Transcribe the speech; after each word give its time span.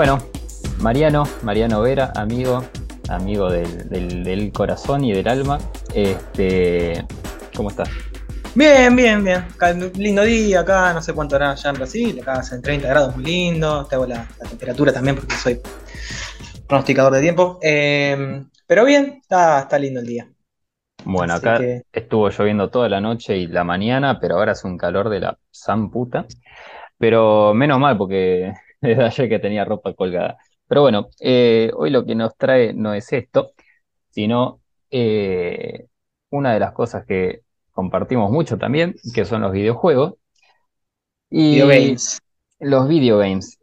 Bueno, 0.00 0.18
Mariano, 0.78 1.24
Mariano 1.42 1.82
Vera, 1.82 2.10
amigo, 2.16 2.64
amigo 3.10 3.50
del, 3.50 4.50
corazón 4.50 5.04
y 5.04 5.12
del 5.12 5.28
alma. 5.28 5.58
Este, 5.94 7.04
¿Cómo 7.54 7.68
estás? 7.68 7.90
Bien, 8.54 8.96
bien, 8.96 9.22
bien. 9.22 9.44
lindo 9.98 10.22
día 10.22 10.60
acá, 10.60 10.94
no 10.94 11.02
sé 11.02 11.12
cuánto 11.12 11.36
hará 11.36 11.54
ya 11.54 11.68
en 11.68 11.74
Brasil, 11.74 12.18
acá 12.18 12.32
hacen 12.38 12.62
30 12.62 12.88
grados, 12.88 13.14
muy 13.14 13.26
lindo. 13.26 13.84
Te 13.84 13.96
hago 13.96 14.06
la, 14.06 14.26
temperatura 14.48 14.90
también 14.90 15.16
porque 15.16 15.34
soy 15.34 15.60
pronosticador 16.66 17.12
de 17.12 17.20
tiempo. 17.20 17.58
Eh, 17.60 18.42
pero 18.66 18.86
bien, 18.86 19.18
está, 19.20 19.60
está 19.60 19.78
lindo 19.78 20.00
el 20.00 20.06
día. 20.06 20.26
Bueno, 21.04 21.34
acá 21.34 21.60
estuvo 21.92 22.30
lloviendo 22.30 22.70
toda 22.70 22.88
la 22.88 23.02
noche 23.02 23.36
y 23.36 23.48
la 23.48 23.64
mañana, 23.64 24.18
pero 24.18 24.36
ahora 24.36 24.52
es 24.52 24.64
un 24.64 24.78
calor 24.78 25.10
de 25.10 25.20
la 25.20 25.38
san 25.50 25.90
puta. 25.90 26.24
Pero 26.96 27.52
menos 27.52 27.78
mal, 27.78 27.98
porque 27.98 28.54
desde 28.82 29.04
ayer 29.04 29.28
que 29.28 29.38
tenía 29.38 29.64
ropa 29.64 29.94
colgada. 29.94 30.38
Pero 30.66 30.82
bueno, 30.82 31.08
eh, 31.20 31.70
hoy 31.74 31.90
lo 31.90 32.04
que 32.04 32.14
nos 32.14 32.36
trae 32.36 32.72
no 32.72 32.94
es 32.94 33.12
esto, 33.12 33.52
sino 34.10 34.60
eh, 34.90 35.86
una 36.30 36.52
de 36.52 36.60
las 36.60 36.72
cosas 36.72 37.04
que 37.04 37.42
compartimos 37.72 38.30
mucho 38.30 38.56
también, 38.56 38.94
que 39.14 39.24
son 39.24 39.42
los 39.42 39.52
videojuegos. 39.52 40.14
Y 41.28 41.58
games. 41.58 42.20
Los 42.58 42.88
videogames. 42.88 43.58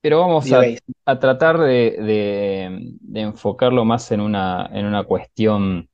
Pero 0.00 0.20
vamos 0.20 0.46
a, 0.52 1.18
tratar 1.18 1.58
de, 1.58 2.96
enfocarlo 3.14 3.84
más 3.84 4.10
en 4.12 4.20
una, 4.20 4.68
en 4.72 4.86
una 4.86 5.04
cuestión 5.04 5.88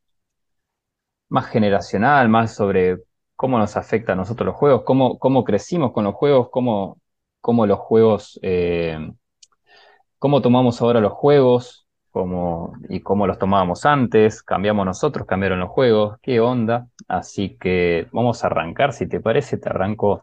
más 1.29 1.47
generacional, 1.47 2.29
más 2.29 2.55
sobre 2.55 2.99
cómo 3.37 3.59
nos 3.59 3.77
afecta 3.77 4.12
a 4.12 4.17
nosotros 4.17 4.47
los 4.47 4.56
juegos, 4.56 4.83
cómo, 4.84 5.19
cómo 5.19 5.45
crecimos 5.45 5.93
con 5.93 6.05
los 6.05 6.15
juegos, 6.15 6.51
cómo, 6.51 7.02
cómo 7.43 7.67
los 7.67 7.79
juegos, 7.79 8.41
eh, 8.43 9.12
cómo 10.19 10.41
tomamos 10.41 10.81
ahora 10.81 11.01
los 11.01 11.12
juegos 11.12 11.83
cómo, 12.12 12.75
y 12.89 13.01
cómo 13.01 13.27
los 13.27 13.39
tomábamos 13.39 13.84
antes, 13.87 14.43
cambiamos 14.43 14.87
nosotros, 14.87 15.27
cambiaron 15.27 15.59
los 15.59 15.71
juegos, 15.71 16.19
qué 16.23 16.41
onda. 16.41 16.87
Así 17.09 17.57
que 17.59 18.07
vamos 18.12 18.45
a 18.45 18.47
arrancar, 18.49 18.93
si 18.93 19.09
te 19.09 19.19
parece, 19.19 19.59
te 19.59 19.69
arranco 19.71 20.23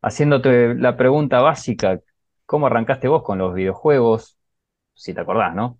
haciéndote 0.00 0.74
la 0.76 0.96
pregunta 0.96 1.40
básica, 1.40 2.00
¿cómo 2.46 2.66
arrancaste 2.68 3.08
vos 3.08 3.22
con 3.22 3.38
los 3.38 3.52
videojuegos? 3.54 4.38
Si 4.94 5.12
te 5.12 5.20
acordás, 5.20 5.54
¿no? 5.54 5.78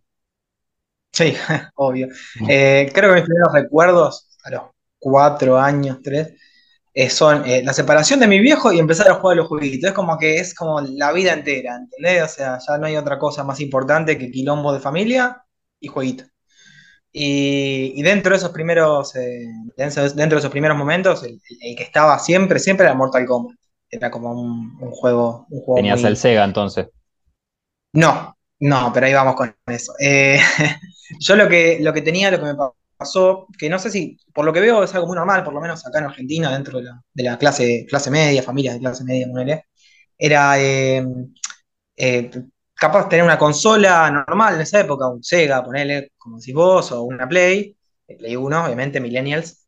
Sí, 1.13 1.35
obvio. 1.77 2.09
Eh, 2.49 2.91
creo 2.93 3.11
que 3.11 3.21
mis 3.21 3.25
primeros 3.25 3.53
recuerdos 3.55 4.29
a 4.45 4.51
los 4.51 4.63
cuatro 4.99 5.59
años, 5.59 6.01
tres, 6.03 6.35
eh, 7.01 7.09
son 7.09 7.49
eh, 7.49 7.63
la 7.65 7.73
separación 7.73 8.21
de 8.21 8.27
mi 8.27 8.41
viejo 8.41 8.71
y 8.71 8.79
empezar 8.79 9.09
a 9.09 9.15
jugar 9.15 9.33
a 9.33 9.37
los 9.39 9.49
jueguitos. 9.49 9.89
Es 9.89 9.95
como 9.95 10.19
que 10.19 10.37
es 10.37 10.55
como 10.55 10.83
la 10.83 11.13
vida 11.13 11.33
entera, 11.33 11.77
¿entendés? 11.77 12.23
O 12.25 12.29
sea, 12.29 12.59
ya 12.59 12.77
no 12.77 12.87
hay 12.87 12.97
otra 12.97 13.19
cosa 13.19 13.43
más 13.43 13.59
importante 13.61 14.19
que 14.19 14.31
quilombo 14.31 14.71
de 14.71 14.81
familia 14.81 15.43
y 15.81 15.89
jueguito. 15.89 16.25
Y, 17.11 18.03
dentro 18.03 18.33
de 18.33 18.37
esos 18.37 18.51
primeros, 18.51 19.17
eh, 19.17 19.47
dentro 19.77 20.13
de 20.13 20.37
esos 20.37 20.51
primeros 20.51 20.77
momentos, 20.77 21.23
el, 21.25 21.41
que 21.75 21.83
estaba 21.83 22.19
siempre, 22.19 22.59
siempre 22.59 22.85
era 22.85 22.95
Mortal 22.95 23.25
Kombat. 23.25 23.57
Era 23.89 24.11
como 24.11 24.33
un, 24.33 24.79
juego, 24.91 25.47
un 25.49 25.77
¿Tenías 25.77 26.05
el 26.05 26.19
Sega 26.19 26.45
entonces? 26.45 26.89
No, 27.95 28.37
no, 28.59 28.91
pero 28.93 29.07
ahí 29.07 29.15
vamos 29.15 29.37
con 29.37 29.57
eso. 29.69 29.95
yo 31.19 31.35
lo 31.35 31.49
que, 31.49 31.79
lo 31.81 31.95
que 31.95 32.03
tenía, 32.03 32.31
lo 32.31 32.39
que 32.39 32.45
me 32.45 32.55
pasó, 33.01 33.47
que 33.59 33.71
no 33.71 33.79
sé 33.79 33.91
si, 33.91 34.19
por 34.35 34.45
lo 34.45 34.53
que 34.53 34.61
veo 34.61 34.85
es 34.85 34.95
algo 34.95 35.07
muy 35.07 35.17
normal, 35.17 35.43
por 35.43 35.55
lo 35.55 35.61
menos 35.61 35.87
acá 35.87 36.01
en 36.01 36.05
Argentina, 36.05 36.53
dentro 36.53 36.81
de 36.81 37.25
la, 37.25 37.39
clase, 37.39 37.87
clase 37.89 38.11
media, 38.11 38.43
familias 38.43 38.75
de 38.75 38.81
clase 38.81 39.05
media, 39.05 39.27
era 40.19 40.61
eh, 40.61 41.03
eh, 41.97 42.31
capaz 42.75 43.05
de 43.05 43.09
tener 43.11 43.25
una 43.25 43.39
consola 43.39 44.11
normal 44.11 44.57
en 44.57 44.61
esa 44.61 44.81
época, 44.81 45.09
un 45.09 45.23
Sega, 45.23 45.65
ponele, 45.65 46.13
como 46.19 46.39
decís 46.39 46.55
vos, 46.55 46.93
o 46.93 47.03
una 47.05 47.27
Play, 47.27 47.75
eh, 48.07 48.17
Play 48.19 48.37
1, 48.37 48.65
obviamente, 48.67 49.01
Millennials, 49.01 49.67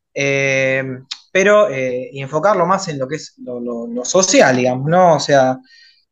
pero 1.33 1.69
y 1.75 2.21
enfocarlo 2.21 2.67
más 2.67 2.89
en 2.89 2.99
lo 2.99 3.09
que 3.09 3.17
es 3.17 3.35
lo, 3.39 4.05
social, 4.05 4.57
digamos, 4.57 4.91
¿no? 4.91 5.17
O 5.17 5.21
sea, 5.21 5.59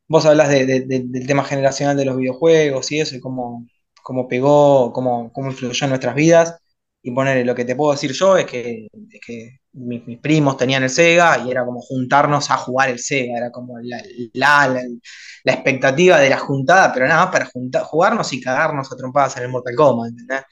vos 0.08 0.24
hablas 0.24 0.48
del 0.48 1.26
tema 1.26 1.44
generacional 1.44 1.96
de 1.98 2.06
los 2.06 2.16
videojuegos 2.16 2.90
y 2.92 3.00
eso, 3.00 3.14
y 3.16 3.20
cómo, 3.20 3.66
cómo 4.02 4.26
pegó, 4.26 4.92
cómo, 4.92 5.30
cómo 5.32 5.50
influyó 5.50 5.84
en 5.84 5.90
nuestras 5.90 6.14
vidas. 6.14 6.60
Y 7.02 7.12
poner, 7.12 7.46
lo 7.46 7.54
que 7.54 7.64
te 7.64 7.76
puedo 7.76 7.92
decir 7.92 8.12
yo 8.12 8.36
es 8.36 8.46
que, 8.46 8.88
mis, 9.72 10.18
primos 10.20 10.56
tenían 10.56 10.82
el 10.82 10.90
Sega 10.90 11.38
y 11.44 11.50
era 11.50 11.64
como 11.64 11.80
juntarnos 11.80 12.50
a 12.50 12.56
jugar 12.58 12.90
el 12.90 12.98
Sega, 12.98 13.38
era 13.38 13.50
como 13.50 13.78
la, 13.80 14.02
la, 14.34 14.82
expectativa 15.44 16.18
de 16.18 16.30
la 16.30 16.38
juntada, 16.38 16.92
pero 16.92 17.06
nada 17.08 17.24
más 17.24 17.32
para 17.32 17.46
juntar, 17.46 17.82
jugarnos 17.84 18.32
y 18.32 18.40
cagarnos 18.40 18.92
a 18.92 18.96
trompadas 18.96 19.36
en 19.38 19.44
el 19.44 19.48
Mortal 19.50 19.74
Kombat, 19.76 20.10
¿entendés? 20.10 20.42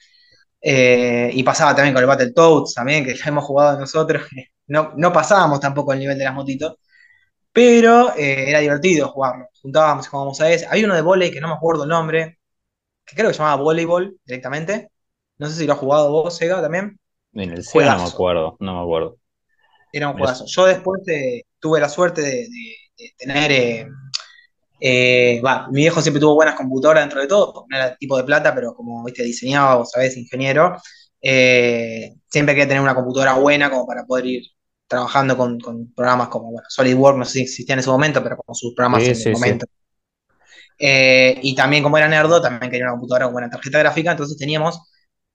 Eh, 0.61 1.31
y 1.33 1.43
pasaba 1.43 1.75
también 1.75 1.93
con 1.93 2.03
el 2.03 2.07
Battletoads, 2.07 2.73
también, 2.73 3.05
que 3.05 3.15
ya 3.15 3.25
hemos 3.27 3.45
jugado 3.45 3.79
nosotros, 3.79 4.23
no, 4.67 4.93
no 4.97 5.13
pasábamos 5.13 5.59
tampoco 5.59 5.93
el 5.93 5.99
nivel 5.99 6.17
de 6.17 6.25
las 6.25 6.33
motitos, 6.33 6.75
pero 7.51 8.15
eh, 8.15 8.49
era 8.49 8.59
divertido 8.59 9.09
jugarlo. 9.09 9.47
Juntábamos 9.61 10.05
y 10.05 10.09
jugábamos 10.09 10.41
a 10.41 10.51
ese. 10.51 10.67
Hay 10.69 10.83
uno 10.83 10.95
de 10.95 11.01
volei 11.01 11.31
que 11.31 11.41
no 11.41 11.47
me 11.49 11.55
acuerdo 11.55 11.83
el 11.83 11.89
nombre, 11.89 12.39
que 13.05 13.15
creo 13.15 13.29
que 13.29 13.33
se 13.33 13.39
llamaba 13.39 13.61
voleibol 13.63 14.17
directamente, 14.25 14.91
no 15.39 15.47
sé 15.47 15.55
si 15.55 15.65
lo 15.65 15.73
has 15.73 15.79
jugado 15.79 16.11
vos, 16.11 16.35
Sega, 16.35 16.61
también. 16.61 16.99
En 17.33 17.51
el 17.51 17.63
Sega 17.63 17.95
no 17.95 18.03
me 18.03 18.09
acuerdo, 18.09 18.57
no 18.59 18.75
me 18.75 18.81
acuerdo. 18.81 19.17
Era 19.91 20.09
un 20.09 20.17
juegazo. 20.17 20.45
Yo 20.45 20.65
después 20.65 21.01
tuve 21.59 21.79
la 21.79 21.89
suerte 21.89 22.21
de, 22.21 22.47
tener. 23.17 23.51
Eh, 23.51 23.87
eh, 24.81 25.41
mi 25.71 25.81
viejo 25.81 26.01
siempre 26.01 26.21
tuvo 26.21 26.35
buenas 26.35 26.55
computadoras 26.55 27.03
dentro 27.03 27.21
de 27.21 27.27
todo, 27.27 27.65
no 27.69 27.77
era 27.77 27.95
tipo 27.95 28.17
de 28.17 28.23
plata, 28.23 28.53
pero 28.53 28.73
como 28.75 29.03
viste, 29.03 29.23
diseñaba, 29.23 29.75
vos 29.75 29.91
sabés, 29.91 30.17
ingeniero. 30.17 30.77
Eh, 31.21 32.15
siempre 32.29 32.53
quería 32.53 32.67
tener 32.67 32.81
una 32.81 32.95
computadora 32.95 33.33
buena 33.33 33.69
como 33.69 33.85
para 33.85 34.05
poder 34.05 34.25
ir 34.25 34.43
trabajando 34.87 35.37
con, 35.37 35.57
programas 35.95 36.29
como 36.29 36.51
bueno, 36.51 36.67
SolidWorks, 36.69 37.19
no 37.19 37.25
sé 37.25 37.31
si 37.31 37.41
existía 37.41 37.73
en 37.73 37.79
ese 37.79 37.89
momento, 37.89 38.23
pero 38.23 38.37
como 38.37 38.55
sus 38.55 38.73
programas 38.73 39.03
en 39.03 39.11
ese 39.11 39.31
momento. 39.31 39.65
y 40.77 41.55
también 41.55 41.83
como 41.83 41.97
era 41.97 42.07
nerdo, 42.07 42.41
también 42.41 42.71
quería 42.71 42.85
una 42.85 42.93
computadora 42.93 43.25
con 43.25 43.33
buena 43.33 43.49
tarjeta 43.49 43.79
gráfica, 43.79 44.11
entonces 44.11 44.37
teníamos 44.37 44.79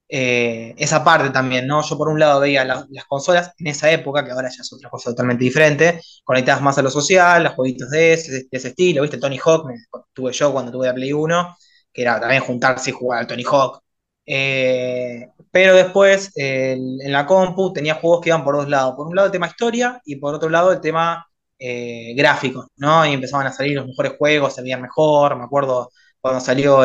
eh, 0.08 0.74
esa 0.78 1.02
parte 1.02 1.30
también, 1.30 1.66
¿no? 1.66 1.82
Yo 1.82 1.96
por 1.96 2.08
un 2.08 2.20
lado 2.20 2.40
veía 2.40 2.64
las 2.64 3.04
consolas 3.08 3.52
en 3.58 3.66
esa 3.68 3.90
época, 3.90 4.24
que 4.24 4.30
ahora 4.32 4.48
ya 4.50 4.62
es 4.62 4.72
otra 4.72 4.90
cosa 4.90 5.10
totalmente 5.10 5.44
diferente, 5.44 6.00
conectadas 6.24 6.62
más 6.62 6.78
a 6.78 6.82
lo 6.82 6.90
social, 6.90 7.42
los 7.44 7.54
jueguitos 7.54 7.90
de 7.90 8.12
ese, 8.12 8.46
estilo, 8.52 9.02
¿viste? 9.02 9.18
Tony 9.18 9.38
Hawk, 9.44 9.66
me, 9.66 9.74
tuve 10.12 10.32
yo 10.32 10.52
cuando 10.52 10.72
tuve 10.72 10.86
la 10.86 10.94
Play 10.94 11.12
1, 11.12 11.56
que 11.92 12.02
era 12.02 12.20
también 12.20 12.42
juntarse 12.42 12.90
y 12.90 12.92
jugar 12.92 13.20
al 13.20 13.26
Tony 13.26 13.44
Hawk. 13.44 13.80
Eh, 14.26 15.28
pero 15.50 15.74
después 15.74 16.32
en 16.34 17.12
la 17.12 17.26
compu 17.26 17.72
tenía 17.72 17.94
juegos 17.94 18.20
que 18.22 18.30
iban 18.30 18.44
por 18.44 18.56
dos 18.56 18.68
lados. 18.68 18.94
Por 18.96 19.06
un 19.06 19.14
lado 19.14 19.26
el 19.26 19.32
tema 19.32 19.46
historia 19.48 20.00
y 20.04 20.16
por 20.16 20.34
otro 20.34 20.48
lado 20.48 20.72
el 20.72 20.80
tema 20.80 21.26
eh, 21.58 22.14
gráfico, 22.16 22.66
¿no? 22.76 23.06
Y 23.06 23.12
empezaban 23.12 23.46
a 23.46 23.52
salir 23.52 23.76
los 23.76 23.86
mejores 23.86 24.14
juegos, 24.18 24.54
se 24.54 24.62
mejor. 24.62 25.36
Me 25.36 25.44
acuerdo 25.44 25.90
cuando 26.20 26.40
salió 26.40 26.84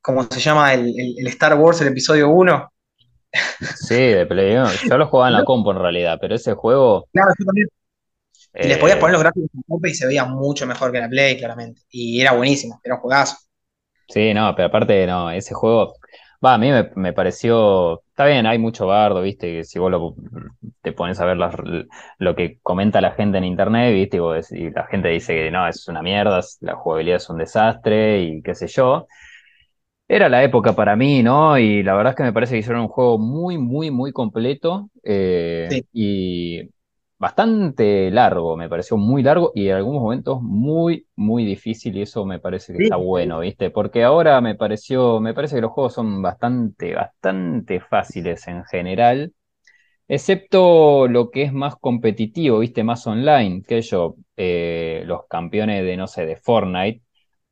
¿cómo 0.00 0.24
se 0.24 0.40
llama? 0.40 0.74
El, 0.74 1.26
Star 1.28 1.54
Wars, 1.54 1.80
el 1.80 1.88
episodio 1.88 2.30
1. 2.30 2.72
Sí, 3.76 3.94
de 3.94 4.26
Play 4.26 4.56
1. 4.56 4.68
Yo 4.88 4.98
lo 4.98 5.06
jugaba 5.06 5.28
en 5.28 5.34
la 5.34 5.44
compu 5.44 5.70
en 5.70 5.78
realidad, 5.78 6.18
pero 6.20 6.34
ese 6.34 6.54
juego. 6.54 7.06
Claro, 7.12 7.32
yo 7.38 7.44
también. 7.44 7.68
Y 8.52 8.66
les 8.66 8.78
podías 8.78 8.98
poner 8.98 9.12
los 9.12 9.22
gráficos 9.22 9.48
en 9.54 9.60
la 9.60 9.64
compu 9.68 9.86
y 9.86 9.94
se 9.94 10.06
veía 10.06 10.24
mucho 10.24 10.66
mejor 10.66 10.90
que 10.90 10.98
la 10.98 11.08
Play, 11.08 11.38
claramente. 11.38 11.82
Y 11.90 12.20
era 12.20 12.32
buenísimo, 12.32 12.80
era 12.82 12.96
un 12.96 13.00
juegazo. 13.00 13.36
Sí, 14.08 14.34
no, 14.34 14.52
pero 14.56 14.68
aparte, 14.68 15.06
no, 15.06 15.30
ese 15.30 15.54
juego. 15.54 15.94
Va, 16.44 16.54
a 16.54 16.58
mí 16.58 16.70
me, 16.96 17.12
pareció. 17.12 18.02
Está 18.08 18.24
bien, 18.24 18.46
hay 18.46 18.58
mucho 18.58 18.86
bardo, 18.86 19.20
viste, 19.20 19.52
que 19.52 19.64
si 19.64 19.78
vos 19.78 19.90
lo, 19.90 20.14
te 20.82 20.92
pones 20.92 21.20
a 21.20 21.26
ver 21.26 21.36
lo 22.18 22.34
que 22.34 22.58
comenta 22.62 23.00
la 23.00 23.12
gente 23.12 23.38
en 23.38 23.44
internet, 23.44 23.92
viste, 23.94 24.18
y 24.50 24.70
la 24.70 24.86
gente 24.86 25.08
dice 25.08 25.34
que 25.34 25.50
no, 25.50 25.68
es 25.68 25.86
una 25.86 26.02
mierda, 26.02 26.40
la 26.60 26.76
jugabilidad 26.76 27.18
es 27.18 27.28
un 27.30 27.38
desastre 27.38 28.22
y 28.22 28.42
qué 28.42 28.54
sé 28.54 28.66
yo. 28.68 29.06
Era 30.12 30.28
la 30.28 30.42
época 30.42 30.74
para 30.74 30.96
mí, 30.96 31.22
¿no? 31.22 31.56
Y 31.56 31.84
la 31.84 31.94
verdad 31.94 32.10
es 32.10 32.16
que 32.16 32.24
me 32.24 32.32
parece 32.32 32.54
que 32.54 32.58
hicieron 32.58 32.82
un 32.82 32.88
juego 32.88 33.16
muy, 33.16 33.58
muy, 33.58 33.92
muy 33.92 34.10
completo 34.10 34.90
eh, 35.04 35.84
y 35.92 36.68
bastante 37.16 38.10
largo, 38.10 38.56
me 38.56 38.68
pareció 38.68 38.96
muy 38.96 39.22
largo 39.22 39.52
y 39.54 39.68
en 39.68 39.76
algunos 39.76 40.02
momentos 40.02 40.42
muy, 40.42 41.06
muy 41.14 41.44
difícil 41.44 41.96
y 41.96 42.02
eso 42.02 42.24
me 42.24 42.40
parece 42.40 42.72
que 42.72 42.82
está 42.82 42.96
bueno, 42.96 43.38
¿viste? 43.38 43.70
Porque 43.70 44.02
ahora 44.02 44.40
me 44.40 44.56
pareció, 44.56 45.20
me 45.20 45.32
parece 45.32 45.54
que 45.54 45.60
los 45.60 45.70
juegos 45.70 45.94
son 45.94 46.20
bastante, 46.20 46.92
bastante 46.92 47.78
fáciles 47.78 48.48
en 48.48 48.64
general, 48.64 49.32
excepto 50.08 51.06
lo 51.06 51.30
que 51.30 51.44
es 51.44 51.52
más 51.52 51.76
competitivo, 51.76 52.58
¿viste? 52.58 52.82
Más 52.82 53.06
online, 53.06 53.62
que 53.62 53.80
yo, 53.80 54.16
eh, 54.36 55.04
los 55.06 55.28
campeones 55.28 55.84
de, 55.84 55.96
no 55.96 56.08
sé, 56.08 56.26
de 56.26 56.34
Fortnite 56.34 57.00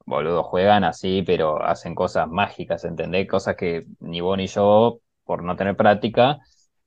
boludo, 0.09 0.43
juegan 0.45 0.85
así, 0.85 1.23
pero 1.23 1.63
hacen 1.63 1.95
cosas 1.95 2.29
mágicas, 2.29 2.85
¿entendés? 2.85 3.29
Cosas 3.29 3.57
que 3.57 3.87
ni 4.01 4.21
vos 4.21 4.37
ni 4.39 4.47
yo, 4.47 5.01
por 5.25 5.43
no 5.43 5.57
tener 5.57 5.77
práctica, 5.77 6.39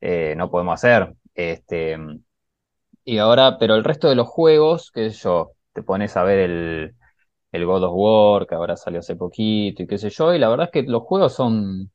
eh, 0.01 0.35
no 0.38 0.50
podemos 0.51 0.73
hacer. 0.75 1.13
Este, 1.35 1.97
y 3.03 3.18
ahora, 3.18 3.57
pero 3.59 3.75
el 3.75 3.83
resto 3.83 4.09
de 4.09 4.15
los 4.15 4.27
juegos, 4.27 4.91
qué 4.91 5.09
sé 5.12 5.18
yo, 5.19 5.51
te 5.73 5.83
pones 5.83 6.18
a 6.18 6.23
ver 6.23 6.39
el, 6.39 7.65
God 7.65 7.83
of 7.83 7.91
War, 7.95 8.47
que 8.47 8.56
ahora 8.56 8.75
salió 8.77 9.00
hace 9.00 9.15
poquito 9.15 9.83
y 9.83 9.88
qué 9.88 9.97
sé 9.97 10.09
yo, 10.09 10.33
y 10.33 10.39
la 10.39 10.50
verdad 10.50 10.68
es 10.68 10.71
que 10.71 10.89
los 10.89 11.03
juegos 11.03 11.33
son, 11.33 11.91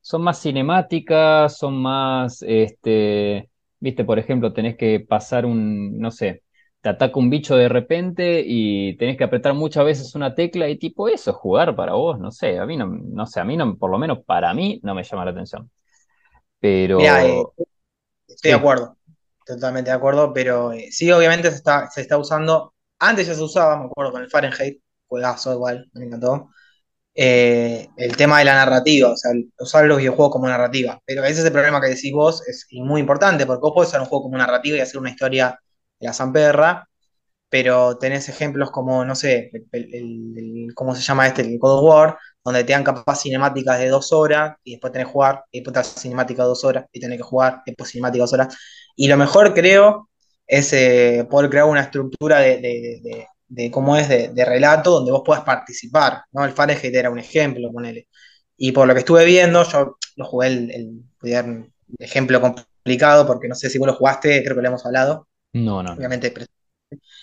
son 0.00 0.22
más 0.22 0.40
cinemáticas, 0.42 1.58
son 1.58 1.80
más, 1.82 2.42
este, 2.46 3.50
viste, 3.80 4.04
por 4.04 4.18
ejemplo, 4.18 4.52
tenés 4.52 4.76
que 4.76 5.00
pasar 5.00 5.46
un, 5.46 5.98
no 5.98 6.10
sé, 6.10 6.43
te 6.84 6.90
ataca 6.90 7.18
un 7.18 7.30
bicho 7.30 7.56
de 7.56 7.68
repente 7.70 8.44
y 8.46 8.96
tenés 8.98 9.18
que 9.18 9.24
apretar 9.24 9.54
muchas 9.54 9.86
veces 9.86 10.14
una 10.16 10.36
tecla 10.36 10.68
y 10.70 10.78
tipo 10.78 11.08
eso, 11.08 11.32
jugar 11.34 11.76
para 11.76 11.94
vos, 11.94 12.20
no 12.20 12.30
sé, 12.32 12.58
a 12.60 12.66
mí 12.66 12.76
no, 12.78 12.86
no 12.88 13.26
sé, 13.26 13.40
a 13.40 13.44
mí 13.46 13.56
no, 13.58 13.78
por 13.78 13.90
lo 13.90 13.98
menos 13.98 14.20
para 14.26 14.54
mí 14.54 14.80
no 14.84 14.94
me 14.94 15.04
llama 15.04 15.26
la 15.26 15.32
atención. 15.32 15.70
Pero 16.60 16.98
Mirá, 16.98 17.26
eh, 17.26 17.48
estoy 18.28 18.50
de 18.52 18.56
acuerdo, 18.56 18.98
totalmente 19.46 19.90
de 19.90 19.96
acuerdo, 19.96 20.32
pero 20.32 20.72
eh, 20.72 20.88
sí, 20.90 21.10
obviamente 21.12 21.50
se 21.50 21.56
está, 21.58 21.90
se 21.90 22.02
está 22.02 22.18
usando. 22.18 22.74
Antes 23.00 23.26
ya 23.28 23.34
se 23.34 23.42
usaba, 23.42 23.78
me 23.78 23.86
acuerdo, 23.86 24.12
con 24.12 24.22
el 24.22 24.30
Fahrenheit, 24.30 24.80
juegazo 25.08 25.52
igual, 25.54 25.88
me 25.94 26.06
encantó. 26.06 26.50
eh, 27.14 27.88
el 27.96 28.16
tema 28.16 28.40
de 28.40 28.46
la 28.46 28.54
narrativa, 28.56 29.10
o 29.12 29.16
sea, 29.16 29.32
usar 29.58 29.86
los 29.86 29.98
videojuegos 29.98 30.32
como 30.32 30.48
narrativa. 30.48 31.00
Pero 31.06 31.24
ese 31.24 31.40
es 31.40 31.46
el 31.46 31.52
problema 31.52 31.80
que 31.80 31.88
decís 31.88 32.12
vos, 32.12 32.46
es 32.48 32.66
muy 32.72 33.00
importante, 33.02 33.46
porque 33.46 33.60
vos 33.62 33.72
podés 33.74 33.90
usar 33.90 34.02
un 34.02 34.08
juego 34.08 34.24
como 34.24 34.38
narrativa 34.38 34.76
y 34.78 34.80
hacer 34.80 35.00
una 35.00 35.10
historia 35.10 35.58
de 36.04 36.08
la 36.10 36.14
zamperra, 36.14 36.88
pero 37.48 37.98
tenés 37.98 38.28
ejemplos 38.28 38.70
como, 38.70 39.04
no 39.04 39.14
sé, 39.14 39.50
el, 39.52 39.66
el- 39.94 40.34
el- 40.38 40.74
¿cómo 40.74 40.94
se 40.94 41.02
llama 41.02 41.26
este? 41.28 41.42
El 41.42 41.58
of 41.62 41.82
War, 41.84 42.18
donde 42.44 42.64
te 42.64 42.72
dan 42.72 42.84
capaz 42.84 43.20
cinemáticas 43.22 43.78
de 43.78 43.88
dos 43.88 44.12
horas 44.12 44.56
y 44.64 44.72
después 44.72 44.92
tenés 44.92 45.06
que 45.08 45.12
jugar, 45.12 45.44
y 45.52 45.58
después 45.60 45.72
te 45.74 45.78
das 45.80 45.94
cinemática 46.00 46.42
de 46.42 46.48
dos 46.48 46.64
horas 46.64 46.86
y 46.92 47.00
tenés 47.00 47.18
que 47.18 47.22
jugar, 47.24 47.62
y 47.66 47.70
después 47.70 47.90
cinemática 47.90 48.18
de 48.18 48.22
dos 48.22 48.32
horas. 48.32 48.56
Y 48.96 49.08
lo 49.08 49.16
mejor 49.16 49.54
creo 49.54 50.10
es 50.46 50.72
eh, 50.72 51.26
poder 51.30 51.50
crear 51.50 51.66
una 51.66 51.82
estructura 51.82 52.40
de, 52.40 52.56
de- 52.60 53.00
de- 53.02 53.26
de 53.46 53.70
cómo 53.70 53.96
es 53.96 54.08
de, 54.08 54.44
relato 54.44 54.90
donde 54.90 55.12
vos 55.12 55.22
puedas 55.24 55.44
participar, 55.44 56.22
¿no? 56.32 56.44
El 56.44 56.52
Fahrenheit 56.52 56.94
era 56.94 57.10
un 57.10 57.18
ejemplo, 57.20 57.70
ponele. 57.72 58.08
Y 58.56 58.72
por 58.72 58.86
lo 58.88 58.94
que 58.94 59.00
estuve 59.00 59.24
viendo, 59.24 59.62
yo 59.64 59.96
lo 60.16 60.24
jugué 60.24 60.48
el, 60.48 60.70
el 60.70 61.04
ejemplo 61.98 62.40
complicado, 62.40 63.26
porque 63.26 63.48
no 63.48 63.54
sé 63.54 63.70
si 63.70 63.78
vos 63.78 63.86
lo 63.88 63.94
jugaste, 63.94 64.42
creo 64.42 64.56
que 64.56 64.62
lo 64.62 64.68
hemos 64.68 64.84
hablado, 64.86 65.28
no, 65.54 65.82
no, 65.82 65.90
no. 65.90 65.92
obviamente, 65.94 66.32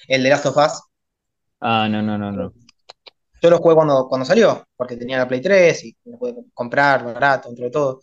el 0.08 0.24
de 0.24 0.30
Last 0.30 0.46
of 0.48 0.58
Us. 0.58 0.82
Ah, 1.60 1.88
no, 1.90 2.02
no, 2.02 2.18
no, 2.18 2.32
no. 2.32 2.54
Yo 3.42 3.50
lo 3.50 3.58
jugué 3.58 3.76
cuando, 3.76 4.08
cuando 4.08 4.26
salió, 4.26 4.64
porque 4.76 4.98
tenía 4.98 5.18
la 5.18 5.28
Play 5.28 5.42
3 5.42 5.84
y 5.86 5.98
lo 6.06 6.18
pude 6.18 6.36
comprar 6.54 7.04
barato, 7.04 7.50
entre 7.50 7.70
todo. 7.70 8.02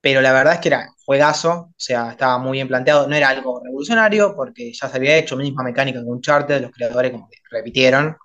Pero 0.00 0.20
la 0.20 0.32
verdad 0.32 0.54
es 0.54 0.60
que 0.60 0.68
era 0.68 0.88
juegazo, 1.04 1.52
o 1.52 1.74
sea, 1.76 2.12
estaba 2.12 2.38
muy 2.38 2.52
bien 2.52 2.68
planteado. 2.68 3.06
No 3.08 3.14
era 3.14 3.28
algo 3.28 3.60
revolucionario, 3.62 4.34
porque 4.34 4.72
ya 4.72 4.88
se 4.88 4.96
había 4.96 5.16
hecho, 5.16 5.36
misma 5.36 5.62
mecánica 5.62 6.00
que 6.00 6.06
Uncharted, 6.06 6.62
los 6.62 6.70
creadores 6.72 7.12
como 7.12 7.28
que 7.28 7.38
repitieron 7.50 8.16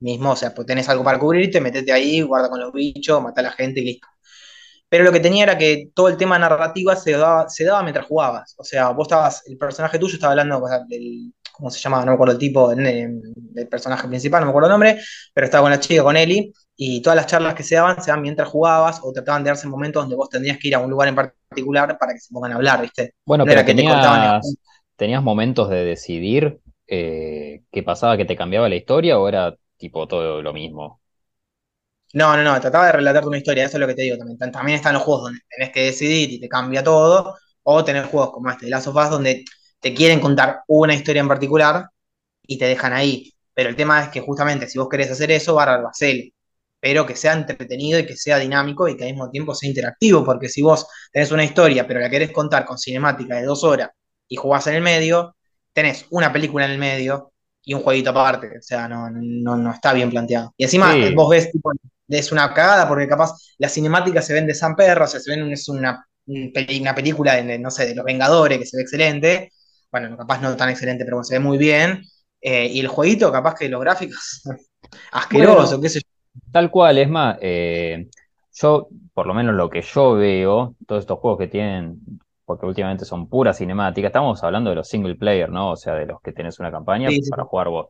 mismo, 0.00 0.32
o 0.32 0.36
sea, 0.36 0.54
pues 0.54 0.66
tenés 0.66 0.88
algo 0.88 1.04
para 1.04 1.18
cubrirte, 1.18 1.60
metete 1.60 1.92
ahí, 1.92 2.20
guarda 2.22 2.50
con 2.50 2.60
los 2.60 2.72
bichos, 2.72 3.22
mata 3.22 3.40
a 3.40 3.44
la 3.44 3.52
gente 3.52 3.80
y 3.80 3.84
listo. 3.84 4.08
Pero 4.88 5.04
lo 5.04 5.12
que 5.12 5.20
tenía 5.20 5.44
era 5.44 5.58
que 5.58 5.90
todo 5.94 6.08
el 6.08 6.16
tema 6.16 6.38
narrativa 6.38 6.94
se 6.96 7.12
daba, 7.12 7.48
se 7.48 7.64
daba 7.64 7.82
mientras 7.82 8.06
jugabas. 8.06 8.54
O 8.58 8.64
sea, 8.64 8.90
vos 8.90 9.06
estabas, 9.06 9.42
el 9.46 9.58
personaje 9.58 9.98
tuyo 9.98 10.14
estaba 10.14 10.32
hablando 10.32 10.62
o 10.62 10.68
sea, 10.68 10.80
del, 10.88 11.32
¿cómo 11.52 11.70
se 11.70 11.80
llama? 11.80 12.00
No 12.00 12.06
me 12.06 12.12
acuerdo 12.14 12.34
el 12.34 12.38
tipo 12.38 12.68
del, 12.68 13.20
del 13.34 13.68
personaje 13.68 14.06
principal, 14.06 14.40
no 14.40 14.46
me 14.46 14.50
acuerdo 14.50 14.68
el 14.68 14.72
nombre, 14.72 15.00
pero 15.34 15.46
estaba 15.46 15.62
con 15.62 15.70
la 15.72 15.80
chica, 15.80 16.02
con 16.02 16.16
Ellie, 16.16 16.52
y 16.76 17.02
todas 17.02 17.16
las 17.16 17.26
charlas 17.26 17.54
que 17.54 17.62
se 17.62 17.74
daban 17.74 18.00
se 18.02 18.10
daban 18.10 18.22
mientras 18.22 18.48
jugabas 18.48 19.00
o 19.02 19.12
trataban 19.12 19.42
de 19.42 19.50
darse 19.50 19.66
momentos 19.66 20.02
donde 20.02 20.16
vos 20.16 20.28
tendrías 20.28 20.58
que 20.58 20.68
ir 20.68 20.74
a 20.74 20.78
un 20.78 20.90
lugar 20.90 21.08
en 21.08 21.14
particular 21.14 21.98
para 21.98 22.12
que 22.12 22.20
se 22.20 22.32
pongan 22.32 22.52
a 22.52 22.56
hablar, 22.56 22.82
¿viste? 22.82 23.14
Bueno, 23.24 23.44
No 23.44 23.50
pero 23.50 23.60
era 23.60 23.66
que 23.66 23.74
te 23.74 23.84
contaban 23.84 24.36
el 24.44 24.56
tenías 24.96 25.22
momentos 25.22 25.68
de 25.68 25.84
decidir 25.84 26.60
eh, 26.86 27.62
qué 27.70 27.82
pasaba, 27.82 28.16
que 28.16 28.24
te 28.24 28.36
cambiaba 28.36 28.68
la 28.68 28.76
historia 28.76 29.18
o 29.18 29.28
era 29.28 29.56
tipo 29.76 30.06
todo 30.06 30.42
lo 30.42 30.52
mismo. 30.52 31.00
No, 32.16 32.34
no, 32.36 32.42
no, 32.42 32.58
trataba 32.60 32.86
de 32.86 32.92
relatarte 32.92 33.28
una 33.28 33.36
historia, 33.38 33.64
eso 33.66 33.76
es 33.76 33.80
lo 33.80 33.86
que 33.86 33.94
te 33.94 34.02
digo 34.02 34.16
también. 34.16 34.38
Tam- 34.38 34.50
También 34.52 34.76
están 34.76 34.94
los 34.94 35.02
juegos 35.02 35.24
donde 35.24 35.40
tenés 35.50 35.70
que 35.72 35.82
decidir 35.84 36.32
y 36.32 36.40
te 36.40 36.48
cambia 36.48 36.82
todo, 36.82 37.36
o 37.62 37.84
tenés 37.84 38.06
juegos 38.06 38.30
como 38.32 38.50
este, 38.50 38.68
Last 38.70 38.86
of 38.88 38.96
Us, 38.96 39.10
donde 39.10 39.44
te 39.80 39.92
quieren 39.94 40.20
contar 40.20 40.60
una 40.68 40.94
historia 40.94 41.20
en 41.20 41.28
particular 41.28 41.86
y 42.42 42.58
te 42.58 42.66
dejan 42.66 42.92
ahí. 42.94 43.32
Pero 43.54 43.70
el 43.70 43.76
tema 43.76 44.02
es 44.04 44.08
que 44.10 44.20
justamente 44.20 44.68
si 44.68 44.78
vos 44.78 44.88
querés 44.88 45.10
hacer 45.10 45.30
eso, 45.32 45.54
bárbaro, 45.54 45.88
hacelo. 45.88 46.24
Pero 46.80 47.06
que 47.06 47.16
sea 47.16 47.32
entretenido 47.34 47.98
y 47.98 48.06
que 48.06 48.16
sea 48.16 48.38
dinámico 48.38 48.88
y 48.88 48.96
que 48.96 49.04
al 49.04 49.10
mismo 49.12 49.30
tiempo 49.30 49.54
sea 49.54 49.68
interactivo, 49.68 50.24
porque 50.24 50.48
si 50.48 50.62
vos 50.62 50.86
tenés 51.12 51.32
una 51.32 51.44
historia, 51.44 51.86
pero 51.86 52.00
la 52.00 52.10
querés 52.10 52.32
contar 52.32 52.64
con 52.66 52.78
cinemática 52.78 53.36
de 53.36 53.44
dos 53.44 53.64
horas 53.64 53.90
y 54.28 54.36
jugás 54.36 54.66
en 54.68 54.74
el 54.76 54.82
medio, 54.82 55.36
tenés 55.72 56.06
una 56.10 56.32
película 56.32 56.66
en 56.66 56.72
el 56.72 56.78
medio 56.78 57.32
y 57.64 57.74
un 57.74 57.82
jueguito 57.82 58.10
aparte. 58.10 58.48
O 58.58 58.62
sea, 58.62 58.88
no, 58.88 59.10
no, 59.10 59.56
no 59.56 59.72
está 59.72 59.92
bien 59.94 60.10
planteado. 60.10 60.54
Y 60.56 60.64
encima 60.64 60.98
Sí, 60.98 61.14
vos 61.14 61.30
ves, 61.30 61.50
tipo, 61.52 61.72
es 62.08 62.32
una 62.32 62.52
cagada 62.54 62.88
porque 62.88 63.08
capaz 63.08 63.32
las 63.58 63.72
cinemáticas 63.72 64.26
se 64.26 64.34
ven 64.34 64.46
de 64.46 64.54
San 64.54 64.76
Perro, 64.76 65.04
o 65.04 65.08
sea, 65.08 65.20
se 65.20 65.34
ven, 65.34 65.50
es 65.52 65.68
una, 65.68 66.06
una 66.26 66.94
película 66.94 67.34
de, 67.36 67.58
no 67.58 67.70
sé, 67.70 67.86
de 67.86 67.94
los 67.94 68.04
Vengadores 68.04 68.58
que 68.58 68.66
se 68.66 68.76
ve 68.76 68.82
excelente. 68.82 69.52
Bueno, 69.90 70.16
capaz 70.16 70.40
no 70.40 70.56
tan 70.56 70.68
excelente, 70.68 71.04
pero 71.04 71.22
se 71.24 71.34
ve 71.34 71.40
muy 71.40 71.58
bien 71.58 72.02
eh, 72.40 72.68
y 72.70 72.80
el 72.80 72.88
jueguito, 72.88 73.32
capaz 73.32 73.54
que 73.54 73.68
los 73.68 73.80
gráficos, 73.80 74.42
asqueroso, 75.12 75.66
bueno, 75.66 75.82
qué 75.82 75.88
sé 75.88 76.00
yo. 76.00 76.40
tal 76.52 76.70
cual, 76.70 76.98
es 76.98 77.08
más, 77.08 77.38
eh, 77.40 78.06
yo, 78.52 78.88
por 79.14 79.26
lo 79.26 79.34
menos 79.34 79.54
lo 79.54 79.68
que 79.70 79.82
yo 79.82 80.14
veo, 80.14 80.74
todos 80.86 81.00
estos 81.00 81.18
juegos 81.18 81.40
que 81.40 81.48
tienen, 81.48 82.00
porque 82.44 82.66
últimamente 82.66 83.04
son 83.04 83.28
puras 83.28 83.58
cinemáticas, 83.58 84.10
estamos 84.10 84.42
hablando 84.44 84.70
de 84.70 84.76
los 84.76 84.88
single 84.88 85.16
player, 85.16 85.50
¿no? 85.50 85.72
O 85.72 85.76
sea, 85.76 85.94
de 85.94 86.06
los 86.06 86.20
que 86.20 86.32
tenés 86.32 86.58
una 86.60 86.70
campaña 86.70 87.08
sí, 87.08 87.20
para 87.28 87.42
sí. 87.42 87.48
jugar 87.50 87.68
vos. 87.68 87.86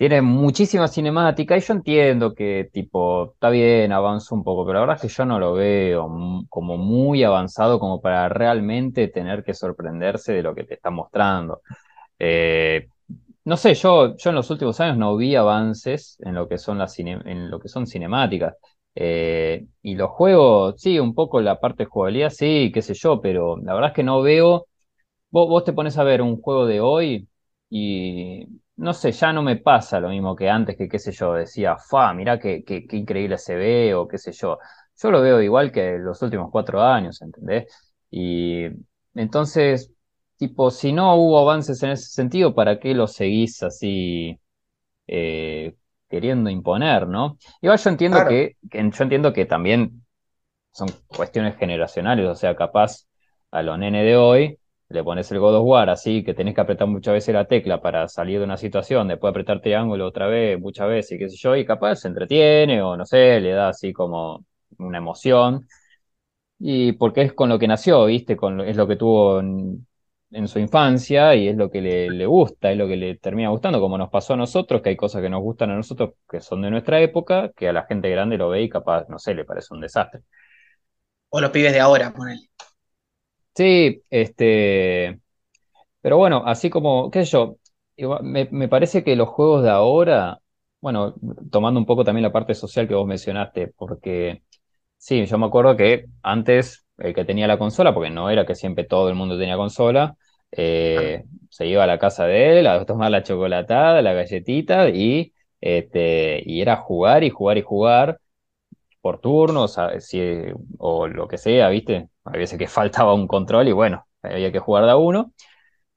Tiene 0.00 0.22
muchísima 0.22 0.88
cinemática 0.88 1.58
y 1.58 1.60
yo 1.60 1.74
entiendo 1.74 2.34
que, 2.34 2.70
tipo, 2.72 3.32
está 3.34 3.50
bien, 3.50 3.92
avanza 3.92 4.34
un 4.34 4.42
poco, 4.42 4.64
pero 4.64 4.76
la 4.76 4.80
verdad 4.80 4.96
es 4.96 5.02
que 5.02 5.08
yo 5.14 5.26
no 5.26 5.38
lo 5.38 5.52
veo 5.52 6.08
como 6.48 6.78
muy 6.78 7.22
avanzado 7.22 7.78
como 7.78 8.00
para 8.00 8.30
realmente 8.30 9.08
tener 9.08 9.44
que 9.44 9.52
sorprenderse 9.52 10.32
de 10.32 10.42
lo 10.42 10.54
que 10.54 10.64
te 10.64 10.72
está 10.74 10.88
mostrando. 10.90 11.60
Eh, 12.18 12.88
no 13.44 13.56
sé, 13.58 13.74
yo, 13.74 14.16
yo 14.16 14.30
en 14.30 14.36
los 14.36 14.50
últimos 14.50 14.80
años 14.80 14.98
no 14.98 15.16
vi 15.16 15.36
avances 15.36 16.18
en 16.20 16.34
lo 16.34 16.48
que 16.48 16.58
son 16.58 16.78
las 16.78 16.94
cine- 16.98 17.22
en 17.26 17.50
lo 17.50 17.60
que 17.60 17.68
son 17.68 17.86
cinemáticas. 17.86 18.56
Eh, 18.94 19.66
y 19.82 19.94
los 19.96 20.10
juegos, 20.10 20.80
sí, 20.80 20.98
un 20.98 21.14
poco 21.14 21.40
la 21.42 21.60
parte 21.60 21.84
de 21.84 21.90
jugabilidad, 21.90 22.30
sí, 22.30 22.70
qué 22.74 22.82
sé 22.82 22.94
yo, 22.94 23.20
pero 23.20 23.56
la 23.58 23.74
verdad 23.74 23.90
es 23.90 23.96
que 23.96 24.04
no 24.04 24.22
veo. 24.22 24.66
Vos, 25.30 25.48
vos 25.48 25.64
te 25.64 25.72
pones 25.72 25.96
a 25.98 26.04
ver 26.04 26.22
un 26.22 26.40
juego 26.40 26.66
de 26.66 26.80
hoy 26.80 27.28
y 27.68 28.46
no 28.80 28.94
sé, 28.94 29.12
ya 29.12 29.32
no 29.32 29.42
me 29.42 29.56
pasa 29.56 30.00
lo 30.00 30.08
mismo 30.08 30.36
que 30.36 30.48
antes, 30.50 30.76
que 30.76 30.88
qué 30.88 30.98
sé 30.98 31.12
yo, 31.12 31.34
decía, 31.34 31.76
fa, 31.78 32.12
mirá 32.14 32.38
qué, 32.38 32.64
qué, 32.64 32.86
qué 32.86 32.96
increíble 32.96 33.38
se 33.38 33.54
ve 33.56 33.94
o 33.94 34.08
qué 34.08 34.18
sé 34.18 34.32
yo. 34.32 34.58
Yo 35.02 35.10
lo 35.10 35.20
veo 35.22 35.40
igual 35.42 35.72
que 35.72 35.98
los 35.98 36.20
últimos 36.22 36.50
cuatro 36.50 36.82
años, 36.82 37.20
¿entendés? 37.22 37.66
Y 38.10 38.64
entonces, 39.14 39.92
tipo, 40.38 40.70
si 40.70 40.92
no 40.92 41.14
hubo 41.16 41.38
avances 41.40 41.82
en 41.82 41.90
ese 41.90 42.10
sentido, 42.10 42.54
¿para 42.54 42.80
qué 42.80 42.94
lo 42.94 43.06
seguís 43.06 43.62
así 43.62 44.38
eh, 45.08 45.74
queriendo 46.08 46.50
imponer, 46.50 47.06
¿no? 47.08 47.38
Igual 47.62 47.78
yo 47.78 47.90
entiendo 47.90 48.24
Claro. 48.24 48.26
que, 48.26 48.56
que- 48.70 48.90
yo 48.90 49.04
entiendo 49.04 49.32
que 49.32 49.46
también 49.46 50.04
son 50.72 50.88
cuestiones 51.08 51.56
generacionales, 51.58 52.26
o 52.28 52.34
sea, 52.36 52.56
capaz 52.56 53.06
a 53.52 53.62
los 53.62 53.78
nenes 53.78 54.04
de 54.06 54.16
hoy 54.16 54.59
le 54.90 55.04
pones 55.04 55.30
el 55.32 55.38
God 55.40 55.56
of 55.56 55.64
War 55.66 55.90
así, 55.90 56.24
que 56.24 56.34
tenés 56.34 56.54
que 56.54 56.60
apretar 56.62 56.88
muchas 56.88 57.14
veces 57.14 57.34
la 57.34 57.46
tecla 57.46 57.80
para 57.80 58.08
salir 58.08 58.38
de 58.38 58.44
una 58.44 58.56
situación, 58.58 59.08
después 59.08 59.30
apretar 59.30 59.60
triángulo 59.62 60.06
otra 60.06 60.26
vez, 60.28 60.60
muchas 60.60 60.88
veces, 60.88 61.12
y 61.12 61.18
qué 61.18 61.28
sé 61.30 61.36
yo, 61.36 61.56
y 61.56 61.64
capaz 61.66 61.96
se 61.96 62.08
entretiene 62.08 62.82
o 62.82 62.96
no 62.96 63.06
sé, 63.06 63.40
le 63.40 63.52
da 63.52 63.68
así 63.70 63.92
como 63.92 64.44
una 64.78 64.98
emoción, 64.98 65.66
y 66.58 66.92
porque 66.92 67.22
es 67.22 67.32
con 67.32 67.48
lo 67.48 67.58
que 67.58 67.68
nació, 67.68 68.04
¿viste? 68.06 68.36
Con 68.36 68.60
es 68.60 68.76
lo 68.76 68.86
que 68.86 68.96
tuvo 68.96 69.40
en, 69.40 69.86
en 70.30 70.48
su 70.48 70.58
infancia 70.58 71.34
y 71.34 71.48
es 71.48 71.56
lo 71.56 71.70
que 71.70 71.80
le, 71.80 72.10
le 72.10 72.26
gusta, 72.26 72.70
es 72.72 72.78
lo 72.78 72.86
que 72.88 72.96
le 72.96 73.16
termina 73.18 73.48
gustando, 73.50 73.80
como 73.80 73.98
nos 73.98 74.10
pasó 74.10 74.34
a 74.34 74.36
nosotros, 74.36 74.82
que 74.82 74.90
hay 74.90 74.96
cosas 74.96 75.22
que 75.22 75.30
nos 75.30 75.40
gustan 75.42 75.70
a 75.70 75.76
nosotros 75.76 76.10
que 76.28 76.40
son 76.40 76.62
de 76.62 76.70
nuestra 76.70 77.00
época, 77.00 77.50
que 77.56 77.68
a 77.68 77.72
la 77.72 77.84
gente 77.86 78.10
grande 78.10 78.36
lo 78.38 78.50
ve 78.50 78.62
y 78.62 78.68
capaz, 78.68 79.08
no 79.08 79.18
sé, 79.18 79.34
le 79.34 79.44
parece 79.44 79.74
un 79.74 79.80
desastre. 79.80 80.22
O 81.30 81.40
los 81.40 81.50
pibes 81.50 81.72
de 81.72 81.80
ahora, 81.80 82.12
ponele. 82.12 82.48
Sí, 83.60 84.02
este, 84.08 85.20
pero 86.02 86.18
bueno, 86.18 86.44
así 86.46 86.70
como, 86.70 87.10
qué 87.10 87.24
sé 87.26 87.32
yo, 87.32 87.58
me, 88.22 88.48
me 88.52 88.68
parece 88.68 89.04
que 89.04 89.16
los 89.16 89.28
juegos 89.30 89.62
de 89.64 89.70
ahora, 89.70 90.40
bueno, 90.80 91.14
tomando 91.50 91.80
un 91.80 91.86
poco 91.86 92.04
también 92.04 92.24
la 92.24 92.32
parte 92.32 92.54
social 92.54 92.88
que 92.88 92.94
vos 92.94 93.06
mencionaste, 93.06 93.68
porque 93.76 94.42
sí, 94.98 95.26
yo 95.26 95.38
me 95.38 95.46
acuerdo 95.46 95.76
que 95.76 96.06
antes 96.22 96.86
el 96.98 97.14
que 97.14 97.24
tenía 97.26 97.46
la 97.48 97.58
consola, 97.58 97.94
porque 97.94 98.10
no 98.10 98.30
era 98.30 98.46
que 98.46 98.54
siempre 98.56 98.84
todo 98.84 99.08
el 99.10 99.16
mundo 99.16 99.38
tenía 99.38 99.56
consola, 99.56 100.16
eh, 100.52 101.24
se 101.50 101.66
iba 101.68 101.84
a 101.84 101.88
la 101.88 101.98
casa 101.98 102.26
de 102.26 102.60
él 102.60 102.66
a 102.68 102.84
tomar 102.86 103.10
la 103.12 103.22
chocolatada, 103.24 104.02
la 104.02 104.14
galletita 104.14 104.90
y, 104.90 105.34
este, 105.60 106.42
y 106.46 106.62
era 106.62 106.76
jugar 106.76 107.24
y 107.24 107.30
jugar 107.30 107.58
y 107.58 107.62
jugar 107.62 108.20
por 109.00 109.20
turnos, 109.20 109.78
o 110.78 111.06
lo 111.06 111.28
que 111.28 111.38
sea, 111.38 111.68
¿viste? 111.68 112.08
A 112.24 112.30
veces 112.32 112.58
que 112.58 112.66
faltaba 112.68 113.14
un 113.14 113.26
control 113.26 113.68
y 113.68 113.72
bueno, 113.72 114.06
había 114.22 114.52
que 114.52 114.58
jugar 114.58 114.84
de 114.84 114.90
a 114.92 114.96
uno. 114.96 115.32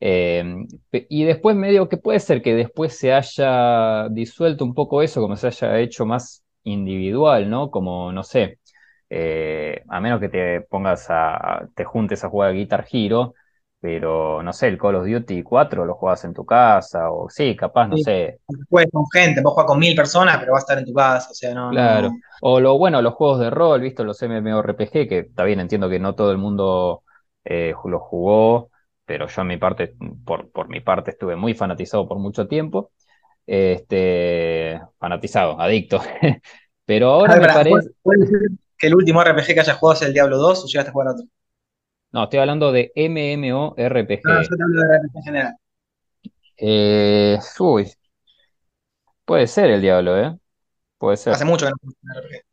Eh, 0.02 0.44
y 1.10 1.24
después 1.26 1.56
medio 1.56 1.90
que 1.90 1.98
puede 1.98 2.20
ser 2.20 2.42
que 2.42 2.56
después 2.56 2.98
se 2.98 3.14
haya 3.14 4.10
disuelto 4.10 4.66
un 4.66 4.74
poco 4.74 5.02
eso, 5.02 5.22
como 5.22 5.36
se 5.38 5.48
haya 5.48 5.80
hecho 5.80 6.06
más 6.06 6.44
individual, 6.64 7.50
¿no? 7.50 7.72
Como, 7.72 8.12
no 8.12 8.24
sé, 8.24 8.60
eh, 9.10 9.84
a 9.90 10.02
menos 10.02 10.20
que 10.20 10.30
te 10.30 10.62
pongas 10.62 11.08
a, 11.10 11.68
te 11.76 11.86
juntes 11.86 12.24
a 12.24 12.30
jugar 12.30 12.54
Guitar 12.54 12.86
Hero, 12.92 13.36
pero 13.84 14.42
no 14.44 14.54
sé, 14.54 14.70
el 14.70 14.78
Call 14.80 14.96
of 14.96 15.08
Duty 15.08 15.44
4 15.44 15.86
lo 15.86 15.96
juegas 15.96 16.24
en 16.26 16.34
tu 16.34 16.46
casa, 16.46 17.12
o 17.12 17.30
sí, 17.30 17.56
capaz, 17.58 17.88
no 17.88 17.98
Sí. 17.98 18.04
sé, 18.04 18.40
Puedes 18.70 18.90
con 18.92 19.06
gente, 19.12 19.42
vos 19.42 19.54
jugar 19.54 19.68
con 19.68 19.80
mil 19.80 19.96
personas, 19.96 20.38
pero 20.40 20.52
va 20.54 20.58
a 20.58 20.62
estar 20.62 20.78
en 20.78 20.86
tu 20.86 20.94
casa, 20.94 21.32
o 21.32 21.34
sea, 21.34 21.54
no, 21.54 21.72
claro. 21.72 22.12
no. 22.12 22.20
O 22.42 22.60
lo 22.60 22.78
bueno, 22.78 23.02
los 23.02 23.14
juegos 23.14 23.40
de 23.40 23.50
rol, 23.50 23.82
visto 23.82 24.04
los 24.04 24.22
MMORPG, 24.22 25.08
que 25.08 25.20
está 25.20 25.44
bien, 25.44 25.60
entiendo 25.60 25.90
que 25.90 26.00
no 26.00 26.16
todo 26.16 26.32
el 26.32 26.38
mundo 26.38 27.04
eh, 27.46 27.74
lo 27.86 28.00
jugó, 28.00 28.70
pero 29.06 29.28
yo 29.28 29.42
en 29.42 29.48
mi 29.48 29.58
parte, 29.58 29.96
por, 30.26 30.52
por 30.52 30.68
mi 30.70 30.82
parte, 30.82 31.12
estuve 31.12 31.36
muy 31.36 31.54
fanatizado 31.54 32.08
por 32.08 32.20
mucho 32.20 32.48
tiempo. 32.48 32.92
Este, 33.48 34.82
fanatizado, 35.00 35.60
adicto. 35.62 36.02
Pero 36.86 37.10
ahora 37.12 37.36
ver, 37.36 37.40
me 37.40 37.50
pará, 37.50 37.66
¿puedes 37.68 37.86
parece. 37.86 37.92
puedes 38.02 38.22
decir 38.32 38.50
que 38.78 38.88
el 38.88 38.96
último 38.96 39.22
RPG 39.24 39.48
que 39.56 39.60
hayas 39.62 39.78
jugado 39.78 40.00
es 40.00 40.06
el 40.08 40.14
Diablo 40.14 40.38
2 40.38 40.64
o 40.64 40.68
llegaste 40.68 40.90
a 40.90 40.94
jugar 40.94 41.10
otro? 41.10 41.26
No, 42.14 42.24
estoy 42.24 42.40
hablando 42.40 42.72
de 42.72 42.92
No, 44.24 44.32
MMORPG. 44.32 44.42
yo 44.42 44.58
te 44.58 44.64
hablo 44.64 44.82
de 44.82 44.96
RPG 44.98 45.18
en 45.18 45.24
general. 45.24 45.56
Eh, 46.58 47.38
uy, 47.60 47.94
puede 49.26 49.48
ser 49.48 49.70
el 49.72 49.82
diablo, 49.82 50.18
¿eh? 50.18 50.38
Puede 50.98 51.18
Hace 51.30 51.44
ser. 51.44 51.46
mucho 51.46 51.66
que 51.66 51.72
no 51.72 51.78
juego 51.82 51.96
RPG. 52.20 52.46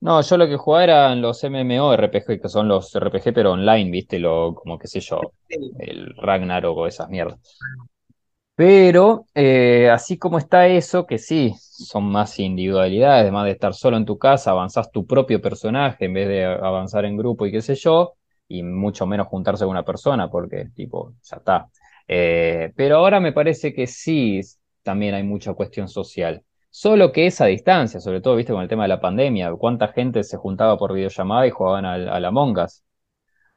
No, 0.00 0.20
yo 0.20 0.36
lo 0.36 0.48
que 0.48 0.56
jugaba 0.56 0.84
eran 0.84 1.22
los 1.22 1.42
MMORPG, 1.44 2.40
que 2.40 2.48
son 2.48 2.66
los 2.68 2.92
RPG 2.94 3.32
pero 3.32 3.52
online, 3.52 3.90
¿viste? 3.90 4.18
Lo, 4.18 4.52
como 4.54 4.76
qué 4.78 4.88
sé 4.88 5.00
yo, 5.00 5.32
el 5.78 6.14
Ragnarok 6.16 6.76
o 6.76 6.86
esas 6.88 7.08
mierdas. 7.08 7.38
Pero 8.54 9.26
eh, 9.34 9.88
así 9.90 10.18
como 10.18 10.38
está 10.38 10.66
eso, 10.68 11.06
que 11.06 11.18
sí, 11.18 11.54
son 11.58 12.04
más 12.04 12.38
individualidades, 12.38 13.22
además 13.22 13.46
de 13.46 13.52
estar 13.52 13.74
solo 13.74 13.96
en 13.96 14.04
tu 14.04 14.18
casa, 14.18 14.50
avanzás 14.50 14.90
tu 14.92 15.06
propio 15.06 15.40
personaje 15.40 16.04
en 16.04 16.12
vez 16.14 16.28
de 16.28 16.44
avanzar 16.44 17.04
en 17.06 17.16
grupo 17.16 17.46
y 17.46 17.52
qué 17.52 17.62
sé 17.62 17.74
yo, 17.74 18.14
y 18.58 18.62
mucho 18.62 19.06
menos 19.06 19.26
juntarse 19.28 19.64
con 19.64 19.70
una 19.70 19.84
persona, 19.84 20.28
porque 20.30 20.66
tipo, 20.74 21.14
ya 21.22 21.36
está. 21.36 21.68
Eh, 22.08 22.72
pero 22.76 22.96
ahora 22.96 23.20
me 23.20 23.32
parece 23.32 23.72
que 23.72 23.86
sí, 23.86 24.40
también 24.82 25.14
hay 25.14 25.22
mucha 25.22 25.54
cuestión 25.54 25.88
social. 25.88 26.42
Solo 26.70 27.12
que 27.12 27.26
es 27.26 27.40
a 27.40 27.46
distancia, 27.46 28.00
sobre 28.00 28.20
todo, 28.20 28.36
viste, 28.36 28.52
con 28.52 28.62
el 28.62 28.68
tema 28.68 28.84
de 28.84 28.88
la 28.88 29.00
pandemia, 29.00 29.52
cuánta 29.54 29.88
gente 29.88 30.22
se 30.24 30.36
juntaba 30.36 30.76
por 30.78 30.92
videollamada 30.94 31.46
y 31.46 31.50
jugaban 31.50 31.84
al, 31.84 32.08
al 32.08 32.24
Among 32.24 32.58
Us. 32.58 32.82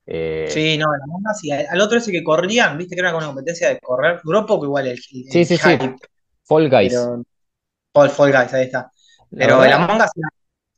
Eh, 0.06 0.46
Sí, 0.50 0.78
no, 0.78 0.86
el 0.94 1.02
Among 1.04 1.24
Us 1.32 1.44
y 1.44 1.52
al, 1.52 1.66
al 1.70 1.82
otro 1.82 1.98
ese 1.98 2.12
que 2.12 2.24
corrían, 2.24 2.78
viste 2.78 2.96
que 2.96 3.02
era 3.02 3.16
una 3.16 3.28
competencia 3.28 3.70
de 3.70 3.80
correr. 3.80 4.20
Duró 4.24 4.46
poco 4.46 4.66
igual 4.66 4.88
el, 4.88 4.98
sí, 4.98 5.25
el 5.28 5.32
sí, 5.32 5.46
sí, 5.46 5.58
hype, 5.58 5.96
Fall 6.44 6.70
Guys. 6.70 6.94
pero 6.94 7.24
Fall, 7.94 8.10
Fall 8.10 8.32
Guys, 8.32 8.54
ahí 8.54 8.66
está. 8.66 8.92
Pero 9.32 9.64
el 9.64 9.72
Among 9.74 9.98
Us 10.02 10.12
era, 10.16 10.30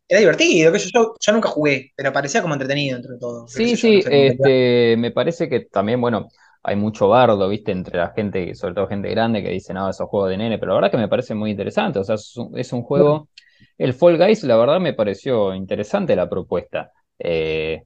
era 0.08 0.20
divertido, 0.20 0.78
sé 0.80 0.90
yo, 0.94 1.16
yo 1.20 1.32
nunca 1.34 1.50
jugué, 1.50 1.92
pero 1.96 2.14
parecía 2.14 2.42
como 2.42 2.54
entretenido 2.56 2.98
entre 2.98 3.18
todo. 3.18 3.46
Sí, 3.46 3.78
no 3.78 3.78
sí, 3.78 4.02
sé 4.02 4.10
este, 4.10 4.96
me 4.98 5.12
parece 5.12 5.48
que 5.48 5.62
también, 5.62 6.02
bueno, 6.02 6.28
hay 6.64 6.76
mucho 6.76 7.08
bardo, 7.08 7.48
viste, 7.48 7.72
entre 7.72 7.98
la 7.98 8.10
gente, 8.12 8.54
sobre 8.56 8.74
todo 8.76 8.88
gente 8.88 9.10
grande, 9.10 9.42
que 9.42 9.50
dice, 9.50 9.74
no, 9.74 9.90
esos 9.90 10.10
juegos 10.10 10.30
de 10.30 10.38
nene, 10.38 10.60
pero 10.60 10.72
la 10.74 10.76
verdad 10.76 10.92
que 10.92 10.98
me 10.98 11.08
parece 11.08 11.34
muy 11.34 11.52
interesante, 11.52 11.98
o 12.00 12.04
sea, 12.04 12.16
es 12.16 12.36
un, 12.36 12.58
es 12.58 12.74
un 12.74 12.84
juego, 12.84 13.30
el 13.78 13.94
Fall 13.94 14.18
Guys, 14.18 14.44
la 14.44 14.58
verdad 14.58 14.80
me 14.82 14.94
pareció 14.94 15.54
interesante 15.56 16.16
la 16.16 16.30
propuesta, 16.30 16.92
Eh, 17.20 17.84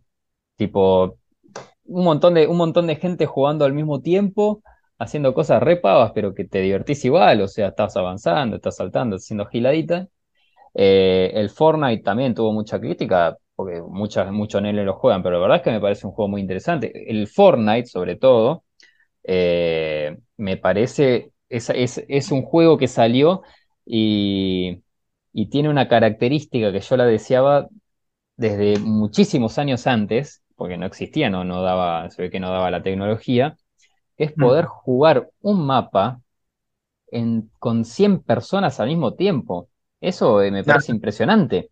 tipo, 0.57 1.19
un 1.85 2.03
montón 2.05 2.33
de, 2.35 2.47
un 2.47 2.57
montón 2.57 2.87
de 2.87 2.95
gente 2.97 3.25
jugando 3.25 3.65
al 3.65 3.73
mismo 3.73 4.01
tiempo, 4.01 4.63
haciendo 4.99 5.33
cosas 5.33 5.63
re 5.63 5.77
pavas, 5.77 6.11
pero 6.15 6.33
que 6.35 6.45
te 6.45 6.61
divertís 6.61 7.05
igual, 7.05 7.41
o 7.41 7.47
sea, 7.47 7.69
estás 7.69 7.97
avanzando, 7.97 8.57
estás 8.57 8.77
saltando, 8.77 9.17
haciendo 9.17 9.45
giladitas. 9.47 10.07
Eh, 10.73 11.31
el 11.35 11.49
Fortnite 11.49 12.03
también 12.03 12.33
tuvo 12.35 12.53
mucha 12.53 12.79
crítica, 12.79 13.37
porque 13.55 13.81
muchas, 13.81 14.31
muchos 14.31 14.61
nenes 14.61 14.85
lo 14.85 14.93
juegan, 14.95 15.21
pero 15.23 15.35
la 15.37 15.41
verdad 15.41 15.57
es 15.57 15.63
que 15.63 15.71
me 15.71 15.81
parece 15.81 16.07
un 16.07 16.13
juego 16.13 16.29
muy 16.29 16.41
interesante. 16.41 17.09
El 17.11 17.27
Fortnite, 17.27 17.87
sobre 17.87 18.15
todo, 18.17 18.63
eh, 19.23 20.17
me 20.37 20.57
parece, 20.57 21.33
es, 21.49 21.69
es, 21.71 22.03
es 22.07 22.31
un 22.31 22.43
juego 22.43 22.77
que 22.77 22.87
salió 22.87 23.43
y, 23.85 24.83
y 25.33 25.47
tiene 25.49 25.69
una 25.69 25.87
característica 25.87 26.71
que 26.71 26.81
yo 26.81 26.97
la 26.97 27.05
deseaba 27.05 27.69
desde 28.37 28.79
muchísimos 28.79 29.57
años 29.57 29.87
antes, 29.87 30.43
porque 30.55 30.77
no 30.77 30.85
existía, 30.85 31.29
no, 31.29 31.43
no 31.43 31.61
daba, 31.61 32.09
se 32.11 32.23
ve 32.23 32.29
que 32.31 32.39
no 32.39 32.51
daba 32.51 32.71
la 32.71 32.83
tecnología, 32.83 33.57
que 34.17 34.25
es 34.25 34.33
poder 34.33 34.65
jugar 34.65 35.29
un 35.41 35.65
mapa 35.65 36.21
en- 37.11 37.51
con 37.59 37.85
100 37.85 38.21
personas 38.23 38.79
al 38.81 38.89
mismo 38.89 39.15
tiempo. 39.15 39.69
Eso 40.01 40.41
eh, 40.41 40.51
me 40.51 40.63
no, 40.65 40.75
parece 40.75 40.91
impresionante, 40.91 41.71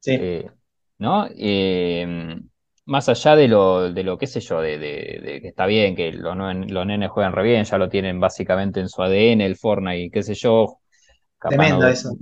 sí, 0.00 0.18
eh, 0.18 0.50
¿no? 0.98 1.26
Eh, 1.36 2.36
más 2.86 3.08
allá 3.08 3.36
de 3.36 3.48
lo, 3.48 3.92
de 3.92 4.02
lo, 4.04 4.18
qué 4.18 4.26
sé 4.26 4.40
yo, 4.40 4.60
de, 4.60 4.78
de- 4.78 5.20
de 5.22 5.40
que 5.40 5.48
está 5.48 5.66
bien, 5.66 5.96
que 5.96 6.12
los, 6.12 6.36
los 6.36 6.86
nenes 6.86 7.10
juegan 7.10 7.32
re 7.32 7.42
bien, 7.44 7.64
ya 7.64 7.78
lo 7.78 7.88
tienen 7.88 8.20
básicamente 8.20 8.80
en 8.80 8.88
su 8.88 9.02
ADN, 9.02 9.46
el 9.46 9.56
Fortnite, 9.56 10.10
qué 10.12 10.22
sé 10.22 10.34
yo, 10.34 10.78
tremendo 11.46 11.86
no... 11.86 11.88
eso. 11.88 12.16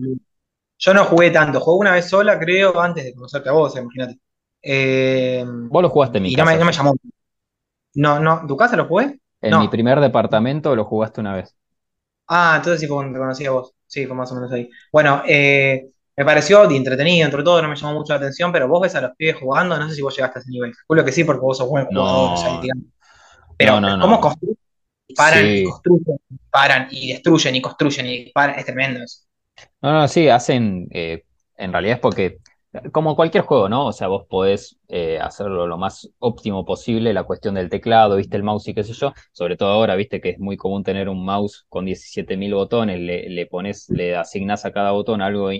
Yo 0.78 0.94
no 0.94 1.04
jugué 1.06 1.30
tanto, 1.30 1.60
jugué 1.60 1.80
una 1.80 1.92
vez 1.94 2.08
sola, 2.10 2.38
creo, 2.40 2.80
antes 2.80 3.04
de 3.04 3.14
conocerte 3.14 3.48
a 3.50 3.52
vos, 3.52 3.76
imagínate. 3.76 4.18
Eh, 4.62 5.44
Vos 5.68 5.82
lo 5.82 5.88
jugaste 5.90 6.18
en 6.18 6.22
mi 6.22 6.30
y 6.30 6.36
no 6.36 6.44
me, 6.44 6.56
casa, 6.56 6.58
no 6.58 6.64
me 6.66 6.72
llamó. 6.72 6.94
No, 7.94 8.18
no, 8.20 8.46
¿tu 8.46 8.56
casa 8.56 8.76
lo 8.76 8.86
jugué? 8.86 9.18
En 9.40 9.56
mi 9.58 9.68
primer 9.68 10.00
departamento 10.00 10.74
lo 10.74 10.84
jugaste 10.86 11.20
una 11.20 11.34
vez. 11.36 11.54
Ah, 12.34 12.54
entonces 12.56 12.80
sí 12.80 12.86
fue 12.86 12.96
cuando 12.96 13.12
te 13.12 13.18
conocí 13.18 13.44
a 13.44 13.50
vos. 13.50 13.74
Sí, 13.86 14.06
fue 14.06 14.16
más 14.16 14.32
o 14.32 14.34
menos 14.34 14.50
ahí. 14.52 14.70
Bueno, 14.90 15.22
eh, 15.28 15.86
me 16.16 16.24
pareció 16.24 16.66
de 16.66 16.76
entretenido, 16.76 17.26
entre 17.26 17.42
todo, 17.42 17.60
no 17.60 17.68
me 17.68 17.76
llamó 17.76 17.92
mucho 17.92 18.14
la 18.14 18.16
atención, 18.16 18.50
pero 18.50 18.66
vos 18.68 18.80
ves 18.80 18.94
a 18.94 19.02
los 19.02 19.10
pibes 19.16 19.36
jugando, 19.36 19.78
no 19.78 19.86
sé 19.86 19.94
si 19.96 20.00
vos 20.00 20.16
llegaste 20.16 20.38
a 20.38 20.42
ese 20.42 20.50
nivel. 20.50 20.72
Calculo 20.74 21.04
que 21.04 21.12
sí, 21.12 21.24
porque 21.24 21.42
vos 21.42 21.58
sos 21.58 21.68
buen 21.68 21.84
jugador, 21.84 22.32
o 22.32 22.36
sea, 22.38 22.54
No, 22.54 22.60
digamos. 22.62 22.84
Pero 23.58 23.80
no, 23.80 24.00
cómo 24.00 24.18
construyen, 24.18 24.56
disparan 25.06 25.46
y 25.46 25.64
construyen, 25.64 26.18
disparan 26.28 26.88
y 26.90 27.12
destruyen 27.12 27.56
y 27.56 27.60
construyen 27.62 28.06
y 28.06 28.24
disparan, 28.24 28.58
es 28.58 28.64
tremendo 28.64 29.04
eso. 29.04 29.18
No, 29.82 29.92
no, 29.92 30.08
sí, 30.08 30.28
hacen, 30.30 30.88
eh, 30.90 31.24
en 31.58 31.70
realidad 31.70 31.96
es 31.96 32.00
porque, 32.00 32.38
como 32.92 33.16
cualquier 33.16 33.44
juego, 33.44 33.68
¿no? 33.68 33.86
O 33.86 33.92
sea, 33.92 34.08
vos 34.08 34.26
podés 34.28 34.78
eh, 34.88 35.18
hacerlo 35.20 35.66
lo 35.66 35.76
más 35.76 36.10
óptimo 36.18 36.64
posible, 36.64 37.12
la 37.12 37.24
cuestión 37.24 37.54
del 37.54 37.68
teclado, 37.68 38.16
viste, 38.16 38.36
el 38.36 38.42
mouse 38.42 38.68
y 38.68 38.74
qué 38.74 38.82
sé 38.84 38.94
yo, 38.94 39.12
sobre 39.32 39.56
todo 39.56 39.70
ahora, 39.70 39.94
viste, 39.96 40.20
que 40.20 40.30
es 40.30 40.38
muy 40.38 40.56
común 40.56 40.82
tener 40.82 41.08
un 41.08 41.24
mouse 41.24 41.66
con 41.68 41.84
17.000 41.84 42.54
botones, 42.54 42.98
le, 42.98 43.28
le 43.28 43.46
pones, 43.46 43.88
le 43.90 44.16
asignás 44.16 44.64
a 44.64 44.72
cada 44.72 44.92
botón 44.92 45.20
algo 45.22 45.50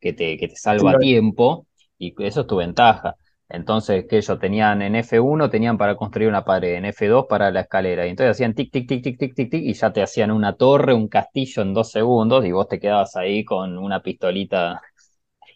que 0.00 0.12
te, 0.12 0.36
que 0.36 0.48
te 0.48 0.56
salva 0.56 0.98
tiempo, 0.98 1.66
y 1.98 2.14
eso 2.24 2.42
es 2.42 2.46
tu 2.46 2.56
ventaja. 2.56 3.16
Entonces, 3.48 4.06
que 4.08 4.18
ellos 4.18 4.38
tenían 4.38 4.80
en 4.80 4.94
F1, 4.94 5.50
tenían 5.50 5.76
para 5.76 5.96
construir 5.96 6.28
una 6.28 6.44
pared, 6.44 6.74
en 6.74 6.84
F2 6.84 7.26
para 7.28 7.50
la 7.50 7.62
escalera, 7.62 8.06
y 8.06 8.10
entonces 8.10 8.32
hacían 8.32 8.54
tic, 8.54 8.70
tic, 8.70 8.86
tic, 8.86 9.02
tic, 9.02 9.18
tic, 9.18 9.34
tic, 9.34 9.50
tic, 9.50 9.62
y 9.64 9.72
ya 9.74 9.92
te 9.92 10.02
hacían 10.02 10.30
una 10.30 10.54
torre, 10.56 10.94
un 10.94 11.08
castillo 11.08 11.62
en 11.62 11.74
dos 11.74 11.90
segundos, 11.90 12.44
y 12.44 12.52
vos 12.52 12.68
te 12.68 12.78
quedabas 12.78 13.16
ahí 13.16 13.44
con 13.44 13.76
una 13.78 14.02
pistolita 14.02 14.80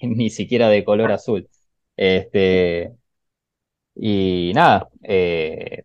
ni 0.17 0.31
siquiera 0.31 0.69
de 0.69 0.85
color 0.85 1.13
azul. 1.13 1.49
Este, 1.97 2.93
y 3.95 4.53
nada, 4.55 4.89
eh, 5.03 5.85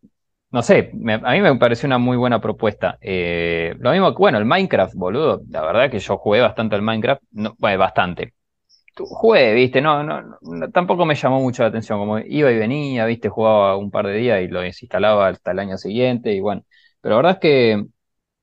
no 0.52 0.64
sé, 0.64 0.92
me- 0.94 1.14
a 1.16 1.20
mí 1.34 1.42
me 1.42 1.56
pareció 1.58 1.88
una 1.88 1.98
muy 2.00 2.18
buena 2.18 2.42
propuesta. 2.42 2.98
Eh, 3.02 3.76
lo 3.80 3.92
mismo 3.92 4.12
que, 4.14 4.18
bueno, 4.20 4.38
el 4.40 4.46
Minecraft, 4.46 4.96
boludo, 4.96 5.42
la 5.50 5.62
verdad 5.62 5.92
que 5.92 6.00
yo 6.00 6.18
jugué 6.18 6.42
bastante 6.42 6.76
al 6.76 6.82
Minecraft, 6.82 7.22
no, 7.32 7.56
bueno, 7.60 7.78
bastante. 7.80 8.34
Jugué, 8.98 9.54
viste, 9.56 9.82
no, 9.82 10.04
no, 10.04 10.24
no, 10.42 10.72
tampoco 10.72 11.06
me 11.06 11.16
llamó 11.16 11.42
mucho 11.42 11.64
la 11.64 11.70
atención, 11.70 12.00
como 12.00 12.20
iba 12.20 12.52
y 12.52 12.58
venía, 12.60 13.06
viste, 13.06 13.30
jugaba 13.30 13.78
un 13.78 13.92
par 13.92 14.08
de 14.08 14.14
días 14.16 14.42
y 14.44 14.48
lo 14.50 14.62
desinstalaba 14.62 15.30
hasta 15.30 15.52
el 15.52 15.60
año 15.60 15.78
siguiente, 15.78 16.34
y 16.34 16.42
bueno, 16.42 16.64
pero 17.02 17.16
la 17.16 17.18
verdad 17.18 17.34
es 17.34 17.40
que 17.40 17.86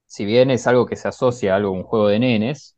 si 0.06 0.25
bien 0.25 0.50
es 0.50 0.66
algo 0.66 0.87
que 0.87 0.97
se 0.97 1.09
asocia 1.09 1.52
a 1.54 1.56
algo, 1.56 1.73
un 1.73 1.85
juego 1.85 2.09
de 2.09 2.18
nenes, 2.21 2.75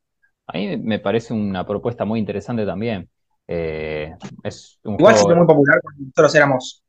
a 0.49 0.57
mí 0.57 0.77
me 0.79 0.99
parece 0.99 1.35
una 1.35 1.67
propuesta 1.67 2.05
muy 2.05 2.19
interesante 2.19 2.65
también. 2.65 3.09
Eh, 3.47 4.15
es 4.43 4.81
un 4.85 4.99
Igual 4.99 5.15
fue 5.17 5.35
muy 5.35 5.47
juego, 5.47 5.47
popular 5.47 5.81
cuando 5.83 6.03
nosotros 6.03 6.35
éramos, 6.35 6.83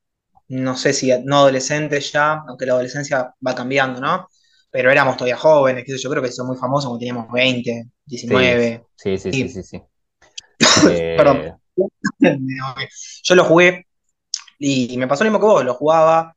no 0.48 0.76
sé 0.78 0.94
si 0.94 1.12
no 1.24 1.38
adolescentes 1.38 2.12
ya, 2.12 2.42
aunque 2.48 2.66
la 2.66 2.74
adolescencia 2.74 3.34
va 3.46 3.56
cambiando, 3.56 4.00
¿no? 4.00 4.28
Pero 4.72 4.92
éramos 4.92 5.18
todavía 5.18 5.38
jóvenes, 5.38 5.86
sé 5.86 5.98
yo, 5.98 6.10
creo 6.10 6.24
que 6.24 6.30
hizo 6.30 6.46
muy 6.46 6.58
famoso 6.58 6.88
cuando 6.88 7.00
teníamos 7.00 7.32
20, 7.32 7.86
sí, 8.26 8.28
19. 8.28 8.86
sí, 8.96 9.18
sí, 9.18 9.34
sí, 9.34 9.48
Y, 9.48 9.50
sí, 9.50 9.64
sí. 9.64 9.82
perdón, 11.16 11.38
Eh, 11.40 12.36
yo 13.24 13.36
lo 13.36 13.46
jugué 13.46 13.88
y 14.60 14.98
me 14.98 15.08
pasó 15.08 15.24
lo 15.24 15.32
mismo 15.32 15.40
que 15.40 15.46
vos, 15.48 15.66
lo 15.66 15.74
jugaba, 15.74 16.36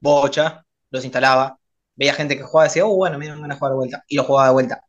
bocha, 0.00 0.64
los 0.90 1.04
instalaba, 1.04 1.58
veía 1.96 2.14
gente 2.14 2.36
que 2.36 2.42
jugaba 2.44 2.66
y 2.66 2.70
decía, 2.70 2.86
oh, 2.86 2.96
bueno, 2.96 3.18
me 3.18 3.28
van 3.30 3.52
a 3.52 3.56
jugar 3.56 3.72
de 3.72 3.76
vuelta, 3.76 4.04
y 4.08 4.16
lo 4.16 4.24
jugaba 4.24 4.48
de 4.48 4.54
vuelta. 4.54 4.82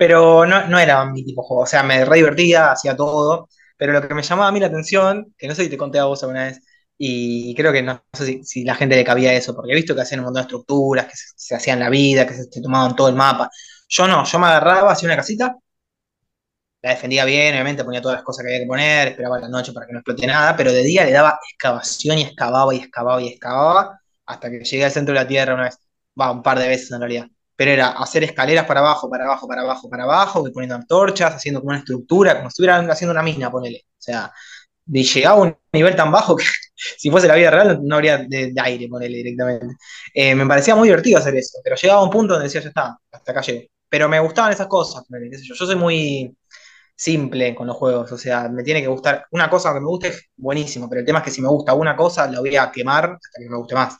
Pero 0.00 0.46
no, 0.46 0.66
no 0.66 0.78
era 0.78 1.04
mi 1.04 1.24
tipo 1.24 1.42
de 1.42 1.46
juego, 1.48 1.62
o 1.64 1.66
sea, 1.66 1.82
me 1.82 2.04
re 2.04 2.16
divertía, 2.16 2.72
hacía 2.72 2.96
todo, 2.96 3.48
pero 3.76 3.92
lo 3.92 4.06
que 4.06 4.14
me 4.14 4.22
llamaba 4.22 4.48
a 4.48 4.52
mí 4.52 4.60
la 4.60 4.66
atención, 4.68 5.34
que 5.36 5.46
no 5.48 5.54
sé 5.54 5.64
si 5.64 5.70
te 5.70 5.76
conté 5.78 5.98
a 5.98 6.04
vos 6.06 6.22
alguna 6.22 6.44
vez, 6.46 6.60
Y 6.98 7.54
creo 7.54 7.72
que 7.72 7.82
no, 7.82 8.02
sé 8.12 8.42
si, 8.44 8.64
la 8.64 8.74
gente 8.74 8.96
le 8.96 9.04
cabía 9.04 9.32
eso, 9.34 9.54
porque 9.54 9.72
he 9.72 9.74
visto 9.76 9.94
que 9.94 10.02
hacían 10.02 10.20
un 10.20 10.26
montón 10.26 10.42
de 10.42 10.46
estructuras, 10.46 11.06
que 11.06 11.16
se, 11.16 11.26
se 11.36 11.54
hacían 11.56 11.80
la 11.80 11.90
vida, 11.90 12.26
que 12.26 12.34
se, 12.34 12.44
se 12.44 12.62
tomaban 12.62 12.96
todo 12.96 13.08
el 13.08 13.14
mapa. 13.16 13.50
Yo 13.88 14.06
no, 14.08 14.24
yo 14.24 14.38
me 14.38 14.46
agarraba, 14.46 14.92
hacía 14.92 15.08
una 15.08 15.16
casita, 15.16 15.56
la 16.82 16.90
defendía 16.90 17.24
bien, 17.24 17.54
obviamente 17.54 17.84
ponía 17.84 18.00
todas 18.00 18.16
las 18.18 18.24
cosas 18.24 18.44
que 18.44 18.50
había 18.50 18.64
que 18.64 18.68
poner, 18.68 19.08
esperaba 19.08 19.38
la 19.38 19.48
noche 19.48 19.72
para 19.72 19.86
que 19.86 19.92
no 19.92 19.98
explote 19.98 20.26
nada, 20.26 20.56
pero 20.56 20.72
de 20.72 20.82
día 20.82 21.04
le 21.04 21.12
daba 21.12 21.38
excavación 21.52 22.18
y 22.18 22.22
excavaba 22.22 22.74
y 22.74 22.78
excavaba 22.78 23.20
y 23.22 23.28
excavaba 23.28 24.00
hasta 24.26 24.50
que 24.50 24.60
llegué 24.60 24.84
al 24.84 24.90
centro 24.92 25.14
de 25.14 25.20
la 25.20 25.28
tierra 25.28 25.54
una 25.54 25.64
vez, 25.64 25.78
va, 26.18 26.30
un 26.32 26.42
par 26.42 26.58
de 26.58 26.68
veces 26.68 26.90
en 26.92 27.00
realidad. 27.00 27.26
Pero 27.60 27.72
era 27.72 27.88
hacer 27.90 28.24
escaleras 28.24 28.64
para 28.64 28.80
abajo, 28.80 29.10
para 29.10 29.26
abajo, 29.26 29.46
para 29.46 29.60
abajo, 29.60 29.90
para 29.90 30.04
abajo, 30.04 30.40
voy 30.40 30.50
poniendo 30.50 30.76
antorchas, 30.76 31.34
haciendo 31.34 31.60
como 31.60 31.68
una 31.72 31.80
estructura, 31.80 32.36
como 32.36 32.48
si 32.48 32.54
estuvieran 32.54 32.90
haciendo 32.90 33.12
una 33.12 33.22
mina, 33.22 33.50
ponele. 33.50 33.84
O 33.86 34.00
sea, 34.00 34.32
y 34.86 35.02
llegaba 35.02 35.36
a 35.36 35.42
un 35.42 35.58
nivel 35.70 35.94
tan 35.94 36.10
bajo 36.10 36.36
que 36.36 36.44
si 36.96 37.10
fuese 37.10 37.28
la 37.28 37.34
vida 37.34 37.50
real 37.50 37.80
no 37.82 37.96
habría 37.96 38.16
de, 38.16 38.54
aire, 38.62 38.88
ponele 38.88 39.18
directamente. 39.18 39.76
Eh, 40.14 40.34
me 40.34 40.46
parecía 40.46 40.74
muy 40.74 40.88
divertido 40.88 41.18
hacer 41.18 41.36
eso, 41.36 41.58
pero 41.62 41.76
llegaba 41.76 42.00
a 42.00 42.04
un 42.04 42.10
punto 42.10 42.32
donde 42.32 42.46
decía, 42.46 42.62
ya 42.62 42.68
está, 42.70 42.98
hasta 43.12 43.32
acá 43.32 43.42
llegué. 43.42 43.70
Pero 43.90 44.08
me 44.08 44.20
gustaban 44.20 44.52
esas 44.52 44.66
cosas, 44.66 45.04
ponele, 45.06 45.28
qué 45.30 45.36
sé 45.36 45.44
yo. 45.44 45.54
Yo 45.54 45.66
soy 45.66 45.76
muy 45.76 46.34
simple 46.96 47.54
con 47.54 47.66
los 47.66 47.76
juegos, 47.76 48.10
o 48.10 48.16
sea, 48.16 48.48
me 48.48 48.62
tiene 48.62 48.80
que 48.80 48.88
gustar. 48.88 49.26
Una 49.32 49.50
cosa 49.50 49.74
que 49.74 49.80
me 49.80 49.86
guste 49.86 50.08
es 50.08 50.30
buenísimo, 50.34 50.88
pero 50.88 51.00
el 51.00 51.06
tema 51.06 51.18
es 51.18 51.26
que 51.26 51.30
si 51.30 51.42
me 51.42 51.48
gusta 51.48 51.74
una 51.74 51.94
cosa, 51.94 52.26
la 52.30 52.40
voy 52.40 52.56
a 52.56 52.72
quemar 52.72 53.04
hasta 53.04 53.38
que 53.38 53.50
me 53.50 53.56
guste 53.58 53.74
más. 53.74 53.98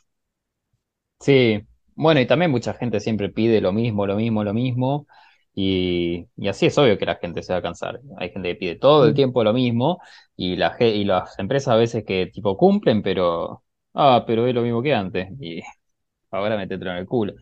Sí, 1.19 1.63
bueno, 2.01 2.19
y 2.21 2.27
también 2.27 2.51
mucha 2.51 2.73
gente 2.73 2.99
siempre 2.99 3.29
pide 3.29 3.61
lo 3.61 3.71
mismo, 3.73 4.05
lo 4.07 4.15
mismo, 4.15 4.43
lo 4.43 4.53
mismo, 4.53 5.07
y, 5.53 6.27
y 6.37 6.47
así 6.47 6.65
es 6.67 6.77
obvio 6.77 6.97
que 6.97 7.05
la 7.05 7.15
gente 7.17 7.43
se 7.43 7.53
va 7.53 7.59
a 7.59 7.61
cansar. 7.61 7.99
Hay 8.17 8.29
gente 8.31 8.49
que 8.49 8.55
pide 8.55 8.75
todo 8.77 9.05
el 9.07 9.13
Mm. 9.13 9.15
tiempo 9.15 9.43
lo 9.43 9.53
mismo, 9.53 9.99
y, 10.35 10.55
la, 10.55 10.75
y 10.79 11.03
las 11.05 11.37
empresas 11.39 11.73
a 11.73 11.77
veces 11.77 12.03
que 12.05 12.27
tipo 12.27 12.57
cumplen, 12.57 13.01
pero, 13.03 13.63
ah, 13.93 14.23
pero 14.27 14.47
es 14.47 14.55
lo 14.55 14.61
mismo 14.63 14.81
que 14.81 14.93
antes, 14.93 15.29
y 15.39 15.61
ahora 16.31 16.57
métetelo 16.57 16.91
en 16.91 16.97
el 16.97 17.07
culo. 17.07 17.33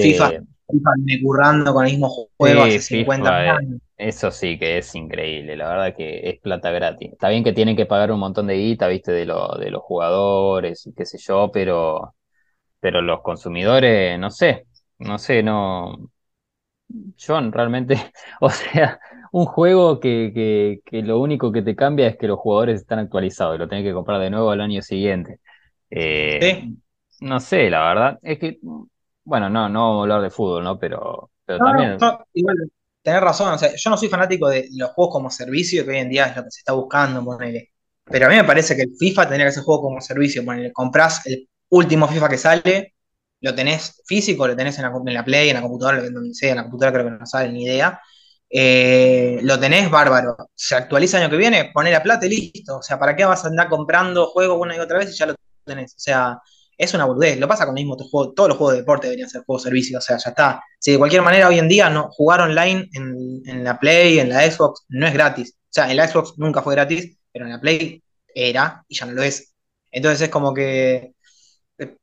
FIFA, 0.00 0.26
Este, 0.28 0.42
FIFA 0.70 0.90
viene 0.98 1.22
currando 1.22 1.72
con 1.74 1.84
el 1.86 1.92
mismo 1.92 2.08
juego 2.36 2.62
sí, 2.62 2.62
hace 2.62 2.80
50 2.80 3.32
FIFA, 3.32 3.56
eh, 3.56 3.58
años. 3.58 3.80
eso 3.96 4.30
sí 4.30 4.58
que 4.58 4.78
es 4.78 4.94
increíble, 4.94 5.56
la 5.56 5.68
verdad 5.68 5.96
que 5.96 6.28
es 6.30 6.40
plata 6.40 6.70
gratis. 6.70 7.12
Está 7.12 7.28
bien 7.28 7.44
que 7.44 7.52
tienen 7.52 7.76
que 7.76 7.86
pagar 7.86 8.12
un 8.12 8.20
montón 8.20 8.46
de 8.46 8.54
guita, 8.56 8.88
viste, 8.88 9.12
de, 9.12 9.24
lo, 9.26 9.48
de 9.58 9.70
los 9.70 9.82
jugadores 9.82 10.86
y 10.86 10.94
qué 10.94 11.06
sé 11.06 11.18
yo, 11.18 11.50
pero... 11.52 12.14
pero 12.84 13.00
los 13.00 13.22
consumidores, 13.22 14.18
no 14.18 14.30
sé, 14.30 14.66
no 14.98 15.16
sé, 15.18 15.42
no, 15.42 16.10
yo 17.16 17.40
realmente, 17.50 17.94
o 18.42 18.50
sea, 18.50 19.00
un 19.32 19.46
juego 19.46 20.00
que, 20.00 20.32
que, 20.34 20.80
que 20.84 21.00
lo 21.02 21.18
único 21.18 21.50
que 21.50 21.62
te 21.62 21.74
cambia 21.74 22.08
es 22.08 22.18
que 22.18 22.28
los 22.28 22.38
jugadores 22.38 22.82
están 22.82 22.98
actualizados 22.98 23.56
y 23.56 23.58
lo 23.58 23.68
tenés 23.68 23.84
que 23.84 23.94
comprar 23.94 24.20
de 24.20 24.28
nuevo 24.28 24.50
al 24.50 24.60
año 24.60 24.82
siguiente. 24.82 25.40
Eh, 25.88 26.60
¿Sí? 26.60 26.76
no 27.20 27.40
sé, 27.40 27.70
la 27.70 27.88
verdad, 27.88 28.18
es 28.22 28.38
que, 28.38 28.58
bueno, 29.24 29.48
no, 29.48 29.70
no 29.70 29.80
vamos 29.80 30.00
a 30.00 30.02
hablar 30.02 30.22
de 30.22 30.30
fútbol, 30.30 30.62
¿no? 30.62 30.78
Pero, 30.78 31.30
pero 31.46 31.58
No, 31.58 31.72
no, 31.72 31.72
también, 31.72 31.98
yo, 32.00 32.26
igual, 32.34 32.56
tenés 33.02 33.20
razón, 33.20 33.54
o 33.54 33.58
sea, 33.58 33.70
yo 33.76 33.90
no 33.90 33.96
soy 33.96 34.08
fanático 34.08 34.48
de 34.48 34.68
los 34.72 34.90
juegos 34.90 35.12
como 35.12 35.30
servicio, 35.30 35.84
que 35.84 35.90
hoy 35.92 35.98
en 35.98 36.10
día 36.10 36.26
es 36.26 36.36
lo 36.36 36.44
que 36.44 36.50
se 36.50 36.58
está 36.60 36.72
buscando, 36.72 37.24
ponele. 37.24 37.70
Pero 38.04 38.26
a 38.26 38.28
mí 38.28 38.36
me 38.36 38.44
parece 38.44 38.76
que 38.76 38.82
el 38.82 38.94
FIFA 38.98 39.22
tendría 39.28 39.46
que 39.46 39.52
ser 39.52 39.62
juego 39.62 39.82
como 39.82 40.00
servicio, 40.00 40.44
ponele, 40.44 40.72
comprás 40.72 41.24
el 41.26 41.48
último 41.74 42.08
FIFA 42.08 42.28
que 42.28 42.38
sale, 42.38 42.94
lo 43.40 43.54
tenés 43.54 44.02
físico, 44.06 44.46
lo 44.46 44.56
tenés 44.56 44.78
en 44.78 44.84
la, 44.84 44.92
en 45.06 45.14
la 45.14 45.24
Play, 45.24 45.48
en 45.50 45.56
la 45.56 45.62
computadora, 45.62 46.02
donde 46.10 46.34
sea, 46.34 46.50
en 46.50 46.56
la 46.56 46.62
computadora 46.62 46.92
creo 46.98 47.12
que 47.12 47.18
no 47.18 47.26
sale 47.26 47.52
ni 47.52 47.64
idea. 47.64 48.00
Eh, 48.50 49.40
lo 49.42 49.58
tenés 49.58 49.90
bárbaro. 49.90 50.36
Se 50.54 50.74
actualiza 50.76 51.16
el 51.18 51.24
año 51.24 51.30
que 51.30 51.36
viene, 51.36 51.70
poné 51.74 51.90
la 51.90 52.02
plata 52.02 52.26
y 52.26 52.30
listo. 52.30 52.78
O 52.78 52.82
sea, 52.82 52.98
¿para 52.98 53.16
qué 53.16 53.24
vas 53.24 53.44
a 53.44 53.48
andar 53.48 53.68
comprando 53.68 54.28
juegos 54.28 54.58
una 54.60 54.76
y 54.76 54.80
otra 54.80 54.98
vez 54.98 55.10
y 55.10 55.16
ya 55.16 55.26
lo 55.26 55.34
tenés? 55.64 55.92
O 55.94 55.98
sea, 55.98 56.38
es 56.78 56.94
una 56.94 57.04
boludez. 57.04 57.38
Lo 57.38 57.48
pasa 57.48 57.66
con 57.66 57.76
el 57.76 57.84
mismo 57.84 57.96
juego. 57.96 58.32
Todos 58.32 58.50
los 58.50 58.58
juegos 58.58 58.74
de 58.74 58.80
deporte 58.80 59.06
deberían 59.08 59.28
ser 59.28 59.42
juegos 59.44 59.64
de 59.64 59.70
servicio. 59.70 59.98
O 59.98 60.00
sea, 60.00 60.18
ya 60.18 60.30
está. 60.30 60.62
Si 60.78 60.92
de 60.92 60.98
cualquier 60.98 61.22
manera 61.22 61.48
hoy 61.48 61.58
en 61.58 61.68
día 61.68 61.90
no, 61.90 62.10
jugar 62.12 62.40
online 62.42 62.88
en, 62.92 63.42
en 63.46 63.64
la 63.64 63.78
Play, 63.78 64.20
en 64.20 64.28
la 64.28 64.48
Xbox, 64.50 64.84
no 64.88 65.06
es 65.06 65.14
gratis. 65.14 65.54
O 65.56 65.72
sea, 65.72 65.90
en 65.90 65.96
la 65.96 66.06
Xbox 66.08 66.34
nunca 66.36 66.62
fue 66.62 66.74
gratis, 66.74 67.16
pero 67.32 67.46
en 67.46 67.52
la 67.52 67.60
Play 67.60 68.02
era 68.34 68.84
y 68.88 68.96
ya 68.96 69.06
no 69.06 69.12
lo 69.12 69.22
es. 69.22 69.54
Entonces 69.90 70.22
es 70.22 70.28
como 70.28 70.52
que, 70.54 71.13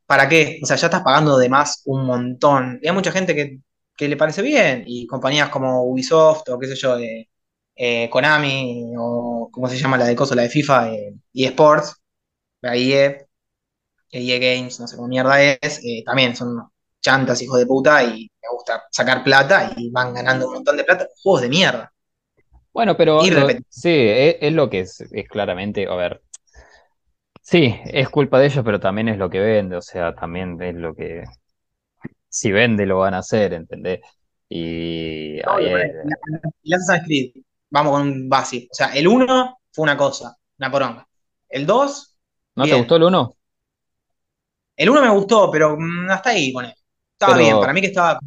¿para 0.05 0.27
qué? 0.29 0.60
O 0.63 0.65
sea, 0.65 0.75
ya 0.77 0.88
estás 0.88 1.03
pagando 1.03 1.38
de 1.38 1.49
más 1.49 1.81
un 1.86 2.05
montón. 2.05 2.79
Y 2.81 2.88
hay 2.88 2.93
mucha 2.93 3.12
gente 3.12 3.36
que, 3.36 3.60
que 3.95 4.07
le 4.07 4.17
parece 4.17 4.41
bien, 4.41 4.84
y 4.88 5.07
compañías 5.07 5.49
como 5.49 5.84
Ubisoft 5.86 6.49
o 6.49 6.60
qué 6.60 6.67
sé 6.67 6.75
yo, 6.75 6.97
eh, 6.97 7.29
eh, 7.75 8.10
Konami 8.10 8.93
o 8.97 9.49
cómo 9.51 9.67
se 9.69 9.77
llama 9.77 9.97
la 9.97 10.05
de 10.05 10.15
cosa, 10.15 10.36
la 10.36 10.43
de 10.43 10.49
FIFA, 10.49 10.93
eh, 10.93 11.13
eSports, 11.34 11.95
la 12.62 12.75
EA, 12.75 13.27
EA 14.12 14.39
Games, 14.39 14.79
no 14.79 14.88
sé 14.88 14.95
cómo 14.97 15.07
mierda 15.10 15.41
es, 15.43 15.79
eh, 15.86 16.03
también 16.05 16.36
son 16.36 16.57
chantas, 17.01 17.41
hijos 17.41 17.60
de 17.60 17.65
puta, 17.67 18.03
y 18.03 18.31
me 18.41 18.49
gusta 18.53 18.84
sacar 18.91 19.23
plata 19.23 19.73
y 19.77 19.89
van 19.91 20.13
ganando 20.13 20.47
un 20.47 20.55
montón 20.55 20.77
de 20.77 20.84
plata. 20.86 21.07
Juegos 21.23 21.41
de 21.43 21.49
mierda. 21.49 21.93
bueno, 22.73 22.95
pero 22.97 23.27
lo- 23.27 23.57
sí, 23.69 23.89
es, 23.89 24.38
es 24.41 24.53
lo 24.53 24.69
que 24.69 24.81
es, 24.81 25.01
es 25.01 25.27
claramente, 25.27 25.88
a 25.88 25.95
ver, 25.95 26.21
sí, 27.41 27.75
es 27.86 28.10
culpa 28.10 28.39
de 28.39 28.47
ellos, 28.47 28.63
pero 28.65 28.80
también 28.80 29.08
es 29.10 29.17
lo 29.17 29.30
que 29.30 29.39
vende, 29.39 29.75
o 29.77 29.82
sea, 29.82 30.13
también 30.15 30.62
es 30.62 30.75
lo 30.75 30.95
que, 30.95 31.23
si 32.30 32.51
vende 32.51 32.86
lo 32.86 32.99
van 32.99 33.13
a 33.13 33.19
hacer, 33.19 33.54
¿entendés? 33.54 34.01
Y 34.49 35.39
ahí 35.47 35.67
es- 35.67 35.95
El 36.63 36.73
Assassin's 36.73 37.06
Creed, 37.06 37.32
vamos 37.69 37.93
con 37.93 38.01
un 38.08 38.30
básico. 38.30 38.67
O 38.71 38.75
sea, 38.75 38.88
el 38.95 39.08
uno 39.08 39.60
fue 39.71 39.84
una 39.84 39.97
cosa, 39.97 40.36
una 40.60 40.71
poronga. 40.71 41.08
El 41.49 41.65
2 41.65 42.17
¿no 42.56 42.67
te 42.69 42.75
gustó 42.75 42.95
el 42.95 43.04
uno? 43.04 43.36
El 44.75 44.89
uno 44.89 45.01
me 45.01 45.10
gustó, 45.10 45.49
pero 45.51 45.77
mm, 45.77 46.10
hasta 46.10 46.32
ahí, 46.32 46.51
pone. 46.51 46.73
Estaba 47.13 47.38
bien, 47.38 47.60
para 47.60 47.73
mí 47.73 47.82
que 47.82 47.88
estaba, 47.88 48.19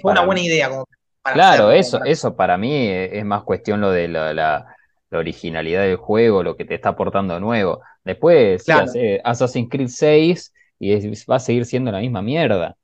fue 0.00 0.12
una 0.12 0.22
buena 0.22 0.40
idea 0.42 0.68
como 0.68 0.86
para 1.22 1.40
Claro, 1.40 1.70
eso, 1.72 1.98
para. 1.98 2.04
eso 2.04 2.36
para 2.36 2.58
mí 2.58 2.74
es, 2.88 3.12
es 3.14 3.24
más 3.24 3.42
cuestión 3.44 3.80
lo 3.80 3.90
de 3.90 4.08
la, 4.08 4.34
la- 4.34 4.76
la 5.10 5.18
originalidad 5.18 5.82
del 5.82 5.96
juego, 5.96 6.42
lo 6.42 6.56
que 6.56 6.64
te 6.64 6.74
está 6.74 6.90
aportando 6.90 7.38
nuevo. 7.40 7.82
Después, 8.04 8.66
sí, 8.66 8.78
Claro, 8.78 8.80
hace 8.80 9.20
Assassin's 9.24 9.68
Creed 9.70 9.88
6 9.88 10.52
y 10.78 10.92
es- 10.92 11.26
va 11.30 11.36
a 11.36 11.38
seguir 11.40 11.64
siendo 11.66 11.92
la 11.92 12.00
misma 12.00 12.22
mierda. 12.22 12.76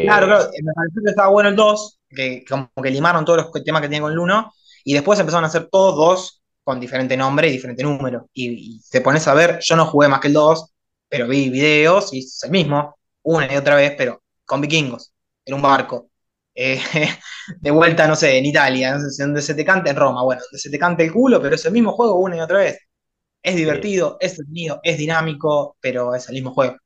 claro, 0.00 0.26
Eh, 0.26 0.26
claro. 0.26 0.44
eh, 0.52 0.62
Me 0.62 0.72
pareció 0.72 1.02
que 1.04 1.10
estaba 1.10 1.28
bueno 1.30 1.48
el 1.50 1.56
2, 1.56 1.98
que 2.08 2.44
como 2.48 2.70
que 2.82 2.90
limaron 2.90 3.24
todos 3.24 3.38
los 3.52 3.64
temas 3.64 3.82
que 3.82 3.88
tenía 3.88 4.00
con 4.02 4.12
el 4.12 4.18
uno, 4.18 4.52
y 4.84 4.94
después 4.94 5.18
empezaron 5.18 5.44
a 5.44 5.48
hacer 5.48 5.68
todos 5.70 5.96
dos 5.96 6.42
con 6.64 6.80
diferente 6.80 7.16
nombre 7.16 7.48
y 7.48 7.52
diferente 7.52 7.82
número. 7.82 8.28
Y, 8.32 8.76
y 8.78 8.80
te 8.90 9.00
pones 9.00 9.26
a 9.28 9.34
ver, 9.34 9.58
yo 9.62 9.76
no 9.76 9.86
jugué 9.86 10.08
más 10.08 10.20
que 10.20 10.28
el 10.28 10.34
2, 10.34 10.72
pero 11.08 11.26
vi 11.28 11.48
videos 11.50 12.12
y 12.12 12.20
es 12.20 12.42
el 12.44 12.50
mismo, 12.50 12.96
una 13.22 13.52
y 13.52 13.56
otra 13.56 13.76
vez, 13.76 13.94
pero 13.96 14.22
con 14.44 14.60
vikingos, 14.60 15.12
en 15.44 15.54
un 15.54 15.62
barco. 15.62 16.10
Eh, 16.54 16.80
de 17.60 17.70
vuelta, 17.70 18.06
no 18.06 18.16
sé, 18.16 18.36
en 18.38 18.46
Italia, 18.46 18.94
no 18.94 19.00
sé 19.00 19.10
si 19.10 19.22
donde 19.22 19.40
se 19.42 19.54
te 19.54 19.64
canta 19.64 19.90
en 19.90 19.96
Roma, 19.96 20.22
bueno, 20.24 20.42
donde 20.42 20.58
se 20.58 20.70
te 20.70 20.78
canta 20.78 21.02
el 21.02 21.12
culo, 21.12 21.40
pero 21.40 21.54
es 21.54 21.64
el 21.64 21.72
mismo 21.72 21.92
juego 21.92 22.16
una 22.20 22.36
y 22.36 22.40
otra 22.40 22.58
vez. 22.58 22.78
Es 23.42 23.56
sí, 23.64 23.72
divertido, 23.72 24.16
es 24.20 24.32
entretenido, 24.32 24.80
es 24.84 24.98
dinámico, 24.98 25.76
pero 25.80 26.14
es 26.14 26.28
el 26.28 26.34
mismo 26.36 26.52
juego. 26.54 26.76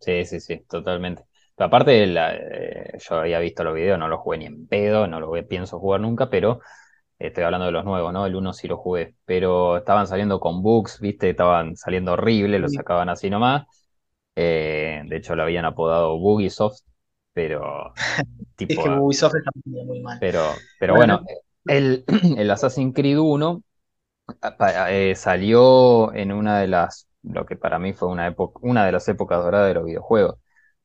sí, 0.00 0.24
sí, 0.24 0.40
sí, 0.40 0.60
totalmente. 0.68 1.24
Pero 1.56 1.66
aparte, 1.68 2.06
la- 2.06 2.34
eh, 2.36 2.98
yo 2.98 3.16
había 3.16 3.38
visto 3.38 3.64
los 3.64 3.74
videos, 3.74 3.98
no 3.98 4.08
los 4.08 4.20
jugué 4.20 4.38
ni 4.38 4.46
en 4.46 4.66
pedo, 4.66 5.06
no 5.06 5.20
los 5.20 5.44
pienso 5.46 5.78
jugar 5.78 6.00
nunca, 6.00 6.28
pero 6.30 6.60
estoy 7.18 7.44
hablando 7.44 7.66
de 7.66 7.72
los 7.72 7.84
nuevos, 7.84 8.12
¿no? 8.12 8.26
El 8.26 8.36
uno 8.36 8.52
sí 8.52 8.68
lo 8.68 8.78
jugué, 8.78 9.16
pero 9.24 9.76
estaban 9.78 10.06
saliendo 10.06 10.40
con 10.40 10.62
bugs, 10.62 11.00
¿viste? 11.00 11.30
Estaban 11.30 11.76
saliendo 11.76 12.14
horribles, 12.14 12.60
los 12.60 12.74
sacaban 12.74 13.08
así 13.08 13.30
nomás. 13.30 13.66
Eh, 14.36 15.02
de 15.06 15.16
hecho, 15.16 15.36
lo 15.36 15.42
habían 15.44 15.64
apodado 15.66 16.18
Bugisoft, 16.18 16.80
pero 17.34 17.94
Es 18.66 18.78
tipo, 18.78 18.82
que 18.82 18.90
Ubisoft 18.90 19.36
está 19.36 19.50
muy, 19.64 20.00
mal. 20.00 20.18
pero, 20.18 20.66
pero 20.78 20.94
Bueno, 20.94 21.20
bueno, 21.20 21.26
el, 21.66 22.04
el 22.38 22.50
Assassin's 22.50 22.94
Creed 22.94 23.18
1 23.18 23.62
pa- 23.62 23.62
eh, 24.88 25.14
salió 25.16 26.12
en 26.14 26.32
una 26.32 26.60
de 26.60 26.68
las, 26.68 27.08
lo 27.22 27.46
que 27.46 27.56
para 27.56 27.78
mí 27.78 27.92
fue 27.92 28.08
una 28.08 28.26
época, 28.26 28.60
una 28.62 28.84
de 28.86 28.92
las 28.92 29.08
épocas 29.08 29.42
doradas 29.42 29.68
de 29.68 29.74
los 29.74 29.84
videojuegos. 29.84 30.36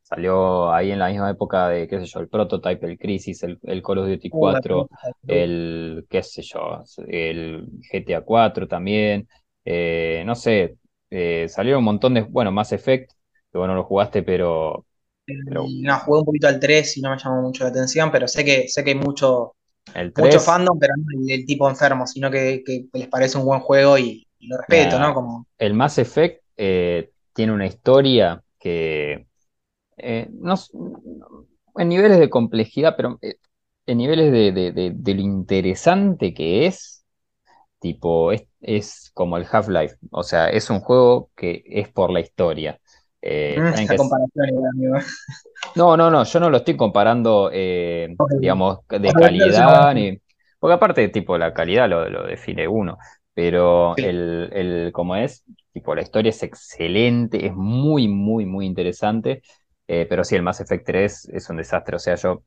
Salió 0.01 0.73
ahí 0.73 0.91
en 0.91 0.99
la 0.99 1.09
misma 1.09 1.29
época 1.29 1.69
de, 1.69 1.87
qué 1.87 1.99
sé 1.99 2.05
yo, 2.05 2.19
el 2.19 2.29
Prototype, 2.29 2.85
el 2.85 2.97
Crisis, 2.97 3.43
el, 3.43 3.59
el 3.61 3.83
Call 3.83 3.99
of 3.99 4.07
Duty 4.07 4.29
uh, 4.31 4.39
4, 4.39 4.89
el, 5.27 6.07
qué 6.09 6.23
sé 6.23 6.41
yo, 6.41 6.83
el 7.07 7.67
GTA 7.91 8.21
4 8.21 8.67
también. 8.67 9.27
Eh, 9.63 10.23
no 10.25 10.33
sé, 10.33 10.77
eh, 11.11 11.47
salieron 11.47 11.79
un 11.79 11.85
montón 11.85 12.15
de, 12.15 12.21
bueno, 12.21 12.51
Mass 12.51 12.71
Effect, 12.71 13.11
que 13.51 13.57
bueno, 13.57 13.75
lo 13.75 13.83
jugaste, 13.83 14.23
pero, 14.23 14.85
pero 15.45 15.65
no, 15.69 15.99
jugué 15.99 16.19
un 16.19 16.25
poquito 16.25 16.47
al 16.47 16.59
3 16.59 16.97
y 16.97 17.01
no 17.01 17.11
me 17.11 17.17
llamó 17.17 17.41
mucho 17.43 17.63
la 17.63 17.69
atención, 17.69 18.11
pero 18.11 18.27
sé 18.27 18.43
que, 18.43 18.67
sé 18.67 18.83
que 18.83 18.91
hay 18.91 18.95
mucho, 18.95 19.55
el 19.93 20.13
mucho 20.15 20.39
3 20.39 20.41
fandom, 20.41 20.77
pero 20.79 20.93
no 20.97 21.03
el, 21.19 21.31
el 21.31 21.45
tipo 21.45 21.69
enfermo, 21.69 22.07
sino 22.07 22.29
que, 22.31 22.63
que 22.65 22.85
les 22.93 23.07
parece 23.07 23.37
un 23.37 23.45
buen 23.45 23.61
juego 23.61 23.97
y, 23.97 24.27
y 24.39 24.47
lo 24.47 24.57
respeto, 24.57 24.99
¿no? 24.99 25.13
Como, 25.13 25.47
el 25.57 25.73
Mass 25.73 25.97
Effect 25.97 26.43
eh, 26.57 27.11
tiene 27.33 27.53
una 27.53 27.65
historia 27.67 28.43
que 28.59 29.27
eh, 29.97 30.27
no, 30.31 30.55
en 31.77 31.89
niveles 31.89 32.19
de 32.19 32.29
complejidad, 32.29 32.95
pero 32.97 33.17
eh, 33.21 33.35
en 33.85 33.97
niveles 33.97 34.31
de, 34.31 34.51
de- 34.51 34.71
de- 34.71 34.91
de 34.95 35.13
lo 35.15 35.21
interesante 35.21 36.33
que 36.33 36.65
es, 36.67 37.05
tipo, 37.79 38.31
es, 38.31 38.47
es 38.61 39.11
como 39.15 39.37
el 39.37 39.47
Half-Life, 39.51 39.97
o 40.11 40.23
sea, 40.23 40.49
es 40.49 40.69
un 40.69 40.81
juego 40.81 41.31
que 41.37 41.63
es 41.67 41.89
por 41.89 42.11
la 42.11 42.21
historia. 42.21 42.81
Eh, 43.21 43.65
esa 43.71 43.95
comparación 43.95 44.65
amigo. 44.73 44.95
no, 45.75 45.95
no, 45.97 46.09
no, 46.11 46.23
yo 46.23 46.39
no 46.39 46.49
lo 46.49 46.57
estoy 46.57 46.75
comparando, 46.77 47.49
eh, 47.53 48.17
digamos, 48.35 48.79
de 48.89 49.15
calidad, 49.15 49.93
ni... 49.93 50.19
porque 50.59 50.73
aparte, 50.73 51.07
tipo, 51.09 51.37
la 51.37 51.53
calidad 51.53 51.87
lo, 51.89 52.09
lo 52.09 52.23
define 52.25 52.67
uno, 52.67 52.97
pero 53.33 53.97
Sí. 53.97 54.01
el, 54.01 54.49
el, 54.53 54.91
como 54.91 55.15
es, 55.15 55.43
tipo, 55.71 55.95
la 55.95 56.01
historia 56.01 56.29
es 56.31 56.43
excelente, 56.43 57.45
es 57.45 57.53
muy, 57.55 58.07
muy, 58.07 58.45
muy 58.45 58.65
interesante, 58.65 59.41
eh, 59.87 60.05
pero 60.09 60.23
sí, 60.23 60.35
el 60.35 60.43
Mass 60.43 60.61
Effect 60.61 60.85
3 60.85 61.25
es 61.31 61.49
un 61.49 61.57
desastre, 61.57 61.95
o 61.95 61.99
sea, 61.99 62.15
yo 62.15 62.43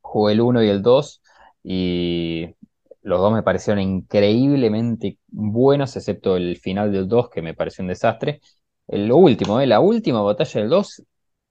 jugué 0.00 0.32
el 0.34 0.40
uno 0.40 0.62
y 0.62 0.68
el 0.68 0.82
2 0.82 1.22
y 1.62 2.54
los 3.02 3.20
dos 3.20 3.32
me 3.32 3.42
parecieron 3.42 3.82
increíblemente 3.82 5.18
buenos, 5.28 5.96
excepto 5.96 6.36
el 6.36 6.56
final 6.58 6.92
del 6.92 7.08
2 7.08 7.30
que 7.30 7.42
me 7.42 7.54
pareció 7.54 7.82
un 7.82 7.88
desastre. 7.88 8.40
Lo 8.88 9.16
último, 9.16 9.60
eh, 9.60 9.66
la 9.66 9.80
última 9.80 10.22
batalla 10.22 10.60
del 10.60 10.70
2 10.70 11.02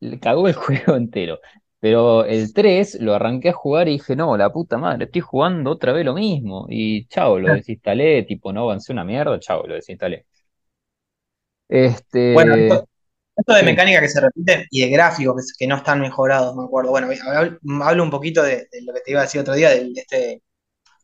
le 0.02 0.20
cagó 0.20 0.48
el 0.48 0.54
juego 0.56 0.96
entero. 0.96 1.40
Pero 1.80 2.26
el 2.26 2.54
3 2.54 3.00
lo 3.02 3.14
arranqué 3.14 3.50
a 3.50 3.54
jugar 3.54 3.88
y 3.88 3.94
dije, 3.94 4.16
no, 4.16 4.36
la 4.36 4.52
puta 4.52 4.78
madre, 4.78 5.06
estoy 5.06 5.22
jugando 5.22 5.72
otra 5.72 5.94
vez 5.94 6.06
lo 6.06 6.14
mismo. 6.14 6.66
Y 6.70 7.08
chao, 7.08 7.40
lo 7.40 7.54
desinstalé, 7.54 8.24
tipo, 8.24 8.52
no 8.52 8.64
avancé 8.64 8.94
una 8.94 9.04
mierda, 9.06 9.40
chao, 9.40 9.66
lo 9.68 9.76
desinstalé. 9.76 10.26
Bueno, 12.34 12.56
Este, 12.56 12.68
esto, 12.68 12.88
esto 13.36 13.54
de 13.54 13.64
mecánica 13.64 14.02
que 14.02 14.10
se 14.10 14.22
repite 14.22 14.68
y 14.72 14.82
de 14.82 14.90
gráficos 14.90 15.36
que, 15.36 15.66
que 15.66 15.68
no 15.68 15.78
están 15.78 16.02
mejorados, 16.02 16.56
me 16.56 16.64
acuerdo. 16.64 16.92
Bueno, 16.92 17.10
hablo, 17.26 17.60
hablo 17.84 18.04
un 18.04 18.10
poquito 18.10 18.42
de, 18.42 18.68
de 18.72 18.82
lo 18.84 18.94
que 18.94 19.02
te 19.02 19.12
iba 19.12 19.20
a 19.22 19.24
decir 19.24 19.42
otro 19.42 19.54
día, 19.54 19.70
de, 19.70 19.92
este 19.96 20.42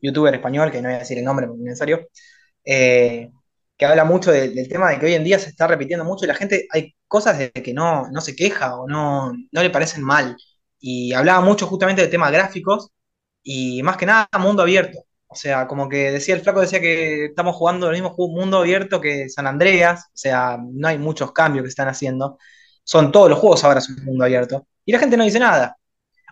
youtuber 0.00 0.34
español, 0.34 0.70
que 0.70 0.82
no 0.82 0.88
voy 0.88 0.96
a 0.96 1.00
decir 1.00 1.18
el 1.18 1.24
nombre 1.24 1.46
porque 1.46 1.60
es 1.62 1.66
necesario, 1.66 2.08
eh, 2.64 3.30
que 3.76 3.86
habla 3.86 4.04
mucho 4.04 4.30
de- 4.32 4.50
del 4.50 4.68
tema 4.68 4.90
de 4.90 4.98
que 4.98 5.06
hoy 5.06 5.14
en 5.14 5.24
día 5.24 5.38
se 5.38 5.48
está 5.50 5.66
repitiendo 5.66 6.04
mucho 6.04 6.24
y 6.24 6.28
la 6.28 6.34
gente, 6.34 6.66
hay 6.70 6.94
cosas 7.08 7.38
de 7.38 7.50
que 7.52 7.74
no, 7.74 8.08
no 8.10 8.20
se 8.20 8.36
queja 8.36 8.76
o 8.76 8.86
no, 8.88 9.32
no 9.52 9.62
le 9.62 9.70
parecen 9.70 10.02
mal. 10.02 10.36
Y 10.80 11.12
hablaba 11.12 11.40
mucho 11.40 11.66
justamente 11.66 12.02
de 12.02 12.08
temas 12.08 12.30
gráficos 12.32 12.90
y 13.42 13.82
más 13.82 13.96
que 13.96 14.06
nada 14.06 14.28
mundo 14.40 14.62
abierto. 14.62 14.98
O 15.26 15.34
sea, 15.36 15.66
como 15.66 15.88
que 15.88 16.12
decía 16.12 16.34
el 16.34 16.42
flaco, 16.42 16.60
decía 16.60 16.80
que 16.80 17.26
estamos 17.26 17.56
jugando 17.56 17.88
el 17.90 17.94
mismo 18.00 18.14
mundo 18.28 18.58
abierto 18.58 19.00
que 19.00 19.28
San 19.28 19.46
Andreas, 19.46 20.04
o 20.06 20.10
sea, 20.16 20.58
no 20.62 20.88
hay 20.88 20.98
muchos 20.98 21.32
cambios 21.32 21.64
que 21.64 21.68
están 21.70 21.88
haciendo. 21.88 22.38
Son 22.84 23.10
todos 23.12 23.28
los 23.30 23.38
juegos 23.38 23.64
ahora 23.64 23.80
son 23.80 23.96
mundo 24.04 24.24
abierto. 24.24 24.66
Y 24.84 24.92
la 24.92 24.98
gente 25.00 25.16
no 25.16 25.24
dice 25.24 25.38
nada. 25.40 25.76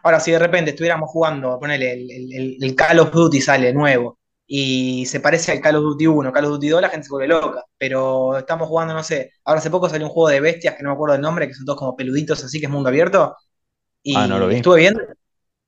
Ahora, 0.04 0.20
si 0.20 0.32
de 0.32 0.38
repente 0.38 0.70
estuviéramos 0.72 1.10
jugando, 1.10 1.58
ponele, 1.60 1.92
el, 1.94 2.10
el- 2.10 2.32
el- 2.34 2.58
el 2.64 2.74
Call 2.76 3.00
of 3.00 3.12
Duty 3.12 3.40
sale 3.40 3.72
nuevo 3.72 4.18
y 4.54 5.06
se 5.06 5.20
parece 5.20 5.52
al 5.52 5.60
Call 5.60 5.76
of 5.76 5.82
Duty 5.84 6.06
1, 6.08 6.32
Call 6.32 6.44
of 6.46 6.50
Duty 6.52 6.68
2, 6.68 6.82
la 6.82 6.90
gente 6.90 7.04
se 7.06 7.10
vuelve 7.10 7.28
loca. 7.28 7.64
Pero 7.78 8.36
estamos 8.38 8.68
jugando, 8.68 8.92
no 8.94 9.02
sé, 9.02 9.32
ahora 9.44 9.60
hace 9.60 9.70
poco 9.70 9.88
salió 9.88 10.06
un 10.06 10.12
juego 10.12 10.28
de 10.28 10.40
bestias 10.40 10.74
que 10.76 10.82
no 10.82 10.90
me 10.90 10.94
acuerdo 10.94 11.14
el 11.16 11.22
nombre, 11.22 11.48
que 11.48 11.54
son 11.54 11.64
todos 11.64 11.78
como 11.78 11.96
peluditos 11.96 12.44
así, 12.44 12.60
que 12.60 12.66
es 12.66 12.72
mundo 12.72 12.88
abierto. 12.90 13.34
ah, 14.12 14.26
no 14.28 14.38
lo 14.38 14.48
Y 14.48 14.54
vi. 14.54 14.56
estuve 14.56 14.80
viendo, 14.80 15.00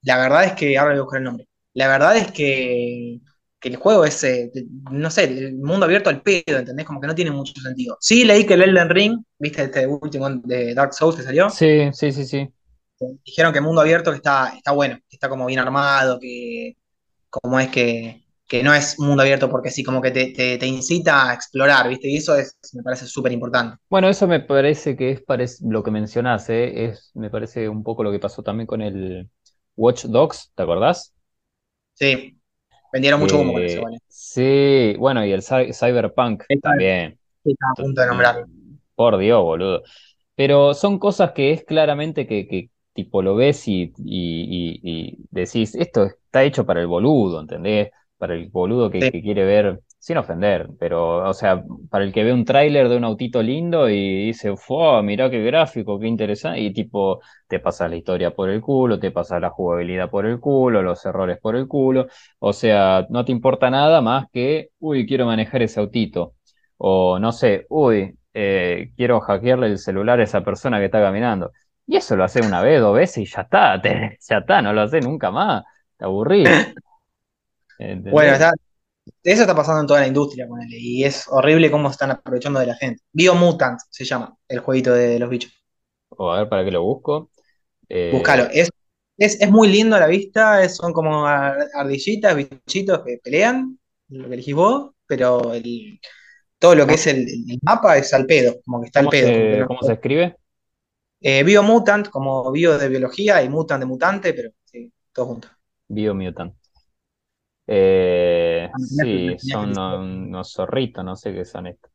la 0.03 0.19
verdad 0.19 0.45
es 0.45 0.53
que, 0.55 0.79
ahora 0.79 0.93
le 0.95 0.99
voy 0.99 1.03
a 1.03 1.05
buscar 1.05 1.19
el 1.21 1.25
nombre. 1.25 1.49
La 1.75 1.89
verdad 1.89 2.17
es 2.17 2.33
que, 2.33 3.21
que 3.61 3.69
el 3.71 3.77
juego 3.77 4.05
es, 4.05 4.23
eh, 4.25 4.51
no 4.91 5.11
sé, 5.11 5.25
el 5.25 5.57
mundo 5.57 5.87
abierto 5.87 6.11
al 6.11 6.23
pedo, 6.23 6.59
¿entendés? 6.59 6.87
Como 6.87 7.01
que 7.01 7.07
no 7.09 7.15
tiene 7.15 7.31
mucho 7.33 7.55
sentido. 7.61 7.97
Sí, 8.01 8.25
leí 8.25 8.47
que 8.47 8.55
el 8.55 8.63
Elden 8.63 8.91
Ring, 8.91 9.25
viste 9.39 9.65
este 9.65 9.87
último 9.87 10.29
de 10.31 10.75
Dark 10.75 10.95
Souls 10.95 11.17
que 11.17 11.23
salió, 11.23 11.61
Sí, 11.61 11.91
sí, 11.93 12.13
sí, 12.13 12.25
sí. 12.27 12.53
dijeron 13.25 13.53
que 13.53 13.59
el 13.59 13.65
mundo 13.65 13.81
abierto 13.81 14.11
que 14.11 14.17
está, 14.17 14.55
está 14.57 14.73
bueno, 14.73 14.97
que 15.09 15.17
está 15.17 15.29
como 15.29 15.47
bien 15.47 15.61
armado, 15.61 16.19
que 16.21 16.77
como 17.31 17.61
es 17.61 17.71
que, 17.71 18.24
que 18.49 18.63
no 18.63 18.75
es 18.75 18.99
un 18.99 19.09
mundo 19.09 19.23
abierto 19.23 19.49
porque 19.51 19.71
sí, 19.71 19.83
como 19.85 20.01
que 20.03 20.11
te, 20.11 20.33
te, 20.33 20.59
te 20.59 20.67
incita 20.67 21.31
a 21.31 21.35
explorar, 21.35 21.89
¿viste? 21.89 22.09
Y 22.09 22.17
eso 22.19 22.37
es, 22.37 22.57
me 22.75 22.83
parece 22.83 23.07
súper 23.07 23.33
importante. 23.33 23.79
Bueno, 23.89 24.09
eso 24.09 24.27
me 24.27 24.41
parece 24.41 24.97
que 24.97 25.11
es 25.13 25.25
parec- 25.25 25.59
lo 25.71 25.83
que 25.83 25.91
mencionás, 25.91 26.49
¿eh? 26.51 26.87
Es, 26.87 27.11
me 27.15 27.31
parece 27.31 27.69
un 27.69 27.83
poco 27.85 28.03
lo 28.03 28.11
que 28.11 28.19
pasó 28.19 28.43
también 28.43 28.67
con 28.67 28.83
el 28.83 29.31
Watch 29.77 30.07
Dogs, 30.07 30.51
¿te 30.55 30.63
acordás? 30.63 31.15
Sí, 31.95 32.41
vendieron 32.93 33.21
mucho 33.21 33.39
humo 33.41 33.53
con 33.55 33.65
eso, 33.65 33.81
Eh, 33.81 33.85
¿vale? 33.85 33.99
sí, 34.09 34.95
bueno, 34.99 35.25
y 35.25 35.33
el 35.33 35.43
Cy- 35.43 35.73
Cyberpunk 35.73 36.45
vez 36.49 36.61
también. 36.61 37.19
sí, 37.45 37.51
estaba 37.53 37.73
a 37.73 37.77
punto 37.77 38.01
de 38.01 38.07
nombrarlo. 38.09 38.47
Por 38.95 39.19
Dios, 39.19 39.43
boludo. 39.43 39.83
Pero 40.35 40.75
son 40.75 40.99
cosas 40.99 41.33
que 41.33 41.53
es 41.53 41.65
claramente 41.65 42.27
que, 42.27 42.47
que 42.49 42.71
tipo 42.93 43.23
lo 43.23 43.37
ves 43.37 43.67
y, 43.69 43.93
y- 43.99 44.81
y- 44.81 44.81
y 44.83 45.27
decís, 45.31 45.75
esto 45.75 46.05
está 46.07 46.45
hecho 46.45 46.67
para 46.67 46.81
el 46.81 46.87
boludo, 46.87 47.41
¿entendés? 47.41 47.91
Para 48.19 48.35
el 48.35 48.49
boludo 48.49 48.91
que, 48.91 49.05
Sí. 49.05 49.11
que 49.11 49.23
quiere 49.23 49.45
ver, 49.45 49.81
sin 49.99 50.17
ofender, 50.19 50.69
pero, 50.79 51.29
o 51.29 51.35
sea, 51.35 51.63
para 51.91 52.05
el 52.05 52.13
que 52.13 52.25
ve 52.25 52.33
un 52.33 52.45
tráiler 52.45 52.89
de 52.89 52.97
un 52.97 53.05
autito 53.05 53.43
lindo 53.43 53.89
y 53.89 54.27
dice, 54.27 54.57
¡fua! 54.57 55.03
Mirá 55.03 55.29
qué 55.31 55.43
gráfico, 55.45 55.99
qué 55.99 56.07
interesante, 56.07 56.61
y 56.61 56.73
tipo, 56.73 57.21
te 57.49 57.59
pasas 57.61 57.91
la 57.91 57.97
historia 57.97 58.31
por 58.35 58.51
el 58.51 58.61
culo, 58.61 58.99
te 59.01 59.11
pasas 59.11 59.41
la 59.41 59.51
jugabilidad 59.51 60.11
por 60.11 60.27
el 60.27 60.41
culo, 60.41 60.83
los 60.83 61.05
errores 61.07 61.39
por 61.41 61.57
el 61.57 61.67
culo, 61.69 62.07
o 62.39 62.53
sea, 62.53 63.07
no 63.11 63.25
te 63.25 63.33
importa 63.33 63.69
nada 63.71 64.01
más 64.01 64.27
que, 64.33 64.71
uy, 64.79 65.07
quiero 65.07 65.27
manejar 65.27 65.63
ese 65.63 65.81
autito. 65.81 66.35
O 66.77 67.19
no 67.19 67.33
sé, 67.33 67.67
uy, 67.69 68.17
eh, 68.35 68.93
quiero 68.97 69.21
hackearle 69.21 69.67
el 69.69 69.79
celular 69.79 70.21
a 70.21 70.25
esa 70.25 70.43
persona 70.45 70.79
que 70.79 70.87
está 70.87 71.01
caminando. 71.01 71.53
Y 71.87 71.97
eso 71.97 72.17
lo 72.17 72.25
hace 72.25 72.43
una 72.43 72.63
vez, 72.63 72.81
dos 72.81 72.95
veces 72.97 73.19
y 73.19 73.27
ya 73.27 73.43
está, 73.43 73.81
te- 73.81 74.19
ya 74.29 74.39
está, 74.39 74.63
no 74.63 74.73
lo 74.73 74.83
hace 74.83 75.01
nunca 75.01 75.31
más. 75.31 75.65
Te 75.97 76.05
aburrís. 76.05 76.61
Bueno, 78.09 78.35
eso 79.25 79.43
está 79.43 79.55
pasando 79.57 79.83
en 79.83 79.87
toda 79.89 80.01
la 80.01 80.07
industria, 80.09 80.47
ponele, 80.49 80.77
y 80.79 81.05
es 81.05 81.27
horrible 81.29 81.71
cómo 81.71 81.91
están 81.91 82.11
aprovechando 82.13 82.61
de 82.61 82.67
la 82.69 82.77
gente. 82.77 83.03
Biomutant 83.13 83.81
se 83.91 84.05
llama, 84.05 84.37
el 84.49 84.61
jueguito 84.61 84.93
de 84.95 85.19
los 85.19 85.31
bichos. 85.31 85.53
O 86.11 86.31
a 86.33 86.39
ver 86.39 86.49
para 86.49 86.65
qué 86.65 86.71
lo 86.71 86.83
busco. 86.83 87.31
Búscalo. 88.09 88.45
Eh, 88.45 88.51
Es, 88.53 88.71
es, 89.17 89.41
es 89.41 89.51
muy 89.51 89.69
lindo 89.69 89.97
a 89.97 90.01
la 90.01 90.07
vista, 90.07 90.63
es- 90.65 90.77
son 90.77 90.93
como 90.93 91.27
ar- 91.27 91.69
ardillitas, 91.75 92.35
bichitos 92.37 93.03
que 93.05 93.19
pelean, 93.23 93.79
lo 94.09 94.29
que 94.29 94.35
elegís 94.35 94.55
vos, 94.55 94.93
pero 95.07 95.55
el- 95.55 96.01
todo 96.59 96.75
lo 96.75 96.87
que 96.87 96.95
¿cómo, 96.95 96.97
es 96.97 97.07
el, 97.09 97.19
el 97.29 97.61
mapa 97.63 97.99
es 97.99 98.13
al 98.15 98.27
pedo, 98.27 98.57
como 98.65 98.81
que 98.81 98.87
está 98.89 99.01
al 99.01 99.11
pedo. 99.11 99.33
Se, 99.51 99.65
cómo 99.67 99.83
se 99.83 99.93
escribe? 99.95 100.37
Eh, 101.21 101.43
Biomutant, 101.45 102.09
como 102.11 102.53
bio 102.53 102.79
de 102.79 102.89
biología 102.89 103.43
y 103.43 103.49
mutant 103.49 103.81
de 103.81 103.87
mutante, 103.87 104.33
pero 104.35 104.51
sí, 104.65 104.93
todo 105.13 105.27
junto. 105.27 105.49
Biomutant. 105.89 106.55
Eh, 107.67 108.71
Ah, 108.73 108.79
sí, 108.79 109.37
son 109.39 109.71
unos, 109.71 110.01
unos 110.01 110.53
zorritos, 110.53 111.05
no 111.05 111.17
sé 111.17 111.33
qué 111.33 111.45
son 111.45 111.67
estos. 111.69 111.91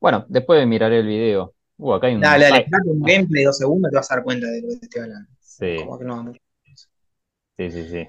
Bueno, 0.00 0.26
después 0.28 0.66
miraré 0.66 1.00
el 1.00 1.06
video. 1.06 1.54
Uh, 1.78 1.94
acá 1.94 2.08
hay 2.08 2.16
un 2.16 2.24
Dale, 2.24 2.44
dale, 2.44 2.66
un 2.84 3.00
gameplay 3.02 3.42
de 3.42 3.46
dos 3.46 3.56
segundos 3.58 3.90
te 3.90 3.96
vas 3.96 4.10
a 4.10 4.16
dar 4.16 4.24
cuenta 4.24 4.46
de 4.48 4.60
lo 4.60 4.68
que 4.68 4.76
te 4.76 4.84
estoy 4.86 5.02
hablando. 5.02 5.30
sí, 5.40 5.66
Como 5.74 5.98
que 5.98 6.04
no 6.04 6.16
va 6.16 6.22
mucho. 6.22 6.40
sí, 7.56 7.70
sí, 7.70 7.88
sí. 7.88 8.06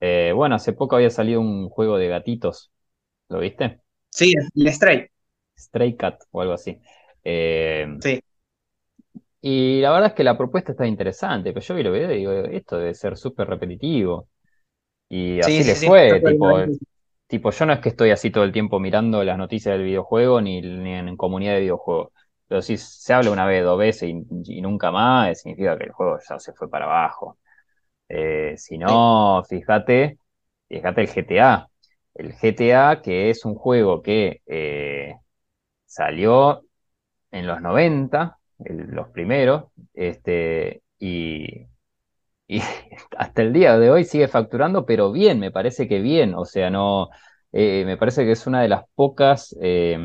Eh, 0.00 0.32
bueno, 0.34 0.56
hace 0.56 0.72
poco 0.72 0.96
había 0.96 1.10
salido 1.10 1.40
un 1.40 1.68
juego 1.70 1.98
de 1.98 2.08
gatitos. 2.08 2.72
¿Lo 3.28 3.40
viste? 3.40 3.82
Sí, 4.10 4.32
el 4.54 4.72
Stray, 4.72 5.08
Stray 5.56 5.96
Cat 5.96 6.24
o 6.30 6.40
algo 6.42 6.54
así. 6.54 6.80
Eh, 7.24 7.86
sí. 8.00 8.22
y 9.40 9.80
la 9.80 9.90
verdad 9.90 10.10
es 10.10 10.14
que 10.14 10.24
la 10.24 10.38
propuesta 10.38 10.72
está 10.72 10.86
interesante, 10.86 11.52
pero 11.52 11.64
yo 11.64 11.74
vi 11.74 11.80
el 11.82 11.90
video 11.92 12.12
y 12.12 12.16
digo, 12.18 12.32
esto 12.32 12.78
debe 12.78 12.94
ser 12.94 13.16
súper 13.16 13.48
repetitivo. 13.48 14.28
Y 15.12 15.40
Sí, 15.40 15.42
así 15.42 15.64
sí, 15.64 15.74
le 15.74 15.76
sí. 15.76 15.94
fue, 15.94 16.22
creo 16.22 16.66
tipo, 17.26 17.50
yo 17.50 17.66
no 17.66 17.72
es 17.74 17.80
que 17.80 17.88
estoy 17.90 18.10
así 18.10 18.30
todo 18.30 18.44
el 18.44 18.52
tiempo 18.52 18.80
mirando 18.80 19.24
las 19.24 19.38
noticias 19.38 19.74
del 19.76 19.84
videojuego 19.84 20.40
ni, 20.40 20.60
ni 20.62 20.92
en 20.94 21.16
comunidad 21.16 21.54
de 21.54 21.60
videojuegos. 21.62 22.12
Pero 22.48 22.62
si 22.62 22.76
se 22.78 23.12
habla 23.14 23.30
una 23.32 23.46
vez, 23.46 23.64
dos 23.64 23.78
veces 23.78 24.10
y, 24.10 24.22
y 24.58 24.60
nunca 24.62 24.90
más, 24.92 25.40
significa 25.40 25.76
que 25.78 25.84
el 25.84 25.92
juego 25.92 26.18
ya 26.28 26.38
se 26.38 26.52
fue 26.54 26.70
para 26.70 26.86
abajo. 26.86 27.38
Eh, 28.08 28.54
si 28.58 28.78
no, 28.78 29.42
fíjate, 29.48 30.18
fíjate 30.68 31.02
el 31.02 31.08
GTA. 31.10 31.68
El 32.14 32.34
GTA, 32.34 33.02
que 33.02 33.30
es 33.30 33.44
un 33.46 33.54
juego 33.56 34.02
que 34.02 34.42
eh, 34.46 35.14
salió 35.86 36.62
en 37.32 37.46
los 37.46 37.60
90, 37.62 38.38
el- 38.64 38.88
los 38.90 39.08
primeros, 39.10 39.66
este, 39.94 40.82
y, 40.98 41.66
y 42.56 42.60
hasta 43.18 43.42
el 43.42 43.52
día 43.52 43.78
de 43.78 43.90
hoy 43.90 44.04
sigue 44.04 44.28
facturando, 44.28 44.86
pero 44.86 45.12
bien, 45.12 45.38
me 45.40 45.50
parece 45.50 45.88
que 45.88 46.00
bien, 46.00 46.34
o 46.34 46.44
sea, 46.44 46.70
no, 46.70 47.08
eh, 47.52 47.84
me 47.86 47.96
parece 47.96 48.24
que 48.24 48.32
es 48.32 48.46
una 48.46 48.62
de 48.62 48.68
las 48.68 48.84
pocas, 48.94 49.56
eh, 49.60 49.98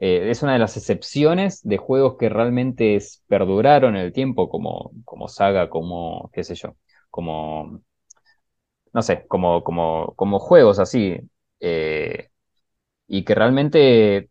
eh, 0.00 0.30
es 0.30 0.42
una 0.42 0.54
de 0.54 0.58
las 0.58 0.76
excepciones 0.76 1.62
de 1.62 1.76
juegos 1.78 2.16
que 2.18 2.28
realmente 2.28 2.98
perduraron 3.28 3.96
el 3.96 4.12
tiempo, 4.12 4.48
como, 4.48 4.92
como 5.04 5.28
saga, 5.28 5.68
como, 5.70 6.30
qué 6.32 6.44
sé 6.44 6.54
yo, 6.54 6.76
como, 7.10 7.82
no 8.92 9.02
sé, 9.02 9.26
como, 9.28 9.62
como, 9.64 10.14
como 10.16 10.38
juegos 10.38 10.78
así, 10.78 11.18
eh, 11.60 12.28
y 13.08 13.24
que 13.24 13.34
realmente 13.34 14.30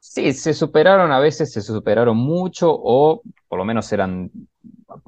Sí, 0.00 0.32
se 0.32 0.52
superaron 0.54 1.12
a 1.12 1.20
veces, 1.20 1.52
se 1.52 1.62
superaron 1.62 2.16
mucho 2.16 2.70
o 2.72 3.22
por 3.48 3.58
lo 3.58 3.64
menos 3.64 3.92
eran, 3.92 4.30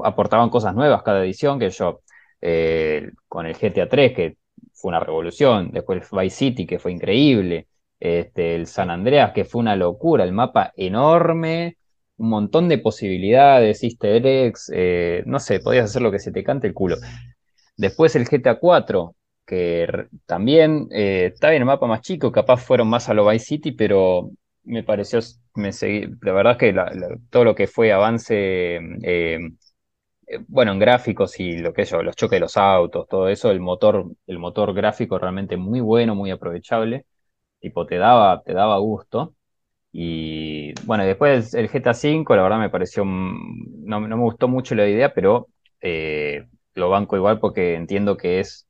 aportaban 0.04 0.50
cosas 0.50 0.74
nuevas 0.74 1.02
cada 1.02 1.24
edición, 1.24 1.58
que 1.58 1.70
yo 1.70 2.00
eh, 2.40 3.10
con 3.28 3.46
el 3.46 3.54
GTA 3.54 3.88
3, 3.88 4.12
que 4.14 4.36
fue 4.72 4.90
una 4.90 5.00
revolución. 5.00 5.70
Después 5.72 6.02
el 6.02 6.18
Vice 6.18 6.36
City, 6.36 6.66
que 6.66 6.78
fue 6.78 6.92
increíble. 6.92 7.68
Este, 8.00 8.54
el 8.56 8.66
San 8.66 8.90
Andreas, 8.90 9.32
que 9.32 9.44
fue 9.44 9.60
una 9.60 9.76
locura, 9.76 10.24
el 10.24 10.32
mapa 10.32 10.72
enorme, 10.76 11.78
un 12.16 12.28
montón 12.28 12.68
de 12.68 12.78
posibilidades, 12.78 13.82
easter 13.82 14.26
eggs, 14.26 14.70
eh, 14.74 15.22
no 15.26 15.38
sé, 15.38 15.60
podías 15.60 15.86
hacer 15.86 16.02
lo 16.02 16.10
que 16.10 16.18
se 16.18 16.32
te 16.32 16.44
cante 16.44 16.66
el 16.66 16.74
culo. 16.74 16.96
Después 17.76 18.14
el 18.16 18.26
GTA 18.28 18.58
4, 18.58 19.14
que 19.46 20.06
también 20.26 20.88
eh, 20.92 21.30
está 21.34 21.50
bien 21.50 21.62
el 21.62 21.66
mapa 21.66 21.86
más 21.86 22.02
chico, 22.02 22.30
capaz 22.32 22.58
fueron 22.58 22.88
más 22.88 23.08
a 23.08 23.14
lo 23.14 23.26
Vice 23.28 23.46
City, 23.46 23.72
pero 23.72 24.30
me 24.64 24.82
pareció, 24.82 25.20
me 25.54 25.72
seguí, 25.72 26.06
la 26.22 26.32
verdad 26.32 26.56
que 26.56 26.74
todo 27.30 27.44
lo 27.44 27.54
que 27.54 27.66
fue 27.66 27.92
avance, 27.92 28.78
eh, 29.02 29.38
bueno, 30.48 30.72
en 30.72 30.78
gráficos 30.78 31.38
y 31.40 31.58
lo 31.58 31.72
que 31.72 31.84
yo, 31.84 32.02
los 32.02 32.16
choques 32.16 32.36
de 32.36 32.40
los 32.40 32.56
autos, 32.56 33.08
todo 33.08 33.28
eso, 33.28 33.50
el 33.50 33.60
motor, 33.60 34.06
el 34.26 34.38
motor 34.38 34.74
gráfico 34.74 35.18
realmente 35.18 35.56
muy 35.56 35.80
bueno, 35.80 36.14
muy 36.14 36.30
aprovechable, 36.30 37.06
tipo 37.60 37.86
te 37.86 37.98
daba, 37.98 38.42
te 38.42 38.54
daba 38.54 38.78
gusto. 38.78 39.34
Y 39.92 40.74
bueno, 40.86 41.04
después 41.04 41.54
el 41.54 41.70
GTA 41.70 41.92
V, 41.92 42.36
la 42.36 42.42
verdad 42.42 42.58
me 42.60 42.70
pareció, 42.70 43.04
no, 43.04 44.00
me 44.00 44.16
gustó 44.16 44.48
mucho 44.48 44.74
la 44.74 44.88
idea, 44.88 45.14
pero 45.14 45.48
eh, 45.80 46.46
lo 46.74 46.90
banco 46.90 47.16
igual 47.16 47.40
porque 47.40 47.74
entiendo 47.74 48.16
que 48.16 48.40
es, 48.40 48.68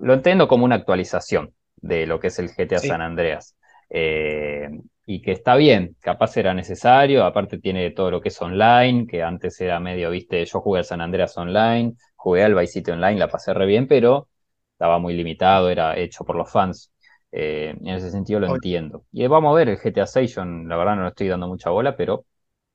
lo 0.00 0.14
entiendo 0.14 0.48
como 0.48 0.64
una 0.64 0.76
actualización 0.76 1.54
de 1.76 2.06
lo 2.06 2.20
que 2.20 2.28
es 2.28 2.38
el 2.38 2.50
GTA 2.50 2.78
San 2.80 3.00
Andreas. 3.02 3.56
Eh, 3.90 4.68
y 5.06 5.22
que 5.22 5.32
está 5.32 5.54
bien, 5.56 5.96
capaz 6.00 6.36
era 6.36 6.52
necesario, 6.54 7.24
aparte 7.24 7.58
tiene 7.58 7.90
todo 7.92 8.10
lo 8.10 8.20
que 8.20 8.28
es 8.30 8.42
online, 8.42 9.06
que 9.06 9.22
antes 9.22 9.60
era 9.60 9.78
medio, 9.80 10.10
viste, 10.10 10.44
yo 10.44 10.60
jugué 10.60 10.80
al 10.80 10.84
San 10.84 11.00
Andreas 11.00 11.36
online, 11.38 11.94
jugué 12.16 12.44
al 12.44 12.54
Vice 12.54 12.72
City 12.74 12.90
online, 12.90 13.18
la 13.18 13.28
pasé 13.28 13.54
re 13.54 13.66
bien, 13.66 13.86
pero 13.88 14.28
estaba 14.72 14.98
muy 14.98 15.14
limitado, 15.14 15.70
era 15.70 15.96
hecho 15.98 16.24
por 16.24 16.36
los 16.36 16.50
fans. 16.50 16.92
Eh, 17.32 17.70
en 17.80 17.88
ese 17.88 18.10
sentido 18.10 18.40
lo 18.40 18.46
entiendo. 18.54 19.04
Y 19.12 19.26
vamos 19.26 19.52
a 19.52 19.56
ver 19.56 19.68
el 19.68 19.78
GTA 19.78 20.06
6, 20.06 20.34
yo 20.34 20.44
la 20.44 20.76
verdad 20.76 20.96
no 20.96 21.02
le 21.02 21.08
estoy 21.08 21.28
dando 21.28 21.48
mucha 21.48 21.70
bola, 21.70 21.96
pero 21.96 22.24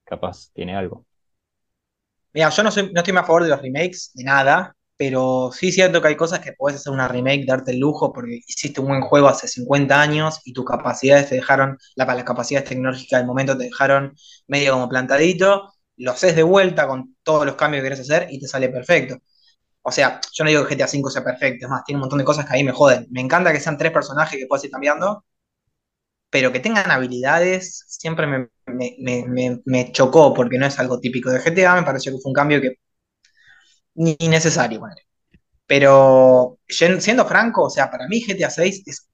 capaz 0.05 0.51
tiene 0.53 0.75
algo. 0.75 1.05
Mira, 2.33 2.49
yo 2.49 2.63
no, 2.63 2.71
soy, 2.71 2.91
no 2.93 2.99
estoy 3.01 3.13
más 3.13 3.23
a 3.23 3.27
favor 3.27 3.43
de 3.43 3.49
los 3.49 3.61
remakes, 3.61 4.11
de 4.13 4.23
nada, 4.23 4.75
pero 5.01 5.49
sí 5.51 5.71
siento 5.71 5.99
que 5.99 6.09
hay 6.09 6.15
cosas 6.15 6.41
que 6.41 6.53
puedes 6.53 6.79
hacer 6.79 6.93
una 6.93 7.07
remake, 7.07 7.47
darte 7.47 7.71
el 7.71 7.79
lujo, 7.79 8.13
porque 8.13 8.41
hiciste 8.45 8.81
un 8.81 8.87
buen 8.89 9.01
juego 9.01 9.29
hace 9.29 9.47
50 9.47 9.99
años 9.99 10.41
y 10.45 10.53
tus 10.53 10.63
capacidades 10.63 11.27
te 11.27 11.35
dejaron, 11.35 11.79
la, 11.95 12.05
las 12.05 12.23
capacidades 12.23 12.69
tecnológicas 12.69 13.19
del 13.19 13.25
momento 13.25 13.57
te 13.57 13.63
dejaron 13.63 14.13
medio 14.45 14.73
como 14.73 14.87
plantadito, 14.87 15.73
lo 15.97 16.11
haces 16.11 16.35
de 16.35 16.43
vuelta 16.43 16.87
con 16.87 17.15
todos 17.23 17.47
los 17.47 17.55
cambios 17.55 17.81
que 17.81 17.85
querés 17.85 18.01
hacer 18.01 18.27
y 18.29 18.39
te 18.39 18.47
sale 18.47 18.69
perfecto. 18.69 19.17
O 19.81 19.91
sea, 19.91 20.21
yo 20.33 20.43
no 20.43 20.51
digo 20.51 20.67
que 20.67 20.75
GTA 20.75 20.85
V 20.85 21.11
sea 21.11 21.23
perfecto, 21.23 21.65
es 21.65 21.69
más, 21.71 21.83
tiene 21.83 21.97
un 21.97 22.01
montón 22.01 22.19
de 22.19 22.25
cosas 22.25 22.45
que 22.45 22.53
ahí 22.53 22.63
me 22.63 22.71
joden. 22.71 23.07
Me 23.09 23.21
encanta 23.21 23.51
que 23.53 23.59
sean 23.59 23.77
tres 23.77 23.91
personajes 23.91 24.39
que 24.39 24.45
puedas 24.47 24.63
ir 24.65 24.71
cambiando, 24.71 25.25
pero 26.29 26.51
que 26.51 26.59
tengan 26.59 26.91
habilidades 26.91 27.85
siempre 27.87 28.27
me, 28.27 29.91
chocó 29.91 30.33
porque 30.33 30.57
no 30.57 30.65
es 30.67 30.79
algo 30.79 30.99
típico 30.99 31.31
de 31.31 31.39
GTA, 31.39 31.75
me 31.75 31.83
pareció 31.83 32.11
que 32.11 32.19
fue 32.21 32.29
un 32.29 32.35
cambio 32.35 32.61
que 32.61 32.77
ni 33.95 34.15
necesario. 34.21 34.81
Pero 35.65 36.59
siendo 36.67 37.25
franco, 37.25 37.63
o 37.63 37.69
sea, 37.69 37.89
para 37.89 38.07
mí 38.07 38.21
GTA 38.21 38.49
6 38.49 38.83
es 38.85 39.07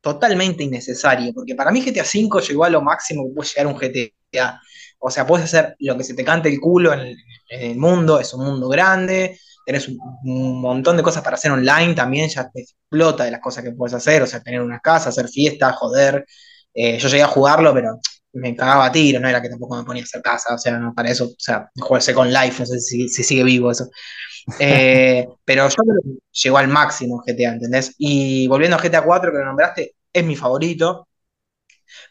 totalmente 0.00 0.62
innecesario, 0.62 1.32
porque 1.34 1.54
para 1.54 1.70
mí 1.70 1.82
GTA 1.82 2.04
5 2.04 2.40
llegó 2.40 2.64
a 2.64 2.70
lo 2.70 2.82
máximo 2.82 3.24
que 3.26 3.34
puede 3.34 3.48
llegar 3.48 3.66
un 3.66 3.78
GTA. 3.78 4.60
O 5.00 5.10
sea, 5.10 5.26
puedes 5.26 5.44
hacer 5.46 5.76
lo 5.80 5.96
que 5.96 6.04
se 6.04 6.14
te 6.14 6.24
cante 6.24 6.48
el 6.48 6.60
culo 6.60 6.92
en 6.92 7.16
el 7.50 7.76
mundo, 7.76 8.18
es 8.20 8.32
un 8.34 8.44
mundo 8.44 8.68
grande, 8.68 9.38
tenés 9.64 9.88
un, 9.88 10.60
montón 10.60 10.96
de 10.96 11.02
cosas 11.02 11.22
para 11.22 11.36
hacer 11.36 11.50
online 11.52 11.94
también, 11.94 12.28
ya 12.28 12.50
te 12.50 12.62
explota 12.62 13.24
de 13.24 13.30
las 13.30 13.40
cosas 13.40 13.64
que 13.64 13.72
puedes 13.72 13.94
hacer, 13.94 14.22
o 14.22 14.26
sea, 14.26 14.42
tener 14.42 14.60
una 14.62 14.80
casa, 14.80 15.10
hacer 15.10 15.28
fiestas, 15.28 15.76
joder. 15.76 16.24
Eh, 16.74 16.98
yo 16.98 17.08
llegué 17.08 17.22
a 17.22 17.28
jugarlo, 17.28 17.74
pero 17.74 17.98
me 18.38 18.54
cagaba 18.56 18.86
a 18.86 18.92
tiro, 18.92 19.20
no 19.20 19.28
era 19.28 19.42
que 19.42 19.48
tampoco 19.48 19.76
me 19.76 19.84
ponía 19.84 20.02
a 20.02 20.04
hacer 20.04 20.22
casa, 20.22 20.54
o 20.54 20.58
sea, 20.58 20.78
no, 20.78 20.94
para 20.94 21.10
eso, 21.10 21.26
o 21.26 21.34
sea, 21.38 21.70
jugarse 21.78 22.14
con 22.14 22.32
Life, 22.32 22.60
no 22.60 22.66
sé 22.66 22.80
si, 22.80 23.08
sigue 23.08 23.44
vivo 23.44 23.70
eso. 23.70 23.88
Eh, 24.60 25.28
pero 25.44 25.68
yo 25.68 25.76
creo 25.76 25.96
que 26.02 26.10
llegó 26.32 26.58
al 26.58 26.68
máximo 26.68 27.22
GTA, 27.26 27.52
¿entendés? 27.52 27.94
Y 27.98 28.48
volviendo 28.48 28.76
a 28.78 28.80
GTA 28.80 29.04
4, 29.04 29.30
que 29.30 29.38
lo 29.38 29.44
nombraste, 29.44 29.94
es 30.12 30.24
mi 30.24 30.36
favorito, 30.36 31.06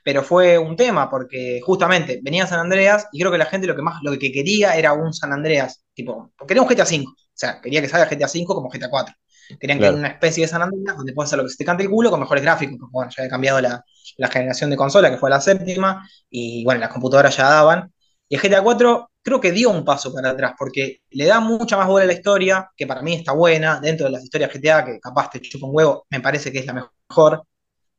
pero 0.04 0.24
fue 0.24 0.58
un 0.58 0.76
tema 0.76 1.10
porque 1.10 1.62
justamente 1.64 2.20
venía 2.24 2.48
San 2.48 2.60
Andreas 2.60 3.08
y 3.12 3.20
creo 3.20 3.32
que 3.32 3.38
la 3.38 3.46
gente 3.46 3.68
lo 3.68 3.76
que 3.76 3.82
más 3.82 4.02
lo 4.04 4.18
que 4.18 4.32
quería 4.32 4.76
era 4.76 4.94
un 4.94 5.14
San 5.14 5.34
Andreas, 5.34 5.84
tipo, 5.94 6.32
quería 6.48 6.64
un 6.64 6.70
GTA 6.70 6.86
5, 6.86 7.12
o 7.12 7.16
sea, 7.34 7.62
quería 7.62 7.82
que 7.82 7.90
salga 7.90 8.10
GTA 8.10 8.28
5 8.28 8.56
como 8.56 8.70
GTA 8.70 8.90
4. 8.90 9.16
Querían 9.60 9.80
que 9.80 9.88
haya 9.88 9.98
una 9.98 10.08
especie 10.10 10.44
de 10.44 10.48
San 10.48 10.62
Andreas 10.62 10.98
donde 10.98 11.14
puedas 11.14 11.30
hacer 11.30 11.38
lo 11.38 11.46
que 11.46 11.52
se 11.52 11.58
te 11.58 11.66
cante 11.66 11.84
el 11.84 11.90
culo 11.90 12.10
con 12.10 12.20
mejores 12.20 12.44
gráficos, 12.44 12.78
porque 12.80 12.92
bueno, 12.92 13.12
ya 13.16 13.24
había 13.24 13.30
cambiado 13.30 13.62
la, 13.62 13.84
generación 14.30 14.70
de 14.70 14.78
consola, 14.78 15.10
que 15.10 15.18
fue 15.18 15.30
la 15.30 15.40
séptima, 15.40 16.08
y 16.30 16.64
bueno, 16.64 16.82
las 16.82 16.90
computadoras 16.90 17.36
ya 17.38 17.50
daban. 17.50 17.92
Y 18.30 18.36
el 18.36 18.42
GTA 18.42 18.62
4 18.62 19.12
creo 19.22 19.40
que 19.40 19.52
dio 19.52 19.70
un 19.70 19.86
paso 19.86 20.14
para 20.14 20.32
atrás, 20.32 20.54
porque 20.58 21.02
le 21.12 21.26
da 21.26 21.40
mucha 21.40 21.78
más 21.78 21.88
bola 21.88 22.04
a 22.04 22.08
la 22.08 22.14
historia, 22.14 22.72
que 22.76 22.88
para 22.88 23.02
mí 23.02 23.14
está 23.14 23.32
buena, 23.34 23.80
dentro 23.80 24.06
de 24.06 24.12
las 24.12 24.24
historias 24.24 24.52
GTA, 24.54 24.86
que 24.86 25.00
capaz 25.00 25.30
te 25.30 25.42
chupa 25.42 25.68
un 25.68 25.76
huevo, 25.76 26.06
me 26.10 26.20
parece 26.20 26.52
que 26.52 26.60
es 26.60 26.66
la 26.66 26.74
mejor. 26.74 27.44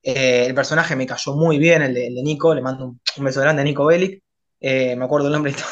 Eh, 0.03 0.47
el 0.47 0.55
personaje 0.55 0.97
me 0.97 1.07
cayó 1.07 1.35
muy 1.35 1.59
bien, 1.59 1.83
el 1.83 1.95
de, 1.95 2.11
Nico, 2.23 2.55
le 2.55 2.63
mando 2.63 2.87
un, 2.87 3.25
beso 3.25 3.41
grande 3.41 3.63
a 3.63 3.65
Nico 3.65 3.85
Bellic, 3.87 4.23
eh, 4.61 4.97
me 4.97 5.05
acuerdo 5.05 5.27
el 5.29 5.33
nombre 5.33 5.53
y 5.53 5.55
todo. 5.55 5.67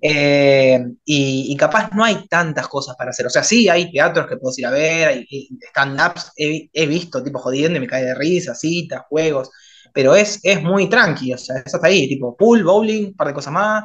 Eh, 0.00 0.80
y, 1.04 1.56
capaz 1.56 1.90
no 1.92 2.04
hay 2.04 2.26
tantas 2.28 2.68
cosas 2.68 2.96
para 2.96 3.10
hacer. 3.10 3.26
O 3.26 3.30
sea, 3.30 3.42
sí, 3.44 3.68
hay 3.68 3.90
teatros 3.92 4.26
que 4.26 4.36
puedo 4.36 4.54
ir 4.56 4.66
a 4.66 4.70
ver, 4.70 5.08
hay, 5.08 5.48
stand-ups, 5.70 6.32
he, 6.36 6.86
visto 6.86 7.22
tipo 7.22 7.38
jodiendo 7.38 7.78
y 7.78 7.80
me 7.80 7.86
cae 7.86 8.04
de 8.04 8.14
risa, 8.14 8.54
citas, 8.54 9.02
juegos, 9.08 9.50
pero 9.92 10.14
es, 10.14 10.40
es 10.42 10.62
muy 10.62 10.88
tranqui, 10.88 11.32
o 11.34 11.38
sea, 11.38 11.56
eso 11.64 11.76
está 11.76 11.88
ahí, 11.88 12.08
tipo 12.08 12.36
pool, 12.36 12.64
bowling, 12.64 13.06
un 13.06 13.14
par 13.14 13.28
de 13.28 13.34
cosas 13.34 13.52
más, 13.52 13.84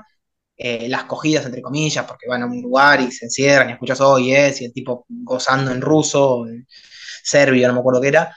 las 0.58 1.04
cogidas 1.06 1.46
entre 1.46 1.62
comillas, 1.62 2.06
porque 2.06 2.28
van 2.30 2.44
a 2.44 2.46
un 2.46 2.62
lugar 2.62 3.02
y 3.02 3.12
se 3.12 3.26
encierran 3.26 3.70
y 3.70 3.74
escuchas 3.74 4.02
oh 4.02 4.20
yes, 4.20 4.62
y 4.62 4.66
el 4.66 4.74
tipo 4.74 5.06
gozando 5.10 5.72
en 5.72 5.82
ruso, 5.82 6.48
en 6.48 6.68
serbio, 7.24 7.68
no 7.68 7.74
me 7.76 7.80
acuerdo 7.80 8.02
qué 8.02 8.08
era. 8.10 8.36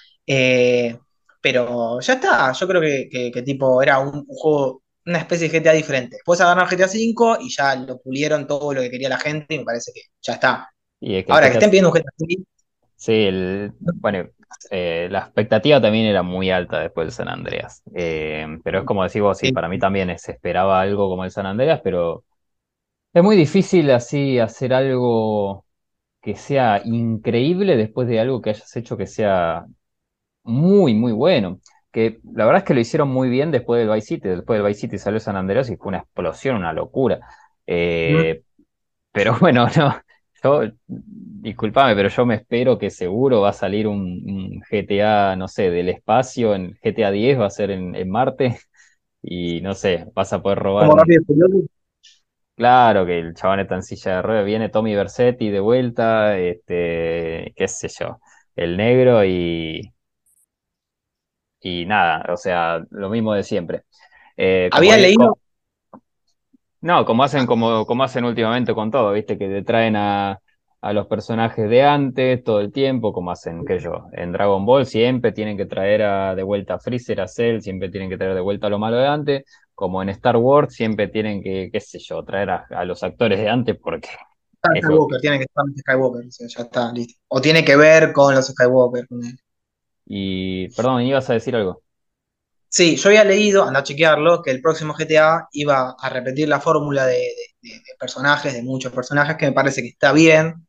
Pero 1.41 2.01
ya 2.01 2.15
está, 2.15 2.53
yo 2.53 2.69
creo 2.69 2.81
que, 2.81 3.43
tipo 3.45 3.81
era 3.83 3.99
un, 4.01 4.27
juego, 4.27 4.83
una 5.09 5.19
especie 5.19 5.49
de 5.49 5.59
GTA 5.59 5.73
diferente. 5.73 6.17
Después 6.17 6.41
agarraron 6.41 6.69
GTA 6.71 6.87
V 6.89 7.39
y 7.41 7.51
ya 7.55 7.77
lo 7.77 7.99
pulieron 8.01 8.47
todo 8.47 8.73
lo 8.75 8.81
que 8.83 8.91
quería 8.91 9.09
la 9.09 9.19
gente 9.19 9.55
y 9.55 9.59
me 9.59 9.65
parece 9.65 9.93
que 9.95 10.03
ya 10.23 10.35
está. 10.35 10.71
Ahora 11.29 11.49
que 11.49 11.55
estén 11.55 11.71
pidiendo 11.71 11.91
un 11.91 11.95
GTA 11.95 12.13
V. 12.19 12.45
Sí, 12.97 13.29
bueno, 14.01 14.29
eh, 14.71 15.09
la 15.11 15.21
expectativa 15.21 15.81
también 15.81 16.07
era 16.07 16.23
muy 16.23 16.51
alta 16.51 16.81
después 16.81 17.07
del 17.07 17.13
San 17.13 17.29
Andreas. 17.29 17.83
Eh, 17.95 18.47
pero 18.65 18.81
es 18.81 18.85
como 18.85 19.05
decís 19.05 19.23
vos, 19.23 19.39
sí, 19.39 19.53
para 19.53 19.69
mí 19.69 19.79
también 19.79 20.17
se 20.19 20.33
esperaba 20.33 20.81
algo 20.81 21.09
como 21.09 21.25
el 21.25 21.31
San 21.31 21.47
Andreas, 21.47 21.81
pero 21.85 22.25
es 23.15 23.23
muy 23.23 23.37
difícil 23.37 23.91
así 23.93 24.39
hacer 24.39 24.75
algo 24.75 25.67
que 26.23 26.37
sea 26.37 26.83
increíble 26.85 27.77
después 27.77 28.09
de 28.09 28.21
algo 28.21 28.43
que 28.43 28.51
hayas 28.51 28.77
hecho 28.77 28.97
que 28.97 29.07
sea 29.07 29.67
muy, 30.45 30.95
muy 30.95 31.13
bueno. 31.13 31.61
Que 31.91 32.21
la 32.35 32.45
verdad 32.45 32.63
es 32.63 32.65
que 32.65 32.75
lo 32.75 32.81
hicieron 32.81 33.09
muy 33.09 33.29
bien 33.29 33.51
después 33.51 33.81
del 33.81 33.95
Vice 33.95 34.07
City. 34.07 34.29
Después 34.29 34.59
del 34.59 34.67
Vice 34.67 34.81
City 34.81 34.99
salió 34.99 35.21
San 35.21 35.37
Andreas 35.37 35.71
y 35.71 35.77
fue 35.77 35.89
una 35.89 35.99
explosión, 35.99 36.57
una 36.57 36.73
locura. 36.73 37.21
Eh, 37.67 38.43
pero 39.13 39.37
bueno, 39.41 39.67
no, 39.77 40.01
yo, 40.43 40.63
disculpame, 40.89 41.95
pero 41.95 42.09
yo 42.09 42.27
me 42.27 42.37
espero 42.37 42.79
que 42.79 42.91
seguro 42.91 43.41
va 43.41 43.51
a 43.51 43.53
salir 43.53 43.87
un, 43.87 44.63
GTA, 44.71 45.37
no 45.37 45.49
sé, 45.49 45.71
del 45.71 45.89
espacio, 45.89 46.55
en 46.55 46.79
GTA 46.83 47.11
10 47.11 47.41
va 47.41 47.47
a 47.47 47.51
ser 47.51 47.71
en, 47.71 48.11
Marte, 48.11 48.59
y 49.23 49.61
no 49.61 49.75
sé, 49.75 50.07
vas 50.15 50.33
a 50.33 50.43
poder 50.43 50.59
robar. 50.59 50.89
Claro 52.55 53.07
que 53.07 53.21
el 53.21 53.35
chabón 53.35 53.61
está 53.61 53.77
en 53.77 53.83
silla 53.85 54.17
de 54.17 54.23
ruedas, 54.23 54.45
viene 54.45 54.69
Tommy 54.69 54.95
Versetti 54.95 55.49
de 55.49 55.61
vuelta, 55.61 56.37
este, 56.39 57.53
qué 57.57 57.69
sé 57.69 57.89
yo, 57.89 58.19
el 58.57 58.77
negro 58.77 59.25
y, 59.25 59.93
y 61.61 61.87
nada, 61.87 62.25
o 62.33 62.37
sea, 62.37 62.85
lo 62.91 63.11
mismo 63.11 63.35
de 63.35 63.43
siempre. 63.43 63.83
Eh, 64.37 64.69
Había 64.73 64.97
leído. 64.97 65.39
no, 66.81 67.05
como 67.05 67.25
hacen, 67.25 67.47
como, 67.47 67.85
como 67.87 68.05
hacen 68.05 68.25
últimamente 68.25 68.75
con 68.75 68.91
todo, 68.91 69.13
viste, 69.13 69.37
que 69.39 69.49
te 69.49 69.63
traen 69.63 69.97
a, 69.97 70.41
los 70.81 71.09
personajes 71.09 71.69
de 71.69 71.83
antes 71.83 72.45
todo 72.45 72.61
el 72.61 72.73
tiempo, 72.73 73.13
como 73.13 73.33
hacen, 73.33 73.65
qué 73.67 73.81
yo, 73.81 74.07
en 74.13 74.31
Dragon 74.31 74.65
Ball 74.65 74.87
siempre 74.87 75.33
tienen 75.33 75.57
que 75.57 75.67
traer 75.67 76.03
a, 76.03 76.37
de 76.37 76.45
vuelta 76.45 76.75
a 76.75 76.79
Freezer, 76.79 77.21
a 77.21 77.27
Cell, 77.27 77.61
siempre 77.61 77.91
tienen 77.91 78.09
que 78.09 78.17
traer 78.17 78.35
de 78.35 78.41
vuelta 78.41 78.69
a 78.69 78.71
lo 78.71 78.79
malo 78.79 78.97
de 78.97 79.09
antes, 79.09 79.45
como 79.75 80.01
en 80.03 80.09
Star 80.11 80.37
Wars 80.37 80.75
siempre 80.75 81.09
tienen 81.09 81.43
que, 81.43 81.69
qué 81.73 81.81
sé 81.81 81.99
yo, 81.99 82.25
traer 82.25 82.51
a, 82.51 82.85
los 82.85 83.03
actores 83.03 83.41
de 83.41 83.49
antes 83.49 83.77
porque... 83.77 84.09
Skywalker, 84.61 85.21
tiene 85.21 85.39
que 85.39 85.45
estar 85.45 85.65
en 85.67 85.77
Skywalker, 85.77 86.25
ya 86.29 86.63
está, 86.63 86.93
listo. 86.93 87.15
O 87.29 87.41
tiene 87.41 87.65
que 87.65 87.77
ver 87.77 88.13
con 88.13 88.35
los 88.35 88.47
Skywalker. 88.47 89.07
Y, 90.09 90.69
perdón, 90.75 91.03
ibas 91.03 91.29
a 91.31 91.35
decir 91.35 91.55
algo. 91.55 91.83
Sí, 92.71 92.97
yo 92.97 93.09
había 93.09 93.25
leído, 93.25 93.65
anda 93.65 93.81
a 93.81 93.83
chequearlo, 93.83 94.43
que 94.43 94.51
el 94.51 94.61
próximo 94.63 94.95
GTA 94.95 95.49
iba 95.53 95.97
a 95.99 96.09
repetir 96.11 96.49
la 96.49 96.61
fórmula 96.61 97.07
de, 97.07 97.23
personajes, 97.99 98.55
de 98.55 98.63
muchos 98.63 98.93
personajes, 98.93 99.37
que 99.37 99.47
me 99.47 99.53
parece 99.53 99.83
que 99.83 99.89
está 99.89 100.13
bien, 100.13 100.67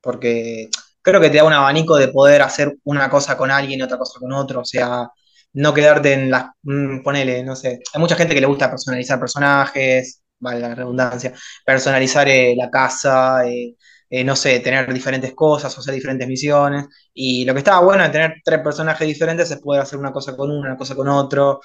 porque 0.00 0.70
creo 1.02 1.20
que 1.20 1.30
te 1.30 1.38
da 1.38 1.44
un 1.44 1.52
abanico 1.52 1.96
de 1.96 2.08
poder 2.08 2.42
hacer 2.42 2.76
una 2.84 3.10
cosa 3.10 3.36
con 3.36 3.50
alguien 3.50 3.80
y 3.80 3.82
otra 3.82 3.98
cosa 3.98 4.20
con 4.20 4.32
otro, 4.32 4.60
o 4.62 4.64
sea, 4.64 5.08
no 5.54 5.74
quedarte 5.74 6.14
en 6.14 6.30
las, 6.30 6.46
mm, 6.62 7.02
ponele, 7.02 7.42
no 7.44 7.56
sé, 7.56 7.80
hay 7.92 8.00
mucha 8.00 8.16
gente 8.16 8.34
que 8.34 8.40
le 8.40 8.46
gusta 8.46 8.70
personalizar 8.70 9.18
personajes, 9.20 10.22
vale 10.38 10.60
la 10.60 10.74
redundancia, 10.74 11.32
personalizar 11.64 12.28
eh, 12.28 12.54
la 12.56 12.70
casa, 12.70 13.46
eh, 13.48 13.76
eh, 14.10 14.24
no 14.24 14.36
sé, 14.36 14.60
tener 14.60 14.92
diferentes 14.92 15.34
cosas 15.34 15.76
o 15.76 15.80
hacer 15.80 15.94
diferentes 15.94 16.28
misiones. 16.28 16.86
Y 17.14 17.44
lo 17.44 17.52
que 17.54 17.58
estaba 17.60 17.80
bueno 17.84 18.04
de 18.04 18.10
tener 18.10 18.34
tres 18.44 18.60
personajes 18.60 19.06
diferentes 19.06 19.50
es 19.50 19.58
poder 19.60 19.82
hacer 19.82 19.98
una 19.98 20.12
cosa 20.12 20.36
con 20.36 20.50
uno, 20.50 20.60
una 20.60 20.76
cosa 20.76 20.94
con 20.94 21.08
otro. 21.08 21.60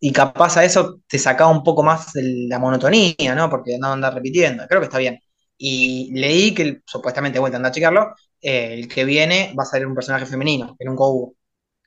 Y 0.00 0.12
capaz 0.12 0.56
a 0.56 0.64
eso 0.64 1.00
te 1.06 1.18
sacaba 1.18 1.50
un 1.50 1.62
poco 1.62 1.82
más 1.82 2.12
de 2.14 2.46
la 2.48 2.58
monotonía, 2.58 3.34
¿no? 3.34 3.50
Porque 3.50 3.78
no 3.78 3.88
andar 3.92 4.14
repitiendo. 4.14 4.66
Creo 4.68 4.80
que 4.80 4.86
está 4.86 4.98
bien. 4.98 5.18
Y 5.58 6.10
leí 6.14 6.54
que 6.54 6.80
supuestamente, 6.86 7.38
vuelta 7.38 7.56
a 7.56 7.58
andar 7.58 7.70
a 7.70 7.74
checarlo, 7.74 8.14
el 8.40 8.88
que 8.88 9.04
viene 9.04 9.54
va 9.58 9.64
a 9.64 9.66
ser 9.66 9.86
un 9.86 9.94
personaje 9.94 10.24
femenino, 10.26 10.74
que 10.78 10.84
nunca 10.86 11.04
hubo. 11.04 11.34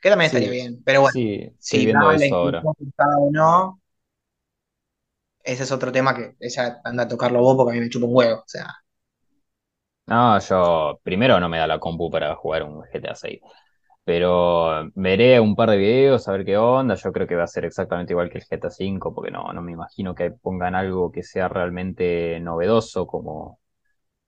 Que 0.01 0.10
también 0.10 0.27
estaría 0.27 0.49
Sí, 0.49 0.51
bien. 0.51 0.82
Pero 0.86 1.01
bueno, 1.01 1.17
sí, 1.17 1.56
si 1.60 1.79
viendo 1.86 2.08
la 2.08 2.15
eso 2.15 2.36
ahora. 2.36 2.69
o 3.17 3.32
no, 3.32 3.82
ese 5.43 5.63
es 5.63 5.71
otro 5.71 5.91
tema 5.91 6.15
que 6.15 6.36
ella 6.39 6.82
anda 6.84 7.03
a 7.03 7.08
tocarlo 7.08 7.39
vos 7.41 7.56
porque 7.58 7.71
a 7.71 7.75
mí 7.75 7.82
me 7.82 7.89
chupa 7.89 8.08
un 8.08 8.15
huevo. 8.15 8.39
O 8.41 8.43
sea, 8.47 8.67
No, 10.06 10.38
yo 10.39 11.00
primero 11.04 11.39
no 11.39 11.48
me 11.48 11.58
da 11.60 11.68
la 11.68 11.80
compu 11.80 12.10
para 12.12 12.36
jugar 12.36 12.63
un 12.63 12.82
GTA 12.84 13.16
6, 13.16 13.39
pero 14.04 14.89
veré 14.96 15.39
un 15.39 15.56
par 15.56 15.70
de 15.70 15.78
videos 15.78 16.28
a 16.28 16.34
ver 16.34 16.44
qué 16.46 16.58
onda. 16.58 16.96
Yo 16.96 17.12
creo 17.13 17.26
que 17.28 17.36
va 17.36 17.44
a 17.46 17.48
ser 17.48 17.63
exactamente 17.66 18.12
igual 18.13 18.30
que 18.30 18.38
el 18.39 18.44
GTA 18.46 18.70
5, 18.70 19.13
porque 19.16 19.32
no, 19.32 19.54
no 19.54 19.62
me 19.62 19.72
imagino 19.72 20.13
que 20.13 20.32
pongan 20.32 20.76
algo 20.76 21.10
que 21.12 21.24
sea 21.24 21.48
realmente 21.48 22.38
novedoso 22.42 23.08
como, 23.08 23.60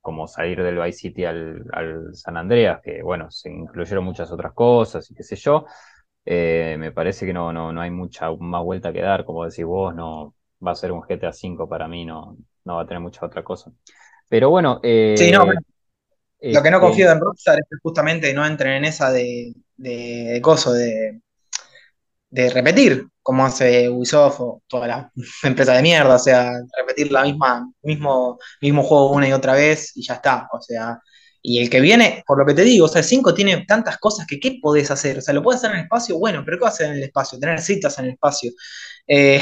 como 0.02 0.28
salir 0.28 0.64
del 0.64 0.80
Vice 0.80 1.00
City 1.00 1.26
al, 1.26 1.64
al 1.74 2.16
San 2.16 2.38
Andreas, 2.38 2.82
que 2.84 3.04
bueno, 3.04 3.32
se 3.32 3.52
incluyeron 3.52 4.06
muchas 4.06 4.32
otras 4.32 4.54
cosas 4.54 5.10
y 5.12 5.16
qué 5.16 5.24
sé 5.24 5.36
yo. 5.38 5.66
Eh, 6.26 6.78
me 6.80 6.92
parece 6.94 7.26
que 7.28 7.34
no, 7.34 7.54
no, 7.54 7.74
no 7.74 7.82
hay 7.82 7.92
mucha 7.92 8.32
más 8.40 8.64
vuelta 8.64 8.94
que 8.94 9.02
dar, 9.02 9.26
como 9.26 9.46
decís 9.46 9.66
vos, 9.66 9.96
no 9.96 10.36
va 10.66 10.72
a 10.74 10.76
ser 10.76 10.92
un 10.94 11.02
GTA 11.04 11.34
5 11.34 11.70
para 11.70 11.88
mí, 11.90 12.06
no, 12.06 12.38
no 12.66 12.76
va 12.78 12.84
a 12.84 12.88
tener 12.88 13.02
mucha 13.02 13.26
otra 13.26 13.44
cosa. 13.44 13.72
Pero 14.30 14.50
bueno, 14.50 14.80
sí, 14.84 15.32
no, 15.32 15.46
eh, 16.40 16.54
lo 16.54 16.62
que 16.62 16.72
no 16.72 16.78
este, 16.78 16.88
confío 16.88 17.12
en 17.12 17.20
Rockstar 17.20 17.60
es 17.60 17.66
que 17.70 17.78
justamente 17.82 18.34
no 18.34 18.46
entren 18.46 18.74
en 18.74 18.86
esa 18.86 19.12
de, 19.12 19.54
de, 19.78 20.30
de 20.34 20.42
coso, 20.42 20.74
de, 20.74 21.22
de 22.30 22.50
repetir, 22.50 23.08
como 23.22 23.46
hace 23.46 23.90
Ubisoft 23.90 24.40
o 24.42 24.62
toda 24.68 24.88
la 24.88 25.12
empresa 25.44 25.74
de 25.74 25.82
mierda, 25.82 26.16
o 26.16 26.20
sea, 26.20 26.52
repetir 26.78 27.12
la 27.12 27.24
misma, 27.24 27.72
mismo, 27.82 28.38
mismo 28.62 28.84
juego 28.84 29.12
una 29.12 29.28
y 29.28 29.34
otra 29.34 29.54
vez 29.54 29.96
y 29.96 30.04
ya 30.04 30.16
está, 30.16 30.48
o 30.52 30.62
sea, 30.62 31.00
y 31.46 31.60
el 31.62 31.70
que 31.70 31.82
viene, 31.82 32.24
por 32.28 32.40
lo 32.40 32.46
que 32.46 32.54
te 32.54 32.64
digo, 32.64 32.86
o 32.86 32.90
sea, 32.90 33.00
el 33.02 33.06
5 33.06 33.34
tiene 33.34 33.66
tantas 33.68 33.98
cosas 34.00 34.26
que 34.28 34.40
¿qué 34.40 34.60
podés 34.62 34.92
hacer? 34.92 35.18
O 35.20 35.22
sea, 35.22 35.34
lo 35.34 35.44
puedes 35.44 35.60
hacer 35.60 35.72
en 35.72 35.78
el 35.80 35.84
espacio, 35.84 36.18
bueno, 36.20 36.44
pero 36.46 36.58
¿qué 36.58 36.64
vas 36.64 36.74
a 36.74 36.76
hacer 36.76 36.88
en 36.92 36.98
el 36.98 37.04
espacio? 37.04 37.40
Tener 37.40 37.62
citas 37.62 37.98
en 38.00 38.06
el 38.06 38.12
espacio, 38.12 38.52
eh, 39.08 39.42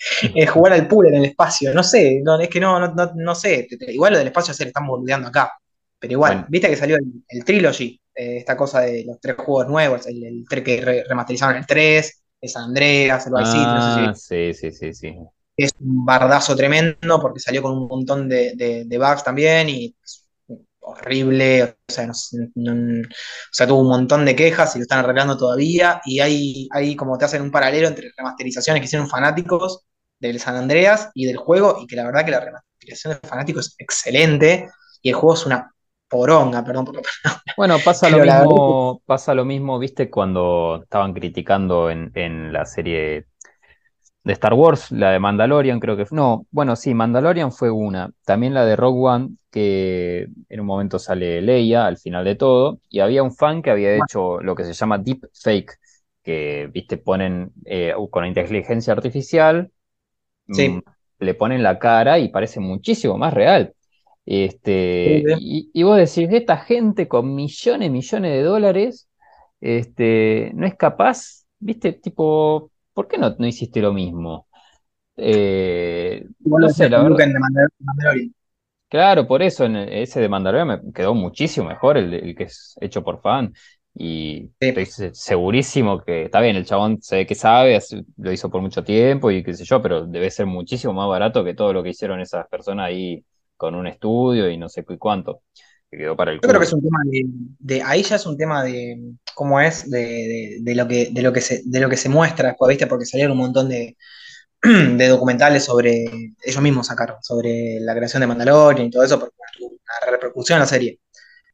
eh, 0.34 0.46
jugar 0.46 0.72
al 0.74 0.88
pool 0.88 1.08
en 1.08 1.14
el 1.16 1.24
espacio, 1.26 1.72
no 1.74 1.82
sé, 1.82 2.20
no, 2.24 2.38
es 2.40 2.48
que 2.48 2.60
no, 2.60 2.78
no, 2.80 2.94
no, 2.94 3.12
no 3.16 3.34
sé, 3.34 3.66
igual 3.88 4.12
lo 4.12 4.18
del 4.18 4.28
espacio 4.28 4.54
se 4.54 4.64
le 4.64 4.68
están 4.68 4.86
boludeando 4.86 5.28
acá, 5.28 5.52
pero 5.98 6.12
igual, 6.12 6.44
bueno, 6.44 6.48
viste 6.48 6.68
que 6.68 6.76
salió 6.76 6.96
el, 6.96 7.04
el 7.28 7.44
Trilogy, 7.44 8.00
eh, 8.14 8.38
esta 8.38 8.56
cosa 8.56 8.80
de 8.80 9.04
los 9.06 9.20
tres 9.20 9.36
juegos 9.36 9.68
nuevos, 9.68 10.06
el, 10.06 10.24
el 10.24 10.64
que 10.64 10.80
re- 10.80 11.04
remasterizaron 11.08 11.56
el 11.56 11.66
3 11.66 12.20
el 12.40 12.50
San 12.50 12.64
Andreas, 12.64 13.26
el 13.26 13.32
Vice 13.34 13.50
City, 13.52 13.74
no 13.74 13.80
sé 13.80 13.90
si 13.92 14.06
ah, 14.06 14.14
sí, 14.16 14.54
sí, 14.54 14.70
sí, 14.72 14.92
sí. 14.94 15.16
es 15.56 15.72
un 15.80 16.04
bardazo 16.04 16.56
tremendo 16.56 17.20
porque 17.20 17.40
salió 17.40 17.62
con 17.62 17.72
un 17.78 17.86
montón 17.88 18.28
de, 18.28 18.54
de- 18.56 18.84
de 18.86 18.98
bugs 18.98 19.22
también 19.24 19.68
y 19.68 19.94
horrible, 20.84 21.62
o 21.64 21.92
sea, 21.92 22.06
no 22.06 22.14
sé, 22.14 22.50
no- 22.54 23.02
o 23.02 23.04
sea, 23.52 23.66
tuvo 23.66 23.80
un 23.82 23.88
montón 23.88 24.24
de 24.24 24.36
quejas 24.36 24.74
y 24.76 24.78
lo 24.78 24.82
están 24.82 25.00
arreglando 25.00 25.36
todavía 25.36 26.00
y 26.04 26.20
hay, 26.20 26.68
hay 26.72 26.96
como 26.96 27.18
te 27.18 27.24
hacen 27.26 27.42
un 27.42 27.50
paralelo 27.50 27.88
entre 27.88 28.10
remasterizaciones 28.16 28.80
que 28.80 28.86
hicieron 28.86 29.08
fanáticos 29.08 29.84
del 30.18 30.40
San 30.40 30.56
Andreas 30.56 31.10
y 31.14 31.26
del 31.26 31.36
juego 31.36 31.78
y 31.82 31.86
que 31.86 31.96
la 31.96 32.04
verdad 32.04 32.24
que 32.24 32.30
la 32.32 32.40
remasterización 32.40 33.18
de 33.22 33.28
fanáticos 33.28 33.68
es 33.68 33.74
excelente 33.78 34.68
y 35.02 35.08
el 35.10 35.14
juego 35.14 35.34
es 35.34 35.46
una 35.46 35.72
poronga, 36.08 36.64
perdón 36.64 36.84
por 36.84 36.96
la 36.96 37.02
palabra, 37.22 37.44
Bueno, 37.56 37.84
pasa 37.84 38.10
lo 38.10 38.18
verdad 38.18 38.20
mismo, 38.20 39.00
pasa 39.06 39.32
lo 39.32 39.44
mismo, 39.44 39.78
viste, 39.78 40.10
cuando 40.10 40.80
estaban 40.82 41.14
criticando 41.14 41.88
en, 41.88 42.10
en 42.14 42.52
la 42.52 42.64
serie 42.66 43.26
de 44.24 44.32
Star 44.32 44.54
Wars, 44.54 44.90
la 44.90 45.10
de 45.10 45.20
Mandalorian, 45.20 45.78
creo 45.80 45.96
que 45.96 46.06
fue. 46.06 46.16
No, 46.16 46.46
bueno, 46.50 46.76
sí, 46.76 46.94
Mandalorian 46.94 47.52
fue 47.52 47.70
una. 47.70 48.10
También 48.24 48.54
la 48.54 48.64
de 48.64 48.74
Rogue 48.74 49.00
One, 49.06 49.28
que 49.50 50.28
en 50.48 50.60
un 50.60 50.66
momento 50.66 50.98
sale 50.98 51.42
Leia 51.42 51.86
al 51.86 51.98
final 51.98 52.24
de 52.24 52.34
todo, 52.34 52.80
y 52.88 53.00
había 53.00 53.22
un 53.22 53.34
fan 53.34 53.60
que 53.62 53.70
había 53.70 53.96
hecho 53.96 54.40
lo 54.40 54.54
que 54.54 54.64
se 54.64 54.72
llama 54.72 54.96
deep 54.98 55.28
fake, 55.34 55.78
que, 56.22 56.70
viste, 56.72 56.96
ponen 56.96 57.52
eh, 57.66 57.92
con 58.10 58.24
inteligencia 58.24 58.94
artificial, 58.94 59.70
mm, 60.46 60.54
sí, 60.54 60.80
le 61.18 61.34
ponen 61.34 61.62
la 61.62 61.78
cara 61.78 62.18
y 62.18 62.28
parece 62.28 62.60
muchísimo 62.60 63.18
más 63.18 63.34
real. 63.34 63.74
Este, 64.24 65.22
sí. 65.26 65.34
y, 65.38 65.70
y 65.74 65.82
vos 65.82 65.98
decís, 65.98 66.30
esta 66.32 66.56
gente 66.56 67.08
con 67.08 67.34
millones, 67.34 67.90
millones 67.90 68.32
de 68.32 68.42
dólares, 68.42 69.06
este, 69.60 70.50
no 70.54 70.66
es 70.66 70.76
capaz, 70.76 71.44
viste, 71.58 71.92
tipo, 71.92 72.70
¿por 72.94 73.08
qué 73.08 73.18
no, 73.18 73.34
no 73.38 73.46
hiciste 73.46 73.80
lo 73.82 73.92
mismo? 73.92 74.48
Eh, 75.16 76.26
igual 76.44 76.62
no 76.62 76.70
sé, 76.70 76.88
la 76.90 77.02
verdad, 77.02 77.24
en 77.24 77.32
Mandalorian. 77.80 78.34
claro, 78.88 79.26
por 79.26 79.42
eso 79.42 79.64
en 79.64 79.76
ese 79.76 80.20
de 80.20 80.28
Mandalorian 80.28 80.68
me 80.84 80.92
quedó 80.92 81.14
muchísimo 81.14 81.68
mejor 81.68 81.96
el, 81.96 82.12
el 82.14 82.34
que 82.36 82.44
es 82.44 82.76
hecho 82.80 83.02
por 83.02 83.20
fan. 83.20 83.52
Y 83.94 84.50
estoy 84.74 84.86
Sí. 84.86 85.10
segurísimo 85.14 86.02
que 86.04 86.24
está 86.24 86.40
bien, 86.40 86.56
el 86.56 86.64
chabón 86.66 87.00
se 87.02 87.16
ve 87.16 87.26
que 87.26 87.34
sabe, 87.36 87.78
lo 88.16 88.32
hizo 88.32 88.50
por 88.50 88.60
mucho 88.60 88.82
tiempo 88.82 89.30
y 89.30 89.42
qué 89.44 89.54
sé 89.54 89.64
yo, 89.64 89.80
pero 89.82 90.04
debe 90.06 90.30
ser 90.30 90.46
muchísimo 90.46 90.92
más 90.92 91.08
barato 91.08 91.44
que 91.44 91.54
todo 91.54 91.72
lo 91.72 91.82
que 91.82 91.90
hicieron 91.90 92.20
esas 92.20 92.48
personas 92.48 92.86
ahí 92.88 93.24
con 93.56 93.74
un 93.76 93.86
estudio 93.86 94.50
y 94.50 94.56
no 94.58 94.68
sé 94.68 94.84
qué 94.84 94.98
cuánto, 94.98 95.42
que 95.96 96.04
quedó 96.04 96.16
para 96.16 96.32
el 96.32 96.40
Yo 96.42 96.48
creo 96.48 96.60
que 96.60 96.66
es 96.66 96.72
un 96.72 96.82
tema 96.82 96.98
de, 97.06 97.24
de- 97.58 97.82
ahí 97.82 98.02
ya 98.02 98.16
es 98.16 98.26
un 98.26 98.36
tema 98.36 98.62
de 98.64 98.98
cómo 99.34 99.60
es, 99.60 99.90
de, 99.90 99.98
de- 100.00 100.58
de 100.62 100.74
lo 100.74 100.86
que, 100.88 101.08
de 101.12 101.22
lo 101.22 101.32
que 101.32 101.40
se, 101.40 101.62
de 101.64 101.80
lo 101.80 101.88
que 101.88 101.96
se 101.96 102.08
muestra 102.08 102.48
después, 102.48 102.68
¿viste? 102.68 102.86
Porque 102.86 103.06
salieron 103.06 103.32
un 103.32 103.38
montón 103.44 103.68
de, 103.68 103.96
documentales 105.08 105.64
sobre, 105.64 106.04
ellos 106.44 106.62
mismos 106.62 106.86
sacaron, 106.88 107.16
sobre 107.22 107.78
la 107.80 107.94
creación 107.94 108.20
de 108.22 108.26
Mandalorian 108.28 108.86
y 108.88 108.90
todo 108.90 109.04
eso, 109.04 109.18
porque 109.20 109.36
tuvo 109.58 109.68
una 109.70 110.12
repercusión 110.12 110.58
la 110.60 110.66
serie. 110.66 111.00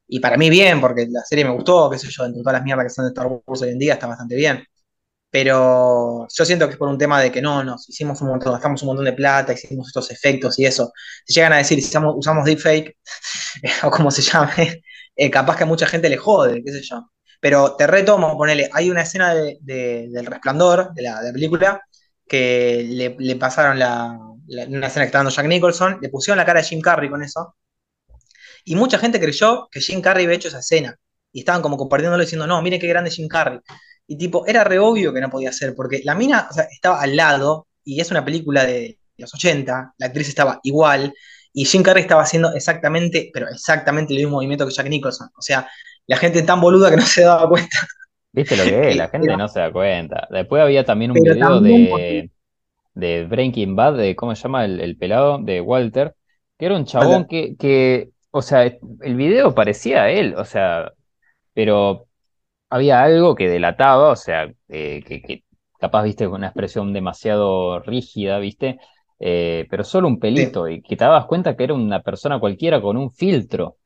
Y 0.09 0.21
para 0.21 0.37
mí 0.39 0.51
bien, 0.51 0.81
porque 0.81 1.07
la 1.11 1.23
serie 1.25 1.45
me 1.45 1.53
gustó, 1.53 1.91
qué 1.91 1.99
sé 1.99 2.09
yo, 2.11 2.25
entre 2.27 2.43
todas 2.43 2.55
las 2.55 2.65
mierdas 2.65 2.85
que 2.87 2.91
son 2.91 3.05
de 3.07 3.11
Star 3.11 3.27
Wars 3.29 3.63
hoy 3.63 3.71
en 3.71 3.79
día, 3.79 3.95
está 3.95 4.07
bastante 4.09 4.37
bien. 4.37 4.65
Pero 5.31 6.27
yo 6.29 6.45
siento 6.45 6.67
que 6.67 6.73
es 6.73 6.79
por 6.79 6.89
un 6.89 6.99
tema 6.99 7.21
de 7.21 7.31
que 7.31 7.41
no, 7.41 7.63
nos 7.63 7.89
hicimos 7.89 8.21
un 8.21 8.29
montón, 8.29 8.53
gastamos 8.53 8.83
un 8.83 8.89
montón 8.89 9.05
de 9.05 9.13
plata, 9.13 9.53
hicimos 9.53 9.87
estos 9.89 10.11
efectos 10.11 10.59
y 10.59 10.67
eso. 10.67 10.93
Si 11.25 11.35
llegan 11.35 11.53
a 11.53 11.59
decir, 11.59 11.81
si 11.81 11.87
usamos, 11.89 12.15
usamos 12.19 12.45
deepfake, 12.45 12.97
o 13.85 13.91
como 13.91 14.11
se 14.11 14.23
llame, 14.23 14.83
eh, 15.17 15.31
capaz 15.31 15.57
que 15.57 15.65
a 15.65 15.67
mucha 15.67 15.87
gente 15.87 16.09
le 16.09 16.17
jode, 16.17 16.63
qué 16.65 16.73
sé 16.73 16.83
yo. 16.83 17.11
Pero 17.41 17.77
te 17.77 17.87
retomo, 17.87 18.37
ponele, 18.37 18.69
hay 18.73 18.91
una 18.91 19.03
escena 19.03 19.35
de- 19.35 19.59
de- 19.61 20.09
del 20.11 20.27
Resplandor, 20.27 20.93
de 20.95 21.03
la, 21.03 21.21
de 21.21 21.29
la 21.29 21.33
película, 21.33 21.81
que 22.29 22.85
le, 23.19 23.37
pasaron 23.37 23.79
la, 23.79 24.19
una 24.69 24.87
escena 24.87 25.05
que 25.05 25.07
está 25.07 25.19
dando 25.19 25.31
Jack 25.31 25.47
Nicholson, 25.47 25.99
le 26.03 26.09
pusieron 26.11 26.39
la 26.39 26.45
cara 26.47 26.61
de 26.61 26.67
Jim 26.67 26.81
Carrey 26.81 27.09
con 27.11 27.23
eso, 27.23 27.57
y 28.65 28.77
mucha 28.77 28.99
gente 28.99 29.21
creyó 29.21 29.69
que 29.71 29.81
Jim 29.81 30.01
Carrey 30.01 30.25
había 30.25 30.37
hecho 30.37 30.49
esa 30.49 30.61
escena. 30.61 30.97
Y 31.33 31.41
estaban 31.41 31.63
como 31.63 31.77
compartiéndolo 31.77 32.23
diciendo, 32.23 32.47
no, 32.47 32.61
miren 32.63 32.81
qué 32.81 32.89
grande 32.89 33.11
Jim 33.11 33.29
Carrey. 33.29 33.61
Y 34.07 34.17
tipo, 34.19 34.47
era 34.47 34.65
re 34.65 34.79
obvio 34.79 35.13
que 35.13 35.21
no 35.21 35.31
podía 35.31 35.53
ser, 35.53 35.75
porque 35.75 36.01
la 36.05 36.15
mina, 36.15 36.49
estaba 36.71 37.01
al 37.01 37.15
lado, 37.17 37.69
y 37.85 38.01
es 38.01 38.11
una 38.11 38.25
película 38.25 38.65
de 38.65 38.99
los 39.17 39.33
80, 39.35 39.95
la 39.99 40.07
actriz 40.07 40.29
estaba 40.29 40.59
igual, 40.65 41.13
y 41.53 41.65
Jim 41.65 41.83
Carrey 41.83 42.03
estaba 42.03 42.23
haciendo 42.23 42.53
exactamente, 42.55 43.31
pero 43.33 43.49
exactamente 43.49 44.15
el 44.15 44.21
mismo 44.21 44.37
movimiento 44.37 44.67
que 44.67 44.73
Jack 44.73 44.89
Nicholson. 44.89 45.29
O 45.37 45.43
sea, 45.43 45.69
la 46.07 46.17
gente 46.17 46.43
tan 46.43 46.61
boluda 46.61 46.91
que 46.91 46.97
no 46.97 47.03
se 47.03 47.23
daba 47.23 47.49
cuenta 47.49 47.79
¿Viste 48.33 48.57
lo 48.57 48.65
que 48.65 48.91
es? 48.91 48.97
La 48.97 49.09
gente 49.11 49.37
no 49.37 49.49
se 49.49 49.61
da 49.61 49.73
cuenta. 49.73 50.29
Después 50.31 50.63
había 50.63 50.85
también 50.85 51.11
un 51.11 51.17
video 51.17 51.39
también 51.39 51.85
de, 51.97 52.31
de 52.95 53.25
Breaking 53.27 53.77
Bad, 53.77 53.97
de 53.97 54.17
cómo 54.17 54.35
se 54.35 54.43
llama 54.43 54.65
el, 54.65 54.81
el 54.81 54.97
pelado, 54.97 55.39
de 55.39 55.61
Walter, 55.61 56.15
que 56.59 56.67
era 56.67 56.77
un 56.77 56.85
chabón 56.85 57.27
que, 57.27 57.57
que, 57.57 58.11
o 58.31 58.43
sea, 58.43 58.65
el 58.65 59.17
video 59.17 59.55
parecía 59.55 60.05
a 60.05 60.11
él, 60.11 60.35
o 60.37 60.45
sea, 60.45 60.93
pero 61.55 62.07
había 62.69 63.03
algo 63.03 63.35
que 63.35 63.49
delataba, 63.49 64.11
o 64.11 64.17
sea, 64.17 64.53
eh, 64.69 65.03
que, 65.07 65.23
que 65.23 65.45
capaz 65.81 66.05
viste 66.05 66.27
con 66.27 66.37
una 66.37 66.49
expresión 66.49 66.93
demasiado 66.93 67.81
rígida, 67.81 68.39
viste, 68.39 68.79
Eh, 69.21 69.67
pero 69.71 69.85
solo 69.85 70.09
un 70.09 70.19
Sí, 70.35 70.47
pelito, 70.49 70.69
y 70.69 70.83
que 70.83 70.97
te 70.97 71.05
dabas 71.05 71.27
cuenta 71.27 71.57
que 71.57 71.65
era 71.65 71.75
una 71.75 72.03
persona 72.03 72.41
cualquiera 72.41 72.81
con 72.83 72.97
un 72.97 73.13
filtro. 73.13 73.79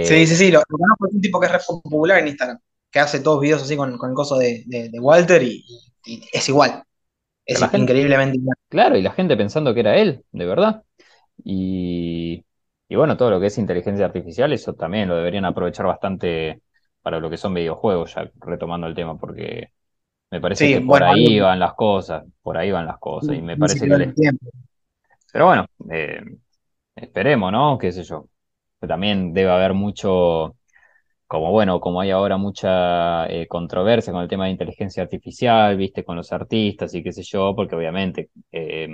sí, 0.00 0.26
Eh, 0.26 0.26
sí, 0.26 0.36
sí, 0.36 0.50
lo, 0.50 0.60
lo 0.68 0.78
conozco, 0.78 1.06
es 1.08 1.14
un 1.14 1.20
tipo 1.20 1.40
que 1.40 1.46
es 1.46 1.52
re 1.52 1.58
popular 1.66 2.18
en 2.18 2.28
Instagram, 2.28 2.58
que 2.90 3.00
hace 3.00 3.20
todos 3.20 3.40
videos 3.40 3.62
así 3.62 3.76
con, 3.76 3.96
con 3.98 4.10
el 4.10 4.16
coso 4.16 4.36
de, 4.38 4.62
de- 4.66 4.88
de 4.90 5.00
Walter 5.00 5.42
y, 5.42 5.64
y 6.04 6.22
es 6.32 6.48
igual, 6.48 6.82
es 7.46 7.62
gente, 7.68 7.74
increíblemente 7.74 8.38
igual. 8.38 8.56
claro, 8.68 8.96
y 8.96 9.02
la 9.02 9.12
gente 9.12 9.36
pensando 9.36 9.74
que 9.74 9.80
era 9.80 9.96
él, 9.98 10.24
de 10.32 10.46
verdad. 10.46 10.84
Y, 11.44 12.44
Y 12.88 12.96
bueno, 12.96 13.16
todo 13.18 13.30
lo 13.30 13.40
que 13.40 13.46
es 13.48 13.58
inteligencia 13.58 14.06
artificial, 14.06 14.52
eso 14.54 14.74
también 14.74 15.08
lo 15.08 15.16
deberían 15.16 15.46
aprovechar 15.46 15.86
bastante 15.86 16.62
para 17.02 17.20
lo 17.20 17.30
que 17.30 17.38
son 17.38 17.54
videojuegos, 17.54 18.14
ya 18.16 18.30
retomando 18.40 18.86
el 18.88 18.94
tema, 18.96 19.18
porque 19.18 19.72
me 20.32 20.40
parece 20.40 20.64
Sí, 20.64 20.74
que 20.74 20.80
por 20.80 21.02
bueno, 21.02 21.12
ahí 21.12 21.38
van 21.40 21.60
las 21.60 21.74
cosas, 21.74 22.24
por 22.42 22.56
ahí 22.56 22.72
van 22.72 22.86
las 22.86 22.98
cosas, 22.98 23.36
y 23.36 23.42
me 23.42 23.56
parece 23.56 23.86
que 23.86 23.96
les... 23.96 24.14
Pero 25.32 25.46
bueno, 25.46 25.66
eh, 25.90 26.20
esperemos, 26.96 27.52
¿no? 27.52 27.78
Qué 27.78 27.92
sé 27.92 28.02
yo. 28.04 28.28
También 28.80 29.34
debe 29.34 29.50
haber 29.50 29.74
mucho, 29.74 30.56
como 31.26 31.52
bueno, 31.52 31.80
como 31.80 32.00
hay 32.00 32.10
ahora 32.10 32.36
mucha 32.38 33.26
eh, 33.28 33.46
controversia 33.48 34.12
con 34.12 34.22
el 34.22 34.28
tema 34.28 34.46
de 34.46 34.52
inteligencia 34.52 35.02
artificial, 35.02 35.76
viste, 35.76 36.04
con 36.04 36.16
los 36.16 36.32
artistas 36.32 36.94
y 36.94 37.02
qué 37.02 37.12
sé 37.12 37.22
yo, 37.22 37.54
porque 37.56 37.76
obviamente 37.76 38.30
eh, 38.52 38.88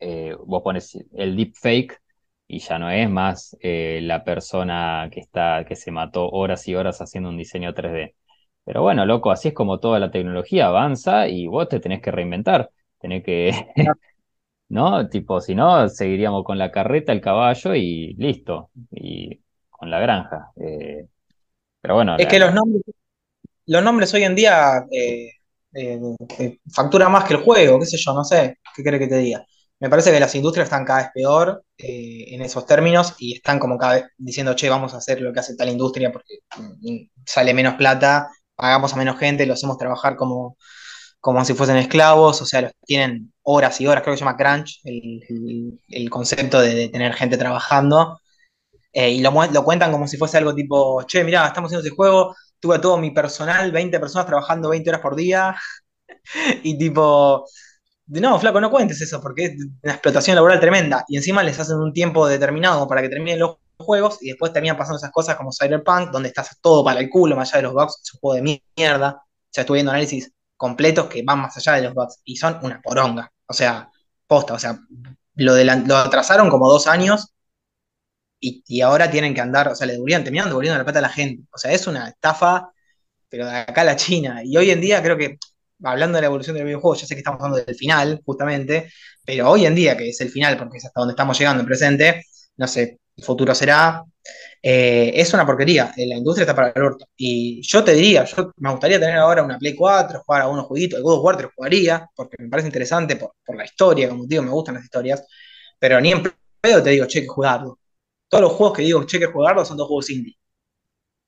eh, 0.00 0.34
vos 0.46 0.62
pones 0.62 0.98
el 1.14 1.36
deepfake 1.36 2.00
y 2.46 2.60
ya 2.60 2.78
no 2.78 2.90
es 2.90 3.10
más 3.10 3.56
la 3.60 4.24
persona 4.24 5.08
que 5.12 5.20
está, 5.20 5.64
que 5.66 5.76
se 5.76 5.90
mató 5.90 6.28
horas 6.30 6.66
y 6.68 6.74
horas 6.74 7.00
haciendo 7.00 7.28
un 7.30 7.36
diseño 7.36 7.74
3D. 7.74 8.14
Pero 8.68 8.82
bueno, 8.82 9.06
loco, 9.06 9.30
así 9.30 9.48
es 9.48 9.54
como 9.54 9.80
toda 9.80 9.98
la 9.98 10.10
tecnología 10.10 10.66
avanza 10.66 11.26
y 11.26 11.46
vos 11.46 11.70
te 11.70 11.80
tenés 11.80 12.02
que 12.02 12.10
reinventar, 12.10 12.70
tenés 13.00 13.24
que, 13.24 13.50
¿no? 14.68 15.08
Tipo, 15.08 15.40
si 15.40 15.54
no, 15.54 15.88
seguiríamos 15.88 16.44
con 16.44 16.58
la 16.58 16.70
carreta, 16.70 17.12
el 17.12 17.22
caballo 17.22 17.74
y 17.74 18.12
listo, 18.18 18.68
y 18.90 19.40
con 19.70 19.90
la 19.90 20.00
granja. 20.00 20.50
Eh, 20.56 21.06
pero 21.80 21.94
bueno, 21.94 22.16
Es 22.18 22.26
la, 22.26 22.28
que 22.28 22.38
los 22.38 22.52
nombres, 22.52 22.82
los 23.64 23.82
nombres 23.82 24.12
hoy 24.12 24.24
en 24.24 24.34
día 24.34 24.84
eh, 24.92 25.30
eh, 25.72 26.00
eh, 26.38 26.58
facturan 26.70 27.10
más 27.10 27.24
que 27.24 27.32
el 27.32 27.40
juego, 27.40 27.80
qué 27.80 27.86
sé 27.86 27.96
yo, 27.96 28.12
no 28.12 28.22
sé, 28.22 28.58
qué 28.76 28.82
quiere 28.82 28.98
que 28.98 29.08
te 29.08 29.16
diga. 29.16 29.46
Me 29.80 29.88
parece 29.88 30.12
que 30.12 30.20
las 30.20 30.34
industrias 30.34 30.66
están 30.66 30.84
cada 30.84 31.04
vez 31.04 31.10
peor 31.14 31.64
en 31.78 32.42
esos 32.42 32.66
términos 32.66 33.14
y 33.18 33.36
están 33.36 33.58
como 33.58 33.78
cada 33.78 33.94
vez 33.94 34.04
diciendo, 34.18 34.54
che, 34.54 34.68
vamos 34.68 34.92
a 34.92 34.98
hacer 34.98 35.22
lo 35.22 35.32
que 35.32 35.40
hace 35.40 35.56
tal 35.56 35.70
industria 35.70 36.12
porque 36.12 36.40
mm, 36.58 37.22
sale 37.24 37.54
menos 37.54 37.76
plata, 37.76 38.28
pagamos 38.58 38.92
a 38.92 38.96
menos 38.96 39.18
gente, 39.18 39.46
lo 39.46 39.54
hacemos 39.54 39.78
trabajar 39.78 40.16
como, 40.16 40.56
como 41.20 41.44
si 41.44 41.54
fuesen 41.54 41.76
esclavos, 41.76 42.42
o 42.42 42.46
sea, 42.46 42.62
los 42.62 42.72
tienen 42.84 43.32
horas 43.42 43.80
y 43.80 43.86
horas, 43.86 44.02
creo 44.02 44.14
que 44.14 44.18
se 44.18 44.24
llama 44.24 44.36
crunch, 44.36 44.80
el, 44.84 46.10
concepto 46.10 46.60
de, 46.60 46.88
tener 46.88 47.14
gente 47.14 47.38
trabajando. 47.38 48.20
Eh, 48.92 49.10
y 49.12 49.20
lo, 49.20 49.32
cuentan 49.64 49.92
como 49.92 50.08
si 50.08 50.16
fuese 50.16 50.38
algo 50.38 50.54
tipo, 50.54 51.04
che, 51.04 51.24
mirá, 51.24 51.46
estamos 51.46 51.68
haciendo 51.68 51.86
ese 51.86 51.94
juego, 51.94 52.34
tuve 52.60 52.76
a 52.76 52.80
todo 52.80 52.98
mi 52.98 53.12
personal, 53.12 53.70
20 53.72 54.00
personas 54.00 54.26
trabajando 54.26 54.70
20 54.70 54.90
horas 54.90 55.02
por 55.02 55.16
día, 55.16 55.56
y 56.64 56.76
tipo, 56.78 57.44
no, 58.06 58.40
flaco, 58.40 58.60
no 58.60 58.70
cuentes 58.70 59.00
eso, 59.00 59.20
porque 59.20 59.44
es 59.46 59.52
una 59.82 59.92
explotación 59.92 60.34
laboral 60.36 60.60
tremenda, 60.60 61.04
y 61.08 61.16
encima 61.16 61.42
les 61.42 61.58
hacen 61.60 61.76
un 61.78 61.92
tiempo 61.92 62.26
determinado 62.26 62.88
para 62.88 63.02
que 63.02 63.08
terminen 63.08 63.38
los 63.40 63.58
juegos, 63.88 64.18
y 64.22 64.28
después 64.28 64.52
terminan 64.52 64.76
pasando 64.76 64.98
esas 64.98 65.10
cosas 65.12 65.36
como 65.36 65.50
Cyberpunk, 65.52 66.10
donde 66.10 66.28
estás 66.30 66.58
todo 66.60 66.84
para 66.84 67.00
el 67.00 67.08
culo, 67.10 67.36
más 67.36 67.50
allá 67.50 67.58
de 67.58 67.62
los 67.68 67.74
bugs, 67.74 68.00
es 68.04 68.14
un 68.14 68.20
juego 68.20 68.34
de 68.44 68.62
mierda, 68.76 69.22
o 69.24 69.50
sea, 69.50 69.62
estuve 69.62 69.78
viendo 69.78 69.92
análisis 69.92 70.32
completos 70.56 71.06
que 71.08 71.22
van 71.24 71.40
más 71.40 71.56
allá 71.56 71.72
de 71.74 71.82
los 71.82 71.94
bugs, 71.94 72.20
y 72.24 72.36
son 72.36 72.58
una 72.62 72.80
poronga, 72.82 73.32
o 73.46 73.52
sea, 73.54 73.90
posta, 74.26 74.54
o 74.54 74.58
sea, 74.58 74.78
lo, 75.36 75.56
delan- 75.56 75.86
lo 75.86 75.96
atrasaron 75.96 76.50
como 76.50 76.68
dos 76.68 76.86
años, 76.86 77.32
y, 78.40 78.62
y 78.66 78.80
ahora 78.82 79.10
tienen 79.10 79.34
que 79.34 79.40
andar, 79.40 79.68
o 79.68 79.74
sea, 79.74 79.86
le 79.86 79.94
devolvían, 79.94 80.22
terminaron 80.24 80.50
devolviendo 80.50 80.78
la 80.78 80.84
plata 80.84 81.00
a 81.00 81.02
la 81.02 81.08
gente. 81.08 81.44
O 81.52 81.58
sea, 81.58 81.72
es 81.72 81.86
una 81.86 82.08
estafa, 82.08 82.70
pero 83.28 83.46
de 83.46 83.52
acá 83.58 83.82
a 83.82 83.84
la 83.84 83.96
China. 83.96 84.42
Y 84.44 84.56
hoy 84.56 84.70
en 84.70 84.80
día 84.80 85.02
creo 85.02 85.16
que, 85.18 85.38
hablando 85.84 86.16
de 86.16 86.22
la 86.22 86.26
evolución 86.28 86.56
del 86.56 86.66
videojuego, 86.66 86.96
ya 86.96 87.06
sé 87.06 87.14
que 87.14 87.20
estamos 87.20 87.40
hablando 87.40 87.64
del 87.64 87.76
final, 87.76 88.22
justamente, 88.24 88.92
pero 89.24 89.50
hoy 89.50 89.66
en 89.66 89.74
día, 89.74 89.96
que 89.96 90.10
es 90.10 90.20
el 90.20 90.30
final, 90.30 90.56
porque 90.58 90.78
es 90.78 90.86
hasta 90.86 91.00
donde 91.00 91.12
estamos 91.12 91.38
llegando 91.38 91.60
en 91.62 91.66
presente, 91.66 92.24
no 92.56 92.66
sé, 92.68 93.00
futuro 93.22 93.54
será, 93.54 94.04
eh, 94.62 95.12
es 95.14 95.32
una 95.34 95.46
porquería. 95.46 95.92
La 95.96 96.16
industria 96.16 96.42
está 96.44 96.54
para 96.54 96.72
el 96.74 96.82
orto. 96.82 97.06
Y 97.16 97.62
yo 97.62 97.82
te 97.84 97.94
diría, 97.94 98.24
me 98.58 98.70
gustaría 98.70 99.00
tener 99.00 99.16
ahora 99.16 99.42
una 99.42 99.58
Play 99.58 99.74
4, 99.74 100.22
jugar 100.24 100.42
a 100.42 100.48
unos 100.48 100.66
jueguitos, 100.66 100.98
el 100.98 101.02
God 101.04 101.18
of 101.18 101.24
War 101.24 101.36
te 101.36 101.42
lo 101.44 101.50
jugaría, 101.54 102.08
porque 102.14 102.36
me 102.40 102.48
parece 102.48 102.68
interesante 102.68 103.16
por, 103.16 103.34
por 103.44 103.56
la 103.56 103.64
historia, 103.64 104.08
como 104.08 104.22
te 104.24 104.28
digo, 104.34 104.42
me 104.44 104.50
gustan 104.50 104.74
las 104.76 104.84
historias, 104.84 105.24
pero 105.78 106.00
ni 106.00 106.12
en 106.12 106.22
pedo 106.60 106.82
te 106.82 106.90
digo, 106.90 107.06
che, 107.06 107.22
que 107.22 107.28
jugarlo 107.28 107.78
todos 108.28 108.42
los 108.42 108.52
juegos 108.52 108.76
que 108.76 108.82
digo 108.82 109.04
che 109.06 109.18
que 109.18 109.26
jugarlo 109.26 109.64
son 109.64 109.76
dos 109.78 109.86
juegos 109.88 110.10
indie. 110.10 110.36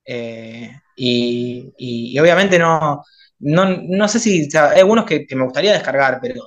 Eh, 0.05 0.71
y, 0.95 1.73
y- 1.77 2.13
y 2.15 2.19
obviamente 2.19 2.57
no, 2.59 3.03
no, 3.39 3.65
no 3.65 4.07
sé 4.07 4.19
si, 4.19 4.47
o 4.47 4.51
sea, 4.51 4.71
hay 4.71 4.79
algunos 4.81 5.05
que, 5.05 5.25
que 5.27 5.35
me 5.35 5.43
gustaría 5.43 5.73
descargar, 5.73 6.19
pero 6.21 6.43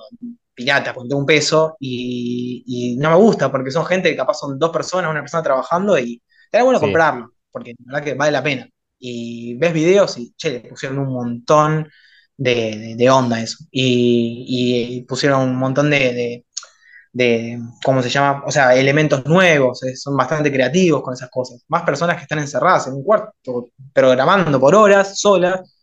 pirata, 0.55 0.93
porque 0.93 1.09
tengo 1.09 1.19
un 1.21 1.25
peso 1.27 1.77
y, 1.79 2.63
y 2.67 2.97
no 2.97 3.09
me 3.11 3.15
gusta 3.17 3.51
porque 3.51 3.71
son 3.71 3.85
gente 3.85 4.09
que 4.11 4.15
capaz 4.17 4.35
son 4.35 4.57
dos 4.59 4.71
personas, 4.71 5.11
una 5.11 5.21
persona 5.21 5.43
trabajando 5.43 5.97
y 5.99 6.21
estaría 6.45 6.63
bueno 6.65 6.79
sí. 6.79 6.81
comprarlo, 6.81 7.33
porque 7.51 7.75
la 7.85 7.93
verdad 7.93 8.03
que 8.05 8.13
vale 8.15 8.31
la 8.31 8.43
pena. 8.43 8.67
Y 8.99 9.55
ves 9.55 9.73
videos 9.73 10.17
y, 10.17 10.33
che, 10.37 10.51
le 10.51 10.59
pusieron 10.61 10.99
un 10.99 11.13
montón 11.13 11.89
de, 12.37 12.53
de- 12.77 12.95
de 12.95 13.09
onda 13.09 13.41
eso. 13.41 13.57
Y, 13.71 14.97
y 14.99 15.01
pusieron 15.03 15.41
un 15.49 15.55
montón 15.57 15.89
de, 15.89 15.99
de- 16.13 16.45
de, 17.13 17.59
¿cómo 17.83 18.01
se 18.01 18.09
llama? 18.09 18.43
O 18.45 18.51
sea, 18.51 18.75
elementos 18.75 19.25
nuevos, 19.25 19.83
eh, 19.83 19.95
son 19.95 20.17
bastante 20.17 20.51
creativos 20.51 21.01
con 21.01 21.13
esas 21.13 21.29
cosas. 21.29 21.63
Más 21.69 21.83
personas 21.83 22.17
que 22.17 22.23
están 22.23 22.39
encerradas 22.39 22.87
en 22.87 22.93
un 22.95 23.03
cuarto, 23.03 23.69
programando 23.93 24.59
por 24.59 24.75
horas, 24.75 25.17
solas, 25.19 25.74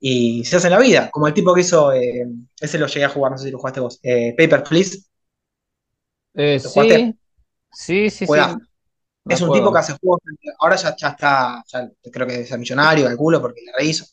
y 0.00 0.44
se 0.44 0.56
hacen 0.56 0.70
la 0.72 0.78
vida, 0.80 1.10
como 1.10 1.26
el 1.28 1.34
tipo 1.34 1.54
que 1.54 1.60
hizo, 1.62 1.92
eh, 1.92 2.26
ese 2.60 2.78
lo 2.78 2.86
llegué 2.86 3.04
a 3.04 3.08
jugar, 3.10 3.32
no 3.32 3.38
sé 3.38 3.46
si 3.46 3.50
lo 3.52 3.58
jugaste 3.58 3.80
vos, 3.80 4.00
eh, 4.02 4.34
Paper 4.36 4.64
Please, 4.64 5.00
Eh, 6.34 6.58
sí, 6.60 8.10
sí, 8.10 8.10
sí, 8.26 8.26
Es 9.28 9.42
un 9.42 9.52
tipo 9.52 9.72
que 9.72 9.78
hace 9.80 9.94
juegos, 10.00 10.20
ahora 10.60 10.76
ya, 10.76 10.96
ya 10.96 11.08
está, 11.10 11.64
ya 11.68 11.90
creo 12.12 12.26
que 12.28 12.42
es 12.42 12.58
millonario, 12.58 13.06
calculo, 13.06 13.40
porque 13.42 13.62
la 13.66 13.74
rehizo. 13.78 14.06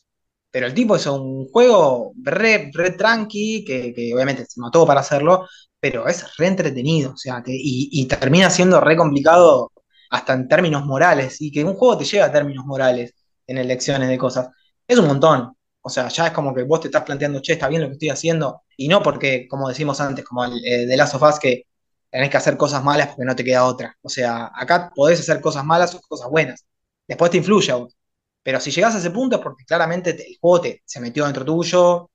Pero 0.52 0.68
el 0.68 0.76
tipo 0.76 0.98
hizo 0.98 1.16
un 1.22 1.50
juego 1.50 2.14
re, 2.24 2.72
re 2.74 2.92
tranqui, 2.94 3.66
que, 3.66 3.94
que 3.94 4.14
obviamente 4.16 4.46
se 4.48 4.62
mató 4.62 4.88
para 4.88 5.02
hacerlo, 5.02 5.48
pero 5.80 6.08
es 6.08 6.38
re 6.38 6.48
entretenido, 6.48 7.14
o 7.14 7.18
sea, 7.18 7.44
que, 7.44 7.54
y, 7.54 7.90
y 7.94 8.08
termina 8.08 8.50
siendo 8.52 8.82
re 8.82 8.98
complicado 8.98 9.72
hasta 10.12 10.34
en 10.36 10.50
términos 10.50 10.86
morales, 10.86 11.42
y 11.42 11.52
que 11.52 11.64
un 11.66 11.76
juego 11.76 11.98
te 12.00 12.06
lleva 12.06 12.28
a 12.28 12.34
términos 12.34 12.66
morales 12.66 13.14
en 13.48 13.60
elecciones 13.60 14.10
de 14.10 14.20
cosas. 14.20 14.50
Es 14.88 15.00
un 15.00 15.08
montón. 15.08 15.54
O 15.88 15.90
sea, 15.90 16.08
ya 16.10 16.28
es 16.28 16.34
como 16.34 16.54
que 16.54 16.64
vos 16.64 16.82
te 16.82 16.88
estás 16.88 17.04
planteando, 17.04 17.42
che, 17.42 17.54
está 17.54 17.68
bien 17.70 17.82
lo 17.82 17.88
que 17.88 17.94
estoy 17.94 18.10
haciendo, 18.10 18.64
y 18.78 18.88
no 18.88 19.02
porque, 19.04 19.48
como 19.48 19.70
decimos 19.70 20.00
antes, 20.02 20.26
como 20.26 20.46
el 20.46 20.64
eh, 20.66 20.86
de 20.86 20.98
Last 20.98 21.16
of 21.16 21.24
Us, 21.24 21.40
que 21.40 21.64
tenés 22.10 22.30
que 22.30 22.38
hacer 22.38 22.58
cosas 22.58 22.84
malas 22.84 23.08
porque 23.10 23.26
no 23.26 23.36
te 23.36 23.44
queda 23.44 23.66
otra. 23.66 23.98
O 24.02 24.10
sea, 24.10 24.52
acá 24.56 24.92
podés 24.96 25.20
hacer 25.20 25.42
cosas 25.42 25.66
malas 25.66 25.96
o 25.96 26.02
cosas 26.02 26.30
buenas. 26.30 26.66
Después 27.08 27.32
te 27.32 27.38
influye 27.38 27.72
a 27.72 27.76
vos. 27.76 27.96
Pero 28.44 28.60
si 28.60 28.72
llegás 28.72 28.96
a 28.96 29.00
ese 29.00 29.12
punto 29.12 29.36
es 29.38 29.42
porque 29.42 29.66
claramente 29.66 30.14
te- 30.14 30.28
el 30.30 30.38
juego 30.40 30.62
te, 30.62 30.82
se 30.86 31.00
metió 31.02 31.26
dentro 31.26 31.44
tuyo, 31.46 32.10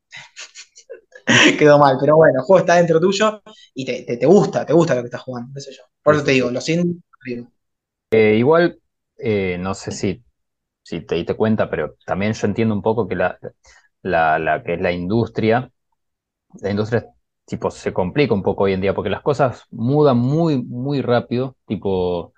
quedó 1.59 1.79
mal, 1.79 1.97
pero 2.01 2.17
bueno, 2.17 2.41
el 2.41 2.45
juego 2.45 2.61
está 2.61 2.75
dentro 2.77 3.01
tuyo 3.01 3.43
y 3.75 3.85
te, 3.85 4.03
te, 4.03 4.17
te 4.17 4.27
gusta, 4.27 4.65
te 4.67 4.73
gusta 4.73 4.95
lo 4.95 5.03
que 5.03 5.07
estás 5.07 5.23
jugando, 5.23 5.53
qué 5.55 5.61
sé 5.61 5.73
yo. 5.73 5.83
Por 6.03 6.15
eso 6.15 6.25
te 6.25 6.33
digo, 6.33 6.51
los 6.51 6.69
indies. 6.69 6.97
Eh, 8.11 8.37
igual, 8.37 8.81
eh, 9.19 9.57
no 9.59 9.75
sé 9.75 9.91
si, 9.93 10.23
si 10.83 11.01
te 11.03 11.17
diste 11.17 11.35
cuenta, 11.37 11.71
pero 11.71 11.95
también 12.07 12.33
yo 12.35 12.47
entiendo 12.47 12.75
un 12.75 12.83
poco 12.83 13.09
que 13.09 13.17
la, 13.17 13.39
la, 14.03 14.39
la 14.39 14.63
que 14.63 14.75
es 14.75 14.81
la 14.81 14.93
industria, 14.93 15.71
la 16.61 16.71
industria 16.71 17.07
tipo 17.47 17.71
se 17.71 17.93
complica 17.93 18.35
un 18.35 18.43
poco 18.43 18.65
hoy 18.65 18.73
en 18.75 18.81
día 18.81 18.95
porque 18.95 19.11
las 19.11 19.23
cosas 19.23 19.65
mudan 19.71 20.19
muy, 20.19 20.63
muy 20.65 21.03
rápido, 21.03 21.57
tipo 21.67 22.33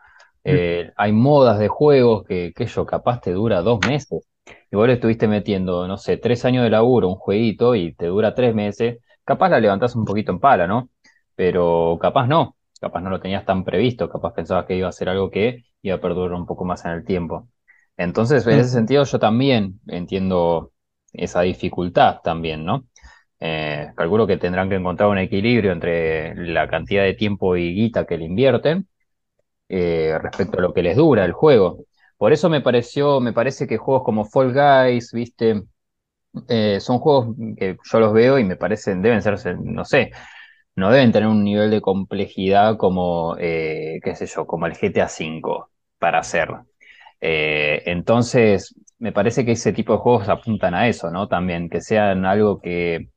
eh, 0.44 0.92
hay 0.96 1.12
modas 1.12 1.58
de 1.58 1.68
juegos 1.68 2.24
que, 2.26 2.52
que 2.54 2.66
yo 2.66 2.86
capaz 2.86 3.20
te 3.20 3.32
dura 3.32 3.62
dos 3.62 3.80
meses. 3.82 4.26
Y 4.70 4.76
vos 4.76 4.86
le 4.86 4.94
estuviste 4.94 5.28
metiendo, 5.28 5.86
no 5.88 5.96
sé, 5.96 6.16
tres 6.16 6.44
años 6.44 6.64
de 6.64 6.70
laburo, 6.70 7.08
un 7.08 7.14
jueguito 7.16 7.74
y 7.74 7.94
te 7.94 8.06
dura 8.06 8.34
tres 8.34 8.54
meses, 8.54 8.98
capaz 9.24 9.48
la 9.48 9.60
levantás 9.60 9.94
un 9.96 10.04
poquito 10.04 10.32
en 10.32 10.40
pala, 10.40 10.66
¿no? 10.66 10.90
Pero 11.36 11.98
capaz 12.00 12.26
no, 12.26 12.56
capaz 12.80 13.00
no 13.00 13.10
lo 13.10 13.20
tenías 13.20 13.44
tan 13.44 13.64
previsto, 13.64 14.08
capaz 14.08 14.34
pensabas 14.34 14.66
que 14.66 14.76
iba 14.76 14.88
a 14.88 14.92
ser 14.92 15.08
algo 15.08 15.30
que 15.30 15.64
iba 15.82 15.96
a 15.96 16.00
perdurar 16.00 16.34
un 16.34 16.46
poco 16.46 16.64
más 16.64 16.84
en 16.84 16.92
el 16.92 17.04
tiempo. 17.04 17.48
Entonces, 17.96 18.46
en 18.46 18.58
ese 18.58 18.70
Mm. 18.70 18.72
sentido, 18.72 19.04
yo 19.04 19.18
también 19.18 19.80
entiendo 19.86 20.72
esa 21.12 21.42
dificultad 21.42 22.20
también, 22.24 22.64
¿no? 22.64 22.86
Eh, 23.40 23.88
calculo 23.96 24.26
que 24.26 24.36
tendrán 24.38 24.68
que 24.68 24.76
encontrar 24.76 25.10
un 25.10 25.18
equilibrio 25.18 25.72
entre 25.72 26.34
la 26.36 26.68
cantidad 26.68 27.04
de 27.04 27.14
tiempo 27.14 27.56
y 27.56 27.74
guita 27.74 28.06
que 28.06 28.18
le 28.18 28.24
invierten 28.26 28.88
eh, 29.68 30.18
respecto 30.22 30.58
a 30.58 30.62
lo 30.62 30.72
que 30.74 30.82
les 30.82 30.96
dura 30.96 31.24
el 31.24 31.32
juego. 31.32 31.86
Por 32.18 32.32
eso 32.32 32.50
me 32.50 32.60
pareció, 32.62 33.20
me 33.20 33.32
parece 33.32 33.66
que 33.66 33.78
juegos 33.78 34.04
como 34.04 34.24
Fall 34.24 34.52
Guys, 34.54 35.12
viste, 35.12 35.64
Eh, 36.48 36.80
son 36.80 36.98
juegos 37.00 37.36
que 37.58 37.76
yo 37.84 38.00
los 38.00 38.12
veo 38.12 38.38
y 38.38 38.44
me 38.44 38.56
parecen, 38.56 39.02
deben 39.02 39.22
ser, 39.22 39.58
no 39.60 39.84
sé, 39.84 40.10
no 40.76 40.90
deben 40.92 41.12
tener 41.12 41.28
un 41.28 41.44
nivel 41.44 41.70
de 41.70 41.80
complejidad 41.82 42.76
como, 42.78 43.36
qué 43.38 44.00
sé 44.16 44.26
yo, 44.26 44.46
como 44.46 44.66
el 44.66 44.74
GTA 44.76 45.08
V 45.08 45.68
para 45.98 46.20
hacer. 46.20 46.48
Eh, 47.26 47.82
entonces, 47.86 48.74
me 48.98 49.10
parece 49.12 49.46
que 49.46 49.52
ese 49.52 49.72
tipo 49.72 49.94
de 49.94 49.98
juegos 50.00 50.28
apuntan 50.28 50.74
a 50.74 50.88
eso, 50.88 51.10
¿no? 51.10 51.26
También, 51.26 51.70
que 51.70 51.80
sean 51.80 52.26
algo 52.26 52.60
que, 52.60 53.08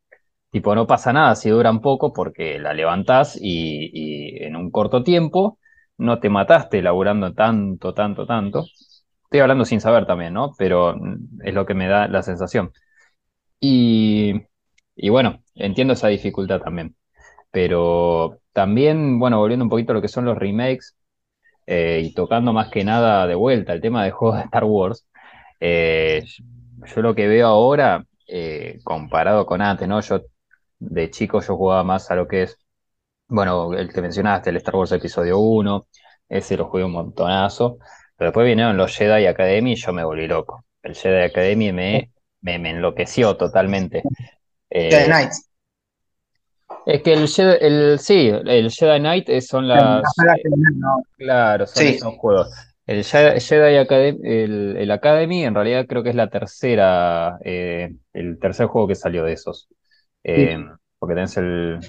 tipo, 0.52 0.76
no 0.76 0.88
pasa 0.88 1.14
nada 1.14 1.36
si 1.36 1.50
duran 1.50 1.82
poco 1.82 2.14
porque 2.14 2.60
la 2.60 2.74
levantás 2.74 3.38
y, 3.42 4.44
en 4.44 4.56
un 4.56 4.72
corto 4.72 5.04
tiempo 5.04 5.60
no 5.98 6.20
te 6.20 6.30
mataste 6.30 6.82
laburando 6.82 7.34
tanto, 7.34 7.94
tanto, 7.94 8.26
tanto. 8.26 8.66
Estoy 9.26 9.42
hablando 9.42 9.66
sin 9.66 9.82
saber 9.82 10.06
también, 10.08 10.34
¿no? 10.34 10.54
Pero 10.58 10.96
es 11.44 11.54
lo 11.54 11.66
que 11.66 11.74
me 11.76 11.88
da 11.90 12.08
la 12.08 12.24
sensación. 12.24 12.72
Y, 13.60 14.34
y 14.96 15.10
bueno, 15.10 15.44
entiendo 15.56 15.94
esa 15.94 16.10
dificultad 16.10 16.62
también. 16.62 16.96
Pero 17.52 18.40
también, 18.54 19.20
bueno, 19.20 19.40
volviendo 19.40 19.66
un 19.66 19.70
poquito 19.72 19.94
a 19.94 19.96
lo 19.96 20.02
que 20.04 20.10
son 20.10 20.26
los 20.26 20.38
remakes 20.38 20.97
eh, 21.68 22.02
y 22.02 22.14
tocando 22.14 22.54
más 22.54 22.70
que 22.70 22.86
nada 22.86 23.28
de 23.28 23.36
vuelta 23.36 23.74
el 23.74 23.82
tema 23.82 24.06
de 24.06 24.12
juegos 24.12 24.38
de 24.38 24.46
Star 24.46 24.64
Wars, 24.64 25.06
eh, 25.60 26.24
yo 26.86 27.02
lo 27.02 27.14
que 27.14 27.28
veo 27.28 27.48
ahora, 27.48 28.06
eh, 28.26 28.80
comparado 28.84 29.46
con 29.46 29.62
antes, 29.62 29.86
¿no? 29.88 30.00
Yo 30.00 30.22
de 30.80 31.12
chico 31.12 31.42
yo 31.42 31.58
jugaba 31.58 31.84
más 31.84 32.10
a 32.10 32.16
lo 32.16 32.28
que 32.28 32.44
es, 32.44 32.58
bueno, 33.28 33.74
el 33.74 33.92
que 33.92 34.02
mencionaste, 34.02 34.50
el 34.50 34.58
Star 34.58 34.76
Wars 34.76 34.94
Episodio 34.94 35.40
1, 35.40 35.88
ese 36.30 36.56
lo 36.56 36.70
jugué 36.70 36.86
un 36.86 36.94
montonazo, 36.94 37.80
pero 38.16 38.30
después 38.30 38.48
vinieron 38.48 38.78
los 38.78 38.96
Jedi 38.96 39.26
Academy 39.26 39.74
y 39.74 39.76
yo 39.76 39.92
me 39.92 40.06
volví 40.06 40.28
loco. 40.28 40.64
El 40.82 40.96
Jedi 40.96 41.24
Academy 41.26 41.74
me, 41.74 42.12
me, 42.42 42.56
enloqueció 42.56 43.36
totalmente. 43.36 44.04
Jedi 44.70 45.06
Knights. 45.06 45.47
Es 46.88 47.04
que 47.04 47.12
el, 47.12 47.28
Jedi, 47.28 47.58
el 47.60 48.00
sí, 48.00 48.30
el 48.30 48.72
Jedi 48.72 49.00
Knight 49.00 49.42
son 49.42 49.68
las. 49.68 50.04
Claro, 51.18 51.68
son 51.68 51.86
esos 51.86 52.16
juegos. 52.16 52.50
El 52.86 53.04
Jedi 53.04 53.76
Academy, 53.76 54.20
el, 54.24 54.90
Academy 54.90 55.44
en 55.44 55.54
realidad 55.54 55.86
creo 55.86 56.02
que 56.02 56.12
es 56.12 56.16
la 56.16 56.30
tercera, 56.30 57.40
eh, 57.44 57.94
el 58.14 58.40
tercer 58.40 58.68
juego 58.68 58.88
que 58.88 58.96
salió 58.96 59.26
de 59.26 59.34
esos. 59.34 59.68
Eh, 60.24 60.58
porque 60.98 61.16
tenés 61.16 61.36
el, 61.36 61.80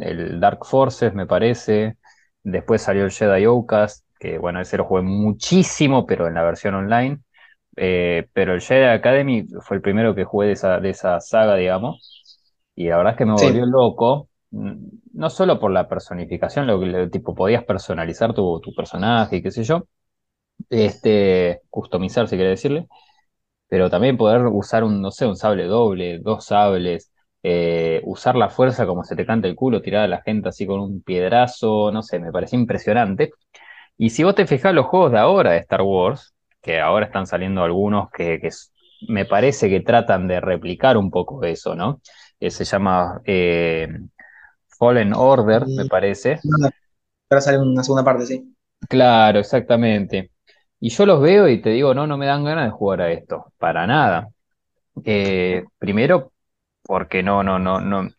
el, 0.00 0.40
Dark 0.40 0.64
Forces, 0.64 1.14
me 1.14 1.26
parece. 1.26 1.96
Después 2.42 2.82
salió 2.82 3.04
el 3.04 3.12
Jedi 3.12 3.44
Outcast, 3.44 4.04
que 4.18 4.38
bueno, 4.38 4.60
ese 4.60 4.76
lo 4.76 4.86
jugué 4.86 5.02
muchísimo, 5.02 6.04
pero 6.04 6.26
en 6.26 6.34
la 6.34 6.42
versión 6.42 6.74
online. 6.74 7.20
Eh, 7.76 8.26
pero 8.32 8.54
el 8.54 8.60
Jedi 8.60 8.86
Academy 8.86 9.46
fue 9.60 9.76
el 9.76 9.82
primero 9.82 10.16
que 10.16 10.24
jugué 10.24 10.48
de 10.48 10.54
esa, 10.54 10.80
de 10.80 10.90
esa 10.90 11.20
saga, 11.20 11.54
digamos. 11.54 12.40
Y 12.74 12.88
la 12.88 12.96
verdad 12.96 13.12
es 13.12 13.18
que 13.18 13.24
me 13.24 13.34
volvió 13.34 13.66
loco 13.66 14.30
no 14.52 15.30
solo 15.30 15.58
por 15.58 15.70
la 15.72 15.88
personificación, 15.88 16.66
lo 16.66 16.78
que 16.80 17.08
tipo 17.10 17.34
podías 17.34 17.64
personalizar 17.64 18.34
tu, 18.34 18.60
tu 18.60 18.74
personaje 18.74 19.36
y 19.36 19.42
qué 19.42 19.50
sé 19.50 19.64
yo, 19.64 19.86
este, 20.70 21.62
customizar 21.70 22.28
si 22.28 22.36
quiere 22.36 22.50
decirle, 22.50 22.88
pero 23.68 23.90
también 23.90 24.16
poder 24.16 24.46
usar 24.46 24.84
un, 24.84 25.00
no 25.02 25.10
sé, 25.10 25.26
un 25.26 25.36
sable 25.36 25.64
doble, 25.64 26.18
dos 26.20 26.46
sables, 26.46 27.12
eh, 27.42 28.00
usar 28.04 28.36
la 28.36 28.50
fuerza 28.50 28.86
como 28.86 29.04
se 29.04 29.16
te 29.16 29.26
canta 29.26 29.48
el 29.48 29.56
culo, 29.56 29.82
tirar 29.82 30.04
a 30.04 30.08
la 30.08 30.22
gente 30.22 30.48
así 30.50 30.66
con 30.66 30.80
un 30.80 31.02
piedrazo, 31.02 31.90
no 31.92 32.02
sé, 32.02 32.18
me 32.20 32.32
parecía 32.32 32.58
impresionante. 32.58 33.32
Y 33.98 34.10
si 34.10 34.24
vos 34.24 34.34
te 34.34 34.46
fijás 34.46 34.74
los 34.74 34.86
juegos 34.86 35.12
de 35.12 35.18
ahora 35.18 35.52
de 35.52 35.58
Star 35.58 35.82
Wars, 35.82 36.34
que 36.62 36.80
ahora 36.80 37.06
están 37.06 37.26
saliendo 37.26 37.62
algunos 37.64 38.10
que, 38.10 38.40
me 39.08 39.24
parece 39.26 39.68
que 39.68 39.80
tratan 39.80 40.28
de 40.28 40.40
replicar 40.40 40.96
un 40.96 41.10
poco 41.10 41.44
eso, 41.44 41.74
¿no? 41.74 42.00
Que 42.38 42.50
se 42.50 42.64
llama 42.64 43.20
eh, 43.24 43.88
Fallen 44.82 45.14
Order, 45.14 45.64
me 45.68 45.84
parece. 45.84 46.40
Ahora 47.30 47.40
sale 47.40 47.58
una 47.58 47.84
segunda 47.84 48.02
parte, 48.02 48.26
sí. 48.26 48.52
Claro, 48.88 49.38
exactamente. 49.38 50.32
Y 50.80 50.88
yo 50.88 51.06
los 51.06 51.20
veo 51.20 51.46
y 51.46 51.62
te 51.62 51.70
digo, 51.70 51.94
no, 51.94 52.08
no 52.08 52.18
me 52.18 52.26
dan 52.26 52.42
ganas 52.42 52.64
de 52.64 52.70
jugar 52.72 53.02
a 53.02 53.12
esto, 53.12 53.52
para 53.58 53.86
nada. 53.86 54.30
Eh, 55.04 55.62
primero, 55.78 56.32
porque 56.82 57.22
no, 57.22 57.44
no, 57.44 57.60
no, 57.60 57.80
no, 57.80 58.10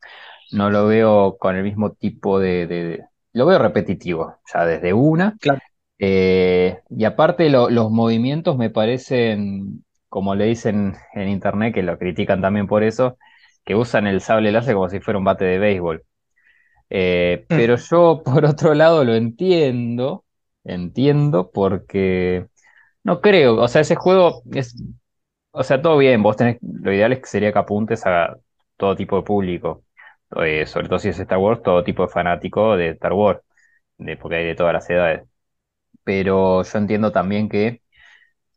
no 0.54 0.70
lo 0.70 0.88
veo 0.88 1.36
con 1.38 1.58
el 1.58 1.64
mismo 1.64 1.92
tipo 1.92 2.40
de, 2.40 3.04
lo 3.34 3.46
veo 3.46 3.60
repetitivo, 3.60 4.38
ya 4.54 4.66
desde 4.66 4.94
una. 4.94 5.36
Claro. 5.42 5.60
Eh, 6.00 6.80
y 6.90 7.04
aparte 7.04 7.50
los 7.50 7.92
movimientos 7.92 8.58
me 8.58 8.70
parecen, 8.70 9.84
como 10.08 10.34
le 10.34 10.46
dicen 10.46 10.96
en 11.14 11.28
internet, 11.28 11.74
que 11.74 11.84
lo 11.84 11.98
critican 11.98 12.40
también 12.40 12.68
por 12.68 12.84
eso, 12.84 13.18
que 13.66 13.76
usan 13.76 14.08
el 14.08 14.22
sable 14.22 14.54
láser 14.54 14.76
como 14.76 14.88
si 14.88 15.02
fuera 15.02 15.18
un 15.18 15.26
bate 15.26 15.44
de 15.44 15.60
béisbol. 15.60 16.06
Eh, 16.90 17.46
mm. 17.50 17.56
Pero 17.56 17.76
yo, 17.78 18.22
por 18.26 18.46
otro 18.46 18.74
lado, 18.74 19.04
lo 19.04 19.16
entiendo, 19.16 20.26
entiendo 20.64 21.52
porque 21.52 22.48
no 23.04 23.22
creo, 23.22 23.58
o 23.62 23.68
sea, 23.68 23.82
ese 23.82 23.96
juego 23.96 24.44
es, 24.54 24.76
o 25.52 25.64
sea, 25.64 25.82
todo 25.82 25.98
bien, 25.98 26.24
vos 26.24 26.38
tenés, 26.38 26.58
lo 26.62 26.94
ideal 26.94 27.14
es 27.14 27.20
que 27.20 27.28
sería 27.28 27.54
que 27.54 27.60
apuntes 27.60 28.06
a 28.06 28.38
todo 28.78 28.96
tipo 28.96 29.18
de 29.18 29.24
público, 29.24 29.86
eh, 30.44 30.66
sobre 30.66 30.88
todo 30.90 31.00
si 31.00 31.10
es 31.10 31.20
Star 31.20 31.38
Wars, 31.40 31.62
todo 31.64 31.84
tipo 31.84 32.04
de 32.04 32.10
fanático 32.10 32.76
de 32.78 32.90
Star 32.92 33.14
Wars, 33.14 33.42
de, 33.98 34.18
porque 34.18 34.38
hay 34.38 34.46
de 34.48 34.56
todas 34.56 34.74
las 34.74 34.90
edades. 34.90 35.28
Pero 36.04 36.64
yo 36.64 36.78
entiendo 36.80 37.12
también 37.12 37.50
que 37.50 37.82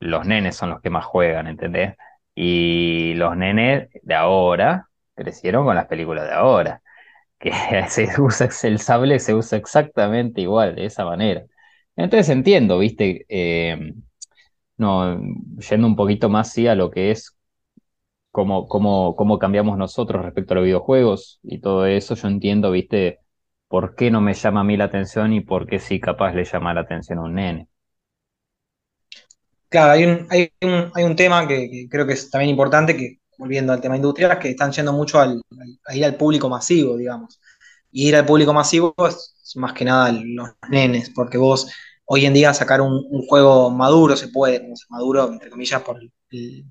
los 0.00 0.26
nenes 0.26 0.56
son 0.56 0.70
los 0.70 0.80
que 0.82 0.90
más 0.90 1.04
juegan, 1.04 1.46
¿entendés? 1.48 1.96
Y 2.34 3.14
los 3.14 3.36
nenes 3.36 3.88
de 4.02 4.14
ahora 4.14 4.88
crecieron 5.14 5.64
con 5.66 5.76
las 5.76 5.86
películas 5.86 6.26
de 6.28 6.34
ahora 6.34 6.82
que 7.38 7.52
se 7.88 8.08
usa 8.20 8.48
el 8.64 8.78
sable 8.80 9.18
se 9.20 9.34
usa 9.34 9.58
exactamente 9.58 10.40
igual, 10.42 10.74
de 10.76 10.86
esa 10.86 11.04
manera. 11.04 11.44
Entonces 11.96 12.28
entiendo, 12.30 12.78
viste, 12.78 13.24
eh, 13.28 13.92
no, 14.76 15.20
yendo 15.70 15.86
un 15.86 15.96
poquito 15.96 16.28
más 16.28 16.52
sí, 16.52 16.66
a 16.68 16.74
lo 16.74 16.90
que 16.90 17.10
es 17.10 17.36
cómo, 18.30 18.68
cómo, 18.68 19.16
cómo 19.16 19.38
cambiamos 19.38 19.78
nosotros 19.78 20.24
respecto 20.24 20.54
a 20.54 20.56
los 20.56 20.64
videojuegos 20.64 21.40
y 21.42 21.60
todo 21.60 21.86
eso, 21.86 22.14
yo 22.14 22.28
entiendo, 22.28 22.70
viste, 22.70 23.20
por 23.68 23.94
qué 23.96 24.10
no 24.10 24.20
me 24.20 24.34
llama 24.34 24.60
a 24.60 24.64
mí 24.64 24.76
la 24.76 24.84
atención 24.84 25.32
y 25.32 25.40
por 25.40 25.66
qué 25.66 25.78
sí 25.78 26.00
capaz 26.00 26.34
le 26.34 26.44
llama 26.44 26.74
la 26.74 26.82
atención 26.82 27.18
a 27.18 27.22
un 27.22 27.34
nene. 27.34 27.68
Claro, 29.68 29.92
hay 29.92 30.04
un, 30.04 30.26
hay 30.30 30.52
un, 30.62 30.90
hay 30.94 31.04
un 31.04 31.16
tema 31.16 31.46
que, 31.48 31.86
creo 31.90 32.06
que 32.06 32.12
es 32.14 32.30
también 32.30 32.50
importante, 32.50 32.96
que 32.96 33.18
volviendo 33.38 33.72
al 33.72 33.80
tema 33.80 33.96
industrial, 33.96 34.38
que 34.38 34.50
están 34.50 34.72
yendo 34.72 34.92
mucho 34.92 35.20
al, 35.20 35.42
a 35.86 35.96
ir 35.96 36.04
al 36.04 36.16
público 36.16 36.48
masivo, 36.48 36.96
digamos. 36.96 37.40
Y 37.90 38.08
ir 38.08 38.16
al 38.16 38.26
público 38.26 38.52
masivo 38.52 38.94
es 39.08 39.34
más 39.56 39.72
que 39.72 39.84
nada 39.84 40.12
los 40.12 40.50
nenes, 40.68 41.10
porque 41.10 41.38
vos 41.38 41.70
hoy 42.06 42.26
en 42.26 42.34
día 42.34 42.54
sacar 42.54 42.80
un, 42.80 43.02
juego 43.26 43.70
maduro 43.70 44.16
se 44.16 44.28
puede, 44.28 44.60
como 44.60 44.74
maduro, 44.90 45.28
entre 45.28 45.50
comillas, 45.50 45.82
por 45.82 45.98
el, 46.00 46.64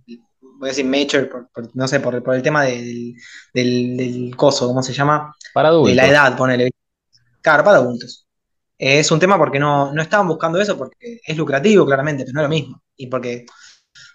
voy 0.57 0.69
a 0.69 0.71
decir 0.71 0.85
mature, 0.85 1.29
no 1.73 1.87
sé, 1.87 1.99
por, 1.99 2.21
por 2.23 2.35
el 2.35 2.41
tema 2.41 2.63
del, 2.63 3.15
del, 3.53 4.33
coso, 4.35 4.67
¿cómo 4.67 4.81
se 4.81 4.93
llama? 4.93 5.35
Para 5.53 5.69
adultos. 5.69 5.89
De 5.89 5.95
la 5.95 6.07
edad, 6.07 6.37
ponele. 6.37 6.71
Claro, 7.41 7.63
para 7.63 7.77
adultos. 7.77 8.27
Es 8.77 9.09
un 9.11 9.19
tema 9.19 9.37
porque 9.37 9.59
no, 9.59 9.93
no 9.93 10.01
estaban 10.01 10.27
buscando 10.27 10.59
eso, 10.59 10.77
porque 10.77 11.19
es 11.25 11.37
lucrativo, 11.37 11.85
claramente, 11.85 12.23
pero 12.23 12.33
no 12.33 12.41
es 12.41 12.45
lo 12.45 12.49
mismo. 12.49 12.83
Y 12.97 13.07
porque 13.07 13.45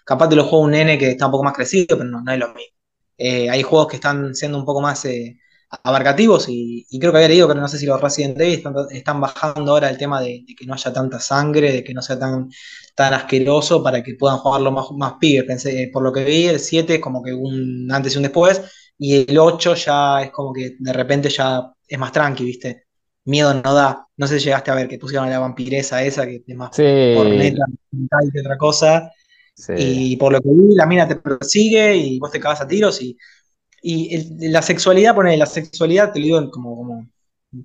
Capaz 0.05 0.29
te 0.29 0.35
lo 0.35 0.45
juega 0.45 0.65
un 0.65 0.71
nene 0.71 0.97
que 0.97 1.11
está 1.11 1.25
un 1.25 1.31
poco 1.31 1.43
más 1.43 1.53
crecido, 1.53 1.97
pero 1.97 2.05
no, 2.05 2.21
no 2.21 2.31
es 2.31 2.39
lo 2.39 2.47
mismo. 2.47 2.75
Eh, 3.17 3.49
hay 3.49 3.61
juegos 3.61 3.87
que 3.87 3.97
están 3.97 4.33
siendo 4.33 4.57
un 4.57 4.65
poco 4.65 4.81
más 4.81 5.05
eh, 5.05 5.37
abarcativos 5.83 6.45
y, 6.49 6.85
creo 6.99 7.11
que 7.11 7.19
había 7.19 7.29
leído, 7.29 7.47
que 7.47 7.55
no 7.55 7.67
sé 7.67 7.77
si 7.77 7.85
los 7.85 8.01
Resident 8.01 8.39
Evil 8.39 8.63
están, 8.91 9.21
bajando 9.21 9.71
ahora 9.71 9.89
el 9.89 9.97
tema 9.97 10.21
de, 10.21 10.43
que 10.57 10.65
no 10.65 10.73
haya 10.73 10.91
tanta 10.91 11.19
sangre, 11.19 11.71
de 11.71 11.83
que 11.83 11.93
no 11.93 12.01
sea 12.01 12.19
tan, 12.19 12.49
tan 12.95 13.13
asqueroso 13.13 13.83
para 13.83 14.03
que 14.03 14.15
puedan 14.15 14.39
jugarlo 14.39 14.71
más, 14.71 14.87
más 14.91 15.13
pibes. 15.19 15.45
Pensé, 15.45 15.89
por 15.93 16.03
lo 16.03 16.11
que 16.11 16.23
vi, 16.23 16.47
el 16.47 16.59
7 16.59 16.95
es 16.95 16.99
como 16.99 17.23
que 17.23 17.33
un 17.33 17.89
antes 17.91 18.13
y 18.13 18.17
un 18.17 18.23
después, 18.23 18.61
y 18.97 19.29
el 19.29 19.37
8 19.37 19.75
ya 19.75 20.23
es 20.23 20.31
como 20.31 20.51
que 20.53 20.75
de 20.79 20.93
repente 20.93 21.29
ya 21.29 21.71
es 21.87 21.99
más 21.99 22.11
tranqui, 22.11 22.43
¿viste? 22.43 22.85
Miedo 23.25 23.53
no 23.53 23.73
da. 23.73 24.07
No 24.17 24.27
sé 24.27 24.39
si 24.39 24.45
llegaste 24.45 24.71
a 24.71 24.75
ver 24.75 24.87
que 24.87 24.97
pusieron 24.97 25.29
la 25.29 25.39
vampiresa 25.39 26.03
esa, 26.03 26.25
que 26.25 26.43
es 26.45 26.55
más 26.55 26.75
sí. 26.75 27.13
corneta 27.15 27.65
que 28.33 28.39
otra 28.39 28.57
cosa. 28.57 29.11
Y 29.77 30.15
por 30.17 30.31
lo 30.31 30.41
que 30.41 30.49
vi, 30.49 30.75
la 30.75 30.85
mina 30.85 31.07
te 31.07 31.17
persigue 31.17 31.95
y 31.95 32.19
vos 32.19 32.31
te 32.31 32.39
cagas 32.39 32.61
a 32.61 32.67
tiros. 32.67 33.01
Y, 33.01 33.17
y 33.81 34.49
la 34.49 34.61
sexualidad, 34.61 35.15
pone 35.15 35.37
la 35.37 35.45
sexualidad, 35.45 36.11
te 36.11 36.19
lo 36.19 36.25
digo 36.25 36.51
como, 36.51 36.75
como 36.75 37.07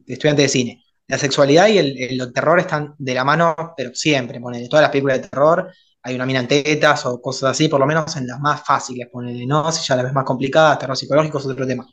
estudiante 0.07 0.43
de 0.43 0.49
cine. 0.49 0.85
La 1.09 1.19
sexualidad 1.19 1.69
y 1.69 1.79
el, 1.79 2.33
terror 2.33 2.59
están 2.59 2.95
de 2.99 3.15
la 3.15 3.25
mano, 3.25 3.55
pero 3.77 3.95
siempre, 3.95 4.41
pone 4.41 4.69
todas 4.69 4.83
las 4.83 4.91
películas 4.91 5.23
de 5.23 5.29
terror 5.29 5.73
hay 6.07 6.15
una 6.15 6.25
mina 6.25 6.39
en 6.39 6.47
tetas 6.47 7.05
o 7.07 7.21
cosas 7.21 7.51
así, 7.51 7.69
por 7.69 7.81
lo 7.81 7.87
menos 7.87 8.15
en 8.17 8.29
las 8.29 8.39
más 8.39 8.65
fáciles, 8.65 9.09
ponele, 9.11 9.45
¿no? 9.45 9.73
Si 9.73 9.85
ya 9.85 9.97
las 9.97 10.05
ves 10.05 10.15
más 10.15 10.25
complicadas, 10.25 10.79
terror 10.79 10.97
psicológico 10.97 11.39
es 11.39 11.47
otro 11.47 11.67
tema. 11.67 11.85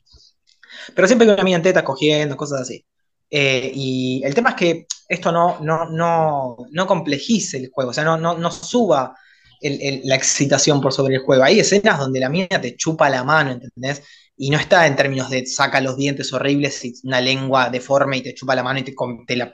Pero 0.94 1.08
siempre 1.08 1.28
hay 1.28 1.34
una 1.34 1.44
mina 1.44 1.58
en 1.58 1.64
tetas 1.64 1.82
cogiendo, 1.82 2.38
cosas 2.38 2.62
así. 2.62 2.86
Eh, 3.28 3.72
y 3.74 4.22
el 4.24 4.36
tema 4.36 4.52
es 4.52 4.56
que 4.56 4.86
esto 5.08 5.32
no, 5.32 5.60
no, 5.62 5.90
no, 5.90 6.58
no 6.70 6.86
complejice 6.86 7.58
el 7.58 7.72
juego, 7.74 7.90
o 7.90 7.94
sea, 7.94 8.04
no, 8.04 8.16
no, 8.16 8.38
no 8.38 8.52
suba 8.52 9.18
la 9.64 10.16
excitación 10.16 10.82
por 10.82 10.94
sobre 10.94 11.16
el 11.16 11.22
juego. 11.22 11.44
Hay 11.44 11.60
escenas 11.60 12.00
donde 12.00 12.20
la 12.20 12.30
mina 12.30 12.48
te 12.62 12.76
chupa 12.76 13.10
la 13.10 13.24
mano, 13.24 13.52
¿entendés? 13.52 14.04
Y 14.36 14.50
no 14.50 14.58
está 14.58 14.88
en 14.88 14.96
términos 14.96 15.30
de 15.30 15.46
saca 15.46 15.80
los 15.80 15.96
dientes 15.96 16.34
horribles 16.34 16.84
y 16.86 16.94
una 17.04 17.22
lengua 17.22 17.70
deforme 17.70 18.18
y 18.18 18.22
te 18.22 18.34
chupa 18.34 18.56
la 18.56 18.64
mano 18.64 18.80
y 18.80 18.84
te, 18.84 18.94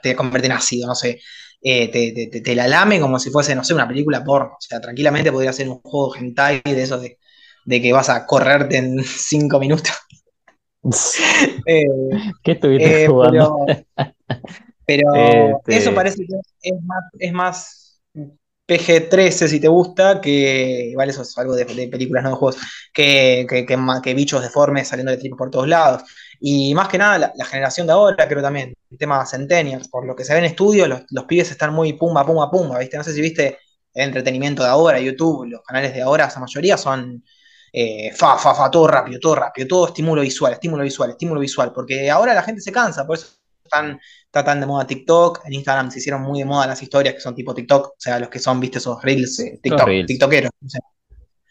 te, 0.02 0.16
convierte 0.16 0.46
en 0.46 0.52
ácido, 0.52 0.88
no 0.88 0.94
sé. 0.94 1.20
Eh, 1.62 2.40
te, 2.42 2.54
la 2.54 2.66
lame 2.66 2.98
como 2.98 3.18
si 3.18 3.30
fuese, 3.30 3.54
no 3.54 3.62
sé, 3.62 3.74
una 3.74 3.86
película 3.86 4.24
porno. 4.24 4.52
O 4.52 4.60
sea, 4.60 4.80
tranquilamente 4.80 5.30
podría 5.30 5.52
ser 5.52 5.68
un 5.68 5.80
juego 5.80 6.16
hentai 6.16 6.62
de 6.64 6.82
esos 6.82 7.02
de, 7.02 7.18
que 7.66 7.92
vas 7.92 8.08
a 8.08 8.26
correrte 8.26 8.78
en 8.78 9.02
cinco 9.04 9.58
minutos. 9.58 9.92
Eh, 11.66 11.84
¿Qué 12.42 12.52
estuviste 12.52 13.04
eh, 13.04 13.06
jugando? 13.06 13.54
Pero 14.86 15.12
eso 15.14 15.60
Este, 15.66 15.92
parece 15.92 16.16
que 16.26 16.34
es 16.62 16.82
más, 16.82 17.04
es 17.18 17.32
más 17.32 17.90
PG-13 18.70 19.48
si 19.48 19.58
te 19.58 19.66
gusta, 19.66 20.20
que 20.20 20.90
igual 20.90 21.10
eso 21.10 21.22
es 21.22 21.36
algo 21.38 21.56
de, 21.56 21.66
películas, 21.66 22.22
no 22.22 22.30
de 22.30 22.36
juegos, 22.36 22.60
que, 22.94 23.44
que, 23.48 23.66
que 23.66 24.14
bichos 24.14 24.42
deformes 24.42 24.86
saliendo 24.86 25.10
de 25.10 25.18
tripos 25.18 25.38
por 25.38 25.50
todos 25.50 25.66
lados. 25.66 26.02
Y 26.38 26.72
más 26.74 26.88
que 26.88 26.96
nada 26.98 27.32
la, 27.34 27.44
generación 27.44 27.86
de 27.86 27.92
ahora, 27.92 28.28
creo 28.28 28.40
también, 28.40 28.74
el 28.90 28.98
tema 28.98 29.26
Centennials, 29.26 29.88
por 29.88 30.06
lo 30.06 30.14
que 30.14 30.24
se 30.24 30.32
ve 30.32 30.38
en 30.38 30.46
estudios, 30.46 30.88
los, 30.88 31.02
los 31.10 31.24
pibes 31.24 31.50
están 31.50 31.74
muy 31.74 31.94
pumba, 31.94 32.24
pumba, 32.24 32.50
pumba, 32.50 32.78
¿viste? 32.78 32.96
No 32.96 33.04
sé 33.04 33.12
si 33.12 33.20
viste 33.20 33.58
el 33.92 34.04
entretenimiento 34.04 34.62
de 34.62 34.68
ahora, 34.68 35.00
YouTube, 35.00 35.46
los 35.46 35.62
canales 35.62 35.92
de 35.92 36.02
ahora, 36.02 36.26
esa 36.26 36.40
mayoría 36.40 36.76
son 36.76 37.24
eh, 37.72 38.12
fa, 38.14 38.38
fa, 38.38 38.54
fa, 38.54 38.70
todo 38.70 38.86
rápido, 38.86 39.20
todo 39.20 39.34
rápido, 39.34 39.68
todo 39.68 39.86
estímulo 39.88 40.22
visual, 40.22 40.52
estímulo 40.52 40.82
visual, 40.82 41.10
estímulo 41.10 41.40
visual, 41.40 41.72
porque 41.72 42.10
ahora 42.10 42.34
la 42.34 42.42
gente 42.42 42.60
se 42.60 42.72
cansa, 42.72 43.06
por 43.06 43.16
eso 43.16 43.26
están, 43.64 44.00
está 44.30 44.44
tan 44.44 44.60
de 44.60 44.66
moda 44.66 44.86
TikTok, 44.86 45.40
en 45.46 45.52
Instagram 45.54 45.90
se 45.90 45.98
hicieron 45.98 46.22
muy 46.22 46.38
de 46.40 46.44
moda 46.46 46.66
las 46.66 46.82
historias 46.82 47.14
que 47.14 47.20
son 47.20 47.34
tipo 47.34 47.54
TikTok, 47.54 47.86
o 47.88 47.94
sea, 47.98 48.18
los 48.20 48.28
que 48.30 48.38
son, 48.38 48.60
viste, 48.60 48.78
esos 48.78 49.02
reels, 49.02 49.36
TikTok, 49.62 49.86
Reels. 49.86 50.06
TikTokeros. 50.06 50.50
o 50.64 50.68
sea. 50.68 50.80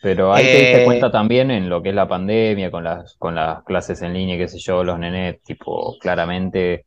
Pero 0.01 0.33
ahí 0.33 0.49
te 0.49 0.57
diste 0.57 0.81
Eh, 0.81 0.83
cuenta 0.83 1.11
también 1.11 1.51
en 1.51 1.69
lo 1.69 1.81
que 1.81 1.89
es 1.89 1.95
la 1.95 2.07
pandemia, 2.07 2.71
con 2.71 2.83
las, 2.83 3.15
con 3.17 3.35
las 3.35 3.63
clases 3.63 4.01
en 4.01 4.13
línea, 4.13 4.37
qué 4.37 4.47
sé 4.47 4.57
yo, 4.59 4.83
los 4.83 4.97
nenes, 4.99 5.41
tipo, 5.43 5.97
claramente 5.99 6.85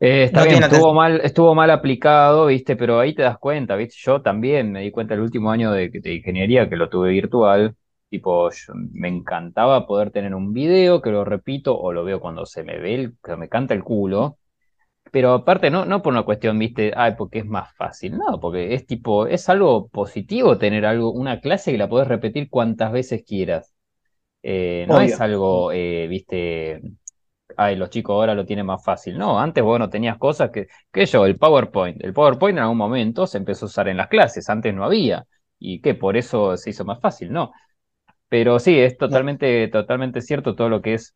Eh, 0.00 0.24
está 0.24 0.42
no 0.42 0.44
bien, 0.44 0.58
estuvo 0.58 0.92
mal, 0.94 1.20
estuvo 1.22 1.54
mal 1.54 1.70
aplicado, 1.70 2.46
¿viste? 2.46 2.74
Pero 2.76 2.98
ahí 2.98 3.14
te 3.14 3.22
das 3.22 3.38
cuenta, 3.38 3.76
¿viste? 3.76 3.94
Yo 4.00 4.20
también 4.20 4.72
me 4.72 4.80
di 4.80 4.90
cuenta 4.90 5.14
el 5.14 5.20
último 5.20 5.50
año 5.52 5.70
de, 5.72 5.90
de 5.90 6.14
ingeniería 6.14 6.68
que 6.68 6.74
lo 6.76 6.88
tuve 6.90 7.10
virtual, 7.10 7.76
tipo, 8.10 8.50
yo- 8.50 8.72
me 8.92 9.06
encantaba 9.08 9.86
poder 9.86 10.10
tener 10.10 10.34
un 10.34 10.52
video 10.52 11.00
que 11.00 11.10
lo 11.10 11.24
repito 11.24 11.78
o 11.78 11.92
lo 11.92 12.02
veo 12.04 12.18
cuando 12.20 12.46
se 12.46 12.64
me 12.64 12.78
ve, 12.78 12.94
el, 12.96 13.16
que 13.22 13.36
me 13.36 13.48
canta 13.48 13.74
el 13.74 13.84
culo, 13.84 14.38
pero 15.12 15.34
aparte 15.34 15.70
no, 15.70 15.86
no 15.86 16.02
por 16.02 16.14
una 16.14 16.24
cuestión, 16.24 16.58
¿viste? 16.58 16.92
Ay, 16.96 17.14
porque 17.18 17.40
es 17.40 17.46
más 17.46 17.74
fácil, 17.76 18.18
no, 18.18 18.40
porque 18.40 18.74
es 18.74 18.86
tipo, 18.86 19.28
es 19.28 19.48
algo 19.50 19.88
positivo 19.90 20.58
tener 20.58 20.86
algo, 20.86 21.12
una 21.12 21.40
clase 21.40 21.72
que 21.72 21.78
la 21.78 21.88
podés 21.90 22.08
repetir 22.08 22.50
cuantas 22.50 22.92
veces 22.92 23.24
quieras. 23.26 23.74
Eh, 24.42 24.86
no 24.88 25.00
es 25.00 25.20
algo, 25.20 25.72
eh, 25.72 26.06
¿viste? 26.08 26.82
ay, 27.56 27.76
los 27.76 27.90
chicos 27.90 28.14
ahora 28.14 28.34
lo 28.34 28.46
tienen 28.46 28.66
más 28.66 28.84
fácil. 28.84 29.18
No, 29.18 29.38
antes 29.40 29.62
vos 29.64 29.78
no 29.78 29.90
tenías 29.90 30.18
cosas 30.18 30.50
que, 30.50 30.68
que 30.92 31.06
yo, 31.06 31.26
el 31.26 31.38
PowerPoint. 31.38 32.02
El 32.02 32.12
PowerPoint 32.12 32.58
en 32.58 32.62
algún 32.64 32.78
momento 32.78 33.26
se 33.26 33.38
empezó 33.38 33.66
a 33.66 33.68
usar 33.68 33.88
en 33.88 33.96
las 33.98 34.08
clases, 34.08 34.48
antes 34.48 34.74
no 34.74 34.84
había. 34.84 35.24
¿Y 35.58 35.80
qué? 35.80 35.94
Por 35.94 36.16
eso 36.16 36.56
se 36.56 36.70
hizo 36.70 36.84
más 36.84 37.00
fácil, 37.00 37.32
¿no? 37.32 37.52
Pero 38.28 38.58
sí, 38.58 38.78
es 38.78 38.96
No, 39.08 39.22
totalmente, 39.22 39.68
totalmente 39.68 40.20
cierto 40.22 40.54
todo 40.56 40.68
lo 40.68 40.82
que 40.82 40.94
es 40.94 41.14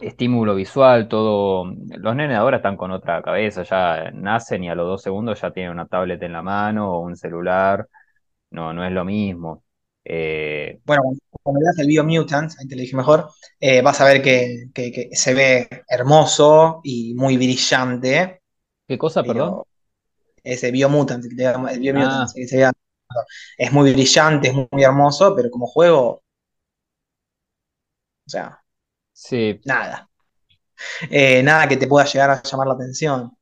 estímulo 0.00 0.54
visual, 0.54 1.08
todo. 1.08 1.64
Los 1.88 2.16
nenes 2.16 2.36
ahora 2.38 2.58
están 2.58 2.76
con 2.76 2.90
otra 2.90 3.22
cabeza, 3.22 3.62
ya 3.62 4.10
nacen 4.12 4.64
y 4.64 4.68
a 4.70 4.74
los 4.74 4.86
dos 4.86 5.02
segundos 5.02 5.40
ya 5.40 5.52
tienen 5.52 5.72
una 5.72 5.86
tablet 5.86 6.22
en 6.22 6.32
la 6.32 6.42
mano 6.42 6.92
o 6.92 7.00
un 7.00 7.16
celular. 7.16 7.88
No, 8.50 8.72
no 8.72 8.84
es 8.86 8.92
lo 8.92 9.04
mismo. 9.04 9.64
Eh, 10.04 10.80
Bueno, 10.84 11.02
cuando 11.42 11.60
veas 11.60 11.78
el 11.78 11.88
Biomutant, 11.88 12.52
ahí 12.58 12.68
te 12.68 12.76
lo 12.76 12.80
dije 12.82 12.96
mejor, 12.96 13.28
eh, 13.58 13.82
vas 13.82 14.00
a 14.00 14.04
ver 14.04 14.22
que, 14.22 14.66
que- 14.72 14.92
que 14.92 15.08
se 15.16 15.34
ve 15.34 15.68
hermoso 15.88 16.80
y 16.84 17.14
muy 17.14 17.36
brillante, 17.36 18.40
¿qué 18.88 18.98
cosa, 18.98 19.24
perdón? 19.24 19.60
pero 19.60 19.66
ese 20.44 20.70
Biomutant, 20.72 21.24
que 21.24 21.36
te 21.36 21.42
llama- 21.44 21.72
el 21.72 21.80
Ah, 21.92 22.26
que 22.34 22.48
se 22.48 22.56
vea- 22.58 22.72
es 23.58 23.72
muy 23.72 23.92
brillante, 23.92 24.48
es 24.50 24.54
muy 24.72 24.84
hermoso, 24.84 25.34
pero 25.36 25.50
como 25.50 25.66
juego, 25.66 26.22
o 28.26 28.30
sea, 28.30 28.62
sí, 29.16 29.60
nada. 29.64 30.08
Eh, 31.10 31.42
nada 31.42 31.68
que 31.68 31.76
te 31.76 31.86
pueda 31.86 32.06
llegar 32.06 32.30
a 32.30 32.42
llamar 32.42 32.68
la 32.68 32.74
atención. 32.74 33.36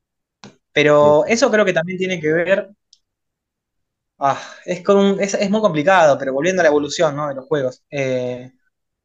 Pero 0.72 1.26
eso 1.26 1.50
creo 1.50 1.64
que 1.66 1.72
también 1.74 1.98
tiene 1.98 2.20
que 2.20 2.32
ver, 2.32 2.70
ah, 4.18 4.40
es, 4.64 4.82
con 4.82 4.96
un- 4.98 5.20
es, 5.20 5.34
es 5.34 5.50
muy 5.50 5.60
complicado, 5.60 6.18
pero 6.18 6.32
volviendo 6.32 6.60
a 6.62 6.64
la 6.64 6.68
evolución, 6.70 7.16
¿no? 7.16 7.28
de 7.28 7.34
los 7.34 7.46
juegos. 7.46 7.82
Eh, 7.90 8.52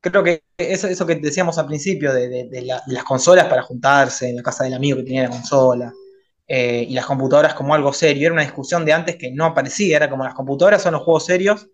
creo 0.01 0.23
que 0.23 0.43
eso, 0.57 0.87
eso 0.87 1.05
que 1.05 1.15
decíamos 1.15 1.57
al 1.57 1.67
principio 1.67 2.13
de, 2.13 2.29
de- 2.29 2.49
de 2.49 2.61
la- 2.63 2.81
de 2.85 2.93
las 2.93 3.03
consolas 3.03 3.47
para 3.47 3.63
juntarse 3.63 4.29
en 4.29 4.37
la 4.37 4.43
casa 4.43 4.63
del 4.65 4.73
amigo 4.75 4.97
que 4.97 5.03
tenía 5.03 5.23
la 5.23 5.29
consola 5.31 5.93
eh, 6.47 6.85
y 6.89 6.93
las 6.95 7.05
computadoras 7.07 7.53
como 7.55 7.75
algo 7.75 7.93
serio, 7.93 8.27
era 8.27 8.33
una 8.33 8.43
discusión 8.43 8.85
de 8.85 8.93
antes 8.93 9.17
que 9.17 9.31
no 9.31 9.45
aparecía, 9.45 9.97
era 9.97 10.09
como 10.11 10.23
las 10.25 10.35
computadoras 10.35 10.81
son 10.83 10.93
los 10.95 11.03
juegos 11.03 11.25
serios 11.25 11.69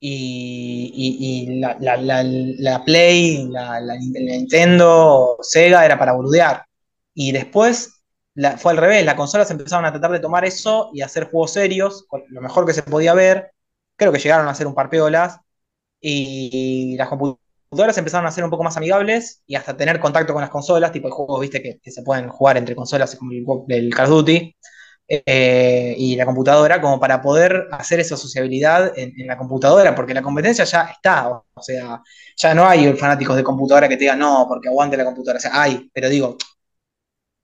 y, 0.00 0.92
y- 0.94 1.54
y 1.54 1.60
la, 1.60 1.76
la- 1.80 1.96
la- 1.96 2.22
la 2.24 2.84
Play, 2.84 3.48
la, 3.50 3.80
Nintendo, 3.98 5.36
Sega 5.42 5.84
era 5.84 5.98
para 5.98 6.12
boludear. 6.12 6.64
Y 7.14 7.32
después 7.32 7.94
fue 8.58 8.72
al 8.72 8.78
revés, 8.78 9.04
las 9.04 9.14
consolas 9.16 9.50
empezaron 9.50 9.84
a 9.84 9.90
tratar 9.92 10.12
de 10.12 10.20
tomar 10.20 10.44
eso 10.44 10.90
y 10.94 11.00
hacer 11.02 11.24
juegos 11.30 11.52
serios, 11.52 12.06
lo 12.28 12.40
mejor 12.40 12.66
que 12.66 12.72
se 12.74 12.82
podía 12.84 13.14
ver. 13.14 13.50
Creo 13.96 14.12
que 14.12 14.18
llegaron 14.20 14.46
a 14.46 14.52
hacer 14.52 14.66
un 14.68 14.74
par 14.74 14.90
piolas 14.90 15.38
y 16.00 16.96
las 16.96 17.08
computadoras 17.08 17.98
empezaron 17.98 18.26
a 18.26 18.30
ser 18.30 18.44
un 18.44 18.50
poco 18.50 18.64
más 18.64 18.76
amigables 18.76 19.42
y 19.46 19.56
hasta 19.56 19.76
tener 19.76 20.00
contacto 20.00 20.32
con 20.32 20.40
las 20.42 20.50
consolas, 20.50 20.92
tipo 20.92 21.08
de 21.08 21.12
juegos, 21.14 21.40
viste, 21.40 21.62
que, 21.62 21.78
que 21.82 21.90
se 21.90 22.02
pueden 22.02 22.28
jugar 22.28 22.56
entre 22.56 22.76
consolas, 22.76 23.16
como 23.16 23.32
el, 23.32 23.44
el 23.68 23.94
Call 23.94 24.06
of 24.06 24.10
Duty 24.12 24.56
eh, 25.10 25.94
y 25.96 26.16
la 26.16 26.26
computadora, 26.26 26.80
como 26.82 27.00
para 27.00 27.22
poder 27.22 27.68
hacer 27.72 27.98
esa 28.00 28.16
sociabilidad 28.16 28.92
en, 28.96 29.26
la 29.26 29.38
computadora, 29.38 29.94
porque 29.94 30.12
la 30.12 30.20
competencia 30.22 30.64
ya 30.64 30.82
está, 30.82 31.28
o 31.30 31.62
sea, 31.62 32.02
ya 32.36 32.54
no 32.54 32.66
hay 32.66 32.92
fanáticos 32.94 33.34
de 33.36 33.42
computadora 33.42 33.88
que 33.88 33.96
te 33.96 34.00
digan, 34.04 34.18
no, 34.18 34.44
porque 34.46 34.68
aguante 34.68 34.98
la 34.98 35.04
computadora, 35.06 35.38
o 35.38 35.40
sea, 35.40 35.62
hay, 35.62 35.90
pero 35.94 36.10
digo, 36.10 36.36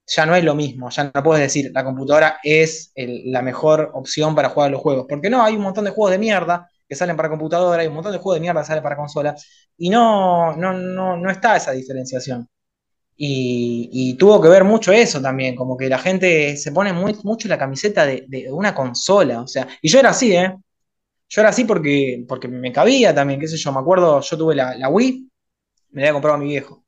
ya 0.07 0.25
no 0.25 0.35
es 0.35 0.43
lo 0.43 0.53
mismo, 0.55 0.89
ya 0.91 1.11
no 1.13 1.23
puedes 1.23 1.41
decir, 1.41 1.71
la 1.73 1.83
computadora 1.83 2.37
es 2.43 2.91
la 2.95 3.41
mejor 3.41 3.91
opción 3.95 4.35
para 4.35 4.49
jugar 4.49 4.71
los 4.71 4.81
juegos, 4.81 5.05
porque 5.09 5.29
no, 5.29 5.43
hay 5.43 5.55
un 5.55 5.63
montón 5.63 5.85
de 5.85 5.91
juegos 5.91 6.11
de 6.11 6.19
mierda 6.19 6.69
que 6.87 6.95
salen 6.95 7.17
para 7.17 7.29
computadora, 7.29 7.81
hay 7.81 7.87
un 7.87 7.95
montón 7.95 8.11
de 8.11 8.19
juegos 8.19 8.35
de 8.37 8.41
mierda 8.41 8.61
que 8.61 8.67
salen 8.67 8.83
para 8.83 8.95
consola, 8.95 9.35
y 9.77 9.89
no, 9.89 10.55
no, 10.55 10.73
no, 10.73 11.17
no 11.17 11.31
está 11.31 11.55
esa 11.57 11.71
diferenciación. 11.71 12.47
Y, 13.17 13.89
y, 13.93 14.15
tuvo 14.15 14.41
que 14.41 14.49
ver 14.49 14.65
mucho 14.65 14.91
eso 14.91 15.21
también, 15.21 15.55
como 15.55 15.77
que 15.77 15.87
la 15.87 15.97
gente 15.99 16.57
se 16.57 16.73
pone 16.73 16.91
muy, 16.91 17.15
mucho 17.23 17.47
la 17.47 17.57
camiseta 17.57 18.05
de, 18.05 18.25
de, 18.27 18.51
una 18.51 18.75
consola, 18.75 19.41
o 19.41 19.47
sea, 19.47 19.67
y 19.81 19.87
yo 19.89 19.99
era 19.99 20.09
así, 20.09 20.35
¿eh? 20.35 20.53
Yo 21.29 21.41
era 21.41 21.49
así 21.49 21.63
porque, 21.63 22.25
porque 22.27 22.47
me 22.49 22.71
cabía 22.73 23.15
también, 23.15 23.39
qué 23.39 23.47
sé 23.47 23.57
yo, 23.57 23.71
me 23.71 23.79
acuerdo, 23.79 24.19
yo 24.21 24.37
tuve 24.37 24.55
la, 24.55 24.75
la 24.75 24.89
Wii, 24.89 25.29
me 25.91 26.01
la 26.01 26.07
había 26.07 26.13
comprado 26.13 26.35
a 26.35 26.39
mi 26.39 26.47
viejo. 26.47 26.83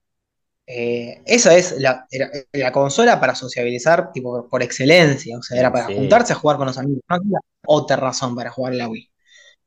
Eh, 0.65 1.21
esa 1.25 1.55
es 1.55 1.79
la, 1.79 2.05
era, 2.11 2.29
la, 2.51 2.71
consola 2.73 3.19
para 3.21 3.33
sociabilizar, 3.35 4.11
tipo, 4.11 4.49
por 4.49 4.61
excelencia, 4.61 5.37
o 5.37 5.41
sea, 5.41 5.57
era 5.57 5.71
para 5.71 5.87
sí. 5.87 5.95
juntarse 5.95 6.33
a 6.33 6.35
jugar 6.35 6.57
con 6.57 6.67
los 6.67 6.77
amigos, 6.77 7.03
no 7.09 7.15
había 7.15 7.39
otra 7.65 7.95
razón 7.95 8.35
para 8.35 8.51
jugar 8.51 8.75
la 8.75 8.89
Wii. 8.89 9.09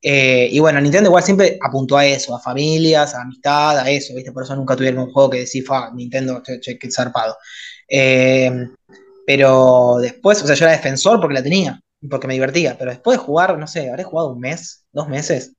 Eh, 0.01 0.49
y 0.51 0.59
bueno, 0.59 0.81
Nintendo 0.81 1.09
igual 1.09 1.23
siempre 1.23 1.59
apuntó 1.61 1.97
a 1.97 2.05
eso, 2.05 2.35
a 2.35 2.39
familias, 2.39 3.13
a 3.13 3.21
amistad, 3.21 3.77
a 3.77 3.89
eso, 3.89 4.15
¿viste? 4.15 4.31
Por 4.31 4.43
eso 4.43 4.55
nunca 4.55 4.75
tuvieron 4.75 5.03
un 5.03 5.11
juego 5.11 5.29
que 5.29 5.39
decía, 5.39 5.63
fa, 5.65 5.91
Nintendo, 5.93 6.41
che, 6.41 6.59
che, 6.59 6.79
qué 6.79 6.91
zarpado. 6.91 7.37
Eh, 7.87 8.51
pero 9.25 9.97
después, 10.01 10.41
o 10.43 10.47
sea, 10.47 10.55
yo 10.55 10.65
era 10.65 10.75
defensor 10.75 11.19
porque 11.19 11.35
la 11.35 11.43
tenía, 11.43 11.79
porque 12.09 12.27
me 12.27 12.33
divertía, 12.33 12.77
pero 12.77 12.91
después 12.91 13.17
de 13.17 13.23
jugar, 13.23 13.57
no 13.57 13.67
sé, 13.67 13.89
habré 13.89 14.03
jugado 14.03 14.33
un 14.33 14.39
mes, 14.39 14.85
dos 14.91 15.07
meses, 15.07 15.53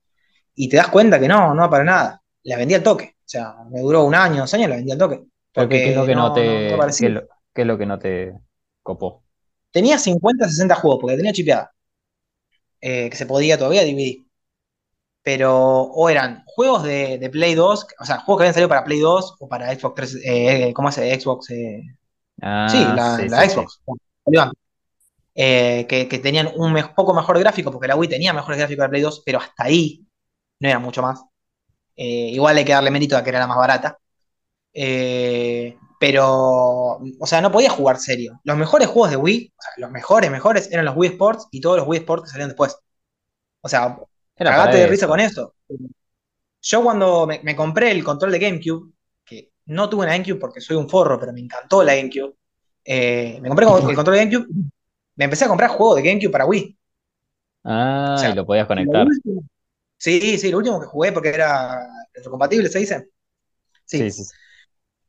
y 0.55 0.69
te 0.69 0.77
das 0.77 0.89
cuenta 0.89 1.19
que 1.19 1.27
no, 1.27 1.53
no 1.53 1.69
para 1.69 1.83
nada. 1.83 2.21
La 2.43 2.57
vendí 2.57 2.73
al 2.73 2.83
toque, 2.83 3.15
o 3.17 3.23
sea, 3.29 3.55
me 3.71 3.79
duró 3.79 4.03
un 4.03 4.15
año, 4.15 4.41
dos 4.41 4.53
años, 4.53 4.69
la 4.69 4.75
vendí 4.75 4.91
al 4.91 4.97
toque, 4.97 5.23
¿qué, 5.53 5.89
es 5.89 5.95
lo 5.95 6.05
que 6.05 6.13
no 6.13 6.21
no, 6.23 6.27
no, 6.27 6.29
no 6.29 6.33
te, 6.33 6.67
qué 6.67 6.75
parecía. 6.77 7.07
es 7.07 7.13
lo, 7.13 7.21
qué 7.53 7.61
es 7.61 7.67
lo 7.67 7.77
que 7.77 7.85
no 7.85 7.99
te 7.99 8.33
copó? 8.81 9.23
Tenía 9.71 9.97
50, 9.97 10.49
60 10.49 10.75
juegos, 10.75 10.99
porque 11.01 11.13
la 11.13 11.17
tenía 11.17 11.33
chipeada, 11.33 11.73
eh, 12.81 13.09
que 13.09 13.15
se 13.15 13.25
podía 13.25 13.57
todavía 13.57 13.83
dividir. 13.83 14.22
Pero 15.23 15.55
o 15.55 16.09
eran 16.09 16.43
juegos 16.45 16.83
de, 16.83 17.17
de, 17.17 17.29
Play 17.29 17.55
2, 17.55 17.87
o 17.99 18.05
sea, 18.05 18.19
juegos 18.19 18.39
que 18.39 18.43
habían 18.43 18.53
salido 18.53 18.69
para 18.69 18.83
Play 18.83 18.99
2 18.99 19.35
o 19.39 19.47
para 19.47 19.73
Xbox 19.73 19.95
3, 19.95 20.19
eh, 20.25 20.73
¿cómo 20.75 20.91
Xbox? 20.91 21.49
Eh, 21.51 21.81
sí, 21.83 21.93
Ah, 22.41 22.67
la, 22.95 23.17
sí, 23.17 23.29
la 23.29 23.41
sí, 23.41 23.49
sí. 23.49 23.55
Xbox. 23.55 23.81
Eh, 25.35 25.87
que, 25.89 26.07
que, 26.07 26.19
tenían 26.19 26.49
un 26.55 26.73
me 26.73 26.83
poco 26.89 27.13
mejor 27.13 27.39
gráfico, 27.39 27.71
porque 27.71 27.87
la 27.87 27.95
Wii 27.95 28.09
tenía 28.09 28.33
mejores 28.33 28.59
gráficos 28.59 28.83
de 28.83 28.89
Play 28.89 29.01
2, 29.01 29.23
pero 29.25 29.39
hasta 29.39 29.63
ahí 29.63 30.05
no 30.59 30.69
era 30.69 30.79
mucho 30.79 31.01
más. 31.01 31.23
Eh, 31.95 32.29
igual 32.31 32.57
hay 32.57 32.65
que 32.65 32.73
darle 32.73 32.91
mérito 32.91 33.17
a 33.17 33.23
que 33.23 33.29
era 33.29 33.39
la 33.39 33.47
más 33.47 33.57
barata. 33.57 33.97
Eh, 34.73 35.77
pero, 35.99 36.99
o 37.19 37.27
sea, 37.27 37.41
no 37.41 37.51
podía 37.51 37.69
jugar 37.69 37.97
serio. 37.99 38.39
Los 38.43 38.57
mejores 38.57 38.87
juegos 38.89 39.11
de 39.11 39.17
Wii, 39.17 39.53
o 39.57 39.61
sea, 39.61 39.71
los 39.77 39.91
mejores, 39.91 40.31
mejores, 40.31 40.71
eran 40.71 40.85
los 40.85 40.95
Wii 40.97 41.11
Sports 41.11 41.47
y 41.51 41.61
todos 41.61 41.77
los 41.77 41.87
Wii 41.87 41.99
Sports 41.99 42.23
que 42.23 42.29
salieron 42.31 42.49
después. 42.49 42.77
O 43.61 43.69
sea, 43.69 43.97
Era 44.35 44.51
cagate 44.51 44.77
de 44.77 44.87
risa 44.87 45.07
con 45.07 45.19
eso. 45.19 45.55
Yo 46.61 46.83
cuando 46.83 47.27
me, 47.27 47.41
me, 47.43 47.55
compré 47.55 47.91
el 47.91 48.03
control 48.03 48.31
de 48.31 48.39
GameCube, 48.39 48.91
que 49.25 49.51
no 49.65 49.89
tuve 49.89 50.03
una 50.03 50.13
GameCube 50.13 50.39
porque 50.39 50.61
soy 50.61 50.77
un 50.77 50.89
forro, 50.89 51.19
pero 51.19 51.33
me 51.33 51.41
encantó 51.41 51.83
la 51.83 51.95
GameCube, 51.95 52.35
eh, 52.85 53.39
me 53.41 53.49
compré 53.49 53.65
el 53.65 53.95
control 53.95 54.15
de 54.17 54.25
GameCube, 54.25 54.47
me 55.15 55.25
empecé 55.25 55.45
a 55.45 55.49
comprar 55.49 55.69
juegos 55.71 55.97
de 55.97 56.03
GameCube 56.03 56.31
para 56.31 56.45
Wii. 56.45 56.77
Ah, 57.63 58.15
O 58.15 58.17
sea, 58.17 58.29
y 58.29 58.33
lo 58.33 58.45
podías 58.45 58.67
lo 58.67 58.67
conectar. 58.67 59.07
último- 59.07 59.43
sí, 59.97 60.37
sí, 60.37 60.51
lo 60.51 60.57
último 60.59 60.79
que 60.79 60.87
jugué 60.87 61.11
porque 61.11 61.29
era 61.29 61.87
retrocompatible, 62.13 62.69
se 62.69 62.79
dice. 62.79 63.09
Sí, 63.85 63.99
Sí. 63.99 64.11
sí. 64.11 64.23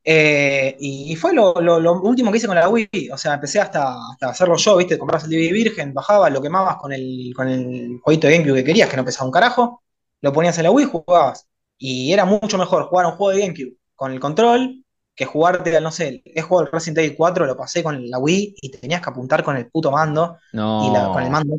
Eh, 0.07 0.77
y 0.81 1.17
fue 1.17 1.33
lo, 1.35 1.55
lo- 1.61 1.81
lo 1.81 2.01
último 2.03 2.31
que 2.31 2.39
hice 2.39 2.47
con 2.47 2.57
la 2.57 2.69
Wii. 2.69 3.11
O 3.13 3.19
sea, 3.19 3.35
empecé 3.35 3.61
hasta, 3.61 3.95
hasta 4.13 4.29
hacerlo 4.31 4.57
yo, 4.57 4.77
¿viste? 4.77 4.99
Comprabas 4.99 5.25
el 5.25 5.31
DVD 5.31 5.53
virgen, 5.53 5.95
bajabas, 5.95 6.33
lo 6.33 6.43
quemabas 6.43 6.77
con 6.77 6.93
el, 6.93 7.33
con 7.35 7.49
el 7.49 7.99
jueguito 8.03 8.27
de 8.27 8.35
GameCube 8.39 8.57
que 8.59 8.65
querías, 8.65 8.91
que 8.91 8.97
no 8.97 9.05
pesaba 9.05 9.27
un 9.27 9.33
carajo, 9.33 9.83
lo 10.21 10.33
ponías 10.33 10.57
en 10.59 10.65
la 10.65 10.71
Wii 10.71 10.87
y 10.87 10.91
jugabas. 10.91 11.49
Y 11.79 12.13
era 12.13 12.25
mucho 12.25 12.59
mejor 12.59 12.85
jugar 12.85 13.07
un 13.07 13.13
juego 13.13 13.33
de 13.33 13.41
GameCube 13.47 13.77
con 13.95 14.13
el 14.13 14.21
control 14.21 14.85
que 15.15 15.25
jugarte, 15.27 15.81
no 15.81 15.91
sé, 15.93 16.23
he 16.25 16.43
jugado 16.43 16.67
el 16.67 16.73
Resident 16.73 16.99
Evil 16.99 17.15
4, 17.17 17.47
lo 17.47 17.57
pasé 17.57 17.83
con 17.85 18.09
la 18.11 18.19
Wii 18.19 18.57
y 18.61 18.71
tenías 18.71 19.01
que 19.01 19.11
apuntar 19.11 19.45
con 19.45 19.57
el 19.57 19.71
puto 19.71 19.91
mando 19.93 20.37
y 20.77 20.91
la, 20.91 21.11
con 21.11 21.23
el 21.23 21.29
No, 21.29 21.33
mando 21.39 21.57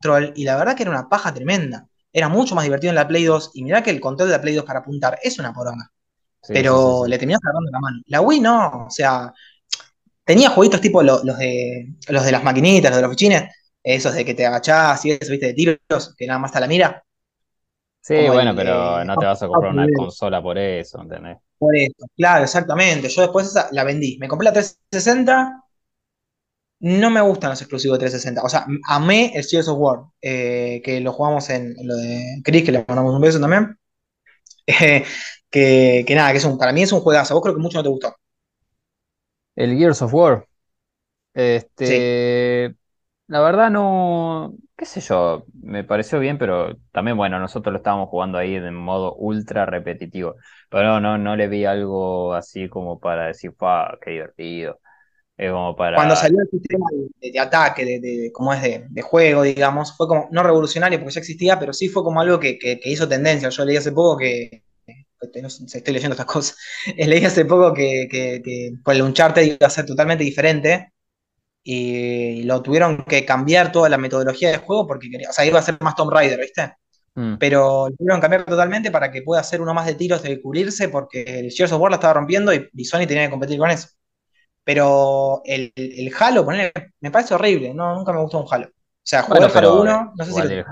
control. 0.00 0.32
Y 0.36 0.44
la 0.44 0.56
verdad 0.56 0.76
que 0.76 0.82
era 0.82 0.90
una 0.92 1.08
paja 1.08 1.32
tremenda. 1.34 1.88
Era 2.12 2.28
mucho 2.28 2.54
más 2.54 2.64
divertido 2.64 2.90
en 2.90 2.96
la 2.96 3.06
Play 3.08 3.24
2. 3.24 3.50
Y 3.54 3.62
mirá 3.64 3.82
que 3.82 3.90
el 3.90 4.00
control 4.00 4.28
de 4.28 4.36
la 4.36 4.40
Play 4.42 4.54
2 4.54 4.64
para 4.64 4.80
apuntar 4.80 5.18
es 5.22 5.38
una 5.38 5.52
poronga 5.52 5.90
sí, 6.42 6.54
pero 6.54 6.74
sí. 6.78 7.06
le 7.06 7.18
terminás 7.18 7.40
agarrando 7.44 7.70
la 7.72 7.80
mano. 7.80 8.02
La 8.06 8.20
Wii 8.22 8.40
no, 8.40 8.86
o 8.86 8.90
sea, 8.90 9.32
tenía 10.24 10.50
jueguitos 10.50 10.80
tipo 10.80 11.02
lo- 11.02 11.24
los 11.24 11.38
de 11.38 11.94
los 12.08 12.24
de 12.24 12.32
las 12.32 12.44
maquinitas, 12.44 12.90
los 12.90 12.98
de 12.98 13.02
los 13.02 13.10
fichines, 13.12 13.54
esos 13.82 14.14
de 14.14 14.24
que 14.24 14.34
te 14.34 14.46
agachás 14.46 15.04
y 15.06 15.12
eso, 15.12 15.32
viste, 15.32 15.46
de 15.48 15.54
tiros, 15.54 16.14
que 16.16 16.26
nada 16.26 16.38
más 16.40 16.50
está 16.50 16.60
la 16.60 16.68
mira, 16.68 17.04
Sí, 18.02 18.14
como 18.14 18.28
bueno, 18.28 18.54
el 18.54 18.54
pero 18.54 19.02
eh, 19.02 19.04
no 19.04 19.16
te 19.18 19.24
vas 19.26 19.42
a 19.42 19.48
comprar 19.48 19.72
una 19.72 19.90
consola 19.90 20.42
por 20.42 20.58
eso, 20.58 21.00
¿entendés? 21.00 21.38
por 21.58 21.76
esto. 21.76 22.06
Claro, 22.16 22.44
exactamente. 22.44 23.08
Yo 23.08 23.22
después 23.22 23.46
esa 23.48 23.68
la 23.72 23.84
vendí. 23.84 24.18
Me 24.18 24.28
compré 24.28 24.46
la 24.46 24.52
360. 24.52 25.64
No 26.80 27.10
me 27.10 27.20
gustan 27.20 27.50
los 27.50 27.60
exclusivos 27.62 27.98
de 27.98 28.00
360. 28.00 28.42
O 28.44 28.48
sea, 28.48 28.66
amé 28.88 29.32
el 29.34 29.44
Gears 29.44 29.68
of 29.68 29.78
War, 29.78 30.00
eh, 30.22 30.80
que 30.84 31.00
lo 31.00 31.12
jugamos 31.12 31.50
en, 31.50 31.74
en 31.78 31.88
lo 31.88 31.96
de 31.96 32.40
Chris, 32.44 32.64
que 32.64 32.72
le 32.72 32.84
mandamos 32.88 33.14
un 33.14 33.20
beso 33.22 33.40
también. 33.40 33.76
Eh, 34.68 35.04
que, 35.50 36.04
que 36.06 36.14
nada, 36.14 36.32
que 36.32 36.38
es 36.38 36.44
un, 36.44 36.58
para 36.58 36.72
mí 36.72 36.82
es 36.82 36.92
un 36.92 37.00
juegazo. 37.00 37.34
Vos 37.34 37.42
creo 37.42 37.54
que 37.54 37.62
mucho 37.62 37.78
no 37.78 37.82
te 37.84 37.88
gustó. 37.90 38.14
El 39.56 39.76
Gears 39.76 40.02
of 40.02 40.14
War. 40.14 40.46
Sí. 41.76 41.94
Este, 41.94 42.74
la 43.28 43.40
verdad 43.40 43.70
no, 43.70 44.54
qué 44.76 44.86
sé 44.86 45.00
yo, 45.00 45.44
me 45.62 45.84
pareció 45.84 46.18
bien, 46.18 46.38
pero 46.38 46.76
también, 46.92 47.16
bueno, 47.16 47.38
nosotros 47.38 47.72
lo 47.72 47.78
estábamos 47.78 48.08
jugando 48.08 48.38
ahí 48.38 48.58
de 48.58 48.70
modo 48.72 49.14
ultra 49.14 49.66
repetitivo, 49.66 50.36
pero 50.68 50.84
no, 50.84 51.00
no, 51.00 51.18
no 51.18 51.36
le 51.36 51.46
vi 51.48 51.64
algo 51.64 52.34
así 52.34 52.68
como 52.68 52.98
para 52.98 53.26
decir, 53.28 53.54
¡pa, 53.54 53.98
qué 54.04 54.10
divertido! 54.12 54.80
Es 55.36 55.50
como 55.52 55.76
cuando 55.76 56.14
para, 56.14 56.16
salió 56.16 56.40
el 56.42 56.50
sistema 56.50 56.86
de, 57.20 57.30
de 57.30 57.38
ataque, 57.38 57.84
de, 57.84 58.00
de, 58.00 58.32
como 58.32 58.52
es 58.52 58.62
de, 58.62 58.86
de, 58.90 59.02
juego, 59.02 59.42
digamos, 59.42 59.96
fue 59.96 60.08
como, 60.08 60.28
no 60.32 60.42
revolucionario 60.42 60.98
porque 60.98 61.14
ya 61.14 61.20
existía, 61.20 61.58
pero 61.58 61.72
sí 61.72 61.88
fue 61.88 62.02
como 62.04 62.20
algo 62.20 62.38
que, 62.40 62.58
que, 62.58 62.78
que 62.80 62.90
hizo 62.90 63.08
tendencia. 63.08 63.48
Yo 63.48 63.64
leí 63.64 63.76
hace 63.76 63.92
poco 63.92 64.18
que, 64.18 64.64
estoy 65.20 65.94
leyendo 65.94 66.14
estas 66.14 66.26
cosas, 66.26 66.56
leí 66.96 67.24
hace 67.24 67.44
poco 67.44 67.74
que, 67.74 68.08
que, 68.10 68.40
que 68.44 68.72
por 68.84 68.94
el 68.94 69.02
Uncharted 69.02 69.42
iba 69.42 69.66
a 69.66 69.70
ser 69.70 69.86
totalmente 69.86 70.24
diferente 70.24 70.92
y 71.62 72.42
lo 72.44 72.62
tuvieron 72.62 73.04
que 73.04 73.24
cambiar 73.26 73.72
toda 73.72 73.88
la 73.88 73.98
metodología 73.98 74.50
del 74.50 74.60
juego 74.60 74.86
porque 74.86 75.10
quería, 75.10 75.30
o 75.30 75.32
sea, 75.32 75.44
iba 75.46 75.58
a 75.58 75.62
ser 75.62 75.78
más 75.80 75.94
Tomb 75.96 76.10
Raider, 76.12 76.40
¿viste? 76.40 76.74
mm, 77.16 77.36
Pero 77.38 77.88
lo 77.90 77.96
tuvieron 77.96 78.18
que 78.20 78.22
cambiar 78.22 78.44
totalmente 78.46 78.90
para 78.90 79.10
que 79.12 79.22
pueda 79.22 79.40
hacer 79.42 79.60
uno 79.62 79.74
más 79.74 79.86
de 79.86 79.94
tiros 79.96 80.22
de 80.22 80.40
cubrirse 80.42 80.88
porque 80.90 81.22
el 81.40 81.52
Gears 81.52 81.72
of 81.72 81.80
War 81.82 81.90
la 81.92 81.96
estaba 81.96 82.14
rompiendo 82.14 82.54
y, 82.54 82.68
y 82.74 82.84
Sony 82.86 83.06
tenía 83.08 83.24
que 83.26 83.30
competir 83.30 83.58
con 83.58 83.70
eso. 83.70 83.88
Pero 84.64 85.42
el, 85.44 85.72
el 85.76 86.12
Halo, 86.18 86.44
ponele, 86.44 86.72
me 87.00 87.10
parece 87.10 87.34
horrible, 87.34 87.74
no, 87.74 87.94
nunca 87.96 88.12
me 88.12 88.20
gustó 88.22 88.40
un 88.40 88.46
Halo. 88.50 88.70
O 89.04 89.06
sea, 89.10 89.22
jugué 89.22 89.40
bueno, 89.40 89.46
el 89.46 89.52
Halo 89.54 89.74
pero 89.74 89.86
eh, 89.86 89.98
1, 89.98 90.12
no 90.14 90.24
sé 90.24 90.32
si 90.32 90.40
el, 90.40 90.64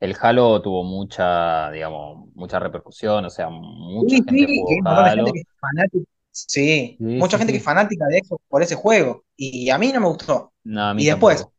el 0.00 0.16
Halo 0.20 0.62
tuvo 0.62 0.84
mucha, 0.84 1.70
digamos, 1.70 2.28
mucha 2.34 2.58
repercusión, 2.58 3.24
o 3.24 3.30
sea, 3.30 3.48
mucha 3.50 4.16
Sí, 4.16 4.22
gente 4.24 4.46
sí, 4.46 4.64
que 4.66 4.82
jugó 4.82 5.02
de 5.04 5.10
gente 5.12 5.32
que 5.32 5.38
Halo, 5.38 5.40
es 5.40 5.46
fanática. 5.60 6.04
Sí, 6.30 6.98
sí, 6.98 7.06
mucha 7.14 7.38
gente 7.38 7.52
que 7.52 7.58
es 7.58 7.64
fanática 7.64 8.06
de 8.06 8.20
Xbox 8.24 8.44
por 8.48 8.62
ese 8.62 8.74
juego. 8.74 9.24
Y 9.36 9.70
a 9.70 9.78
mí 9.78 9.92
no 9.92 10.00
me 10.00 10.08
gustó. 10.08 10.52
no, 10.64 10.82
a 10.88 10.94
mí 10.94 11.02
Y 11.02 11.06
después, 11.06 11.46
tampoco. 11.46 11.54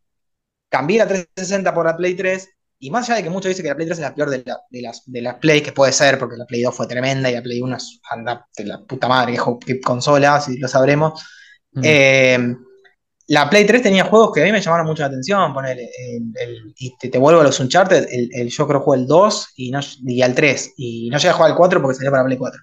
cambié 0.69 0.99
la 0.99 1.07
360 1.07 1.73
por 1.73 1.85
la 1.85 1.97
Play 1.97 2.15
3. 2.15 2.49
Y 2.79 2.91
más 2.91 3.09
allá 3.09 3.17
de 3.17 3.23
que 3.23 3.29
muchos 3.31 3.49
dicen 3.49 3.63
que 3.63 3.69
la 3.69 3.75
Play 3.75 3.87
3 3.87 3.99
es 3.99 4.03
la 4.03 4.15
peor 4.15 4.29
de, 4.31 4.43
la- 4.45 4.61
de 4.69 4.81
las, 4.83 5.03
de 5.05 5.21
las 5.21 5.35
Play, 5.37 5.61
que 5.63 5.73
puede 5.73 5.93
ser, 5.93 6.19
porque 6.19 6.37
la 6.37 6.45
Play 6.45 6.63
2 6.63 6.75
fue 6.75 6.87
tremenda 6.87 7.29
y 7.31 7.35
la 7.35 7.43
Play 7.43 7.61
1 7.61 7.77
es 7.77 7.99
anda 8.11 8.47
de 8.57 8.65
la 8.65 8.83
puta 8.85 9.07
madre, 9.09 9.37
que 9.65 9.81
consola, 9.81 10.41
si 10.41 10.57
lo 10.59 10.67
sabremos. 10.67 11.23
Mm. 11.75 11.81
Eh, 11.83 12.55
la 13.27 13.49
Play 13.49 13.65
3 13.65 13.81
tenía 13.81 14.05
juegos 14.05 14.31
que 14.33 14.41
a 14.41 14.45
mí 14.45 14.51
me 14.51 14.61
llamaron 14.61 14.85
mucho 14.87 15.01
la 15.03 15.07
atención. 15.07 15.53
Ponele, 15.53 15.89
el- 15.99 16.33
el- 16.39 16.73
y 16.77 16.95
te, 16.97 17.09
te 17.09 17.17
vuelvo 17.17 17.41
a 17.41 17.43
los 17.43 17.59
Uncharted, 17.59 18.07
el, 18.11 18.29
el- 18.33 18.49
yo 18.49 18.67
creo 18.67 18.79
que 18.79 18.85
jugué 18.85 18.99
el 18.99 19.07
2 19.07 19.47
y, 19.55 19.71
no, 19.71 19.79
y 20.05 20.21
al 20.21 20.35
3. 20.35 20.73
Y 20.77 21.09
no 21.09 21.17
llegué 21.17 21.29
a 21.29 21.33
jugar 21.33 21.51
al 21.51 21.57
4 21.57 21.81
porque 21.81 21.95
salió 21.97 22.11
para 22.11 22.25
Play 22.25 22.37
4. 22.37 22.61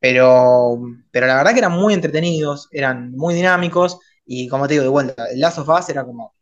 Pero, 0.00 0.80
pero 1.12 1.26
la 1.26 1.36
verdad 1.36 1.52
que 1.52 1.58
eran 1.60 1.72
muy 1.72 1.94
entretenidos, 1.94 2.68
eran 2.72 3.12
muy 3.12 3.34
dinámicos. 3.34 3.98
Y 4.26 4.48
como 4.48 4.66
te 4.68 4.74
digo, 4.74 4.84
de 4.84 4.90
vuelta, 4.90 5.26
el 5.32 5.40
Last 5.40 5.58
of 5.58 5.68
Us 5.68 5.88
era 5.90 6.04
como, 6.04 6.34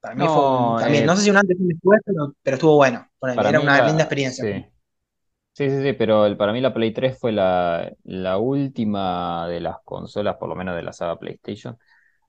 para 0.00 0.14
mí 0.16 0.28
fue 0.28 0.44
un, 0.44 0.76
también, 0.76 1.06
eh, 1.06 1.06
no 1.06 1.16
sé 1.16 1.22
si 1.24 1.30
un 1.30 1.36
antes 1.38 1.58
y 1.58 1.62
un 1.62 1.68
después, 1.68 2.00
pero, 2.04 2.34
pero 2.42 2.56
estuvo 2.56 2.76
bueno. 2.76 3.08
Ponele, 3.18 3.48
era 3.48 3.60
una 3.60 3.80
linda 3.82 4.04
experiencia. 4.04 4.46
sí. 4.46 4.66
Sí, 5.54 5.70
sí, 5.70 5.82
sí, 5.82 5.92
pero 5.94 6.26
el- 6.26 6.36
para 6.36 6.52
mí 6.52 6.60
la 6.60 6.74
Play 6.74 6.92
3 6.94 7.18
fue 7.18 7.32
la, 7.32 7.92
la 8.04 8.38
última 8.38 9.48
de 9.48 9.60
las 9.60 9.78
consolas, 9.84 10.36
por 10.38 10.48
lo 10.48 10.56
menos 10.56 10.76
de 10.76 10.82
la 10.82 10.92
saga 10.92 11.18
PlayStation, 11.18 11.78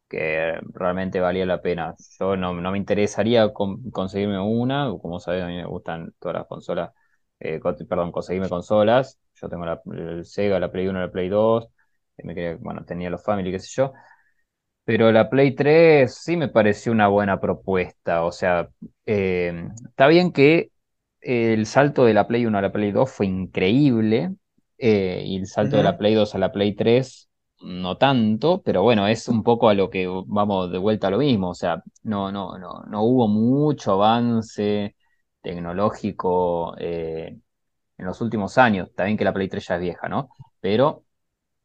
que 0.10 0.54
realmente 0.74 1.20
valía 1.20 1.46
la 1.46 1.62
pena. 1.62 1.96
Yo 2.20 2.36
no, 2.38 2.54
no 2.54 2.72
me 2.72 2.78
interesaría 2.78 3.54
con- 3.54 3.90
conseguirme 3.92 4.40
una, 4.40 4.90
como 5.02 5.20
sabes, 5.20 5.44
a 5.44 5.48
mí 5.48 5.56
me 5.58 5.66
gustan 5.66 6.14
todas 6.20 6.38
las 6.38 6.48
consolas, 6.48 6.92
eh, 7.40 7.60
co- 7.60 7.76
perdón, 7.88 8.12
conseguirme 8.12 8.50
consolas. 8.50 9.20
Yo 9.36 9.50
tengo 9.50 9.66
la, 9.66 9.82
el 9.94 10.26
Sega, 10.26 10.60
la 10.60 10.72
Play 10.72 10.88
1, 10.88 11.00
la 11.02 11.12
Play 11.12 11.30
2, 11.30 11.68
eh, 12.18 12.24
me 12.26 12.34
quería, 12.36 12.56
bueno, 12.60 12.86
tenía 12.86 13.10
los 13.10 13.24
Family, 13.24 13.52
qué 13.52 13.60
sé 13.60 13.70
yo. 13.76 13.94
Pero 14.86 15.12
la 15.12 15.30
Play 15.30 15.54
3 15.56 16.16
sí 16.16 16.38
me 16.38 16.48
pareció 16.48 16.92
una 16.94 17.08
buena 17.10 17.40
propuesta. 17.42 18.24
O 18.24 18.32
sea, 18.32 18.70
eh, 19.06 19.68
está 19.86 20.08
bien 20.08 20.32
que 20.32 20.72
el 21.22 21.66
salto 21.66 22.06
de 22.06 22.14
la 22.14 22.28
Play 22.28 22.46
1 22.46 22.58
a 22.58 22.62
la 22.62 22.72
Play 22.72 22.92
2 22.92 23.12
fue 23.12 23.26
increíble. 23.28 24.36
eh, 24.78 25.24
y 25.26 25.38
el 25.38 25.48
salto 25.48 25.78
de 25.78 25.84
la. 25.84 25.98
Play 25.98 26.14
2 26.16 26.36
a 26.36 26.38
la 26.38 26.52
Play 26.52 26.76
3 26.76 27.27
no 27.62 27.98
tanto, 27.98 28.62
pero 28.64 28.84
bueno, 28.84 29.08
es 29.08 29.28
un 29.28 29.44
poco 29.44 29.70
a 29.70 29.74
lo 29.74 29.90
que 29.90 30.08
vamos 30.28 30.72
de 30.72 30.78
vuelta 30.78 31.08
a 31.08 31.12
lo 31.12 31.18
mismo. 31.20 31.50
O 31.50 31.54
sea, 31.56 31.84
no, 32.04 32.32
no, 32.32 32.58
no, 32.58 32.84
no 32.90 33.04
hubo 33.04 33.28
mucho 33.28 33.94
avance 33.94 34.96
tecnológico 35.42 36.76
eh, 36.80 37.38
en 37.98 38.06
los 38.06 38.22
últimos 38.22 38.58
años. 38.58 38.90
Está 38.90 39.06
bien 39.06 39.18
que 39.18 39.26
la 39.26 39.34
Play 39.34 39.50
3 39.50 39.68
ya 39.68 39.76
es 39.76 39.82
vieja, 39.82 40.10
¿no? 40.10 40.30
Pero 40.62 41.06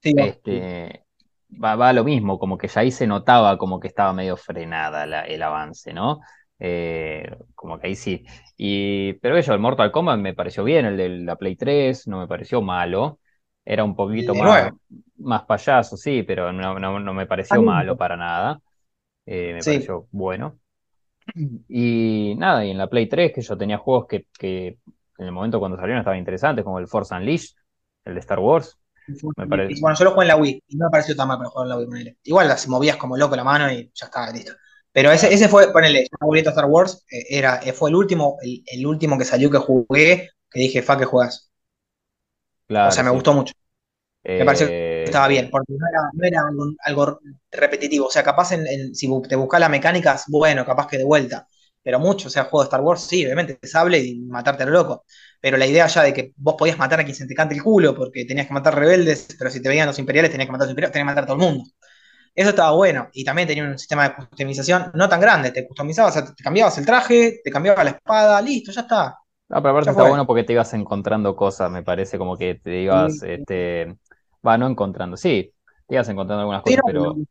Sí, 0.01 0.13
sí. 0.45 0.69
este, 0.69 1.05
va, 1.63 1.77
va 1.77 1.89
a 1.91 1.93
lo 1.93 2.05
mismo, 2.05 2.39
como 2.39 2.59
que 2.59 2.69
ya 2.69 2.81
ahí 2.83 2.91
se 2.91 3.07
notaba 3.07 3.59
como 3.59 3.81
que 3.81 3.89
estaba 3.89 4.13
medio 4.13 4.37
frenada 4.37 5.07
la- 5.07 5.23
el 5.27 5.43
avance, 5.43 5.93
¿no? 5.93 6.21
Eh, 6.59 7.25
como 7.55 7.79
que 7.79 7.89
ahí 7.89 7.97
sí. 7.97 8.25
Y, 8.57 9.15
pero 9.15 9.37
eso, 9.37 9.53
el 9.55 9.61
Mortal 9.61 9.91
Kombat 9.93 10.19
me 10.21 10.35
pareció 10.35 10.65
bien, 10.65 10.87
el 10.87 10.97
de 10.97 11.09
la 11.11 11.37
Play 11.37 11.57
3 11.57 12.07
no 12.09 12.21
me 12.21 12.29
pareció 12.29 12.63
malo. 12.63 13.21
Era 13.65 13.85
un 13.85 13.95
poquito 13.97 14.35
más, 14.35 14.61
9. 14.61 14.73
más 15.19 15.45
payaso, 15.45 15.97
sí, 15.97 16.23
pero 16.25 16.53
no, 16.53 16.79
no, 16.79 17.01
no 17.01 17.15
me 17.15 17.27
pareció 17.27 17.63
malo 17.63 17.97
para 17.97 18.17
nada. 18.17 18.61
Eh, 19.27 19.55
me 19.55 19.65
Sí. 19.65 19.89
pareció 19.89 20.09
bueno. 20.13 20.59
Y 21.69 22.35
nada, 22.37 22.65
y 22.65 22.71
en 22.71 22.79
la 22.79 22.89
Play 22.89 23.09
3 23.09 23.33
que 23.33 23.41
yo 23.43 23.57
tenía 23.57 23.79
juegos 23.79 24.07
que, 24.07 24.27
que 24.39 24.79
en 25.19 25.27
el 25.27 25.33
momento 25.33 25.59
cuando 25.59 25.77
salieron 25.77 26.01
estaban 26.01 26.19
interesantes, 26.19 26.65
como 26.65 26.79
el 26.79 26.89
Force 26.89 27.15
Unleashed, 27.15 27.57
el 28.05 28.15
de 28.15 28.21
Star 28.21 28.39
Wars. 28.41 28.79
Me 29.37 29.47
parece. 29.47 29.81
Bueno, 29.81 29.97
yo 29.99 30.05
lo 30.05 30.11
jugué 30.13 30.25
en 30.25 30.29
la 30.29 30.37
Wii 30.37 30.63
y 30.69 30.77
no 30.77 30.87
me 30.87 30.91
pareció 30.91 31.17
tan 31.17 31.29
mal 31.29 31.39
para 31.39 31.51
jugar 31.51 31.67
en 31.67 31.69
la 31.71 31.77
Wii, 31.79 31.87
ponele. 31.87 32.17
Igual 32.25 32.49
las 32.49 32.69
movías 32.69 32.97
como 32.97 33.17
loco 33.17 33.37
la 33.37 33.45
mano 33.45 33.71
y 33.73 33.91
ya 33.95 34.07
estaba 34.07 34.31
listo. 34.31 34.53
Pero 34.93 35.11
ese, 35.11 35.33
ese 35.33 35.49
fue, 35.49 35.73
ponele, 35.73 36.07
a 36.21 36.51
Star 36.51 36.67
Wars, 36.67 37.05
eh, 37.11 37.25
era, 37.31 37.61
eh, 37.65 37.73
fue 37.73 37.91
el 37.91 37.97
último, 37.97 38.37
el, 38.43 38.63
el 38.67 38.87
último 38.87 39.19
que 39.19 39.25
salió 39.25 39.51
que 39.51 39.59
jugué, 39.59 40.31
que 40.51 40.61
dije, 40.61 40.83
fa 40.83 40.99
que 40.99 41.05
O 42.83 42.91
sea, 42.91 43.03
me 43.05 43.11
sí. 43.11 43.13
gustó 43.13 43.33
mucho. 43.35 43.55
Me 44.39 44.45
pareció 44.45 44.69
que 44.69 44.75
estaba 45.05 45.29
Eh, 45.29 45.29
bien, 45.29 45.51
porque 45.51 45.75
no 45.75 45.87
era, 45.89 46.01
no 46.13 46.25
era 46.27 46.43
algo, 46.49 46.67
algo 46.85 47.21
repetitivo. 47.53 48.07
O 48.07 48.11
sea, 48.11 48.23
capaz 48.25 48.53
en, 48.53 48.67
en- 48.67 48.95
si 48.95 49.09
te 49.29 49.37
buscas 49.37 49.61
las 49.61 49.71
mecánicas, 49.71 50.25
bueno, 50.29 50.65
capaz 50.67 50.87
que 50.89 50.99
de 50.99 51.05
vuelta. 51.05 51.49
Pero 51.83 51.99
mucho, 52.01 52.29
o 52.29 52.31
sea, 52.31 52.45
juego 52.45 52.63
de 52.63 52.67
Star 52.69 52.81
Wars, 52.83 53.03
sí, 53.03 53.25
obviamente, 53.27 53.59
sable 53.69 53.99
y 54.01 54.21
matarte 54.21 54.63
a 54.65 54.67
lo 54.67 54.73
loco. 54.73 55.05
Pero 55.41 55.57
la 55.57 55.67
idea 55.67 55.87
ya 55.89 56.03
de 56.05 56.15
que 56.15 56.33
vos 56.37 56.55
podías 56.59 56.79
matar 56.79 57.01
a 57.01 57.05
quien 57.05 57.17
se 57.17 57.27
te 57.27 57.35
cante 57.35 57.55
el 57.57 57.63
culo, 57.63 57.95
porque 57.97 58.25
tenías 58.25 58.47
que 58.47 58.55
matar 58.55 58.77
rebeldes, 58.79 59.29
pero 59.39 59.51
si 59.51 59.61
te 59.63 59.69
veían 59.69 59.87
los 59.89 59.99
imperiales, 59.99 60.31
tenías 60.31 60.47
que 60.49 60.53
matar 60.53 60.65
a 60.65 60.69
los 60.69 60.73
imperiales, 60.73 60.93
tenías 60.93 61.05
que 61.07 61.11
matar 61.13 61.25
a 61.25 61.27
todo 61.27 61.37
el 61.37 61.43
mundo. 61.55 61.71
Eso 62.35 62.51
estaba 62.51 62.73
bueno. 62.73 63.09
Y 63.13 63.25
también 63.25 63.49
tenía 63.49 63.65
un 63.65 63.79
sistema 63.79 64.09
de 64.09 64.15
customización 64.17 64.91
no 64.95 65.09
tan 65.09 65.21
grande. 65.21 65.51
Te 65.53 65.67
customizabas, 65.67 66.17
o 66.17 66.21
sea, 66.27 66.35
te 66.35 66.43
cambiabas 66.43 66.79
el 66.79 66.87
traje, 66.87 67.41
te 67.45 67.51
cambiabas 67.51 67.85
la 67.85 67.91
espada, 67.93 68.41
listo, 68.43 68.73
ya 68.73 68.83
está. 68.83 69.19
No, 69.53 69.63
pero 69.63 69.71
aparte 69.71 69.91
está 69.93 70.05
bueno 70.05 70.27
porque 70.27 70.45
te 70.45 70.55
ibas 70.55 70.75
encontrando 70.75 71.37
cosas, 71.37 71.71
me 71.71 71.83
parece 71.85 72.19
como 72.19 72.37
que 72.39 72.57
te 72.57 72.83
ibas, 72.83 73.23
Sí, 73.23 73.23
este, 73.23 73.97
va, 74.47 74.59
no 74.59 74.69
encontrando, 74.69 75.17
sí, 75.17 75.55
te 75.87 75.95
ibas 75.97 76.09
encontrando 76.09 76.43
algunas 76.43 76.63
cosas, 76.63 76.83
pero 76.85 76.85
pero 76.85 77.23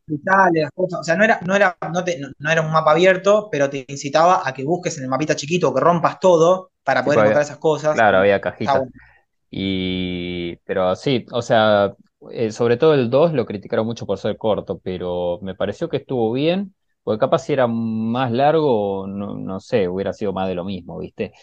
cosas, 0.76 1.00
o 1.02 1.04
sea, 1.04 1.16
no 1.16 1.24
era, 1.24 1.40
no 1.46 1.56
era, 1.56 1.78
no 1.94 2.04
te- 2.04 2.20
no- 2.20 2.52
era 2.52 2.62
un 2.62 2.72
mapa 2.72 2.92
abierto, 2.92 3.50
pero 3.52 3.70
te 3.70 3.86
incitaba 3.88 4.48
a 4.48 4.54
que 4.54 4.64
busques 4.64 4.98
en 4.98 5.04
el 5.04 5.10
mapita 5.10 5.36
chiquito, 5.36 5.74
que 5.74 5.80
rompas 5.82 6.20
todo 6.20 6.72
para 6.84 7.04
poder 7.04 7.20
encontrar 7.20 7.44
había, 7.44 7.46
esas 7.46 7.58
cosas. 7.58 8.04
claro, 8.04 8.18
había 8.20 8.42
cajitas. 8.42 8.86
bueno. 8.86 8.92
Y, 9.52 10.58
pero 10.66 10.96
sí, 10.96 11.26
o 11.32 11.42
sea, 11.42 11.96
eh, 12.32 12.52
sobre 12.52 12.78
todo 12.78 12.94
el 12.96 13.10
2 13.10 13.34
lo 13.34 13.46
criticaron 13.48 13.86
mucho 13.88 14.06
por 14.08 14.18
ser 14.20 14.38
corto, 14.38 14.80
pero 14.80 15.40
me 15.44 15.56
pareció 15.56 15.90
que 15.90 15.98
estuvo 15.98 16.32
bien, 16.34 16.76
porque 17.04 17.20
capaz 17.20 17.40
si 17.42 17.54
era 17.54 17.68
más 17.68 18.32
largo, 18.32 19.08
no, 19.08 19.36
no 19.38 19.60
sé, 19.62 19.88
hubiera 19.90 20.14
sido 20.14 20.34
más 20.34 20.48
de 20.50 20.56
lo 20.56 20.66
mismo, 20.66 21.00
¿viste? 21.00 21.34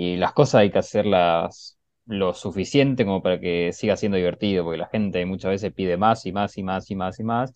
Y 0.00 0.16
las 0.16 0.32
cosas 0.32 0.60
hay 0.62 0.70
que 0.70 0.78
hacerlas 0.78 1.76
lo 2.06 2.32
suficiente 2.34 3.04
como 3.04 3.20
para 3.22 3.40
que 3.40 3.72
siga 3.72 3.96
siendo 3.96 4.16
divertido, 4.16 4.64
porque 4.64 4.78
la 4.78 4.88
gente 4.88 5.24
muchas 5.26 5.50
veces 5.52 5.72
pide 5.72 5.96
más 5.96 6.24
y 6.26 6.32
más 6.32 6.56
y 6.56 6.62
más 6.62 6.88
y 6.90 6.94
más 6.96 7.18
y 7.20 7.24
más, 7.24 7.52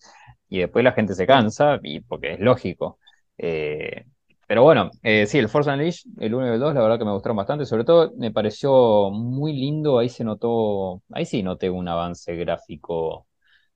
y 0.49 0.59
después 0.59 0.83
la 0.83 0.91
gente 0.93 1.15
se 1.15 1.25
cansa, 1.25 1.79
y 1.83 2.01
porque 2.01 2.33
es 2.33 2.39
lógico. 2.39 2.99
Eh, 3.37 4.05
pero 4.47 4.63
bueno, 4.63 4.91
eh, 5.03 5.25
sí, 5.25 5.37
el 5.39 5.47
Force 5.49 5.69
Unleashed, 5.71 6.11
el 6.19 6.35
1 6.35 6.47
y 6.47 6.51
el 6.53 6.59
2, 6.59 6.73
la 6.75 6.81
verdad 6.81 6.99
que 6.99 7.05
me 7.05 7.13
gustaron 7.13 7.37
bastante. 7.37 7.65
Sobre 7.65 7.85
todo 7.85 8.11
me 8.17 8.31
pareció 8.31 9.09
muy 9.11 9.53
lindo, 9.53 9.97
ahí 9.99 10.09
se 10.09 10.23
notó, 10.25 11.01
ahí 11.11 11.25
sí 11.25 11.41
noté 11.43 11.69
un 11.69 11.87
avance 11.87 12.35
gráfico. 12.35 13.25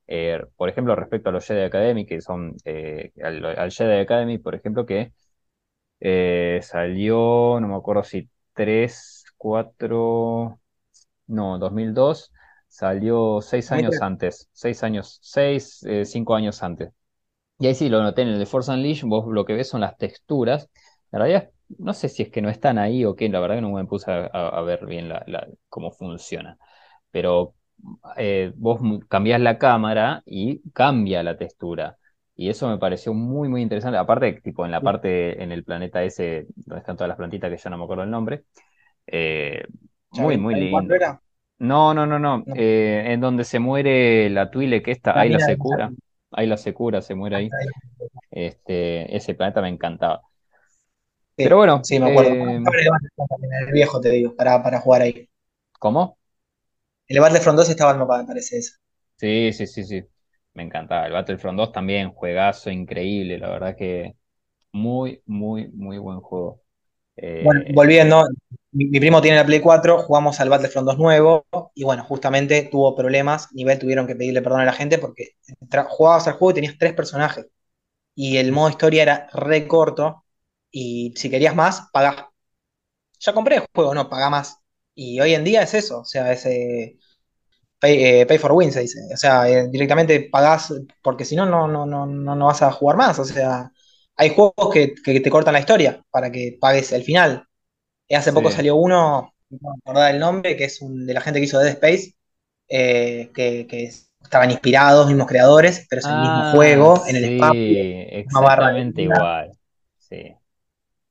eh, 0.07 0.41
por 0.57 0.69
ejemplo, 0.69 0.95
respecto 0.95 1.29
a 1.29 1.31
los 1.33 1.45
Jedi 1.47 1.61
Academy, 1.63 2.05
que 2.07 2.21
son 2.21 2.55
al, 3.23 3.45
al 3.45 3.71
Jedi 3.71 3.99
Academy, 4.01 4.37
por 4.39 4.55
ejemplo, 4.55 4.85
que 4.85 5.11
salió, 6.61 7.59
no 7.59 7.67
me 7.67 7.75
acuerdo 7.75 8.03
si 8.03 8.29
3 8.57 9.25
4 9.37 10.59
no, 11.27 11.59
2002, 11.59 12.33
salió 12.69 13.41
6 13.41 13.71
años 13.71 14.01
2003. 14.01 14.03
antes, 14.03 14.49
6 14.53 14.83
años, 14.83 15.19
6 15.23 15.85
5 16.05 16.35
años 16.35 16.63
antes. 16.63 16.91
Y 17.59 17.67
ahí 17.67 17.75
sí 17.75 17.89
lo 17.89 18.01
noté 18.03 18.21
en 18.23 18.29
el 18.29 18.39
de 18.39 18.45
Force 18.45 18.71
Unleashed, 18.71 19.07
vos 19.07 19.25
lo 19.33 19.45
que 19.45 19.53
ves 19.53 19.69
son 19.69 19.81
las 19.81 19.97
texturas. 19.97 20.69
La 21.11 21.19
realidad, 21.19 21.49
no 21.79 21.93
sé 21.93 22.09
si 22.09 22.23
es 22.23 22.29
que 22.29 22.41
no 22.41 22.49
están 22.49 22.77
ahí 22.77 23.03
o 23.05 23.15
qué, 23.15 23.29
la 23.29 23.39
verdad 23.39 23.55
que 23.55 23.61
no 23.61 23.71
me 23.71 23.85
puse 23.85 24.11
a, 24.11 24.25
a- 24.27 24.61
ver 24.61 24.85
bien 24.85 25.09
la- 25.09 25.23
la- 25.27 25.47
cómo 25.69 25.91
funciona. 25.91 26.57
Pero 27.11 27.55
eh, 28.17 28.51
vos 28.55 28.79
cambiás 29.09 29.41
la 29.41 29.57
cámara 29.57 30.23
y 30.25 30.61
cambia 30.71 31.23
la 31.23 31.37
textura. 31.37 31.97
Y 32.37 32.49
eso 32.49 32.69
me 32.69 32.79
pareció 32.79 33.13
muy, 33.15 33.49
muy 33.49 33.61
interesante. 33.63 33.97
Aparte, 33.99 34.41
tipo 34.43 34.65
en 34.65 34.71
la 34.71 34.83
parte, 34.83 35.43
en 35.43 35.51
el 35.51 35.63
planeta 35.65 36.03
ese, 36.03 36.47
donde 36.55 36.79
están 36.81 36.95
todas 36.97 37.09
las 37.09 37.17
plantitas 37.17 37.51
que 37.51 37.57
yo 37.57 37.69
no 37.71 37.77
me 37.79 37.83
acuerdo 37.85 38.03
el 38.03 38.11
nombre. 38.11 38.45
eh, 39.07 39.63
muy, 40.11 40.37
¿Yavin 40.37 40.39
muy 40.39 40.55
Yavin 40.55 40.67
4 40.69 40.95
lindo. 40.95 40.97
era? 40.97 41.21
No, 41.59 41.93
no, 41.93 42.05
no, 42.07 42.19
no. 42.19 42.45
No, 42.45 42.55
eh, 42.55 43.03
en 43.07 43.21
donde 43.21 43.43
se 43.45 43.59
muere 43.59 44.29
la 44.29 44.51
Twi'lek 44.51 44.85
que 44.85 44.91
está, 44.91 45.19
ahí 45.19 45.29
la 45.29 45.39
mina 45.39 45.47
de 45.47 45.55
Secura. 45.55 45.93
Ahí 46.31 46.47
la 46.47 46.57
Secura 46.57 47.01
se 47.01 47.15
muere 47.15 47.35
ahí. 47.37 47.49
Este, 48.31 49.15
ese 49.15 49.35
planeta 49.35 49.61
me 49.61 49.69
encantaba. 49.69 50.23
Pero 51.41 51.57
bueno, 51.57 51.81
sí, 51.83 51.99
me 51.99 52.07
acuerdo. 52.07 52.31
eh, 52.33 52.59
el 53.67 53.71
viejo, 53.73 54.01
te 54.01 54.09
digo, 54.09 54.35
para, 54.35 54.61
para 54.63 54.79
jugar 54.81 55.01
ahí. 55.03 55.29
¿cómo? 55.79 56.17
El 57.09 57.19
Battlefront 57.19 57.57
2 57.57 57.67
estaba 57.67 57.91
el 57.91 57.97
mapa, 57.97 58.19
me 58.19 58.25
parece 58.25 58.59
eso. 58.59 58.77
Sí, 59.17 59.51
sí, 59.53 59.67
sí, 59.67 59.83
sí. 59.83 60.03
Me 60.57 60.63
encantaba. 60.63 61.05
El 61.05 61.13
Battlefront 61.13 61.55
2 61.55 61.71
también, 61.71 62.11
juegazo 62.11 62.71
increíble. 62.71 63.37
La 63.37 63.47
verdad 63.49 63.75
que 63.75 64.15
muy, 64.71 65.21
muy, 65.27 65.67
muy 65.69 65.99
buen 65.99 66.19
juego. 66.19 66.63
Bueno, 67.43 67.61
Eh, 67.61 67.73
volviendo, 67.75 68.25
mi, 68.71 68.99
primo 68.99 69.21
tiene 69.21 69.37
la 69.37 69.45
Play 69.45 69.59
4, 69.61 69.99
jugamos 69.99 70.39
al 70.39 70.49
Battlefront 70.49 70.87
2 70.87 70.97
nuevo 70.97 71.45
y 71.75 71.83
bueno, 71.83 72.03
justamente 72.03 72.69
tuvo 72.71 72.95
problemas, 72.95 73.53
nivel 73.53 73.77
tuvieron 73.77 74.07
que 74.07 74.15
pedirle 74.15 74.41
perdón 74.41 74.61
a 74.61 74.65
la 74.65 74.73
gente 74.73 74.97
porque 74.97 75.35
jugabas 75.89 76.27
al 76.27 76.33
juego 76.33 76.51
y 76.51 76.55
tenías 76.55 76.77
tres 76.79 76.93
personajes 76.93 77.47
y 78.15 78.37
el 78.37 78.51
modo 78.51 78.69
historia 78.71 79.03
era 79.03 79.29
re 79.33 79.67
corto 79.67 80.25
y 80.71 81.13
si 81.17 81.29
querías 81.29 81.55
más, 81.55 81.89
pagás. 81.93 82.25
Ya 83.19 83.33
compré 83.33 83.57
el 83.57 83.65
juego, 83.73 83.93
no, 83.93 84.09
pagá 84.09 84.29
más. 84.29 84.57
Y 84.95 85.19
hoy 85.19 85.33
en 85.35 85.43
día 85.43 85.61
es 85.63 85.73
eso, 85.73 85.99
o 86.01 86.05
sea, 86.05 86.31
es 86.31 86.45
eh, 86.45 86.97
pay, 87.79 88.03
eh, 88.21 88.25
pay 88.25 88.37
for 88.37 88.51
win 88.53 88.71
se 88.71 88.81
dice. 88.81 88.99
O 89.13 89.17
sea, 89.17 89.49
eh, 89.49 89.67
directamente 89.69 90.29
pagás 90.31 90.73
porque 91.01 91.25
si 91.25 91.35
no, 91.35 91.45
no, 91.45 91.67
no, 91.67 91.85
no, 91.85 92.05
no 92.05 92.35
no 92.35 92.45
vas 92.47 92.61
a 92.61 92.71
jugar 92.71 92.97
más. 92.97 93.19
O 93.19 93.25
sea, 93.25 93.71
hay 94.15 94.29
juegos 94.33 94.73
que, 94.73 94.93
que 95.03 95.19
te 95.19 95.29
cortan 95.29 95.53
la 95.53 95.59
historia 95.59 96.03
para 96.11 96.31
que 96.31 96.57
pagues 96.59 96.91
el 96.93 97.03
final. 97.03 97.45
Eh, 98.09 98.15
Hace 98.15 98.33
poco 98.33 98.51
salió 98.51 98.75
uno, 98.77 99.33
no 99.49 99.59
me 99.61 99.77
acordaba 99.79 100.09
el 100.11 100.19
nombre, 100.19 100.57
que 100.57 100.65
es 100.65 100.81
un, 100.81 101.05
de 101.07 101.13
la 101.13 101.21
gente 101.21 101.39
que 101.39 101.45
hizo 101.45 101.59
Dead 101.59 101.69
Space, 101.73 102.15
eh, 102.69 103.31
que, 103.35 103.67
que 103.67 103.85
estaban 104.23 104.51
inspirados, 104.51 105.07
mismos 105.07 105.27
creadores, 105.27 105.87
pero 105.89 106.01
es 106.01 106.09
el 106.09 106.17
mismo 106.19 106.43
Ah, 106.43 106.45
juego, 106.45 107.03
en 107.07 107.17
el 107.17 107.25
espacio, 107.25 107.81
exactamente 108.11 109.01
igual. 109.03 109.51
Sí. 109.97 110.35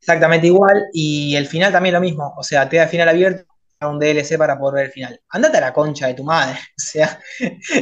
exactamente 0.00 0.46
igual, 0.46 0.84
y 0.92 1.36
el 1.36 1.46
final 1.46 1.72
también 1.72 1.94
lo 1.94 2.00
mismo, 2.00 2.34
o 2.36 2.42
sea, 2.42 2.68
te 2.68 2.76
da 2.76 2.84
el 2.84 2.88
final 2.88 3.08
abierto 3.08 3.44
un 3.88 3.98
DLC 3.98 4.38
para 4.38 4.58
poder 4.58 4.74
ver 4.76 4.86
el 4.86 4.92
final. 4.92 5.20
Andate 5.30 5.58
a 5.58 5.60
la 5.60 5.72
concha 5.72 6.06
de 6.08 6.14
tu 6.14 6.24
madre, 6.24 6.54
o 6.78 6.80
sea, 6.80 7.20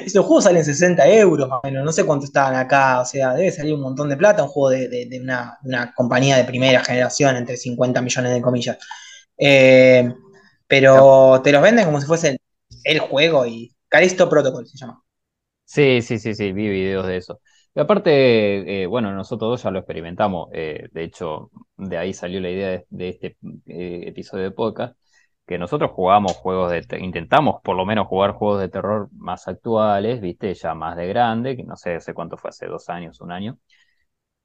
esos 0.05 0.24
juegos 0.26 0.44
salen 0.44 0.64
60 0.64 1.07
euros, 1.09 1.48
más 1.48 1.61
o 1.62 1.66
menos, 1.66 1.84
no 1.84 1.92
sé 1.92 2.05
cuánto 2.05 2.26
estaban 2.26 2.55
acá, 2.57 3.00
o 3.00 3.05
sea, 3.05 3.34
debe 3.34 3.50
salir 3.52 3.74
un 3.74 3.80
montón 3.82 4.09
de 4.09 4.16
plata, 4.16 4.42
un 4.42 4.48
juego 4.48 4.70
de, 4.70 4.88
de- 4.88 5.07
de 5.07 5.20
una, 5.20 5.59
una 5.64 5.92
compañía 5.94 6.36
de 6.36 6.44
primera 6.44 6.82
generación, 6.84 7.36
entre 7.36 7.57
50 7.57 8.00
millones 8.02 8.32
de 8.32 8.42
comillas. 8.42 8.78
Eh, 9.38 10.12
pero 10.66 11.40
te 11.42 11.52
los 11.52 11.62
venden 11.62 11.84
como 11.86 12.00
si 12.00 12.07
fuese 12.07 12.38
el 12.84 12.98
juego 13.00 13.46
y 13.46 13.74
Callisto 13.88 14.28
Protocol 14.28 14.66
se 14.68 14.78
llama. 14.78 15.02
Sí, 15.64 16.02
sí, 16.02 16.18
sí, 16.18 16.34
sí, 16.34 16.52
vi 16.52 16.68
videos 16.68 17.07
de 17.07 17.16
eso. 17.16 17.40
Y 17.74 17.80
aparte, 17.80 18.82
eh, 18.82 18.86
bueno, 18.86 19.12
nosotros 19.12 19.50
dos 19.50 19.62
ya 19.62 19.70
lo 19.70 19.78
experimentamos. 19.80 20.48
eh, 20.52 20.88
de 20.92 21.05
hecho, 21.05 21.50
de 21.76 21.96
ahí 21.98 22.12
salió 22.14 22.40
la 22.40 22.50
idea 22.50 22.68
de, 22.70 22.86
de 22.90 23.09
este 23.09 23.36
eh, 23.66 24.05
episodio 24.07 24.44
de 24.44 24.50
podcast, 24.52 24.96
que 25.47 25.59
nosotros 25.59 25.90
jugamos 25.92 26.36
juegos 26.38 26.72
de, 26.72 26.82
te- 26.82 27.01
intentamos 27.01 27.61
por 27.62 27.76
lo 27.76 27.84
menos 27.86 28.07
jugar 28.09 28.32
juegos 28.32 28.61
de 28.61 28.68
terror 28.70 29.09
más 29.12 29.49
actuales, 29.49 30.20
viste, 30.20 30.55
ya 30.55 30.74
más 30.74 30.97
de 30.97 31.07
grande, 31.09 31.57
que 31.57 31.64
no 31.64 31.76
sé, 31.76 31.97
hace 31.97 32.14
cuánto 32.14 32.36
fue, 32.38 32.51
hace 32.51 32.66
dos 32.66 32.88
años, 32.90 33.20
un 33.20 33.32
año. 33.32 33.59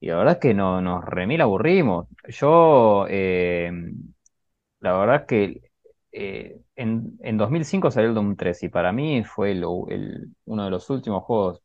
Y 0.01 0.07
la 0.09 0.17
verdad 0.17 0.33
es 0.35 0.39
que 0.41 0.53
no, 0.53 0.81
nos 0.81 1.05
remil 1.05 1.41
aburrimos. 1.41 2.07
Yo, 2.29 3.05
eh, 3.09 3.71
la 4.79 4.93
verdad 4.97 5.15
es 5.21 5.27
que 5.27 5.61
eh, 6.11 6.59
en, 6.75 7.17
en 7.21 7.37
2005 7.37 7.91
salió 7.91 8.09
el 8.09 8.15
Doom 8.15 8.35
3 8.35 8.63
y 8.63 8.69
para 8.69 8.91
mí 8.91 9.23
fue 9.23 9.51
el- 9.51 9.65
uno 10.45 10.65
de 10.65 10.69
los 10.71 10.89
últimos 10.89 11.23
juegos 11.23 11.61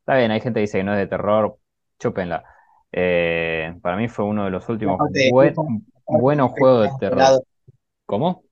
Está 0.00 0.16
bien, 0.18 0.30
hay 0.32 0.40
gente 0.40 0.58
que 0.58 0.62
dice 0.62 0.78
que 0.78 0.84
no 0.84 0.92
es 0.94 0.98
de 0.98 1.06
terror, 1.08 1.58
chúpenla. 2.00 2.44
Eh, 2.92 3.74
para 3.82 3.96
mí 3.96 4.08
fue 4.08 4.24
uno 4.26 4.44
de 4.46 4.50
los 4.50 4.68
últimos 4.68 5.00
de 5.12 5.20
buen- 5.22 5.56
buenos 6.08 6.52
juegos 6.52 6.92
de 6.92 6.98
terror. 6.98 7.38
¿Cómo? 8.06 8.44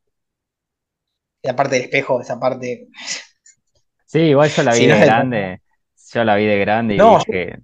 La 1.49 1.57
parte 1.57 1.74
del 1.76 1.84
espejo, 1.84 2.20
esa 2.20 2.38
parte. 2.40 2.88
Sí, 4.07 4.20
igual 4.20 4.49
yo 4.51 4.62
la 4.62 4.74
vi 4.74 4.86
no 4.86 4.94
de 4.94 4.96
es 4.96 5.01
grande, 5.01 5.62
yo 6.14 6.24
la 6.24 6.36
vi 6.36 6.46
de 6.46 6.59
grande 6.59 6.96
y 6.96 7.01
No, 7.01 7.18
yo- 7.20 7.24
dije, 7.26 7.61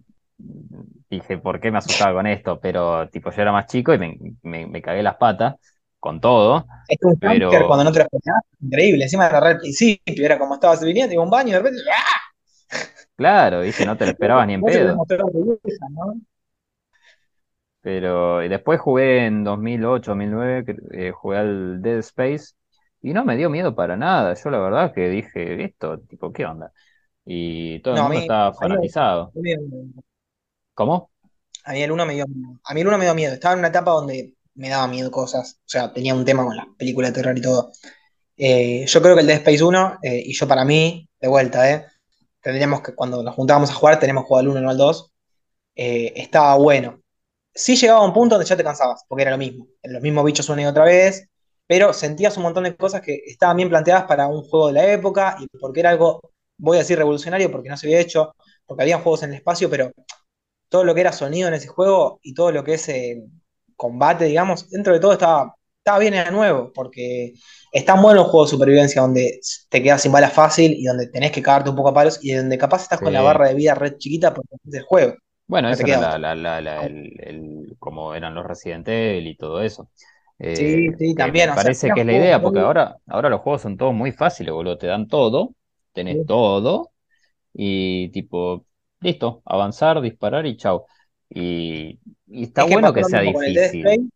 dije, 1.11 1.39
¿por 1.39 1.61
qué 1.61 1.71
me 1.71 1.79
asustaba 1.79 2.13
con 2.15 2.27
esto? 2.27 2.61
Pero 2.61 3.09
tipo, 3.11 3.31
yo 3.31 3.43
era 3.43 3.53
más 3.53 3.67
chico 3.67 3.95
y 3.95 3.99
me, 3.99 4.19
me, 4.43 4.67
me 4.67 4.83
cagué 4.83 5.03
las 5.03 5.17
patas 5.17 5.57
con 6.01 6.21
todo, 6.21 6.67
es 6.89 6.99
que 7.01 7.07
un 7.07 7.21
jumpscare 7.21 7.67
cuando 7.67 7.85
pero 7.85 7.85
no 7.85 7.93
te 7.93 7.99
lo 8.01 8.05
esperás, 8.05 8.43
increíble. 8.61 9.05
Encima 9.05 9.27
agarré 9.27 9.49
al 9.51 9.59
principio, 9.59 10.25
era 10.25 10.39
como 10.39 10.55
estabas 10.55 10.83
viniendo, 10.83 11.13
iba 11.15 11.23
a 11.23 11.25
un 11.25 11.31
baño 11.31 11.49
y 11.51 11.53
de 11.53 11.59
repente. 11.59 11.83
¡ah! 11.91 12.21
claro, 13.17 13.61
viste, 13.63 13.85
no 13.85 13.97
te 13.97 14.05
lo 14.07 14.13
esperabas 14.13 14.47
ni 14.47 14.55
en 14.55 14.65
pedo. 14.65 15.03
Pero 17.81 18.43
y 18.43 18.49
después 18.49 18.81
jugué 18.81 19.27
en 19.27 19.45
2008, 19.45 20.13
2009, 20.13 20.65
que, 20.65 20.77
eh, 21.09 21.13
jugué 21.13 21.39
al 21.39 21.83
Dead 21.83 21.99
Space 21.99 22.55
y 23.05 23.13
no 23.15 23.25
me 23.25 23.37
dio 23.37 23.51
miedo 23.51 23.75
para 23.75 23.97
nada. 23.97 24.35
Yo 24.35 24.51
la 24.51 24.59
verdad 24.59 24.93
que 24.95 25.09
dije, 25.09 25.65
esto, 25.65 26.01
tipo, 26.03 26.33
¿qué 26.33 26.47
onda? 26.47 26.73
Y 27.25 27.81
todo 27.83 27.97
el 27.99 28.01
No, 28.01 28.05
mundo 28.05 28.21
mí, 28.21 28.21
estaba 28.21 28.55
a 28.61 28.69
mí, 28.69 28.77
fanatizado. 28.79 29.35
¿Cómo? 30.75 31.11
a 31.65 31.73
mí 31.73 31.83
el 31.83 31.93
uno 31.93 32.07
me 32.07 32.15
dio 32.15 32.27
miedo. 32.27 32.61
A 32.65 32.75
mí 32.75 32.81
el 32.81 32.89
uno 32.89 32.99
me 32.99 33.05
dio 33.05 33.15
miedo. 33.15 33.35
Estaba 33.35 33.55
en 33.55 33.61
una 33.61 33.69
etapa 33.69 33.91
donde 33.93 34.35
me 34.55 34.69
daba 34.69 34.87
miedo 34.89 35.11
cosas. 35.11 35.59
O 35.61 35.69
sea, 35.69 35.93
tenía 35.93 36.15
un 36.15 36.25
tema 36.25 36.45
con 36.45 36.57
las 36.57 36.67
películas 36.79 37.13
de 37.13 37.21
terror 37.23 37.37
y 37.39 37.43
todo. 37.43 37.73
Eh, 38.37 38.87
yo 38.87 39.03
creo 39.03 39.15
que 39.17 39.23
el 39.23 39.27
Dead 39.29 39.39
Space 39.39 39.65
1, 39.65 39.99
eh, 40.03 40.23
y 40.27 40.35
yo 40.35 40.49
para 40.49 40.65
mí, 40.65 41.09
de 41.21 41.29
vuelta, 41.29 41.71
eh, 41.73 41.87
tendríamos 42.43 42.83
que, 42.83 42.95
cuando 42.95 43.23
nos 43.23 43.35
juntábamos 43.35 43.71
a 43.71 43.75
jugar, 43.75 44.01
tenemos 44.01 44.25
jugar 44.27 44.43
al 44.45 44.49
1, 44.51 44.63
no 44.63 44.71
al 44.71 44.79
2. 44.79 45.13
eh, 45.77 46.13
estaba 46.17 46.57
bueno. 46.57 47.01
Sí 47.55 47.77
llegaba 47.77 48.01
a 48.01 48.05
un 48.07 48.13
punto 48.15 48.37
donde 48.37 48.49
ya 48.49 48.57
te 48.57 48.65
cansabas, 48.65 49.05
porque 49.09 49.23
era 49.23 49.33
lo 49.33 49.39
mismo. 49.39 49.69
Los 49.85 50.03
mismos 50.03 50.25
bichos 50.27 50.49
una 50.51 50.63
y 50.63 50.67
otra 50.67 50.85
vez, 50.85 51.29
pero 51.67 51.93
sentías 51.93 52.37
un 52.37 52.45
montón 52.45 52.65
de 52.65 52.77
cosas 52.77 53.01
que 53.03 53.23
estaban 53.27 53.57
bien 53.57 53.69
planteadas 53.71 54.05
para 54.05 54.27
un 54.29 54.43
juego 54.43 54.69
de 54.69 54.75
la 54.75 54.93
época 54.93 55.37
y 55.41 55.47
porque 55.59 55.81
era 55.81 55.91
algo, 55.91 56.21
voy 56.59 56.77
a 56.77 56.81
decir 56.81 56.99
revolucionario, 56.99 57.51
porque 57.51 57.69
no 57.71 57.77
se 57.77 57.87
había 57.87 58.01
hecho, 58.01 58.35
porque 58.67 58.83
había 58.83 58.99
juegos 58.99 59.23
en 59.23 59.31
el 59.31 59.37
espacio, 59.37 59.71
pero 59.71 59.91
todo 60.69 60.85
lo 60.85 60.95
que 60.95 61.01
era 61.03 61.13
sonido 61.13 61.49
en 61.49 61.55
ese 61.55 61.69
juego 61.69 62.19
y 62.23 62.35
todo 62.35 62.53
lo 62.53 62.65
que 62.65 62.75
es 62.75 62.89
eh, 62.89 63.23
combate, 63.77 64.25
digamos, 64.27 64.69
dentro 64.71 64.93
de 64.93 65.01
todo 65.01 65.13
estaba, 65.13 65.55
estaba 65.79 65.99
bien, 65.99 66.15
era 66.15 66.31
nuevo, 66.31 66.73
porque 66.75 67.35
es 67.73 67.85
tan 67.85 68.03
bueno 68.03 68.23
un 68.25 68.29
juego 68.29 68.45
de 68.47 68.51
supervivencia 68.51 69.03
donde 69.03 69.41
te 69.69 69.83
quedas 69.83 70.03
sin 70.03 70.13
balas 70.13 70.33
fácil 70.33 70.73
y 70.75 70.85
donde 70.85 71.09
tenés 71.09 71.33
que 71.33 71.43
cagarte 71.43 71.71
un 71.71 71.77
poco 71.77 71.91
a 71.91 71.95
palos 71.95 72.19
y 72.23 72.33
donde 72.33 72.59
capaz 72.59 72.83
estás 72.83 73.01
con 73.01 73.13
la 73.13 73.23
barra 73.23 73.49
de 73.49 73.55
vida 73.55 73.75
red 73.75 73.97
chiquita 73.99 74.35
porque 74.35 74.57
es 74.67 74.75
el 74.75 74.83
juego, 74.83 75.15
Bueno, 75.47 75.69
no 75.69 75.77
eso 75.77 75.87
era 75.87 75.97
la, 76.19 76.19
la, 76.19 76.61
la- 76.61 76.87
el, 76.87 77.13
el- 77.21 77.77
como 77.79 78.15
eran 78.15 78.35
los 78.35 78.47
Resident 78.47 78.89
Evil 78.89 79.27
y 79.27 79.37
todo 79.37 79.61
eso. 79.63 79.91
Sí, 80.53 80.89
Eh, 80.89 80.97
sí, 80.99 81.15
me 81.15 81.15
también, 81.15 81.51
sea, 81.55 81.55
parece 81.55 81.93
que 81.93 82.01
es 82.01 82.07
la 82.07 82.13
idea, 82.15 82.43
porque 82.43 82.59
muy... 82.59 82.61
ahora, 82.61 82.99
ahora 83.07 83.29
los 83.31 83.41
juegos 83.41 83.63
son 83.63 83.77
todos 83.77 83.95
muy 83.95 84.13
fáciles, 84.13 84.53
boludo. 84.53 84.79
Te 84.79 84.87
dan 84.89 85.09
todo, 85.09 85.55
tenés 85.93 86.27
todo, 86.27 86.93
y 87.53 88.11
tipo, 88.11 88.67
listo, 89.01 89.43
avanzar, 89.47 90.01
disparar 90.01 90.47
y 90.47 90.57
chau. 90.57 90.87
Y, 91.31 92.01
y 92.27 92.45
está 92.45 92.63
Es 92.63 92.69
que 92.69 92.75
bueno 92.75 92.93
que 92.93 93.05
sea 93.05 93.21
difícil. 93.21 94.11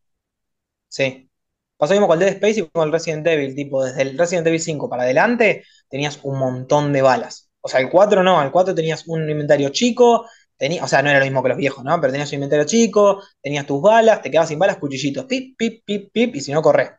Sí. 0.88 1.30
Pasó 1.76 1.94
lo 1.94 2.00
mismo 2.00 2.08
con 2.08 2.18
el 2.20 2.26
Dead 2.26 2.34
Space 2.34 2.60
y 2.60 2.68
con 2.68 2.86
el 2.86 2.92
Resident 2.92 3.26
Evil. 3.26 3.54
Tipo, 3.54 3.84
desde 3.84 4.02
el 4.02 4.18
Resident 4.18 4.46
Evil 4.46 4.60
5 4.60 4.88
para 4.88 5.02
adelante 5.04 5.64
tenías 5.88 6.18
un 6.22 6.38
montón 6.38 6.92
de 6.92 7.02
balas. 7.02 7.50
O 7.60 7.68
sea, 7.68 7.80
el 7.80 7.90
4 7.90 8.22
no, 8.22 8.42
el 8.42 8.50
4 8.50 8.74
tenías 8.74 9.06
un 9.06 9.28
inventario 9.30 9.68
chico. 9.70 10.26
Tenía, 10.58 10.84
o 10.84 10.88
sea, 10.88 11.02
no 11.02 11.10
era 11.10 11.20
lo 11.20 11.24
mismo 11.24 11.42
que 11.42 11.50
los 11.50 11.58
viejos, 11.58 11.84
¿no? 11.84 12.00
Pero 12.00 12.12
tenías 12.12 12.30
un 12.30 12.34
inventario 12.34 12.66
chico, 12.66 13.22
tenías 13.40 13.66
tus 13.66 13.80
balas, 13.80 14.20
te 14.22 14.30
quedabas 14.30 14.48
sin 14.48 14.58
balas, 14.58 14.78
cuchillitos, 14.78 15.24
pip, 15.26 15.56
pip, 15.56 15.84
pip, 15.84 16.10
pip, 16.12 16.36
y 16.36 16.40
si 16.40 16.52
no, 16.52 16.60
corres. 16.62 16.90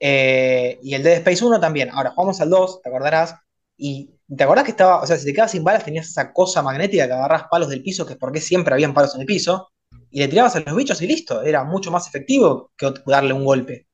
Eh, 0.00 0.78
y 0.82 0.94
el 0.94 1.02
Dead 1.02 1.18
Space 1.18 1.44
1 1.44 1.60
también. 1.60 1.90
Ahora 1.90 2.10
jugamos 2.10 2.40
al 2.40 2.50
2, 2.50 2.82
te 2.82 2.88
acordarás. 2.88 3.36
Y 3.76 4.10
te 4.36 4.44
acordás 4.44 4.64
que 4.64 4.70
estaba, 4.70 5.02
o 5.02 5.06
sea, 5.06 5.16
si 5.16 5.26
te 5.26 5.32
quedabas 5.32 5.52
sin 5.52 5.64
balas, 5.64 5.84
tenías 5.84 6.08
esa 6.08 6.32
cosa 6.32 6.62
magnética 6.62 7.06
que 7.06 7.12
agarrás 7.12 7.44
palos 7.50 7.68
del 7.68 7.82
piso, 7.82 8.06
que 8.06 8.14
es 8.14 8.18
porque 8.18 8.40
siempre 8.40 8.74
habían 8.74 8.94
palos 8.94 9.14
en 9.14 9.22
el 9.22 9.26
piso, 9.26 9.70
y 10.10 10.20
le 10.20 10.28
tirabas 10.28 10.56
a 10.56 10.60
los 10.60 10.76
bichos 10.76 11.02
y 11.02 11.06
listo. 11.06 11.42
Era 11.42 11.64
mucho 11.64 11.90
más 11.90 12.06
efectivo 12.06 12.72
que 12.76 12.92
darle 13.06 13.32
un 13.34 13.44
golpe. 13.44 13.86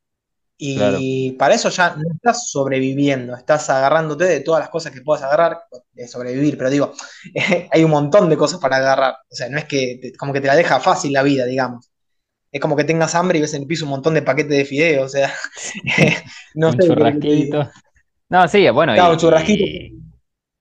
Claro. 0.73 1.01
Y 1.03 1.33
para 1.33 1.55
eso 1.55 1.71
ya 1.71 1.97
no 1.97 2.03
estás 2.15 2.51
sobreviviendo, 2.51 3.35
estás 3.37 3.71
agarrándote 3.71 4.25
de 4.25 4.41
todas 4.41 4.61
las 4.61 4.69
cosas 4.71 4.93
que 4.93 5.01
puedas 5.03 5.23
agarrar, 5.25 5.61
de 5.93 6.07
sobrevivir, 6.09 6.59
pero 6.59 6.71
digo, 6.71 6.93
hay 7.73 7.85
un 7.85 7.91
montón 7.91 8.29
de 8.29 8.37
cosas 8.37 8.61
para 8.61 8.77
agarrar. 8.77 9.15
O 9.31 9.35
sea, 9.35 9.49
no 9.49 9.59
es 9.59 9.65
que 9.67 9.99
te- 10.03 10.13
como 10.17 10.33
que 10.35 10.41
te 10.41 10.49
la 10.49 10.57
deja 10.57 10.81
fácil 10.81 11.13
la 11.15 11.23
vida, 11.23 11.47
digamos. 11.47 11.91
Es 12.53 12.61
como 12.61 12.77
que 12.77 12.85
tengas 12.85 13.15
hambre 13.17 13.39
y 13.39 13.43
ves 13.43 13.55
en 13.55 13.63
el 13.63 13.69
piso 13.69 13.85
un 13.87 13.91
montón 13.93 14.15
de 14.15 14.23
paquetes 14.23 14.57
de 14.59 14.65
fideos, 14.67 15.07
o 15.07 15.11
sea, 15.11 15.35
no 16.55 16.73
Un 16.73 16.81
sé 16.81 16.93
te 16.95 17.11
churrasquito. 17.19 17.71
No, 18.31 18.49
sí, 18.49 18.69
bueno, 18.71 18.95
Claro, 18.95 19.13
un 19.15 19.19
churrasquito. 19.19 19.65
y, 19.65 19.97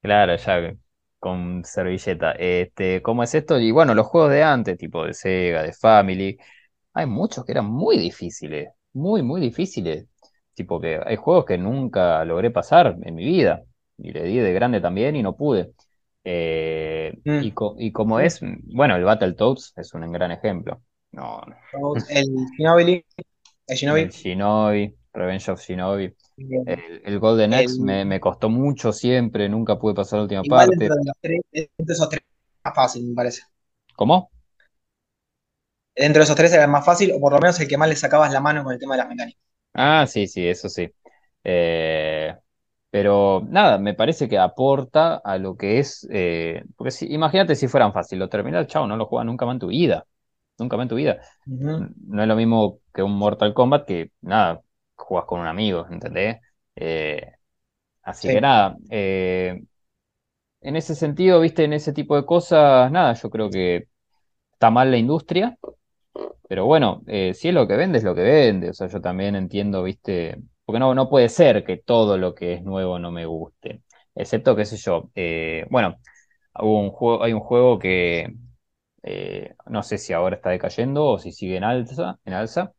Claro, 0.02 0.36
ya 0.38 0.74
con 1.20 1.64
servilleta. 1.66 2.32
Este, 2.34 3.02
¿cómo 3.02 3.24
es 3.24 3.36
esto? 3.36 3.60
Y 3.60 3.72
bueno, 3.72 3.94
los 3.94 4.08
juegos 4.08 4.32
de 4.32 4.44
antes, 4.44 4.78
tipo 4.78 5.06
de 5.06 5.14
Sega, 5.14 5.64
de 5.64 5.74
Family, 5.74 6.38
hay 6.94 7.06
muchos 7.08 7.46
que 7.46 7.52
eran 7.54 7.66
muy 7.66 7.98
difíciles, 7.98 8.70
muy, 8.94 9.22
muy 9.24 9.42
difíciles. 9.42 10.08
Tipo 10.54 10.80
que 10.82 11.00
hay 11.06 11.16
juegos 11.16 11.46
que 11.46 11.58
nunca 11.58 12.24
logré 12.26 12.52
pasar 12.52 12.98
en 13.04 13.16
mi 13.16 13.26
vida. 13.26 13.64
Y 13.98 14.12
le 14.12 14.24
di 14.24 14.38
de 14.38 14.54
grande 14.54 14.82
también 14.82 15.16
y 15.16 15.24
no 15.24 15.36
pude. 15.36 15.74
Eh, 16.24 17.14
y, 17.40 17.52
Mm. 17.52 17.54
co- 17.54 17.76
y 17.78 17.92
como 17.92 18.20
es, 18.20 18.40
bueno, 18.66 18.96
el 18.96 19.04
Battletoads 19.04 19.74
es 19.78 19.94
un 19.94 20.12
gran 20.12 20.32
ejemplo. 20.32 20.82
No, 21.12 21.42
no. 21.48 21.56
El 22.10 22.26
Shinobi, 22.58 23.06
el 23.68 23.78
El 23.94 24.08
Shinobi, 24.08 24.12
Shinobi, 24.12 24.84
Revenge 25.14 25.50
of 25.52 25.60
Shinobi. 25.62 26.16
El, 26.66 27.02
el 27.06 27.20
Golden 27.20 27.54
Axe 27.54 27.82
me, 27.84 28.04
El, 28.04 28.06
me 28.06 28.20
costó 28.22 28.50
mucho 28.50 28.94
siempre, 28.94 29.50
nunca 29.50 29.78
pude 29.78 29.94
pasar 29.96 30.20
la 30.20 30.24
última 30.24 30.48
igual 30.48 30.70
parte. 30.70 30.96
de 30.98 31.06
los 31.06 31.16
tres, 31.22 31.42
dentro 31.52 31.86
de 31.86 31.94
esos 31.94 32.10
tres, 32.10 32.22
más 32.64 32.76
fácil, 32.76 33.06
me 33.08 33.16
parece. 33.16 33.44
¿Cómo? 33.96 34.32
Dentro 36.00 36.20
de 36.22 36.24
esos 36.26 36.36
tres 36.36 36.54
era 36.54 36.64
el 36.64 36.70
más 36.72 36.86
fácil, 36.86 37.12
o 37.14 37.20
por 37.20 37.34
lo 37.34 37.40
menos 37.40 37.60
el 37.60 37.68
que 37.68 37.78
más 37.78 37.90
le 37.90 37.96
sacabas 37.96 38.32
la 38.34 38.42
mano 38.42 38.64
con 38.64 38.74
el 38.74 38.80
tema 38.80 38.96
de 38.96 39.00
las 39.00 39.10
mecánicas. 39.10 39.42
Ah, 39.74 40.06
sí, 40.08 40.28
sí, 40.28 40.48
eso 40.48 40.68
sí. 40.70 40.90
Eh, 41.44 42.36
pero 42.90 43.42
nada, 43.48 43.78
me 43.78 43.94
parece 43.94 44.28
que 44.28 44.38
aporta 44.38 45.16
a 45.18 45.38
lo 45.38 45.56
que 45.58 45.80
es. 45.80 46.08
eh, 46.12 46.64
porque 46.76 46.92
si, 46.92 47.08
imagínate 47.14 47.56
si 47.56 47.68
fueran 47.68 47.94
fácil, 47.94 48.20
lo 48.20 48.30
terminal, 48.30 48.68
chao, 48.68 48.88
no 48.88 48.98
lo 48.98 49.06
juegas 49.06 49.26
nunca 49.28 49.46
más 49.46 49.56
en 49.56 49.60
tu 49.60 49.68
vida. 49.68 50.06
Nunca 50.58 50.76
más 50.78 50.86
en 50.86 50.90
tu 50.90 50.96
vida. 50.96 51.20
No 51.76 52.22
es 52.24 52.28
lo 52.28 52.36
mismo 52.36 52.80
que 52.94 53.04
un 53.04 53.18
Mortal 53.18 53.54
Kombat 53.54 53.86
que, 53.88 54.12
nada, 54.22 54.62
jugas 54.96 55.26
con 55.26 55.40
un 55.42 55.48
amigo, 55.48 55.88
¿entendés? 55.92 56.38
Eh, 56.76 57.34
así 58.04 58.32
que 58.32 58.42
nada, 58.42 58.78
eh, 58.92 59.62
en 60.62 60.76
ese 60.76 60.96
sentido, 60.96 61.40
viste, 61.42 61.64
en 61.64 61.74
ese 61.74 61.94
tipo 61.94 62.16
de 62.16 62.26
cosas, 62.26 62.92
nada, 62.92 63.14
yo 63.14 63.30
creo 63.30 63.50
que 63.50 63.88
está 64.54 64.70
mal 64.72 64.92
la 64.92 64.98
industria. 64.98 65.58
Pero 66.50 66.66
bueno, 66.68 67.04
eh, 67.08 67.36
si 67.36 67.50
es 67.50 67.56
lo 67.56 67.68
que 67.68 67.78
vende, 67.78 68.00
es 68.00 68.06
lo 68.06 68.16
que 68.16 68.24
vende. 68.24 68.72
O 68.72 68.76
sea, 68.76 68.88
yo 68.90 69.02
también 69.02 69.36
entiendo, 69.38 69.84
¿viste? 69.84 70.38
Porque 70.66 70.80
no, 70.80 70.96
no 70.96 71.10
puede 71.10 71.30
ser 71.30 71.66
que 71.66 71.78
todo 71.80 72.20
lo 72.20 72.36
que 72.36 72.56
es 72.56 72.64
nuevo 72.64 73.00
no 73.00 73.12
me 73.12 73.28
guste. 73.28 73.84
Excepto, 74.16 74.56
qué 74.58 74.66
sé 74.66 74.78
yo. 74.78 75.12
eh, 75.16 75.68
bueno, 75.72 75.98
hubo 76.62 76.80
un 76.82 76.92
juego, 76.92 77.24
hay 77.24 77.34
un 77.34 77.42
juego 77.42 77.80
que 77.80 78.34
eh, 79.04 79.56
no 79.68 79.84
sé 79.84 79.98
si 80.00 80.14
ahora 80.14 80.38
está 80.38 80.50
decayendo 80.52 81.06
o 81.06 81.20
si 81.20 81.32
sigue 81.34 81.58
en 81.58 81.64
alza, 81.66 82.20
en 82.26 82.34
alza, 82.34 82.74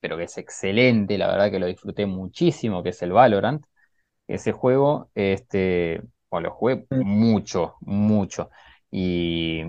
pero 0.00 0.16
que 0.16 0.24
es 0.24 0.38
excelente, 0.38 1.16
la 1.18 1.28
verdad 1.28 1.50
que 1.50 1.58
lo 1.60 1.66
disfruté 1.66 2.06
muchísimo, 2.06 2.82
que 2.82 2.90
es 2.90 3.02
el 3.02 3.12
Valorant. 3.12 3.64
Ese 4.28 4.52
juego, 4.52 5.10
este, 5.14 6.02
bueno, 6.30 6.48
lo 6.50 6.54
jugué 6.56 6.86
Mm, 6.90 7.02
mucho, 7.04 7.76
mucho. 7.82 8.50
Y 8.90 9.64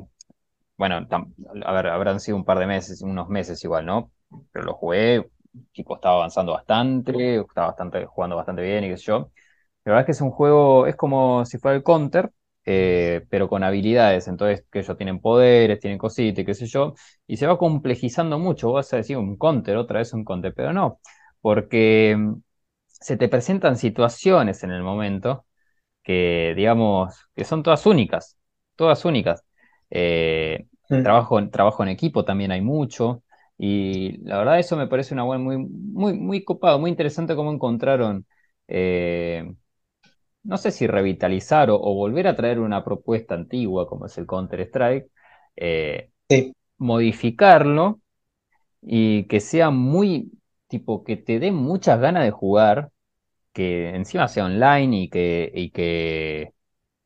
bueno, 0.78 1.08
tam- 1.08 1.34
a 1.66 1.72
ver, 1.74 1.88
habrán 1.88 2.20
sido 2.20 2.38
un 2.38 2.46
par 2.46 2.60
de 2.60 2.66
meses, 2.68 3.02
unos 3.02 3.30
meses 3.30 3.64
igual, 3.64 3.86
¿no? 3.86 4.12
Pero 4.52 4.66
lo 4.66 4.74
jugué, 4.74 5.30
tipo, 5.74 5.96
estaba 5.96 6.16
avanzando 6.18 6.54
bastante, 6.54 7.38
estaba 7.40 7.68
bastante, 7.68 8.06
jugando 8.06 8.36
bastante 8.36 8.62
bien 8.64 8.84
y 8.86 8.90
qué 8.90 8.98
sé 8.98 9.04
yo. 9.06 9.32
La 9.86 9.92
verdad 9.94 10.02
es 10.02 10.06
que 10.08 10.12
es 10.14 10.22
un 10.22 10.32
juego, 10.32 10.88
es 10.88 10.96
como 10.96 11.46
si 11.46 11.58
fuera 11.60 11.76
el 11.78 11.84
Counter, 11.84 12.32
eh, 12.66 13.26
pero 13.30 13.50
con 13.50 13.64
habilidades. 13.64 14.28
Entonces, 14.28 14.66
que 14.72 14.80
ellos 14.80 14.98
tienen 14.98 15.20
poderes, 15.22 15.80
tienen 15.80 15.98
cositas, 16.00 16.42
y 16.44 16.46
qué 16.46 16.54
sé 16.54 16.66
yo, 16.68 16.94
y 17.28 17.38
se 17.38 17.48
va 17.48 17.58
complejizando 17.58 18.40
mucho. 18.40 18.68
Vos 18.70 18.76
vas 18.76 18.94
a 18.94 18.98
decir 18.98 19.18
un 19.18 19.38
Counter, 19.38 19.78
otra 19.78 20.00
vez 20.00 20.14
un 20.14 20.24
Counter, 20.26 20.54
pero 20.56 20.74
no, 20.74 21.00
porque 21.42 22.16
mm, 22.18 22.36
se 22.88 23.18
te 23.18 23.28
presentan 23.30 23.78
situaciones 23.78 24.64
en 24.64 24.72
el 24.72 24.84
momento 24.84 25.46
que, 26.04 26.54
digamos, 26.56 27.28
que 27.36 27.46
son 27.46 27.64
todas 27.64 27.86
únicas, 27.86 28.38
todas 28.76 29.06
únicas. 29.06 29.44
Eh, 29.96 30.68
mm. 30.90 31.04
trabajo, 31.04 31.40
en- 31.40 31.52
trabajo 31.52 31.84
en 31.84 31.90
equipo 31.90 32.26
también 32.26 32.52
hay 32.54 32.62
mucho, 32.62 33.24
y 33.60 34.18
la 34.26 34.40
verdad 34.40 34.60
eso 34.60 34.78
me 34.78 34.88
parece 34.88 35.14
una 35.16 35.24
buena, 35.24 35.44
muy, 35.44 35.58
muy, 35.60 36.14
muy 36.16 36.44
copado, 36.46 36.80
muy 36.80 36.92
interesante 36.92 37.36
cómo 37.38 37.54
encontraron, 37.54 38.26
eh, 38.70 39.54
no 40.44 40.58
sé 40.58 40.72
si 40.72 40.88
revitalizar 40.88 41.70
o, 41.70 41.76
o 41.82 41.96
volver 41.96 42.28
a 42.28 42.36
traer 42.36 42.60
una 42.60 42.84
propuesta 42.84 43.36
antigua 43.36 43.88
como 43.88 44.06
es 44.08 44.18
el 44.18 44.28
Counter-Strike, 44.28 45.10
eh, 45.56 46.12
Sí. 46.30 46.54
modificarlo 46.78 48.02
y 48.82 49.26
que 49.28 49.40
sea 49.42 49.70
muy, 49.72 50.34
tipo, 50.68 51.04
que 51.04 51.18
te 51.18 51.40
dé 51.40 51.52
muchas 51.52 52.00
ganas 52.00 52.24
de 52.26 52.32
jugar, 52.32 52.92
que 53.54 53.90
encima 53.96 54.30
sea 54.30 54.46
online 54.48 55.04
y 55.04 55.10
que, 55.10 55.52
y 55.56 55.72
que 55.72 56.54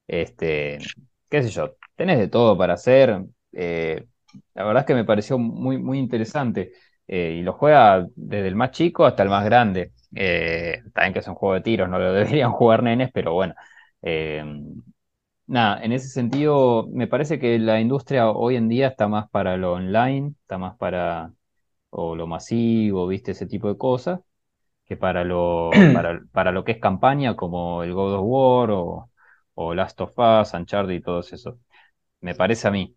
este, 0.08 0.92
qué 1.30 1.44
sé 1.44 1.50
yo, 1.52 1.77
tenés 1.98 2.20
de 2.20 2.30
todo 2.30 2.58
para 2.58 2.76
hacer. 2.76 3.26
eh, 3.54 4.08
la 4.56 4.66
verdad 4.66 4.82
es 4.84 4.88
que 4.88 4.96
me 4.96 5.06
pareció 5.06 5.40
muy, 5.40 5.80
muy 5.80 6.00
interesante. 6.00 6.74
eh, 7.10 7.38
y 7.40 7.44
lo 7.44 7.54
juega 7.54 8.08
desde 8.16 8.48
el 8.50 8.56
más 8.58 8.72
chico 8.72 9.06
hasta 9.06 9.24
el 9.24 9.30
más 9.30 9.46
grande. 9.46 9.94
Eh, 10.16 10.84
también 10.94 11.14
que 11.14 11.20
es 11.20 11.28
un 11.30 11.36
juego 11.36 11.56
de 11.56 11.62
tiros, 11.62 11.90
no 11.90 12.00
lo 12.00 12.14
deberían 12.14 12.52
jugar 12.54 12.84
nenes, 12.84 13.12
pero 13.14 13.34
bueno. 13.34 13.56
eh, 14.04 14.44
nada, 15.48 15.84
en 15.84 15.92
ese 15.92 16.10
sentido, 16.10 16.88
me 16.92 17.08
parece 17.08 17.40
que 17.40 17.60
la 17.60 17.80
industria 17.80 18.30
hoy 18.32 18.56
en 18.56 18.68
día 18.70 18.88
está 18.90 19.08
más 19.08 19.30
para 19.30 19.58
lo 19.58 19.74
online, 19.74 20.34
está 20.42 20.58
más 20.58 20.78
para 20.78 21.32
o 21.92 22.16
lo 22.16 22.28
masivo, 22.28 23.08
viste, 23.08 23.32
ese 23.32 23.48
tipo 23.48 23.70
de 23.70 23.78
cosas 23.78 24.22
que 24.86 24.98
para 24.98 25.24
lo, 25.26 25.90
para, 25.92 26.22
para 26.34 26.52
lo 26.52 26.64
que 26.64 26.74
es 26.74 26.80
campaña, 26.80 27.36
como 27.36 27.84
el 27.84 27.94
God 27.94 28.16
of 28.16 28.22
War 28.26 28.72
o, 28.72 29.12
o 29.56 29.76
Last 29.76 30.02
of 30.02 30.14
Us, 30.18 30.54
Uncharted 30.54 30.94
y 30.96 31.02
todo 31.02 31.22
eso. 31.22 31.60
Me 32.28 32.36
parece 32.36 32.68
a 32.68 32.72
mí. 32.72 32.96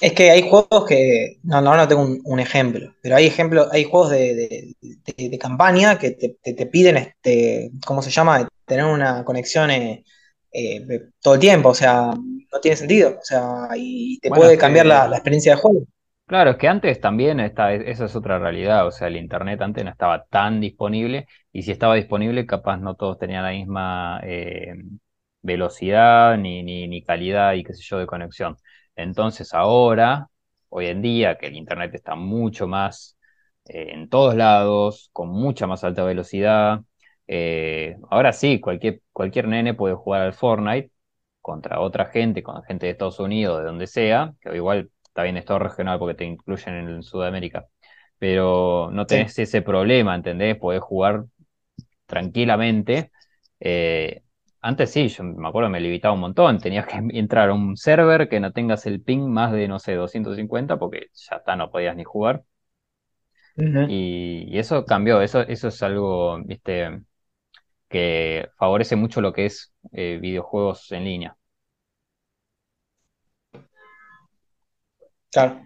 Es 0.00 0.12
que 0.12 0.30
hay 0.30 0.48
juegos 0.50 0.86
que, 0.86 1.38
no, 1.44 1.60
no, 1.62 1.76
no 1.76 1.88
tengo 1.88 2.02
un, 2.02 2.20
un 2.24 2.40
ejemplo, 2.40 2.94
pero 3.00 3.16
hay 3.16 3.26
ejemplos, 3.26 3.68
hay 3.72 3.84
juegos 3.84 4.10
de, 4.10 4.34
de- 4.34 4.76
de- 5.16 5.28
de 5.30 5.38
campaña 5.38 5.98
que 5.98 6.10
te, 6.12 6.36
te- 6.42 6.52
te 6.54 6.66
piden, 6.66 6.96
este, 6.96 7.70
¿cómo 7.86 8.02
se 8.02 8.10
llama? 8.10 8.46
Tener 8.66 8.84
una 8.86 9.24
conexión 9.24 9.70
eh, 9.70 10.04
eh, 10.52 11.00
todo 11.20 11.34
el 11.34 11.40
tiempo, 11.40 11.70
o 11.70 11.74
sea, 11.74 12.10
no 12.12 12.60
tiene 12.60 12.76
sentido, 12.76 13.10
o 13.20 13.24
sea, 13.24 13.68
y 13.76 14.18
te 14.20 14.30
Bueno, 14.30 14.32
puede 14.32 14.58
cambiar 14.58 14.86
la, 14.86 15.06
experiencia 15.12 15.54
de 15.54 15.60
juego. 15.60 15.86
claro, 16.26 16.50
es 16.50 16.56
que 16.56 16.68
antes 16.68 17.00
también 17.00 17.40
está, 17.40 17.72
esa 17.74 18.04
es 18.06 18.16
otra 18.16 18.38
realidad, 18.38 18.86
o 18.86 18.90
sea, 18.90 19.08
el 19.08 19.16
internet 19.16 19.60
antes 19.62 19.84
no 19.84 19.90
estaba 19.90 20.24
tan 20.26 20.60
disponible 20.60 21.26
y 21.52 21.62
si 21.62 21.72
estaba 21.72 21.94
disponible, 21.96 22.46
capaz 22.46 22.78
no 22.78 22.94
todos 22.96 23.18
tenían 23.18 23.42
la 23.44 23.50
misma 23.50 24.20
eh, 24.24 24.74
velocidad 25.44 26.38
ni, 26.38 26.62
ni, 26.64 26.88
ni 26.88 27.02
calidad 27.04 27.54
y 27.54 27.64
qué 27.64 27.74
sé 27.74 27.82
yo 27.84 27.98
de 27.98 28.06
conexión. 28.08 28.56
Entonces 28.96 29.54
ahora, 29.54 30.28
hoy 30.70 30.88
en 30.88 31.02
día, 31.02 31.38
que 31.38 31.48
el 31.48 31.56
internet 31.56 31.94
está 31.94 32.16
mucho 32.16 32.68
más 32.68 33.18
eh, 33.66 33.88
en 33.94 34.08
todos 34.10 34.34
lados, 34.36 35.10
con 35.12 35.28
mucha 35.30 35.66
más 35.68 35.84
alta 35.84 36.04
velocidad, 36.04 36.80
eh, 37.26 37.96
ahora 38.10 38.32
sí, 38.32 38.60
cualquier, 38.60 39.02
cualquier 39.12 39.48
nene 39.48 39.74
puede 39.74 39.94
jugar 39.94 40.22
al 40.22 40.34
Fortnite 40.34 40.90
contra 41.42 41.80
otra 41.80 42.06
gente, 42.06 42.42
con 42.42 42.62
gente 42.64 42.86
de 42.86 42.92
Estados 42.92 43.20
Unidos, 43.20 43.58
de 43.60 43.64
donde 43.66 43.86
sea, 43.86 44.34
que 44.40 44.54
igual 44.56 44.90
está 45.04 45.22
bien 45.24 45.36
es 45.36 45.44
todo 45.44 45.58
regional 45.58 45.98
porque 45.98 46.14
te 46.14 46.24
incluyen 46.24 46.74
en 46.88 47.02
Sudamérica, 47.02 47.66
pero 48.18 48.90
no 48.92 49.06
Sí. 49.08 49.16
tenés 49.16 49.38
ese 49.38 49.62
problema, 49.62 50.14
¿entendés? 50.14 50.56
Podés 50.58 50.80
jugar 50.82 51.24
tranquilamente. 52.06 53.12
eh, 53.60 54.23
Antes 54.64 54.90
sí, 54.90 55.06
yo 55.08 55.22
me 55.22 55.46
acuerdo 55.46 55.70
me 55.70 55.78
limitaba 55.80 56.14
un 56.14 56.20
montón. 56.20 56.58
Tenías 56.58 56.86
que 56.88 56.96
entrar 57.18 57.50
a 57.50 57.54
un 57.54 57.76
server 57.76 58.28
que 58.28 58.40
no 58.40 58.52
tengas 58.52 58.84
el 58.86 59.00
ping 59.02 59.20
más 59.28 59.52
de, 59.52 59.68
no 59.68 59.78
sé, 59.78 59.94
250 59.94 60.76
porque 60.78 61.06
ya 61.14 61.36
está, 61.36 61.54
no 61.56 61.70
podías 61.70 61.96
ni 61.96 62.02
jugar. 62.04 62.44
Y, 63.86 64.44
y 64.48 64.58
eso 64.58 64.84
cambió, 64.86 65.20
eso, 65.20 65.40
eso 65.42 65.68
es 65.68 65.82
algo, 65.82 66.38
viste, 66.44 67.02
que 67.88 68.48
favorece 68.58 68.96
mucho 68.96 69.20
lo 69.20 69.32
que 69.32 69.46
es 69.46 69.74
eh, 69.92 70.18
videojuegos 70.20 70.92
en 70.92 71.04
línea. 71.04 71.38
Claro. 75.30 75.64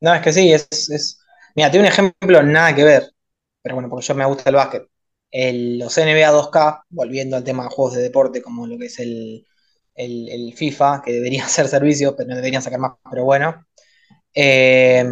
No, 0.00 0.14
es 0.14 0.22
que 0.22 0.32
sí, 0.32 0.52
es, 0.52 0.68
es... 0.90 1.20
Mira, 1.56 1.70
tiene 1.72 1.86
un 1.88 1.92
ejemplo 1.92 2.42
nada 2.44 2.74
que 2.76 2.84
ver, 2.84 3.12
pero 3.62 3.76
bueno, 3.76 3.90
porque 3.90 4.06
yo 4.06 4.16
me 4.16 4.26
gusta 4.26 4.50
el 4.50 4.56
básquet. 4.56 4.88
El- 5.32 5.78
los 5.78 5.96
NBA 5.98 6.30
2K, 6.30 6.84
volviendo 6.90 7.36
al 7.36 7.44
tema 7.44 7.64
de 7.64 7.70
juegos 7.70 7.94
de 7.94 8.02
deporte, 8.02 8.42
como 8.42 8.66
lo 8.66 8.78
que 8.78 8.86
es 8.86 8.98
el, 9.00 9.46
el, 9.94 10.54
FIFA, 10.54 11.02
que 11.04 11.12
deberían 11.12 11.48
ser 11.48 11.68
servicios, 11.68 12.14
pero 12.16 12.30
no 12.30 12.36
deberían 12.36 12.62
sacar 12.62 12.80
más, 12.80 12.92
pero 13.10 13.24
bueno. 13.24 13.66
Eh, 14.34 15.04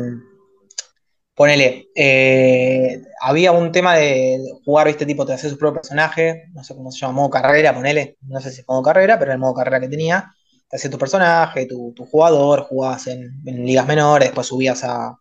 ponele, 1.35 1.89
eh, 1.95 3.01
había 3.23 3.53
un 3.53 3.73
tema 3.73 3.97
de 3.97 4.39
jugar, 4.64 4.87
viste, 4.89 5.07
tipo, 5.07 5.25
te 5.25 5.33
haces 5.33 5.53
su 5.53 5.59
propio 5.59 5.81
personaje, 5.81 6.45
no 6.53 6.62
sé 6.64 6.75
cómo 6.75 6.93
se 6.93 7.01
llama, 7.01 7.14
modo 7.14 7.31
carrera, 7.31 7.75
ponele, 7.75 8.18
no 8.23 8.41
sé 8.41 8.51
si 8.51 8.61
es 8.61 8.68
modo 8.68 8.83
carrera, 8.83 9.18
pero 9.18 9.33
el 9.33 9.39
modo 9.39 9.55
carrera 9.55 9.81
que 9.81 9.89
tenía. 9.89 10.33
Te 10.68 10.77
hacías 10.77 10.91
tu 10.91 10.99
personaje, 10.99 11.66
tu, 11.66 11.93
tu 11.97 12.05
jugador, 12.07 12.62
jugabas 12.62 13.07
en, 13.09 13.41
ligas 13.45 13.87
menores, 13.87 14.29
después 14.29 14.47
subías 14.49 14.85
a, 14.85 15.16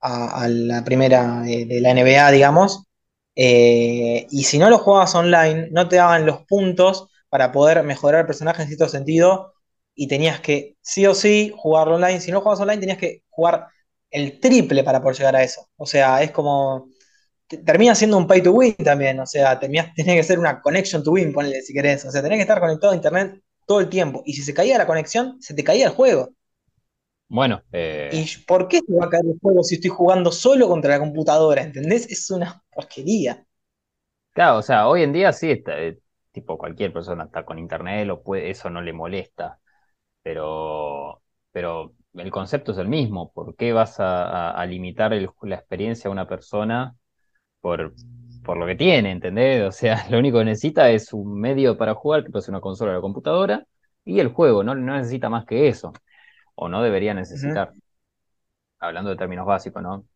a, 0.00 0.48
la 0.48 0.84
primera 0.84 1.42
de 1.42 1.80
la 1.80 1.90
NBA, 1.90 2.30
digamos. 2.30 2.85
Eh, 3.36 4.26
y 4.30 4.44
si 4.44 4.58
no 4.58 4.70
lo 4.70 4.78
jugabas 4.78 5.14
online, 5.16 5.68
no 5.72 5.88
te 5.88 5.96
daban 5.96 6.26
los 6.26 6.44
puntos 6.46 7.08
para 7.30 7.52
poder 7.52 7.82
mejorar 7.84 8.22
el 8.22 8.26
personaje 8.26 8.62
en 8.62 8.68
cierto 8.68 8.88
sentido. 8.88 9.54
Y 9.94 10.08
tenías 10.08 10.40
que, 10.40 10.76
sí 10.82 11.06
o 11.06 11.14
sí, 11.14 11.52
jugarlo 11.56 11.96
online. 11.96 12.20
Si 12.20 12.32
no 12.32 12.40
jugabas 12.40 12.60
online, 12.60 12.80
tenías 12.80 12.98
que 12.98 13.22
jugar 13.30 13.68
el 14.10 14.40
triple 14.40 14.84
para 14.84 15.02
poder 15.02 15.18
llegar 15.18 15.36
a 15.36 15.42
eso. 15.44 15.68
O 15.76 15.86
sea, 15.86 16.22
es 16.22 16.30
como. 16.32 16.88
te- 17.48 17.58
Termina 17.58 17.94
siendo 17.94 18.18
un 18.18 18.26
pay 18.28 18.42
to 18.42 18.52
win 18.52 18.74
también. 18.76 19.20
O 19.20 19.26
sea, 19.26 19.58
tiene 19.60 19.92
que 20.16 20.22
ser 20.24 20.38
una 20.38 20.60
connection 20.62 21.02
to 21.02 21.12
win, 21.12 21.32
ponle 21.32 21.62
si 21.62 21.72
querés. 21.74 22.04
O 22.04 22.10
sea, 22.10 22.22
tenés 22.22 22.38
que 22.38 22.42
estar 22.42 22.60
conectado 22.60 22.92
a 22.92 22.96
internet 22.96 23.40
todo 23.66 23.80
el 23.80 23.88
tiempo. 23.88 24.22
Y 24.26 24.34
si 24.34 24.42
se 24.42 24.54
caía 24.54 24.78
la 24.78 24.86
conexión, 24.86 25.40
se 25.42 25.54
te 25.54 25.64
caía 25.64 25.86
el 25.88 25.92
juego. 25.94 26.30
Bueno, 27.28 27.62
eh, 27.72 28.20
¿Y 28.20 28.26
por 28.46 28.68
qué 28.68 28.80
se 28.86 28.94
va 28.94 29.06
a 29.06 29.10
caer 29.10 29.24
el 29.26 29.38
juego 29.40 29.62
si 29.64 29.76
estoy 29.76 29.90
jugando 29.90 30.30
solo 30.32 30.68
contra 30.68 30.92
la 30.92 31.00
computadora? 31.00 31.62
¿Entendés? 31.62 32.06
Es 32.10 32.30
una 32.30 32.62
porquería. 32.76 33.32
claro, 34.32 34.58
o 34.58 34.62
sea, 34.62 34.88
hoy 34.88 35.02
en 35.02 35.12
día 35.12 35.32
sí, 35.32 35.50
está, 35.50 35.78
eh, 35.80 35.98
tipo 36.32 36.58
cualquier 36.58 36.92
persona 36.92 37.24
está 37.24 37.44
con 37.44 37.58
internet, 37.58 38.06
lo 38.06 38.22
puede, 38.22 38.50
eso 38.50 38.70
no 38.70 38.80
le 38.82 38.92
molesta, 38.92 39.58
pero, 40.22 41.22
pero 41.52 41.94
el 42.14 42.30
concepto 42.30 42.72
es 42.72 42.78
el 42.78 42.88
mismo. 42.88 43.32
¿Por 43.32 43.56
qué 43.56 43.72
vas 43.74 44.00
a, 44.00 44.50
a- 44.52 44.60
a 44.60 44.66
limitar 44.66 45.12
el- 45.12 45.30
la 45.42 45.56
experiencia 45.56 46.08
a 46.08 46.12
una 46.12 46.28
persona 46.28 46.96
por, 47.60 47.96
por 48.42 48.56
lo 48.58 48.66
que 48.66 48.76
tiene, 48.76 49.12
¿entendés? 49.12 49.64
O 49.68 49.72
sea, 49.72 50.06
lo 50.10 50.18
único 50.20 50.38
que 50.40 50.44
necesita 50.46 50.90
es 50.90 51.12
un 51.12 51.40
medio 51.40 51.78
para 51.78 51.94
jugar, 51.94 52.24
que 52.24 52.30
puede 52.30 52.42
ser 52.44 52.52
una 52.54 52.62
consola 52.62 52.92
o 52.92 52.94
la 52.96 53.00
computadora, 53.00 53.66
y 54.04 54.20
el 54.20 54.28
juego, 54.30 54.64
no, 54.64 54.74
no 54.74 54.96
necesita 54.96 55.30
más 55.30 55.46
que 55.46 55.68
eso, 55.68 55.92
o 56.56 56.68
no 56.70 56.82
debería 56.82 57.14
necesitar, 57.14 57.74
hablando 58.78 59.10
de 59.10 59.16
términos 59.16 59.46
básicos, 59.46 59.82
¿no? 59.82 60.06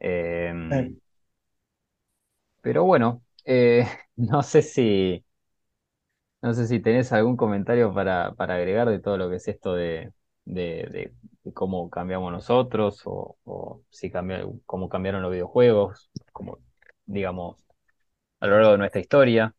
Eh, 0.00 0.52
Eh, 0.70 0.92
pero 2.68 2.84
bueno, 2.84 3.22
eh, 3.46 3.86
no 4.16 4.42
sé 4.42 4.60
si, 4.62 5.24
no 6.42 6.54
sé 6.54 6.66
si 6.66 6.80
tenés 6.80 7.12
algún 7.12 7.36
comentario 7.36 7.92
para, 7.92 8.34
para 8.34 8.54
agregar 8.56 8.88
de 8.88 9.00
todo 9.00 9.16
lo 9.16 9.28
que 9.30 9.36
es 9.36 9.48
esto 9.48 9.74
de, 9.74 10.12
de, 10.44 11.12
cómo 11.54 11.90
cambiamos 11.90 12.30
nosotros, 12.32 13.02
o, 13.06 13.36
o 13.44 13.82
si 13.90 14.10
cambia, 14.10 14.44
cómo 14.66 14.88
cambiaron 14.88 15.22
los 15.22 15.32
videojuegos, 15.32 16.10
como, 16.32 16.58
digamos, 17.06 17.56
a 18.40 18.46
lo 18.48 18.56
largo 18.56 18.72
de 18.72 18.78
nuestra 18.78 19.00
historia. 19.02 19.54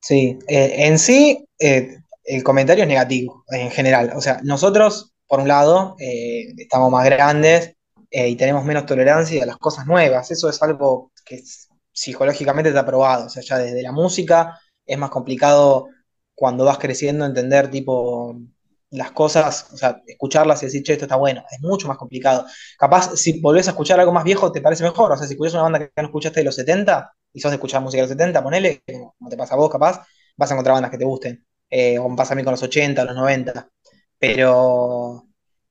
Sí, 0.00 0.38
eh, 0.48 0.86
en 0.86 0.98
sí, 0.98 1.44
eh, 1.58 1.98
el 2.24 2.42
comentario 2.44 2.84
es 2.84 2.88
negativo 2.88 3.44
en 3.50 3.70
general. 3.70 4.12
O 4.16 4.20
sea, 4.20 4.40
nosotros, 4.44 5.12
por 5.26 5.40
un 5.40 5.48
lado, 5.48 5.96
estamos 5.98 6.90
más 6.90 7.04
grandes 7.04 7.74
eh, 8.10 8.28
y 8.28 8.36
tenemos 8.36 8.64
menos 8.64 8.86
tolerancia 8.86 9.42
a 9.42 9.46
las 9.46 9.58
cosas 9.58 9.86
nuevas. 9.86 10.30
Eso 10.30 10.48
es 10.48 10.62
algo 10.62 11.12
que 11.24 11.36
es- 11.36 11.68
psicológicamente 11.92 12.70
está 12.70 12.84
probado. 12.86 13.26
O 13.26 13.28
sea, 13.28 13.42
ya 13.42 13.58
desde 13.58 13.82
la 13.82 13.92
música 13.92 14.58
es 14.86 14.98
más 14.98 15.10
complicado 15.10 15.88
cuando 16.34 16.64
vas 16.64 16.78
creciendo 16.78 17.24
entender 17.26 17.70
tipo 17.70 18.36
las 18.90 19.10
cosas, 19.12 19.68
o 19.72 19.76
sea, 19.76 20.00
escucharlas 20.06 20.62
y 20.62 20.66
decir, 20.66 20.82
che, 20.82 20.92
esto 20.94 21.04
está 21.04 21.16
bueno. 21.16 21.44
Es 21.50 21.60
mucho 21.60 21.88
más 21.88 21.98
complicado. 21.98 22.46
Capaz, 22.78 23.16
si 23.16 23.40
volvés 23.40 23.66
a 23.68 23.70
escuchar 23.72 24.00
algo 24.00 24.12
más 24.12 24.24
viejo, 24.24 24.50
te 24.52 24.60
parece 24.62 24.82
mejor. 24.84 25.12
O 25.12 25.16
sea, 25.16 25.26
si 25.26 25.34
escuchás 25.34 25.54
una 25.54 25.62
banda 25.64 25.78
que 25.80 25.92
no 26.02 26.04
escuchaste 26.08 26.40
de 26.40 26.44
los 26.44 26.54
70 26.54 27.12
y 27.32 27.40
sos 27.40 27.50
de 27.50 27.56
escuchar 27.56 27.82
música 27.82 27.98
de 28.02 28.08
los 28.08 28.10
70, 28.10 28.42
ponele, 28.42 28.82
como 29.18 29.28
te 29.30 29.36
pasa 29.36 29.54
a 29.54 29.56
vos, 29.58 29.70
capaz, 29.70 30.06
vas 30.36 30.50
a 30.50 30.54
encontrar 30.54 30.74
bandas 30.74 30.90
que 30.90 30.98
te 30.98 31.04
gusten. 31.04 31.44
Eh, 31.70 31.98
o 31.98 32.14
pasa 32.16 32.32
a 32.32 32.36
mí 32.36 32.42
con 32.44 32.52
los 32.52 32.62
80, 32.62 33.04
los 33.04 33.14
90. 33.14 33.68
Pero, 34.18 35.27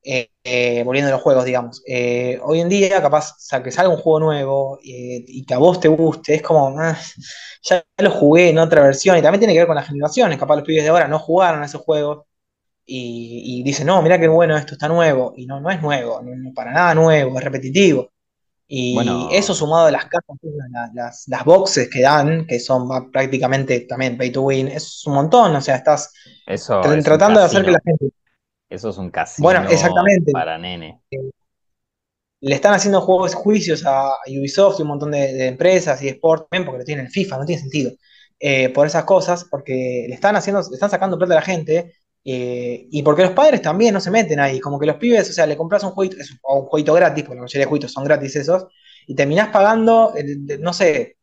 eh, 0.07 0.29
eh, 0.43 0.83
volviendo 0.85 1.09
a 1.09 1.13
los 1.15 1.21
juegos, 1.21 1.45
digamos, 1.45 1.83
eh, 1.87 2.39
hoy 2.43 2.61
en 2.61 2.69
día, 2.69 3.01
capaz, 3.01 3.31
o 3.33 3.35
sea, 3.39 3.63
que 3.63 3.71
salga 3.71 3.89
un 3.93 3.97
juego 3.97 4.21
nuevo 4.21 4.79
eh, 4.83 5.25
y 5.27 5.45
que 5.45 5.53
a 5.53 5.57
vos 5.59 5.79
te 5.81 5.89
guste, 5.89 6.35
es 6.35 6.41
como, 6.43 6.79
ah, 6.79 6.97
ya 7.63 7.85
lo 7.97 8.11
jugué 8.11 8.49
en 8.49 8.57
otra 8.59 8.81
versión. 8.83 9.17
Y 9.17 9.21
también 9.21 9.39
tiene 9.41 9.53
que 9.53 9.59
ver 9.59 9.67
con 9.67 9.75
las 9.75 9.87
generaciones. 9.87 10.37
Capaz 10.39 10.55
los 10.57 10.65
pibes 10.65 10.83
de 10.83 10.89
ahora 10.89 11.07
no 11.07 11.19
jugaron 11.19 11.61
a 11.63 11.65
esos 11.65 11.81
juegos 11.81 12.25
y, 12.85 13.61
y 13.61 13.63
dicen, 13.63 13.87
no, 13.87 14.01
mirá 14.01 14.19
qué 14.19 14.27
bueno, 14.27 14.57
esto 14.57 14.73
está 14.73 14.87
nuevo. 14.89 15.33
Y 15.37 15.45
no, 15.47 15.59
no 15.61 15.71
es 15.71 15.81
nuevo, 15.81 16.21
no, 16.23 16.35
no 16.35 16.53
para 16.53 16.71
nada 16.71 16.95
nuevo, 16.95 17.37
es 17.39 17.43
repetitivo. 17.45 18.11
Y 18.67 19.29
eso 19.31 19.53
sumado 19.55 19.87
a 19.87 19.91
las 19.91 20.05
cajas, 20.05 20.37
la- 20.71 20.91
las, 20.93 21.25
las 21.27 21.45
boxes 21.45 21.89
que 21.89 22.01
dan, 22.01 22.47
que 22.47 22.59
son 22.59 22.89
va- 22.89 23.09
prácticamente 23.11 23.81
también 23.81 24.17
pay 24.17 24.31
to 24.31 24.43
win, 24.43 24.67
es 24.69 25.05
un 25.07 25.13
montón, 25.15 25.55
o 25.55 25.61
sea, 25.61 25.77
estás 25.77 26.11
eso 26.75 26.93
es 26.95 27.03
tratando 27.03 27.39
de 27.39 27.45
hacer 27.47 27.63
que 27.65 27.71
la 27.71 27.79
gente... 27.83 28.09
Eso 28.69 28.89
es 28.89 28.97
un 28.97 29.11
Bueno, 29.37 29.61
casino 29.61 29.69
exactamente, 29.69 30.31
para 30.31 30.57
nene. 30.57 31.01
le 32.41 32.55
están 32.55 32.73
haciendo 32.73 33.01
juegos 33.01 33.33
juicios 33.33 33.85
a 33.85 34.17
Ubisoft 34.27 34.79
y 34.79 34.81
un 34.81 34.89
montón 34.89 35.11
de, 35.11 35.33
de 35.33 35.47
empresas 35.47 36.01
y 36.03 36.09
Sport 36.09 36.49
también 36.49 36.65
porque 36.65 36.79
lo 36.79 36.85
tienen 36.85 37.05
el 37.05 37.11
FIFA, 37.11 37.37
no 37.37 37.45
tiene 37.45 37.61
sentido. 37.61 37.91
Eh, 38.39 38.69
por 38.69 38.85
esas 38.85 39.03
cosas, 39.03 39.45
porque 39.45 40.05
le 40.07 40.13
están 40.13 40.35
haciendo, 40.35 40.61
le 40.61 40.75
están 40.75 40.91
sacando 40.91 41.17
plata 41.17 41.33
a 41.33 41.37
la 41.37 41.41
gente, 41.41 41.93
eh, 42.23 42.87
y 42.91 43.01
porque 43.01 43.23
los 43.23 43.31
padres 43.31 43.61
también 43.63 43.93
no 43.95 43.99
se 43.99 44.11
meten 44.11 44.39
ahí, 44.39 44.59
como 44.59 44.77
que 44.79 44.85
los 44.85 44.97
pibes, 44.97 45.29
o 45.29 45.33
sea, 45.33 45.47
le 45.47 45.57
compras 45.57 45.83
un 45.83 45.91
jueguito, 45.91 46.21
es 46.21 46.31
un, 46.31 46.37
jueguito 46.65 46.93
gratis, 46.93 47.23
porque 47.23 47.37
la 47.37 47.41
mayoría 47.41 47.65
de 47.65 47.69
jueguitos 47.69 47.91
son 47.91 48.03
gratis 48.03 48.35
esos, 48.35 48.67
y 49.07 49.15
terminás 49.15 49.49
pagando, 49.49 50.13
eh, 50.15 50.57
no 50.59 50.71
sé, 50.73 51.17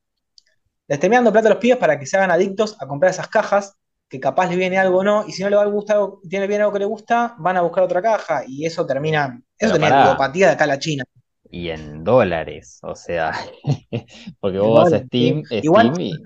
les 0.89 0.99
terminás 1.01 1.21
dando 1.21 1.33
plata 1.33 1.49
a 1.49 1.53
los 1.53 1.61
pibes 1.61 1.79
para 1.79 1.99
que 2.01 2.07
se 2.07 2.17
hagan 2.17 2.33
adictos 2.33 2.77
a 2.81 2.87
comprar 2.89 3.13
esas 3.13 3.29
cajas, 3.29 3.77
que 4.15 4.21
capaz 4.21 4.49
les 4.49 4.57
viene 4.57 4.79
algo 4.79 4.99
o 4.99 5.05
no, 5.05 5.27
y 5.27 5.33
si 5.33 5.43
no 5.43 5.51
le 5.51 5.57
va 5.57 5.63
a 5.63 5.67
gustar, 5.67 5.99
tiene 6.29 6.47
bien 6.47 6.61
algo 6.61 6.73
que 6.73 6.79
le 6.79 6.85
gusta, 6.85 7.35
van 7.39 7.57
a 7.57 7.63
buscar 7.63 7.83
otra 7.83 8.01
caja, 8.01 8.45
y 8.47 8.65
eso 8.65 8.87
termina, 8.87 9.43
eso 9.59 9.73
termina 9.73 10.05
ludopatía 10.05 10.47
de 10.47 10.53
acá 10.53 10.65
a 10.65 10.69
la 10.69 10.79
China. 10.79 11.03
y 11.51 11.71
en 11.71 12.05
dólares, 12.05 12.79
o 12.83 12.95
sea, 12.95 13.33
porque 14.41 14.59
vos 14.59 14.85
vas 14.85 14.93
a. 14.93 15.05
Steam, 15.05 15.43
Igual 15.51 15.95
Steam 15.95 16.01
y... 16.01 16.23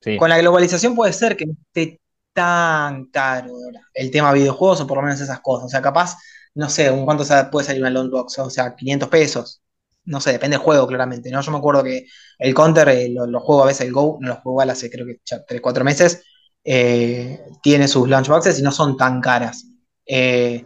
Sí, 0.00 0.16
con 0.18 0.28
la 0.28 0.38
globalización 0.38 0.96
puede 0.96 1.12
ser 1.12 1.36
que 1.36 1.46
no 1.46 1.52
esté 1.52 2.00
tan 2.32 3.06
caro 3.06 3.52
el 3.94 4.10
tema 4.10 4.32
videojuegos 4.32 4.80
o 4.80 4.86
por 4.86 4.98
lo 4.98 5.04
menos 5.04 5.20
esas 5.20 5.40
cosas. 5.40 5.66
O 5.66 5.68
sea, 5.68 5.80
capaz, 5.80 6.16
no 6.54 6.68
sé, 6.68 6.92
cuánto 7.04 7.24
puede 7.50 7.66
salir 7.66 7.82
una 7.82 8.02
box, 8.02 8.38
o 8.40 8.50
sea, 8.50 8.74
500 8.74 9.08
pesos. 9.08 9.62
No 10.06 10.20
sé, 10.20 10.32
depende 10.32 10.56
del 10.56 10.64
juego, 10.64 10.86
claramente, 10.86 11.30
¿no? 11.30 11.40
Yo 11.40 11.52
me 11.52 11.58
acuerdo 11.58 11.82
que 11.84 12.06
el 12.38 12.54
Counter 12.54 12.88
eh, 12.88 13.08
lo, 13.10 13.40
juego 13.40 13.64
a 13.64 13.66
veces 13.66 13.86
el 13.86 13.92
Go, 13.92 14.18
no 14.20 14.28
lo 14.28 14.34
juego 14.36 14.52
igual 14.54 14.70
hace 14.70 14.90
creo 14.90 15.06
que 15.06 15.20
ya 15.24 15.44
3, 15.44 15.60
4 15.60 15.84
meses, 15.84 16.22
eh, 16.64 17.40
tiene 17.62 17.88
sus 17.88 18.08
launch 18.08 18.28
boxes 18.28 18.58
y 18.58 18.62
no 18.62 18.72
son 18.72 18.96
tan 18.96 19.20
caras. 19.20 19.66
Eh, 20.06 20.64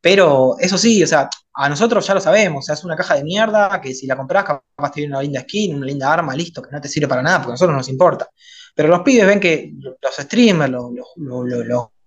pero 0.00 0.56
eso 0.58 0.78
sí, 0.78 1.02
o 1.02 1.06
sea, 1.06 1.28
a 1.54 1.68
nosotros 1.68 2.06
ya 2.06 2.14
lo 2.14 2.20
sabemos, 2.20 2.64
o 2.64 2.66
sea, 2.66 2.74
es 2.74 2.84
una 2.84 2.96
caja 2.96 3.16
de 3.16 3.24
mierda 3.24 3.80
que 3.80 3.94
si 3.94 4.06
la 4.06 4.16
compras 4.16 4.44
capaz 4.44 4.92
te 4.92 5.00
viene 5.00 5.14
una 5.14 5.22
linda 5.22 5.42
skin, 5.42 5.74
una 5.76 5.86
linda 5.86 6.12
arma, 6.12 6.34
listo, 6.34 6.62
que 6.62 6.70
no 6.70 6.80
te 6.80 6.88
sirve 6.88 7.08
para 7.08 7.22
nada, 7.22 7.38
porque 7.38 7.50
a 7.50 7.54
nosotros 7.54 7.72
no 7.72 7.78
nos 7.78 7.88
importa. 7.88 8.28
Pero 8.74 8.88
los 8.88 9.00
pibes 9.00 9.26
ven 9.26 9.40
que 9.40 9.72
los 9.76 10.16
streamers, 10.16 10.70
los, 10.70 10.90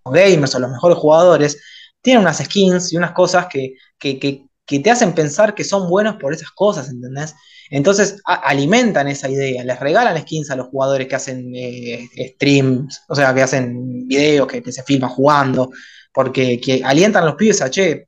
gamers 0.06 0.56
o 0.56 0.60
los 0.60 0.72
mejores 0.72 0.98
jugadores 0.98 1.62
tienen 2.02 2.24
unas 2.24 2.38
skins 2.44 2.92
y 2.94 2.98
unas 2.98 3.12
cosas 3.12 3.48
que, 3.48 3.76
que, 3.98 4.48
que 4.66 4.80
te 4.80 4.92
hacen 4.92 5.14
pensar 5.14 5.56
que 5.56 5.64
son 5.64 5.90
buenos 5.90 6.16
por 6.18 6.34
esas 6.34 6.52
cosas, 6.52 6.90
¿entendés? 6.90 7.36
Entonces 7.70 8.22
alimentan 8.26 9.08
esa 9.08 9.30
idea, 9.30 9.64
les 9.64 9.80
regalan 9.80 10.20
skins 10.22 10.52
a 10.52 10.56
los 10.56 10.68
jugadores 10.68 11.08
que 11.08 11.16
hacen 11.16 11.52
eh, 11.56 12.08
streams, 12.36 13.04
o 13.10 13.16
sea, 13.16 13.34
que 13.34 13.42
hacen 13.42 14.08
videos, 14.08 14.48
que, 14.48 14.62
que 14.62 14.72
se 14.72 14.84
filman 14.84 15.10
jugando, 15.10 15.72
porque 16.14 16.60
que 16.62 16.84
alientan 16.84 17.24
a 17.24 17.28
los 17.28 17.36
pibes 17.36 17.62
a, 17.62 17.70
che, 17.70 18.08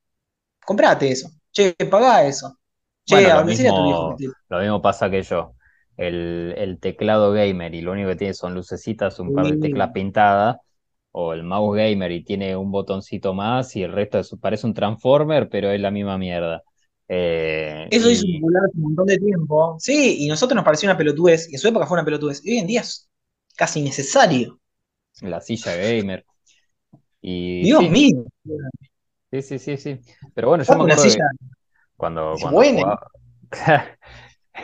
comprate 0.65 1.11
eso, 1.11 1.29
che, 1.51 1.73
pagá 1.89 2.25
eso, 2.25 2.59
che, 3.05 3.15
bueno, 3.15 3.29
a 3.31 3.35
lo 3.35 3.41
a 3.41 3.45
tu 3.45 3.55
viejo 3.55 3.81
mismo, 3.83 4.15
te... 4.17 4.27
lo 4.49 4.59
mismo 4.59 4.81
pasa 4.81 5.09
que 5.09 5.23
yo. 5.23 5.55
el, 5.97 6.53
el 6.57 6.79
teclado 6.79 7.31
gamer 7.31 7.73
y 7.73 7.81
lo 7.81 7.91
único 7.93 8.09
que 8.09 8.15
tiene 8.15 8.33
son 8.33 8.53
lucecitas, 8.53 9.19
un 9.19 9.33
par 9.33 9.47
de 9.47 9.57
teclas 9.57 9.91
pintadas, 9.93 10.57
o 11.17 11.33
el 11.33 11.43
mouse 11.43 11.77
gamer 11.77 12.11
y 12.11 12.23
tiene 12.23 12.55
un 12.57 12.71
botoncito 12.71 13.33
más 13.33 13.75
y 13.75 13.83
el 13.83 13.91
resto 13.93 14.19
es- 14.19 14.35
parece 14.41 14.67
un 14.67 14.73
transformer, 14.73 15.49
pero 15.49 15.71
es 15.71 15.79
la 15.81 15.91
misma 15.91 16.17
mierda. 16.17 16.63
Eh, 17.07 17.89
Eso 17.89 18.09
hizo 18.09 18.25
y 18.25 18.39
popular 18.39 18.63
hace 18.65 18.77
un 18.77 18.83
montón 18.83 19.05
de 19.07 19.17
tiempo. 19.17 19.75
Sí, 19.79 20.17
y 20.25 20.27
nosotros 20.27 20.55
nos 20.55 20.65
pareció 20.65 20.87
una 20.89 20.97
pelotudez, 20.97 21.49
y 21.49 21.53
en 21.55 21.59
su 21.59 21.67
época 21.67 21.85
fue 21.87 21.95
una 21.97 22.05
pelotudez. 22.05 22.41
Y 22.43 22.51
hoy 22.53 22.57
en 22.59 22.67
día 22.67 22.81
es 22.81 23.09
casi 23.55 23.81
necesario. 23.81 24.59
la 25.21 25.41
silla 25.41 25.75
gamer. 25.75 26.25
Y 27.21 27.67
Dios 27.67 27.89
sí, 27.89 27.89
mío. 27.89 28.25
sí, 29.31 29.41
sí, 29.41 29.59
sí, 29.59 29.77
sí. 29.77 29.99
Pero 30.33 30.49
bueno, 30.49 30.63
yo 30.63 30.75
me 30.75 30.83
acuerdo 30.83 31.11
que 31.11 31.27
cuando, 31.97 32.39
cuando 32.41 32.65
jugaba, 32.65 33.11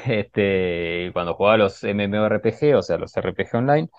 este, 0.06 1.11
cuando 1.14 1.36
jugaba 1.36 1.57
los 1.57 1.84
MMORPG, 1.84 2.76
o 2.78 2.82
sea, 2.84 2.98
los 2.98 3.15
RPG 3.18 3.57
online, 3.57 3.90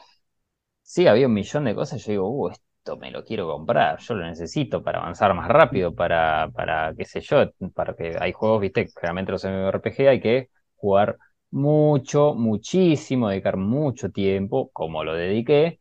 sí, 0.93 1.07
había 1.07 1.27
un 1.27 1.35
millón 1.35 1.65
de 1.65 1.75
cosas. 1.75 2.05
Yo 2.05 2.13
digo, 2.13 2.29
uh, 2.29 2.51
esto 2.51 2.97
me 2.99 3.11
lo 3.11 3.25
quiero 3.25 3.47
comprar, 3.49 3.99
yo 4.01 4.15
lo 4.15 4.27
necesito 4.27 4.83
para 4.83 4.99
avanzar 5.01 5.35
más 5.35 5.49
rápido, 5.49 5.95
para, 5.95 6.51
para 6.55 6.95
qué 6.97 7.05
sé 7.05 7.21
yo, 7.21 7.51
para 7.75 7.95
que 7.95 8.17
hay 8.21 8.33
juegos, 8.33 8.61
viste, 8.61 8.89
generalmente 8.95 9.33
los 9.33 9.45
MMORPG 9.45 10.09
hay 10.09 10.21
que 10.21 10.49
jugar 10.77 11.17
mucho, 11.51 12.35
muchísimo, 12.35 13.29
dedicar 13.29 13.57
mucho 13.57 14.11
tiempo, 14.11 14.71
como 14.73 15.05
lo 15.05 15.15
dediqué, 15.15 15.79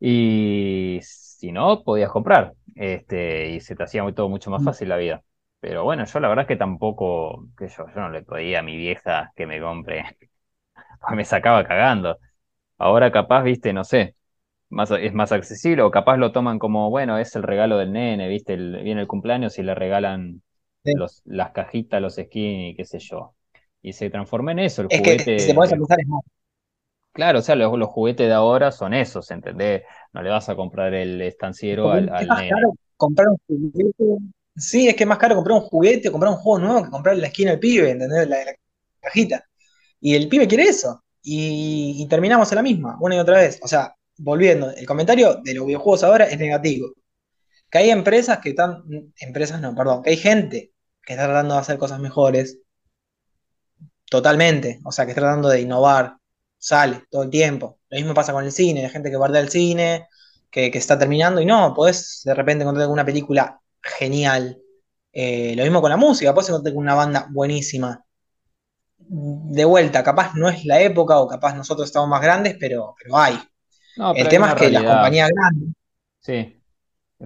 y 0.00 1.00
si 1.02 1.52
no, 1.52 1.82
podías 1.84 2.10
comprar, 2.10 2.54
este, 2.74 3.50
y 3.50 3.60
se 3.60 3.76
te 3.76 3.84
hacía 3.84 4.04
todo 4.14 4.28
mucho 4.28 4.50
más 4.50 4.64
fácil 4.64 4.88
la 4.88 4.96
vida. 4.96 5.22
Pero 5.60 5.84
bueno, 5.84 6.04
yo 6.06 6.20
la 6.20 6.28
verdad 6.28 6.44
es 6.44 6.48
que 6.48 6.56
tampoco, 6.56 7.46
que 7.58 7.68
yo, 7.68 7.86
yo 7.88 8.00
no 8.00 8.10
le 8.10 8.22
podía 8.22 8.60
a 8.60 8.62
mi 8.62 8.76
vieja 8.76 9.32
que 9.36 9.46
me 9.46 9.60
compre, 9.60 10.04
me 11.14 11.24
sacaba 11.24 11.64
cagando. 11.66 12.18
Ahora 12.82 13.12
capaz, 13.12 13.42
viste, 13.42 13.72
no 13.72 13.84
sé 13.84 14.16
más, 14.70 14.90
es 14.92 15.14
más 15.14 15.32
accesible 15.32 15.82
o 15.82 15.90
capaz 15.92 16.16
lo 16.18 16.32
toman 16.32 16.58
como, 16.58 16.90
bueno, 16.90 17.18
es 17.18 17.36
el 17.36 17.42
regalo 17.44 17.78
del 17.78 17.92
nene, 17.92 18.28
¿viste? 18.28 18.54
El- 18.54 18.82
viene 18.84 19.02
el 19.02 19.06
cumpleaños 19.08 19.58
y 19.58 19.62
le 19.64 19.74
regalan 19.76 20.42
Sí. 20.84 20.92
los, 20.92 21.22
las 21.26 21.52
cajitas, 21.52 22.02
los 22.02 22.16
skins 22.16 22.72
y 22.74 22.76
qué 22.76 22.84
sé 22.86 22.98
yo. 23.00 23.34
Y 23.82 23.92
se 23.94 24.10
transforma 24.10 24.52
en 24.52 24.60
eso, 24.60 24.82
el 24.82 24.88
Es 24.88 25.02
que 25.02 25.16
si 25.36 25.44
te 25.46 25.52
juguete. 25.52 25.68
el- 25.68 25.68
pensar 25.68 25.98
es 26.00 26.06
más. 26.06 26.22
claro, 27.12 27.38
o 27.40 27.42
sea, 27.42 27.54
los, 27.56 27.76
los 27.78 27.88
juguetes 27.88 28.26
de 28.28 28.34
ahora 28.34 28.70
son 28.72 28.94
esos, 28.94 29.30
¿entendés? 29.30 29.82
No 30.12 30.22
le 30.22 30.30
vas 30.30 30.48
a 30.48 30.56
comprar 30.56 30.94
el 30.94 31.20
estanciero 31.22 31.90
Porque 31.90 31.90
al, 31.90 32.08
es 32.08 32.10
al 32.10 32.28
más 32.28 32.38
nene. 32.38 32.60
caro 32.60 32.74
comprar 32.96 33.28
un 33.28 33.36
juguete. 33.46 34.04
Sí, 34.56 34.88
es 34.88 34.94
que 34.96 35.04
es 35.04 35.08
más 35.08 35.18
caro 35.18 35.34
comprar 35.36 35.56
un 35.58 35.62
juguete 35.68 36.08
o 36.08 36.12
comprar 36.12 36.32
un 36.32 36.38
juego 36.38 36.58
nuevo 36.66 36.84
que 36.84 36.90
comprar 36.90 37.16
la 37.16 37.26
esquina 37.28 37.52
al 37.52 37.58
pibe, 37.58 37.90
¿entendés? 37.90 38.28
La, 38.28 38.44
la 38.44 38.52
cajita. 39.00 39.44
Y 40.00 40.14
el 40.16 40.28
pibe 40.28 40.48
quiere 40.48 40.64
eso. 40.64 41.01
Y, 41.22 42.06
terminamos 42.08 42.50
en 42.52 42.56
la 42.56 42.62
misma, 42.62 42.96
una 43.00 43.16
y 43.16 43.18
otra 43.18 43.38
vez. 43.38 43.58
O 43.62 43.68
sea, 43.68 43.94
volviendo, 44.18 44.70
el 44.70 44.86
comentario 44.86 45.36
de 45.42 45.54
los 45.54 45.66
videojuegos 45.66 46.04
ahora 46.04 46.24
es 46.26 46.38
negativo. 46.38 46.92
Que 47.70 47.78
hay 47.78 47.90
empresas 47.90 48.38
que 48.38 48.50
están, 48.50 48.84
empresas 49.20 49.60
no, 49.60 49.74
perdón, 49.74 50.02
que 50.02 50.10
hay 50.10 50.16
gente 50.16 50.72
que 51.02 51.14
está 51.14 51.24
tratando 51.26 51.54
de 51.54 51.60
hacer 51.60 51.78
cosas 51.78 52.00
mejores, 52.00 52.58
totalmente. 54.10 54.80
O 54.84 54.92
sea, 54.92 55.04
que 55.06 55.12
está 55.12 55.22
tratando 55.22 55.48
de 55.48 55.60
innovar, 55.62 56.16
sale 56.58 57.04
todo 57.10 57.24
el 57.24 57.30
tiempo. 57.30 57.80
Lo 57.88 57.96
mismo 57.98 58.14
pasa 58.14 58.32
con 58.32 58.44
el 58.44 58.52
cine, 58.52 58.84
hay 58.84 58.90
gente 58.90 59.10
que 59.10 59.16
guarda 59.16 59.40
el 59.40 59.48
cine, 59.50 60.08
que, 60.50 60.70
que 60.70 60.78
está 60.78 60.98
terminando 60.98 61.40
y 61.40 61.46
no, 61.46 61.74
podés 61.74 62.22
de 62.24 62.34
repente 62.34 62.62
encontrar 62.62 62.88
una 62.88 63.04
película 63.04 63.60
genial. 63.82 64.58
Eh, 65.12 65.54
lo 65.56 65.64
mismo 65.64 65.80
con 65.82 65.90
la 65.90 65.96
música, 65.96 66.34
podés 66.34 66.50
encontrar 66.50 66.74
una 66.76 66.94
banda 66.94 67.28
buenísima 67.30 68.04
de 69.12 69.64
vuelta, 69.64 70.02
capaz 70.04 70.34
no 70.34 70.48
es 70.48 70.64
la 70.64 70.80
época 70.80 71.18
o 71.20 71.28
capaz 71.28 71.54
nosotros 71.54 71.86
estamos 71.88 72.08
más 72.08 72.22
grandes, 72.22 72.56
pero, 72.58 72.94
pero 73.02 73.18
hay. 73.18 73.38
No, 73.96 74.14
El 74.14 74.28
pero 74.28 74.30
tema 74.30 74.48
es 74.48 74.54
que 74.56 74.70
las 74.70 74.84
compañías 74.84 75.30
grandes, 75.30 75.70
Sí, 76.20 76.62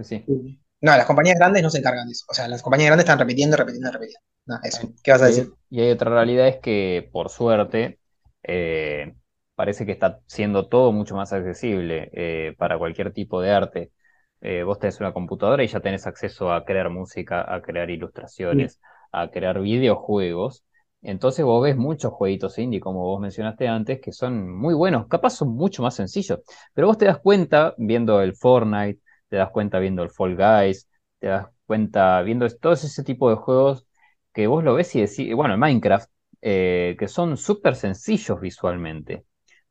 sí. 0.05 0.33
no, 0.81 0.97
las 0.97 1.07
compañías 1.07 1.37
grandes 1.39 1.63
no 1.63 1.71
se 1.71 1.79
encargan 1.79 2.07
de 2.07 2.13
eso. 2.13 2.25
O 2.29 2.35
sea, 2.35 2.49
las 2.49 2.63
compañías 2.63 2.89
grandes 2.89 3.05
están 3.05 3.19
repitiendo, 3.19 3.57
repitiendo, 3.57 3.91
repitiendo. 3.93 4.25
No, 4.47 4.59
eso. 4.63 4.83
¿Qué 5.03 5.11
vas 5.13 5.23
a 5.23 5.27
decir? 5.27 5.53
y 5.71 5.81
hay 5.81 5.91
otra 5.91 6.11
realidad 6.11 6.49
es 6.49 6.59
que, 6.61 7.09
por 7.13 7.29
suerte, 7.31 8.01
eh, 8.43 9.15
parece 9.55 9.87
que 9.87 9.93
está 9.93 10.21
siendo 10.27 10.69
todo 10.69 10.93
mucho 10.93 11.17
más 11.17 11.33
accesible 11.33 12.11
eh, 12.13 12.55
para 12.59 12.79
cualquier 12.79 13.13
tipo 13.13 13.41
de 13.41 13.51
arte. 13.53 13.93
Eh, 14.41 14.63
vos 14.65 14.79
tenés 14.79 15.01
una 15.01 15.13
computadora 15.13 15.65
y 15.65 15.69
ya 15.69 15.81
tenés 15.81 16.07
acceso 16.07 16.53
a 16.53 16.65
crear 16.65 16.91
música, 16.91 17.53
a 17.55 17.63
crear 17.63 17.91
Sí, 18.51 18.71
ilustraciones, 18.71 18.81
a 19.13 19.31
crear 19.31 19.61
videojuegos. 19.61 20.65
Entonces 21.07 21.45
vos 21.45 21.63
ves 21.63 21.77
muchos 21.77 22.13
jueguitos 22.13 22.59
indie, 22.59 22.81
como 22.81 23.05
vos 23.05 23.21
mencionaste 23.21 23.69
antes, 23.69 24.01
que 24.01 24.11
son 24.11 24.51
muy 24.51 24.75
buenos, 24.75 25.07
capaz 25.07 25.31
son 25.31 25.51
mucho 25.51 25.81
más 25.83 25.95
sencillos, 25.95 26.41
pero 26.75 26.89
vos 26.89 26.99
te 26.99 27.05
das 27.05 27.19
cuenta 27.21 27.75
viendo 27.79 28.21
el 28.21 28.35
Fortnite, 28.35 29.01
te 29.29 29.37
das 29.37 29.51
cuenta 29.51 29.79
viendo 29.79 30.03
el 30.03 30.11
Fall 30.11 30.37
Guys, 30.37 30.89
te 31.21 31.29
das 31.29 31.47
cuenta 31.65 32.21
viendo 32.23 32.49
todo 32.51 32.73
ese 32.73 33.05
tipo 33.05 33.31
de 33.31 33.37
juegos 33.37 33.87
que 34.33 34.49
vos 34.49 34.65
lo 34.65 34.75
ves 34.75 34.97
y 34.97 35.01
decís, 35.03 35.33
bueno, 35.37 35.55
en 35.55 35.61
Minecraft, 35.61 36.11
eh, 36.43 36.97
que 36.99 37.07
son 37.07 37.37
súper 37.37 37.77
sencillos 37.77 38.41
visualmente, 38.41 39.25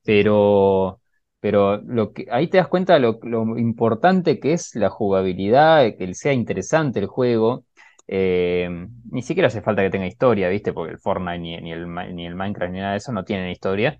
pero, 0.05 1.01
pero 1.41 1.81
lo 1.81 2.13
que, 2.13 2.27
ahí 2.31 2.47
te 2.47 2.59
das 2.59 2.69
cuenta 2.69 2.97
lo, 2.97 3.19
lo 3.23 3.57
importante 3.57 4.39
que 4.39 4.53
es 4.53 4.73
la 4.75 4.89
jugabilidad, 4.89 5.95
que 5.97 6.13
sea 6.13 6.31
interesante 6.31 6.99
el 6.99 7.07
juego. 7.07 7.65
Eh, 8.07 8.69
ni 9.11 9.21
siquiera 9.23 9.47
hace 9.47 9.61
falta 9.61 9.81
que 9.81 9.89
tenga 9.89 10.05
historia, 10.07 10.49
¿viste? 10.49 10.73
Porque 10.73 10.93
el 10.93 10.99
Fortnite 10.99 11.39
ni, 11.39 11.57
ni 11.59 11.71
el, 11.71 11.93
ni 12.15 12.25
el 12.27 12.35
Minecraft 12.35 12.71
ni 12.73 12.79
nada 12.79 12.91
de 12.91 12.97
eso 12.97 13.11
no 13.11 13.23
tienen 13.25 13.49
historia 13.49 13.99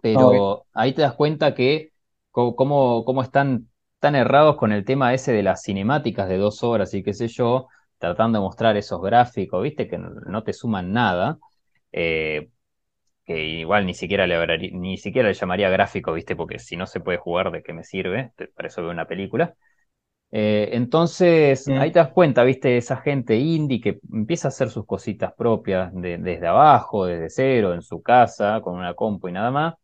pero 0.00 0.66
ahí 0.74 0.94
te 0.94 1.02
das 1.02 1.14
cuenta 1.14 1.54
que 1.54 1.92
cómo, 2.30 3.04
cómo 3.04 3.22
están 3.22 3.68
tan 3.98 4.14
errados 4.14 4.56
con 4.56 4.72
el 4.72 4.84
tema 4.84 5.12
ese 5.14 5.32
de 5.32 5.42
las 5.42 5.62
cinemáticas 5.62 6.28
de 6.28 6.38
dos 6.38 6.62
horas 6.62 6.94
y 6.94 7.02
qué 7.02 7.14
sé 7.14 7.28
yo, 7.28 7.66
tratando 7.98 8.38
de 8.38 8.44
mostrar 8.44 8.76
esos 8.76 9.02
gráficos, 9.02 9.62
viste, 9.62 9.88
que 9.88 9.98
no, 9.98 10.42
te 10.44 10.52
suman 10.52 10.92
nada, 10.92 11.38
eh, 11.92 12.50
que 13.26 13.44
igual 13.44 13.86
ni 13.86 13.94
siquiera 13.94 14.26
le 14.26 14.36
hablaría- 14.36 14.70
ni 14.74 14.98
siquiera 14.98 15.28
le 15.28 15.34
llamaría 15.34 15.70
gráfico, 15.70 16.12
viste, 16.14 16.36
porque 16.36 16.58
si 16.58 16.76
no 16.76 16.86
se 16.86 17.00
puede 17.00 17.18
jugar, 17.18 17.50
¿de 17.52 17.62
qué 17.62 17.72
me 17.72 17.84
sirve? 17.84 18.32
Para 18.56 18.68
eso 18.68 18.82
veo 18.82 18.90
una 18.92 19.06
película. 19.06 19.54
Eh, 20.30 20.70
entonces, 20.72 21.72
ahí 21.76 21.90
te 21.90 21.98
das 22.00 22.10
cuenta, 22.12 22.44
viste, 22.44 22.76
esa 22.76 22.98
gente 22.98 23.36
indie 23.36 23.80
que 23.80 23.98
empieza 24.12 24.48
a 24.48 24.50
hacer 24.50 24.68
sus 24.70 24.84
cositas 24.86 25.32
propias 25.34 25.90
de- 25.94 26.18
desde 26.18 26.46
abajo, 26.46 27.06
desde 27.06 27.30
cero, 27.30 27.72
en 27.74 27.80
su 27.82 28.02
casa, 28.02 28.60
con 28.62 28.76
una 28.76 28.94
compu 28.94 29.28
y 29.28 29.32
nada 29.32 29.50
más 29.50 29.74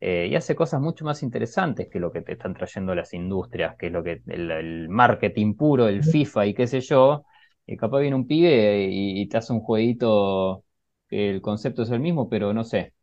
eh, 0.00 0.28
y 0.30 0.34
hace 0.36 0.54
cosas 0.56 0.80
mucho 0.80 1.04
más 1.04 1.22
interesantes 1.22 1.88
que 1.90 2.00
lo 2.00 2.12
que 2.12 2.22
te 2.22 2.32
están 2.32 2.54
trayendo 2.54 2.94
las 2.94 3.14
industrias, 3.14 3.76
que 3.76 3.86
es 3.88 3.92
lo 3.92 4.02
que 4.04 4.22
el, 4.28 4.50
el 4.50 4.88
marketing 4.88 5.54
puro, 5.56 5.88
el 5.88 6.02
FIFA 6.04 6.46
y 6.46 6.54
qué 6.54 6.66
sé 6.66 6.80
yo, 6.80 7.24
y 7.66 7.76
capaz 7.76 8.00
viene 8.00 8.16
un 8.16 8.26
pibe 8.26 8.84
y, 8.90 9.20
y 9.22 9.28
te 9.28 9.38
hace 9.38 9.52
un 9.52 9.60
jueguito 9.60 10.64
que 11.08 11.30
el 11.30 11.40
concepto 11.42 11.82
es 11.82 11.90
el 11.90 12.00
mismo, 12.00 12.28
pero 12.30 12.52
no 12.54 12.64
sé, 12.64 12.94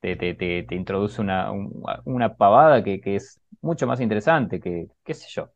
te, 0.00 0.16
te, 0.16 0.34
te, 0.34 0.64
te 0.64 0.74
introduce 0.74 1.20
una, 1.20 1.50
un- 1.52 1.82
una 2.04 2.36
pavada 2.36 2.82
que, 2.84 3.00
que 3.00 3.16
es 3.16 3.40
mucho 3.60 3.86
más 3.86 4.00
interesante, 4.00 4.60
que 4.60 4.86
qué 5.04 5.14
sé 5.14 5.26
yo. 5.30 5.50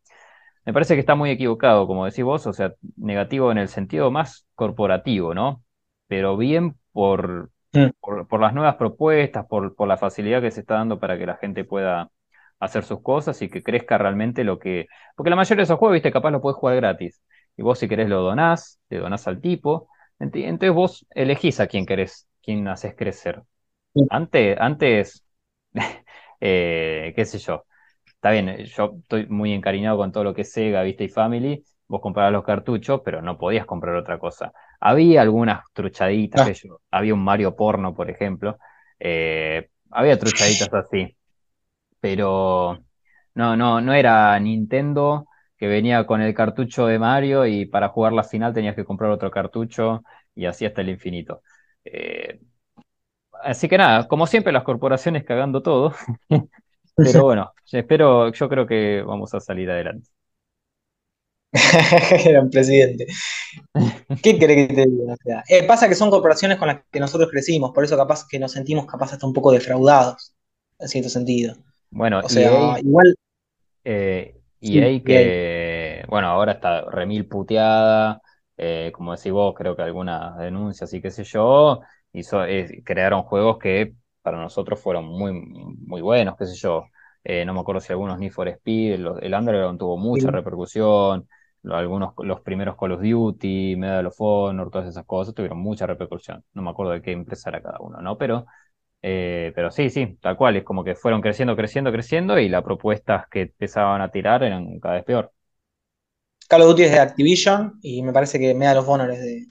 Me 0.64 0.72
parece 0.72 0.94
que 0.94 1.00
está 1.00 1.14
muy 1.14 1.30
equivocado, 1.30 1.86
como 1.86 2.04
decís 2.06 2.24
vos, 2.24 2.46
o 2.46 2.52
sea, 2.52 2.72
negativo 2.96 3.50
en 3.52 3.58
el 3.58 3.68
sentido 3.68 4.10
más 4.10 4.46
corporativo, 4.54 5.34
¿no? 5.34 5.64
Pero 6.06 6.36
bien 6.36 6.76
por, 6.92 7.50
por, 8.00 8.28
por 8.28 8.40
las 8.40 8.54
nuevas 8.54 8.76
propuestas, 8.76 9.46
por, 9.46 9.74
por 9.74 9.88
la 9.88 9.96
facilidad 9.96 10.40
que 10.40 10.50
se 10.52 10.60
está 10.60 10.74
dando 10.74 11.00
para 11.00 11.18
que 11.18 11.26
la 11.26 11.36
gente 11.36 11.64
pueda 11.64 12.10
hacer 12.60 12.84
sus 12.84 13.02
cosas 13.02 13.42
y 13.42 13.48
que 13.50 13.62
crezca 13.62 13.98
realmente 13.98 14.44
lo 14.44 14.58
que... 14.58 14.86
Porque 15.16 15.30
la 15.30 15.36
mayoría 15.36 15.56
de 15.58 15.64
esos 15.64 15.78
juegos, 15.78 15.94
viste, 15.94 16.12
capaz 16.12 16.30
lo 16.30 16.40
puedes 16.40 16.56
jugar 16.58 16.76
gratis. 16.76 17.20
Y 17.56 17.62
vos 17.62 17.78
si 17.78 17.88
querés 17.88 18.08
lo 18.08 18.22
donás, 18.22 18.80
le 18.88 18.98
donás 18.98 19.26
al 19.26 19.40
tipo. 19.40 19.88
Ent- 20.20 20.36
Entonces 20.36 20.74
vos 20.74 21.06
elegís 21.10 21.58
a 21.60 21.66
quién 21.66 21.86
querés, 21.86 22.28
quién 22.42 22.68
haces 22.68 22.94
crecer. 22.96 23.42
sí, 23.94 24.02
Antes, 24.10 24.56
antes, 24.60 25.24
eh, 26.40 27.12
qué 27.16 27.24
sé 27.24 27.38
yo. 27.38 27.64
Está 28.22 28.30
bien, 28.30 28.48
eh, 28.48 28.64
yo 28.66 28.94
estoy 29.02 29.26
muy 29.26 29.52
encariñado 29.52 29.96
con 29.96 30.12
todo 30.12 30.22
lo 30.24 30.32
que 30.34 30.42
es 30.42 30.52
Sega, 30.52 30.82
viste, 30.82 31.02
y 31.04 31.08
Family. 31.08 31.64
Vos 31.88 32.00
comprabas 32.00 32.32
los 32.32 32.44
cartuchos, 32.44 33.00
pero 33.04 33.20
no 33.20 33.36
podías 33.36 33.66
comprar 33.66 33.96
otra 33.96 34.18
cosa. 34.18 34.52
Había 34.80 35.22
algunas 35.22 35.62
truchaditas, 35.72 36.62
yo, 36.62 36.80
había 36.92 37.14
un 37.14 37.24
Mario 37.24 37.56
porno, 37.56 37.94
por 37.94 38.08
ejemplo. 38.10 38.58
eh, 39.00 39.68
había 39.90 40.18
truchaditas 40.18 40.72
así, 40.72 41.16
pero 42.00 42.78
no, 43.34 43.56
no, 43.56 43.80
no 43.80 43.94
era 43.94 44.38
Nintendo 44.40 45.26
que 45.58 45.68
venía 45.68 46.06
con 46.06 46.22
el 46.22 46.34
cartucho 46.34 46.86
de 46.86 46.98
Mario 47.00 47.46
y 47.46 47.66
para 47.66 47.88
jugar 47.90 48.12
la 48.14 48.24
final 48.24 48.54
tenías 48.54 48.76
que 48.76 48.84
comprar 48.84 49.10
otro 49.12 49.30
cartucho 49.30 50.02
y 50.34 50.46
así 50.46 50.66
hasta 50.66 50.82
el 50.82 50.90
infinito. 50.90 51.42
Eh, 51.84 52.40
así 53.42 53.68
que 53.68 53.78
nada, 53.78 54.08
como 54.08 54.26
siempre, 54.26 54.52
las 54.52 54.64
corporaciones 54.64 55.24
cagando 55.24 55.62
todo. 55.62 55.94
Pero 57.00 57.22
bueno, 57.24 57.52
espero, 57.70 58.32
yo 58.32 58.48
creo 58.48 58.66
que 58.66 59.02
vamos 59.02 59.34
a 59.34 59.40
salir 59.40 59.70
adelante. 59.70 60.08
Era 62.26 62.40
un 62.42 62.50
presidente. 62.50 63.06
¿Qué 64.22 64.38
crees 64.38 64.68
que 64.68 64.74
te 64.74 64.86
diga? 64.86 65.14
O 65.14 65.16
sea, 65.16 65.42
eh, 65.48 65.66
pasa 65.66 65.88
que 65.88 65.94
son 65.94 66.10
corporaciones 66.10 66.58
con 66.58 66.68
las 66.68 66.82
que 66.90 67.00
nosotros 67.00 67.30
crecimos, 67.30 67.72
por 67.72 67.84
eso 67.84 67.96
capaz 67.96 68.26
que 68.28 68.38
nos 68.38 68.52
sentimos 68.52 68.86
capaz 68.86 69.12
hasta 69.12 69.26
un 69.26 69.32
poco 69.32 69.52
defraudados, 69.52 70.34
en 70.78 70.88
cierto 70.88 71.08
sentido. 71.10 71.54
Bueno, 71.90 72.22
O 72.22 72.28
EA, 72.28 72.50
sea, 72.50 72.78
igual, 72.80 73.14
eh, 73.84 74.40
sí, 74.60 74.80
EA 74.86 75.04
bien. 75.04 75.36
que, 75.84 76.04
bueno, 76.08 76.28
ahora 76.28 76.52
está 76.52 76.82
remil 76.90 77.28
puteada, 77.28 78.22
eh, 78.56 78.92
como 78.94 79.16
decís 79.16 79.32
vos, 79.32 79.54
creo 79.56 79.76
que 79.76 79.82
algunas 79.82 80.38
denuncias 80.38 80.92
y 80.94 81.02
qué 81.02 81.10
sé 81.10 81.24
yo, 81.24 81.80
hizo, 82.12 82.44
eh, 82.46 82.82
crearon 82.84 83.22
juegos 83.24 83.58
que 83.58 83.94
para 84.22 84.38
nosotros 84.40 84.80
fueron 84.80 85.04
muy, 85.06 85.32
muy 85.32 86.00
buenos, 86.02 86.36
qué 86.38 86.46
sé 86.46 86.56
yo. 86.56 86.86
Eh, 87.24 87.44
no 87.44 87.54
me 87.54 87.60
acuerdo 87.60 87.80
si 87.80 87.92
algunos 87.92 88.18
Need 88.18 88.32
for 88.32 88.48
Speed, 88.48 88.98
los- 88.98 89.18
el 89.22 89.34
Underground 89.34 89.78
tuvo 89.78 89.96
mucha 89.96 90.30
repercusión, 90.30 91.28
lo- 91.62 91.76
algunos, 91.76 92.14
los 92.18 92.40
primeros 92.40 92.76
Call 92.76 92.92
of 92.92 93.02
Duty, 93.02 93.76
Medal 93.76 94.06
of 94.06 94.16
Honor, 94.18 94.70
todas 94.70 94.88
esas 94.88 95.04
cosas 95.06 95.34
tuvieron 95.34 95.58
mucha 95.58 95.86
repercusión. 95.86 96.44
No 96.54 96.62
me 96.62 96.70
acuerdo 96.70 96.92
de 96.92 97.02
qué 97.02 97.12
empresa 97.12 97.50
era 97.50 97.62
cada 97.62 97.78
uno, 97.80 98.00
¿no? 98.00 98.16
Pero 98.18 98.46
Eh, 99.04 99.52
pero 99.54 99.70
sí, 99.70 99.90
sí, 99.90 100.16
tal 100.20 100.36
cual, 100.36 100.56
es 100.56 100.64
como 100.64 100.84
que 100.84 100.94
fueron 100.94 101.20
creciendo, 101.22 101.56
creciendo, 101.56 101.92
creciendo 101.92 102.38
y 102.38 102.48
las 102.48 102.62
propuestas 102.64 103.26
que 103.28 103.42
empezaban 103.42 104.00
a 104.00 104.10
tirar 104.10 104.42
eran 104.44 104.78
cada 104.80 104.94
vez 104.96 105.04
peor. 105.04 105.32
Call 106.48 106.62
of 106.62 106.68
Duty 106.68 106.82
es 106.84 106.90
de 106.92 106.98
Activision 107.00 107.78
y 107.82 108.02
me 108.02 108.12
parece 108.12 108.38
que 108.38 108.54
Medal 108.54 108.78
of 108.78 108.88
Honor 108.88 109.10
es 109.10 109.20
de, 109.20 109.46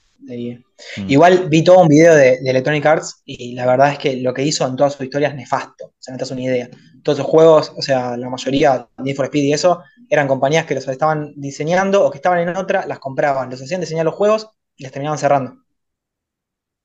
Mm, 0.97 1.09
Igual 1.09 1.49
vi 1.49 1.63
todo 1.63 1.81
un 1.81 1.87
video 1.87 2.15
de, 2.15 2.39
de 2.41 2.49
Electronic 2.49 2.85
Arts 2.85 3.21
y 3.25 3.53
la 3.53 3.65
verdad 3.65 3.91
es 3.91 3.99
que 3.99 4.17
lo 4.17 4.33
que 4.33 4.43
hizo 4.43 4.67
en 4.67 4.75
toda 4.75 4.89
su 4.89 5.03
historia 5.03 5.29
es 5.29 5.35
nefasto. 5.35 5.85
O 5.87 5.95
sea, 5.99 6.13
no 6.13 6.17
te 6.17 6.21
das 6.21 6.31
una 6.31 6.41
idea. 6.41 6.69
Todos 7.03 7.19
esos 7.19 7.29
juegos, 7.29 7.73
o 7.77 7.81
sea, 7.81 8.15
la 8.17 8.29
mayoría, 8.29 8.87
Need 8.97 9.15
for 9.15 9.25
Speed 9.25 9.43
y 9.43 9.53
eso, 9.53 9.81
eran 10.09 10.27
compañías 10.27 10.65
que 10.65 10.75
los 10.75 10.87
estaban 10.87 11.33
diseñando 11.35 12.05
o 12.05 12.11
que 12.11 12.17
estaban 12.17 12.39
en 12.39 12.55
otra, 12.55 12.85
las 12.85 12.99
compraban, 12.99 13.49
los 13.49 13.61
hacían 13.61 13.81
diseñar 13.81 14.05
los 14.05 14.15
juegos 14.15 14.49
y 14.75 14.83
les 14.83 14.91
terminaban 14.91 15.17
cerrando. 15.17 15.55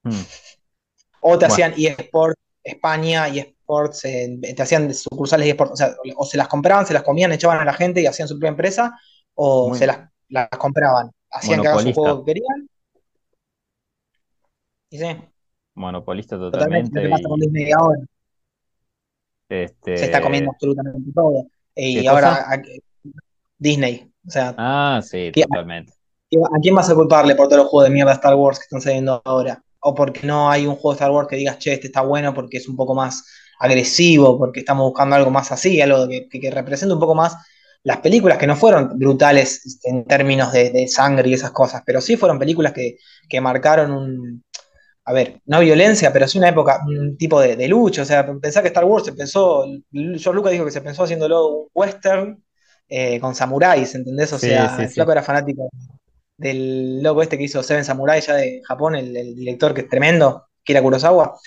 mm. 0.05 0.11
O 1.21 1.39
te 1.39 1.47
Bueno, 1.47 1.55
hacían 1.55 1.75
eSports 1.77 2.37
España, 2.67 3.29
eSports, 3.29 4.05
eh, 4.05 4.39
te 4.55 4.63
hacían 4.63 4.93
sucursales 4.93 5.49
eSports. 5.49 5.73
O 5.73 5.77
sea, 5.77 5.95
o 6.17 6.25
se 6.25 6.37
las 6.37 6.49
compraban, 6.49 6.87
se 6.87 6.95
las 6.95 7.03
comían, 7.03 7.33
echaban 7.33 7.59
a 7.59 7.65
la 7.65 7.73
gente 7.73 8.01
y 8.01 8.07
hacían 8.07 8.29
su 8.29 8.35
propia 8.35 8.51
empresa, 8.51 8.99
o 9.35 9.75
se 9.75 9.87
las, 9.87 10.01
las 10.29 10.49
compraban, 10.51 11.11
hacían 11.31 11.61
que 11.61 11.69
hagan 11.69 11.81
su 11.81 11.93
juego 11.93 12.25
que 12.25 12.33
querían. 12.33 12.69
Y 14.91 14.99
sí, 14.99 15.07
monopolista 15.75 16.37
totalmente 16.39 17.01
lo 17.01 17.01
totalmente 17.01 17.03
que 17.03 17.09
pasa 17.09 17.29
con 17.29 17.39
y 17.39 17.41
Disney 17.41 17.73
ahora. 17.73 18.01
Se 19.95 20.05
está 20.07 20.21
comiendo 20.21 20.51
este, 20.51 20.57
absolutamente 20.67 21.13
todo. 21.15 21.47
¿qué 21.75 21.83
Y 21.91 22.07
ahora 22.07 22.35
a- 22.53 22.63
Disney. 23.59 24.11
O 24.27 24.31
sea, 24.31 24.55
Ah, 24.59 25.01
sí, 25.03 25.31
¿qué- 25.33 25.43
totalmente. 25.43 25.93
¿a 26.55 26.61
quién 26.61 26.75
vas 26.75 26.91
a 26.91 26.95
culparle 26.95 27.35
por 27.35 27.47
todos 27.49 27.63
los 27.63 27.69
juegos 27.71 27.89
de 27.89 27.95
mierda 27.95 28.11
de 28.13 28.17
Star 28.17 28.35
Wars 28.35 28.59
que 28.59 28.65
están 28.65 28.81
saliendo 28.81 29.23
ahora? 29.25 29.63
O 29.81 29.95
porque 29.95 30.27
no 30.27 30.51
hay 30.51 30.67
un 30.67 30.75
juego 30.75 30.91
de 30.91 30.97
Star 30.97 31.11
Wars 31.11 31.29
que 31.29 31.37
digas, 31.37 31.59
che, 31.59 31.73
este 31.75 31.87
está 31.89 32.01
bueno 32.03 32.35
porque 32.35 32.57
es 32.59 32.69
un 32.69 32.77
poco 32.77 32.95
más 32.95 33.25
agresivo, 33.61 34.39
porque 34.39 34.61
estamos 34.61 34.85
buscando 34.91 35.17
algo 35.17 35.31
más 35.31 35.53
así, 35.53 35.81
algo 35.81 36.09
que, 36.09 36.29
que, 36.29 36.41
que 36.41 36.51
represente 36.51 36.95
un 36.95 37.01
poco 37.01 37.15
más 37.15 37.37
las 37.85 37.99
películas 37.99 38.39
que 38.39 38.47
no 38.49 38.57
fueron 38.57 38.99
brutales 38.99 39.65
este, 39.65 39.91
en 39.91 40.05
términos 40.07 40.53
de, 40.53 40.71
de 40.71 40.89
sangre 40.89 41.29
y 41.29 41.35
esas 41.35 41.53
cosas, 41.53 41.83
pero 41.87 42.01
sí 42.01 42.17
fueron 42.17 42.39
películas 42.39 42.73
que, 42.73 42.97
que 43.29 43.41
marcaron 43.41 43.93
un, 43.93 44.45
a 45.07 45.13
ver, 45.13 45.41
no 45.47 45.61
violencia, 45.61 46.13
pero 46.13 46.29
sí 46.29 46.39
una 46.39 46.49
época, 46.51 46.81
un 46.87 47.17
tipo 47.17 47.41
de, 47.41 47.57
de 47.57 47.69
lucha. 47.69 48.03
O 48.03 48.05
sea, 48.05 48.27
pensar 48.41 48.63
que 48.63 48.69
Star 48.69 48.85
Wars 48.85 49.05
se 49.07 49.13
pensó, 49.13 49.65
George 49.93 50.33
Lucas 50.35 50.53
dijo 50.53 50.65
que 50.65 50.73
se 50.73 50.81
pensó 50.83 51.05
haciéndolo 51.05 51.49
un 51.49 51.69
western 51.75 52.43
eh, 52.89 53.21
con 53.21 53.35
samuráis, 53.35 53.95
¿entendés? 53.95 54.33
O 54.33 54.39
Sí, 54.39 54.49
sea, 54.49 54.67
sí, 54.69 54.87
el 54.87 54.89
sí. 54.89 54.93
flaco 54.93 55.13
era 55.13 55.23
fanático 55.23 55.71
del 56.37 57.03
loco 57.03 57.23
este 57.23 57.39
que 57.39 57.45
hizo 57.45 57.63
Seven 57.63 57.85
Samurai 57.85 58.21
ya 58.21 58.35
de 58.35 58.61
Japón, 58.65 58.95
el, 58.97 59.17
el 59.17 59.35
director 59.37 59.75
que 59.75 59.83
es 59.83 59.89
tremendo, 59.89 60.47
que 60.65 60.73
era 60.73 60.83
Kurosawa. 60.83 61.39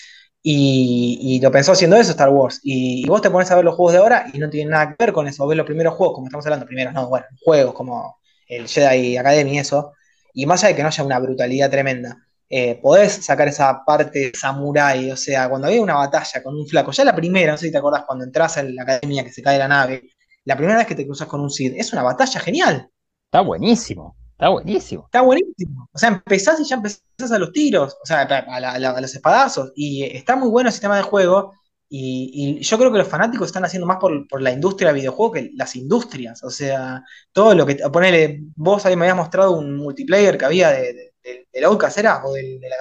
Y, 0.42 1.20
y 1.22 1.42
lo 1.42 1.52
pensó 1.52 1.74
haciendo 1.74 1.98
eso 1.98 2.12
Star 2.12 2.30
Wars. 2.30 2.60
Y, 2.64 3.04
y 3.06 3.10
vos 3.10 3.22
te 3.22 3.30
pones 3.30 3.52
a 3.52 3.56
ver 3.56 3.66
los 3.66 3.76
juegos 3.76 3.94
de 3.94 4.00
ahora 4.00 4.26
y 4.34 4.40
no 4.40 4.50
tienen 4.50 4.72
nada 4.72 4.90
que 4.90 5.04
ver 5.06 5.14
con 5.14 5.28
eso. 5.28 5.46
Ves 5.48 5.58
los 5.58 5.66
primeros 5.66 5.94
juegos, 5.96 6.16
como 6.16 6.28
estamos 6.28 6.46
hablando, 6.46 6.66
primeros, 6.66 6.94
no, 6.94 7.10
bueno, 7.10 7.26
juegos 7.44 7.74
como 7.74 8.18
el 8.48 8.68
Jedi 8.68 9.18
Academy 9.18 9.56
y 9.56 9.60
eso. 9.60 9.94
Y 10.34 10.46
más 10.46 10.64
allá 10.64 10.70
de 10.70 10.76
que 10.78 10.82
no 10.84 10.88
haya 10.90 11.04
una 11.04 11.20
brutalidad 11.20 11.70
tremenda, 11.70 12.18
eh, 12.50 12.80
podés 12.82 13.26
sacar 13.26 13.48
esa 13.48 13.84
parte 13.86 14.32
samurái. 14.36 15.12
O 15.12 15.18
sea, 15.18 15.50
cuando 15.50 15.68
había 15.68 15.82
una 15.82 15.96
batalla 15.96 16.44
con 16.44 16.56
un 16.56 16.68
flaco, 16.68 16.92
ya 16.92 17.04
la 17.06 17.16
primera, 17.16 17.52
no 17.54 17.58
sé 17.58 17.68
si 17.68 17.72
te 17.72 17.78
acordás, 17.78 18.04
cuando 18.06 18.26
entras 18.26 18.58
en 18.58 18.76
la 18.76 18.84
academia 18.84 19.24
que 19.24 19.32
se 19.32 19.42
cae 19.44 19.58
la 19.60 19.68
nave, 19.68 20.04
la 20.46 20.56
primera 20.58 20.78
vez 20.80 20.88
que 20.88 20.96
te 20.96 21.06
cruzas 21.06 21.28
con 21.28 21.42
un 21.42 21.50
Sith, 21.50 21.74
es 21.78 21.94
una 21.94 22.04
batalla 22.04 22.40
genial. 22.40 22.90
Está 23.26 23.42
buenísimo, 23.42 24.16
está 24.32 24.50
buenísimo. 24.50 25.06
Está 25.06 25.22
buenísimo. 25.22 25.90
O 25.92 25.98
sea, 25.98 26.10
empezás 26.10 26.60
y 26.60 26.66
ya 26.66 26.76
empezás 26.76 27.02
a 27.32 27.40
los 27.40 27.52
tiros, 27.52 27.98
o 28.02 28.06
sea, 28.06 28.22
a, 28.22 28.60
la- 28.60 28.74
a 28.74 28.80
la- 28.80 28.90
a 28.92 29.02
los 29.02 29.14
espadazos. 29.16 29.72
Y 29.76 30.04
está 30.04 30.36
muy 30.36 30.50
bueno 30.50 30.70
el 30.70 30.74
sistema 30.74 30.98
de 30.98 31.04
juego. 31.04 31.54
Y, 31.92 32.60
y 32.60 32.64
yo 32.64 32.78
creo 32.78 32.92
que 32.92 33.00
los 33.00 33.08
fanáticos 33.08 33.48
están 33.48 33.66
haciendo 33.66 33.88
más 33.88 33.98
por, 33.98 34.28
por 34.28 34.42
la 34.44 34.52
industria 34.52 34.90
del 34.90 34.98
videojuego 35.02 35.32
que 35.34 35.52
las 35.56 35.76
industrias. 35.76 36.44
O 36.44 36.50
sea, 36.52 37.04
todo 37.32 37.56
lo 37.56 37.66
que. 37.66 37.76
Ponele, 37.92 38.42
vos 38.56 38.86
ahí 38.86 38.96
me 38.96 39.06
habías 39.06 39.18
mostrado 39.18 39.58
un 39.58 39.76
multiplayer 39.78 40.38
que 40.38 40.46
había 40.46 40.70
de, 40.70 40.94
de, 40.94 41.09
de- 41.34 41.48
del 41.54 41.64
Outcast, 41.66 41.98
¿era? 42.00 42.26
O 42.26 42.34
del, 42.34 42.60
de 42.60 42.70
la- 42.70 42.76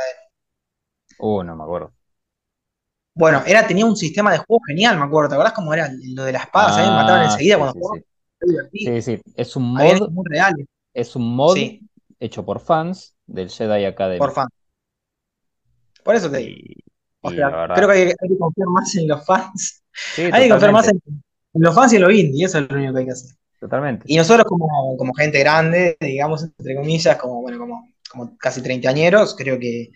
Uh, 1.19 1.43
no 1.45 1.55
me 1.57 1.63
acuerdo. 1.65 1.95
Bueno, 3.15 3.43
era, 3.47 3.67
tenía 3.67 3.85
un 3.85 3.97
sistema 3.97 4.31
de 4.33 4.39
juego 4.39 4.61
genial, 4.67 4.97
me 4.99 5.05
acuerdo. 5.05 5.31
¿Te 5.31 5.35
acordás 5.35 5.53
cómo 5.53 5.75
era 5.75 5.91
lo 6.15 6.25
de 6.25 6.33
las 6.33 6.43
espadas? 6.45 6.79
A 6.79 6.83
mí 6.83 6.89
me 6.89 6.95
mataban 6.95 7.23
Ah, 7.23 7.23
enseguida 7.23 7.57
sí, 7.57 7.59
cuando 7.59 7.75
sí, 7.75 7.79
jugaban. 7.79 7.99
sí. 8.01 8.05
Sí, 8.85 9.03
sí. 9.03 9.23
Es 9.37 9.57
un 9.57 9.65
mod, 9.77 10.11
muy 10.11 10.25
reales. 10.29 10.67
es 10.95 11.17
un 11.17 11.35
mod 11.37 11.73
hecho 12.21 12.45
por 12.45 12.61
fans 12.61 13.17
del 13.27 13.51
Jedi 13.51 13.85
por 14.17 14.31
Academy. 14.31 14.33
fan. 14.33 14.49
Por 16.05 16.17
eso 16.17 16.31
te 16.31 16.39
digo. 16.39 16.57
O 17.23 17.31
creo 17.73 17.89
que 17.89 17.95
hay, 17.95 18.03
hay 18.03 18.29
que 18.29 18.39
confiar 18.39 18.69
más 18.69 18.95
en 18.97 19.09
los 19.09 19.25
fans. 19.25 19.83
Hay 20.31 20.45
que 20.45 20.51
confiar 20.51 20.73
más 20.73 20.89
en 20.89 21.01
los 21.55 21.75
fans 21.75 21.93
y 21.93 21.97
en 21.97 22.03
los 22.03 22.13
indie, 22.15 22.47
eso 22.47 22.59
es 22.59 22.71
lo 22.71 22.77
único 22.77 22.95
que 22.95 23.01
hay 23.01 23.07
que 23.07 23.13
hacer. 23.13 23.37
totalmente. 23.61 24.07
Y 24.07 24.17
nosotros 24.17 24.47
como, 24.47 24.97
como 24.99 25.15
gente 25.15 25.41
grande, 25.41 25.97
digamos, 26.01 26.45
entre 26.45 26.77
comillas, 26.77 27.17
como, 27.19 27.43
bueno, 27.43 27.59
como, 27.59 27.91
como 28.11 28.37
casi 28.39 28.63
treintañeros, 28.63 29.35
creo 29.37 29.59
que, 29.59 29.91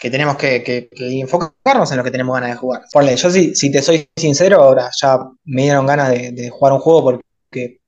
que 0.00 0.10
tenemos 0.10 0.36
que, 0.36 0.62
que- 0.64 0.88
que 0.90 1.20
enfocarnos 1.20 1.90
en 1.92 1.98
lo 1.98 2.04
que 2.04 2.10
tenemos 2.12 2.34
ganas 2.34 2.50
de 2.52 2.56
jugar. 2.56 2.82
Ponle, 2.92 3.16
yo 3.16 3.30
si, 3.30 3.54
si 3.54 3.70
te 3.72 3.82
soy 3.82 4.08
sincero, 4.16 4.62
ahora 4.62 4.90
ya 5.00 5.18
me 5.44 5.62
dieron 5.64 5.86
ganas 5.86 6.10
de, 6.10 6.32
de 6.32 6.50
jugar 6.50 6.74
un 6.74 6.80
juego 6.80 7.04
porque, 7.50 7.80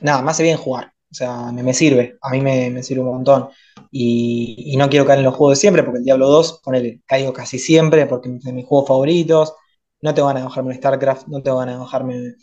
nada, 0.00 0.22
me 0.22 0.30
hace 0.30 0.42
bien 0.42 0.56
jugar. 0.58 0.92
O 1.10 1.14
sea, 1.14 1.52
me, 1.52 1.62
me 1.62 1.72
sirve, 1.74 2.18
a 2.20 2.30
mí 2.30 2.40
me, 2.40 2.70
me 2.70 2.82
sirve 2.82 3.00
un 3.02 3.08
montón. 3.08 3.48
Y, 3.90 4.72
y 4.74 4.76
no 4.76 4.88
quiero 4.90 5.06
caer 5.06 5.20
en 5.20 5.24
los 5.24 5.34
juegos 5.34 5.56
de 5.58 5.60
siempre, 5.60 5.82
porque 5.82 5.98
el 5.98 6.04
Diablo 6.04 6.28
2, 6.28 6.60
ponele, 6.62 7.00
caigo 7.06 7.32
casi 7.32 7.58
siempre, 7.58 8.06
porque 8.06 8.28
es 8.36 8.42
de 8.44 8.52
mis 8.52 8.66
juegos 8.66 8.88
favoritos. 8.88 9.54
No 10.00 10.14
te 10.14 10.20
van 10.20 10.36
a 10.36 10.44
bajarme 10.44 10.70
un 10.70 10.76
StarCraft, 10.76 11.26
no 11.28 11.42
te 11.42 11.50
van 11.50 11.68
a 11.70 11.78
bajarme 11.78 12.34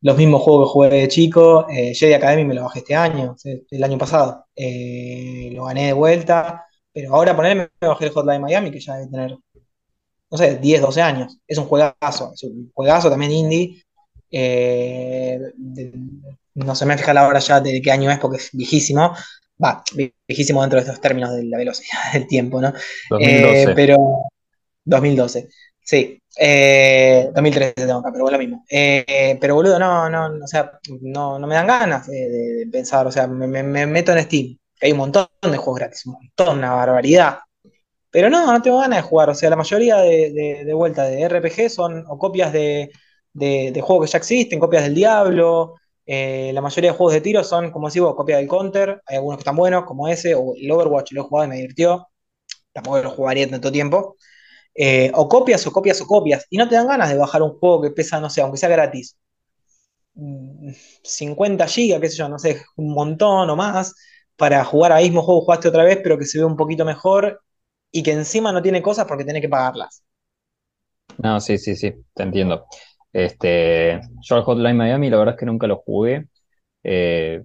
los 0.00 0.16
mismos 0.16 0.42
juegos 0.42 0.68
que 0.68 0.72
jugué 0.72 0.88
de 0.90 1.08
chico. 1.08 1.66
Eh, 1.70 1.94
Jedi 1.94 2.14
Academy 2.14 2.44
me 2.44 2.54
lo 2.54 2.62
bajé 2.64 2.80
este 2.80 2.94
año, 2.94 3.34
sí, 3.38 3.66
el 3.70 3.84
año 3.84 3.98
pasado. 3.98 4.46
Eh, 4.56 5.50
lo 5.52 5.64
gané 5.64 5.86
de 5.88 5.92
vuelta. 5.92 6.64
Pero 6.92 7.14
ahora 7.14 7.36
ponerme 7.36 7.68
me 7.80 7.88
bajé 7.88 8.06
el 8.06 8.12
Hotline 8.12 8.40
Miami, 8.40 8.70
que 8.70 8.80
ya 8.80 8.94
debe 8.96 9.10
tener, 9.10 9.36
no 10.30 10.38
sé, 10.38 10.56
10, 10.58 10.80
12 10.80 11.02
años. 11.02 11.38
Es 11.46 11.58
un 11.58 11.66
juegazo, 11.66 12.32
es 12.34 12.42
un 12.44 12.70
juegazo 12.74 13.10
también 13.10 13.32
indie. 13.32 13.82
Eh, 14.30 15.38
de- 15.56 15.92
no 16.54 16.74
se 16.74 16.86
me 16.86 16.96
fija 16.98 17.12
la 17.14 17.26
hora 17.28 17.38
ya 17.38 17.60
de 17.60 17.80
qué 17.82 17.90
año 17.92 18.10
es 18.10 18.18
porque 18.18 18.38
es 18.38 18.50
viejísimo. 18.52 19.12
Va, 19.62 19.82
viejísimo 20.28 20.60
dentro 20.62 20.78
de 20.78 20.84
estos 20.86 21.00
términos 21.00 21.34
de 21.34 21.44
la 21.44 21.58
velocidad 21.58 21.98
del 22.12 22.26
tiempo, 22.26 22.60
¿no? 22.60 22.68
Eh, 22.68 22.72
2012. 23.10 23.72
pero 23.74 23.96
2012. 24.84 25.48
Sí, 25.82 26.20
eh, 26.36 27.30
2013 27.34 27.74
tengo 27.74 27.98
acá, 28.00 28.10
pero 28.12 28.26
es 28.26 28.32
lo 28.32 28.38
mismo. 28.38 28.64
Eh, 28.70 29.38
pero 29.40 29.54
boludo, 29.54 29.78
no, 29.78 30.08
no, 30.10 30.44
o 30.44 30.46
sea, 30.46 30.72
no, 31.02 31.38
no 31.38 31.46
me 31.46 31.54
dan 31.54 31.66
ganas 31.66 32.06
de, 32.06 32.66
pensar, 32.70 33.06
o 33.06 33.12
sea, 33.12 33.26
me, 33.26 33.46
me- 33.46 33.62
me 33.62 33.86
meto 33.86 34.12
en 34.12 34.22
Steam, 34.24 34.58
hay 34.80 34.92
un 34.92 34.98
montón 34.98 35.26
de 35.42 35.56
juegos 35.56 35.78
gratis, 35.80 36.06
un 36.06 36.12
montón, 36.14 36.58
una 36.58 36.72
barbaridad. 36.74 37.38
Pero 38.10 38.30
no, 38.30 38.50
no 38.52 38.62
tengo 38.62 38.78
ganas 38.78 38.98
de 38.98 39.02
jugar, 39.08 39.30
o 39.30 39.34
sea, 39.34 39.50
la 39.50 39.56
mayoría 39.56 39.96
de, 39.98 40.72
vuelta 40.74 41.04
de 41.04 41.22
RPG 41.22 41.70
son 41.70 42.04
copias 42.18 42.52
de, 42.52 42.90
juegos 43.82 44.06
que 44.06 44.12
ya 44.12 44.18
existen, 44.18 44.58
copias 44.60 44.84
del 44.84 44.94
Diablo, 44.94 45.74
eh, 46.06 46.50
la 46.54 46.60
mayoría 46.62 46.92
de 46.92 46.96
juegos 46.96 47.14
de 47.14 47.20
tiro 47.20 47.44
son, 47.44 47.70
como 47.70 47.88
decís 47.88 48.00
vos, 48.02 48.14
copias 48.14 48.38
del 48.38 48.48
Counter, 48.48 49.02
hay 49.06 49.16
algunos 49.16 49.38
que 49.38 49.40
están 49.42 49.56
buenos, 49.56 49.84
como 49.84 50.08
ese, 50.08 50.34
o 50.34 50.54
el 50.56 50.70
Overwatch, 50.70 51.12
lo 51.12 51.22
he 51.22 51.24
jugado 51.24 51.46
y 51.46 51.50
me 51.50 51.56
divirtió, 51.56 52.08
tampoco 52.72 52.98
lo 53.02 53.10
jugaría 53.10 53.48
tanto 53.50 53.72
tiempo. 53.72 54.16
Eh, 54.78 55.10
o 55.14 55.28
copias 55.28 55.66
o 55.66 55.72
copias 55.72 56.00
o 56.02 56.06
copias. 56.06 56.46
Y 56.50 56.58
no 56.58 56.68
te 56.68 56.74
dan 56.76 56.88
ganas 56.88 57.10
de 57.10 57.16
bajar 57.18 57.42
un 57.42 57.58
juego 57.58 57.82
que 57.82 57.90
pesa, 57.90 58.20
no 58.20 58.30
sé, 58.30 58.40
aunque 58.42 58.58
sea 58.58 58.68
gratis, 58.68 59.16
mm, 60.14 60.70
50 61.04 61.66
gigas, 61.68 62.00
qué 62.00 62.08
sé 62.10 62.16
yo, 62.18 62.28
no 62.28 62.38
sé, 62.38 62.62
un 62.76 62.92
montón 62.94 63.50
o 63.50 63.56
más, 63.56 63.94
para 64.36 64.64
jugar 64.64 64.92
al 64.92 65.02
mismo 65.04 65.22
juego 65.22 65.42
jugaste 65.42 65.68
otra 65.68 65.84
vez, 65.84 66.00
pero 66.02 66.18
que 66.18 66.26
se 66.26 66.38
ve 66.38 66.44
un 66.44 66.56
poquito 66.56 66.84
mejor 66.84 67.42
y 67.92 68.02
que 68.02 68.12
encima 68.12 68.52
no 68.52 68.62
tiene 68.62 68.82
cosas 68.82 69.06
porque 69.06 69.24
tenés 69.24 69.42
que 69.42 69.48
pagarlas. 69.48 70.04
No, 71.18 71.40
sí, 71.40 71.58
sí, 71.58 71.76
sí, 71.76 71.94
te 72.14 72.22
entiendo. 72.22 72.66
Este, 73.12 74.00
yo 74.20 74.36
al 74.36 74.42
Hotline 74.42 74.76
Miami 74.76 75.08
la 75.10 75.16
verdad 75.18 75.34
es 75.34 75.38
que 75.40 75.46
nunca 75.46 75.66
lo 75.66 75.76
jugué. 75.78 76.28
Eh, 76.84 77.44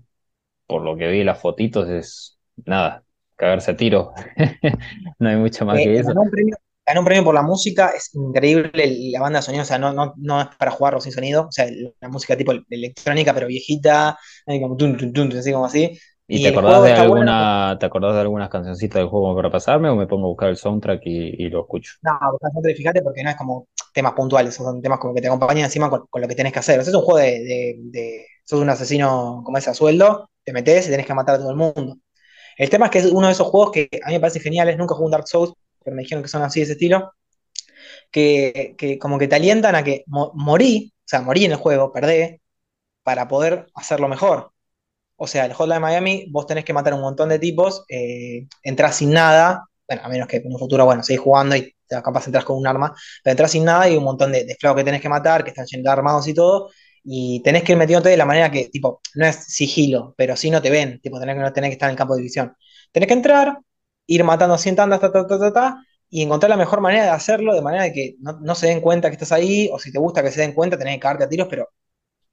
por 0.68 0.84
lo 0.84 0.98
que 0.98 1.10
vi 1.10 1.24
las 1.26 1.42
fotitos, 1.42 1.90
es 1.90 2.40
nada, 2.66 3.04
cagarse 3.38 3.72
a 3.72 3.78
tiro. 3.78 4.14
no 5.20 5.30
hay 5.30 5.38
mucho 5.38 5.66
más 5.66 5.80
Eh, 5.80 5.84
que 5.84 6.00
eso. 6.00 6.14
ganó 6.14 6.22
un 6.24 6.30
premio, 6.30 6.56
ganó 6.86 7.02
un 7.02 7.06
premio 7.06 7.24
por 7.24 7.36
la 7.36 7.42
música, 7.44 7.90
es 7.96 8.14
increíble 8.16 8.72
la 9.12 9.22
banda 9.22 9.40
de 9.40 9.44
sonido, 9.44 9.64
o 9.64 9.66
sea, 9.66 9.78
no, 9.80 9.94
no, 9.94 10.14
no 10.18 10.42
es 10.42 10.48
para 10.58 10.72
jugarlo 10.72 11.00
sin 11.02 11.12
sonido, 11.14 11.44
o 11.48 11.52
sea, 11.52 11.68
la 12.02 12.10
música 12.10 12.38
tipo 12.38 12.52
electrónica, 12.70 13.34
pero 13.34 13.48
viejita, 13.48 14.18
ahí 14.48 14.62
como 14.62 14.78
tun, 14.78 14.98
tun, 14.98 15.14
tun, 15.14 15.32
así 15.38 15.52
como 15.52 15.66
así. 15.66 15.98
¿Y 16.28 16.40
Y 16.40 16.42
te 16.42 16.48
acordás 16.50 16.82
de 16.84 16.94
está 16.94 17.04
bueno. 17.04 17.32
alguna, 17.34 17.78
te 17.80 17.86
acordás 17.86 18.14
de 18.16 18.22
algunas 18.22 18.50
cancioncitas 18.50 19.00
del 19.02 19.08
juego 19.10 19.36
para 19.36 19.52
pasarme 19.52 19.90
o 19.90 19.96
me 19.96 20.08
pongo 20.08 20.26
a 20.28 20.30
buscar 20.30 20.50
el 20.50 20.58
soundtrack 20.58 21.02
y, 21.06 21.46
y 21.46 21.50
lo 21.50 21.62
escucho? 21.62 21.94
No, 22.02 22.18
bastante 22.42 22.74
fíjate 22.76 23.02
porque 23.04 23.24
no 23.24 23.30
es 23.30 23.36
como 23.36 23.68
temas 23.94 24.14
puntuales, 24.14 24.56
son 24.56 24.82
temas 24.82 25.00
como 25.00 25.14
que 25.14 25.22
te 25.22 25.28
acompañan 25.28 25.66
encima 25.66 25.90
con, 25.90 26.08
con 26.10 26.22
lo 26.22 26.28
que 26.28 26.34
tenés 26.36 26.52
que 26.54 26.60
hacer. 26.60 26.80
O 26.80 26.84
sea, 26.84 26.90
es 26.92 26.96
un 26.98 27.04
juego 27.04 27.20
de, 27.20 27.32
de, 27.44 27.76
de- 27.92 28.26
sos 28.44 28.60
un 28.60 28.70
asesino 28.70 29.42
como 29.46 29.58
ese 29.58 29.70
a 29.70 29.74
sueldo, 29.76 30.30
te 30.44 30.52
metés 30.52 30.88
y 30.88 30.90
tenés 30.92 31.06
que 31.06 31.14
matar 31.14 31.36
a 31.36 31.38
todo 31.40 31.52
el 31.52 31.58
mundo. 31.58 31.98
El 32.58 32.70
tema 32.70 32.86
es 32.88 32.92
que 32.92 33.00
es 33.00 33.06
uno 33.08 33.28
de 33.28 33.34
esos 33.34 33.48
juegos 33.48 33.72
que 33.74 33.90
a 34.04 34.08
mí 34.10 34.14
me 34.16 34.20
parecen 34.22 34.42
geniales, 34.44 34.78
nunca 34.78 34.96
jugué 34.96 35.06
un 35.08 35.12
Dark 35.12 35.28
Souls, 35.28 35.54
pero 35.84 35.96
me 35.96 36.04
dijeron 36.04 36.24
que 36.24 36.30
son 36.30 36.44
así 36.44 36.60
de 36.60 36.64
ese 36.66 36.74
estilo, 36.74 37.12
que, 38.12 38.76
que 38.78 38.98
como 39.00 39.18
que 39.20 39.28
te 39.28 39.36
alientan 39.36 39.76
a 39.76 39.84
que 39.84 40.04
mo- 40.08 40.32
morí, 40.36 40.94
o 41.00 41.04
sea, 41.06 41.22
morí 41.22 41.46
en 41.46 41.52
el 41.52 41.58
juego, 41.58 41.92
perdé, 41.92 42.42
para 43.04 43.28
poder 43.28 43.68
hacerlo 43.76 44.08
mejor. 44.08 44.52
O 45.18 45.28
sea, 45.28 45.46
el 45.46 45.54
Hotline 45.54 45.82
Miami, 45.82 46.28
vos 46.32 46.48
tenés 46.48 46.66
que 46.66 46.74
matar 46.74 46.94
un 46.94 47.02
montón 47.02 47.30
de 47.30 47.40
tipos, 47.40 47.86
eh, 47.90 48.48
entras 48.64 48.98
sin 48.98 49.12
nada, 49.14 49.66
bueno, 49.88 50.04
a 50.06 50.10
menos 50.10 50.28
que 50.28 50.38
en 50.38 50.54
un 50.54 50.60
futuro, 50.60 50.86
bueno, 50.86 51.04
seguís 51.04 51.22
jugando 51.22 51.56
y 51.56 51.76
capaz 51.90 52.28
entras 52.28 52.46
con 52.46 52.58
un 52.58 52.68
arma, 52.68 52.94
pero 53.24 53.32
entras 53.34 53.52
sin 53.52 53.66
nada 53.66 53.90
y 53.90 53.98
un 53.98 54.04
montón 54.04 54.32
de, 54.32 54.46
de 54.46 54.54
esclavos 54.54 54.78
que 54.80 54.86
tenés 54.86 55.02
que 55.02 55.10
matar, 55.10 55.44
que 55.44 55.52
están 55.52 55.66
llenos 55.68 55.88
armados 55.92 56.28
y 56.28 56.34
todo, 56.34 56.70
y 57.04 57.42
tenés 57.44 57.64
que 57.64 57.74
ir 57.74 57.78
metiéndote 57.78 58.10
de 58.10 58.18
la 58.18 58.26
manera 58.26 58.52
que, 58.52 58.70
tipo, 58.70 59.02
no 59.16 59.26
es 59.28 59.36
sigilo, 59.48 60.14
pero 60.18 60.36
sí 60.38 60.52
no 60.52 60.62
te 60.62 60.70
ven, 60.72 61.00
tipo, 61.02 61.20
tenés 61.20 61.36
que, 61.36 61.42
no 61.42 61.54
tenés 61.54 61.70
que 61.70 61.74
estar 61.74 61.90
en 61.90 61.94
el 61.94 61.98
campo 61.98 62.16
de 62.16 62.20
división. 62.22 62.56
Tenés 62.92 63.08
que 63.08 63.14
entrar, 63.14 63.60
ir 64.14 64.24
matando 64.24 64.58
100 64.58 64.76
tandas, 64.76 65.00
ta, 65.00 65.12
ta, 65.12 65.28
ta, 65.28 65.40
ta, 65.40 65.54
ta, 65.54 65.86
y 66.10 66.22
encontrar 66.24 66.50
la 66.50 66.58
mejor 66.58 66.82
manera 66.82 67.04
de 67.06 67.10
hacerlo, 67.12 67.54
de 67.54 67.62
manera 67.62 67.84
de 67.86 67.94
que 67.94 68.16
no, 68.20 68.40
no 68.42 68.56
se 68.56 68.68
den 68.68 68.82
cuenta 68.82 69.10
que 69.10 69.14
estás 69.16 69.32
ahí, 69.32 69.70
o 69.72 69.80
si 69.80 69.92
te 69.92 70.00
gusta 70.00 70.24
que 70.24 70.32
se 70.32 70.42
den 70.42 70.54
cuenta, 70.54 70.78
tenés 70.78 70.96
que 70.96 71.00
cagarte 71.02 71.26
a 71.26 71.30
tiros, 71.30 71.48
pero 71.50 71.70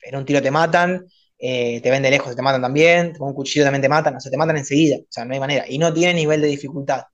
en 0.02 0.16
un 0.16 0.24
tiro 0.24 0.42
te 0.42 0.50
matan, 0.50 1.06
eh, 1.38 1.80
te 1.82 1.90
ven 1.90 2.02
de 2.02 2.10
lejos 2.10 2.34
te 2.36 2.42
matan 2.42 2.62
también, 2.62 3.14
con 3.14 3.28
un 3.28 3.34
cuchillo 3.34 3.64
también 3.64 3.82
te 3.82 3.88
matan, 3.88 4.16
o 4.16 4.20
sea, 4.20 4.30
te 4.30 4.36
matan 4.38 4.56
enseguida, 4.56 4.98
o 4.98 5.06
sea, 5.10 5.24
no 5.24 5.34
hay 5.34 5.40
manera. 5.40 5.64
Y 5.68 5.78
no 5.78 5.92
tiene 5.92 6.14
nivel 6.14 6.40
de 6.40 6.48
dificultad. 6.48 7.05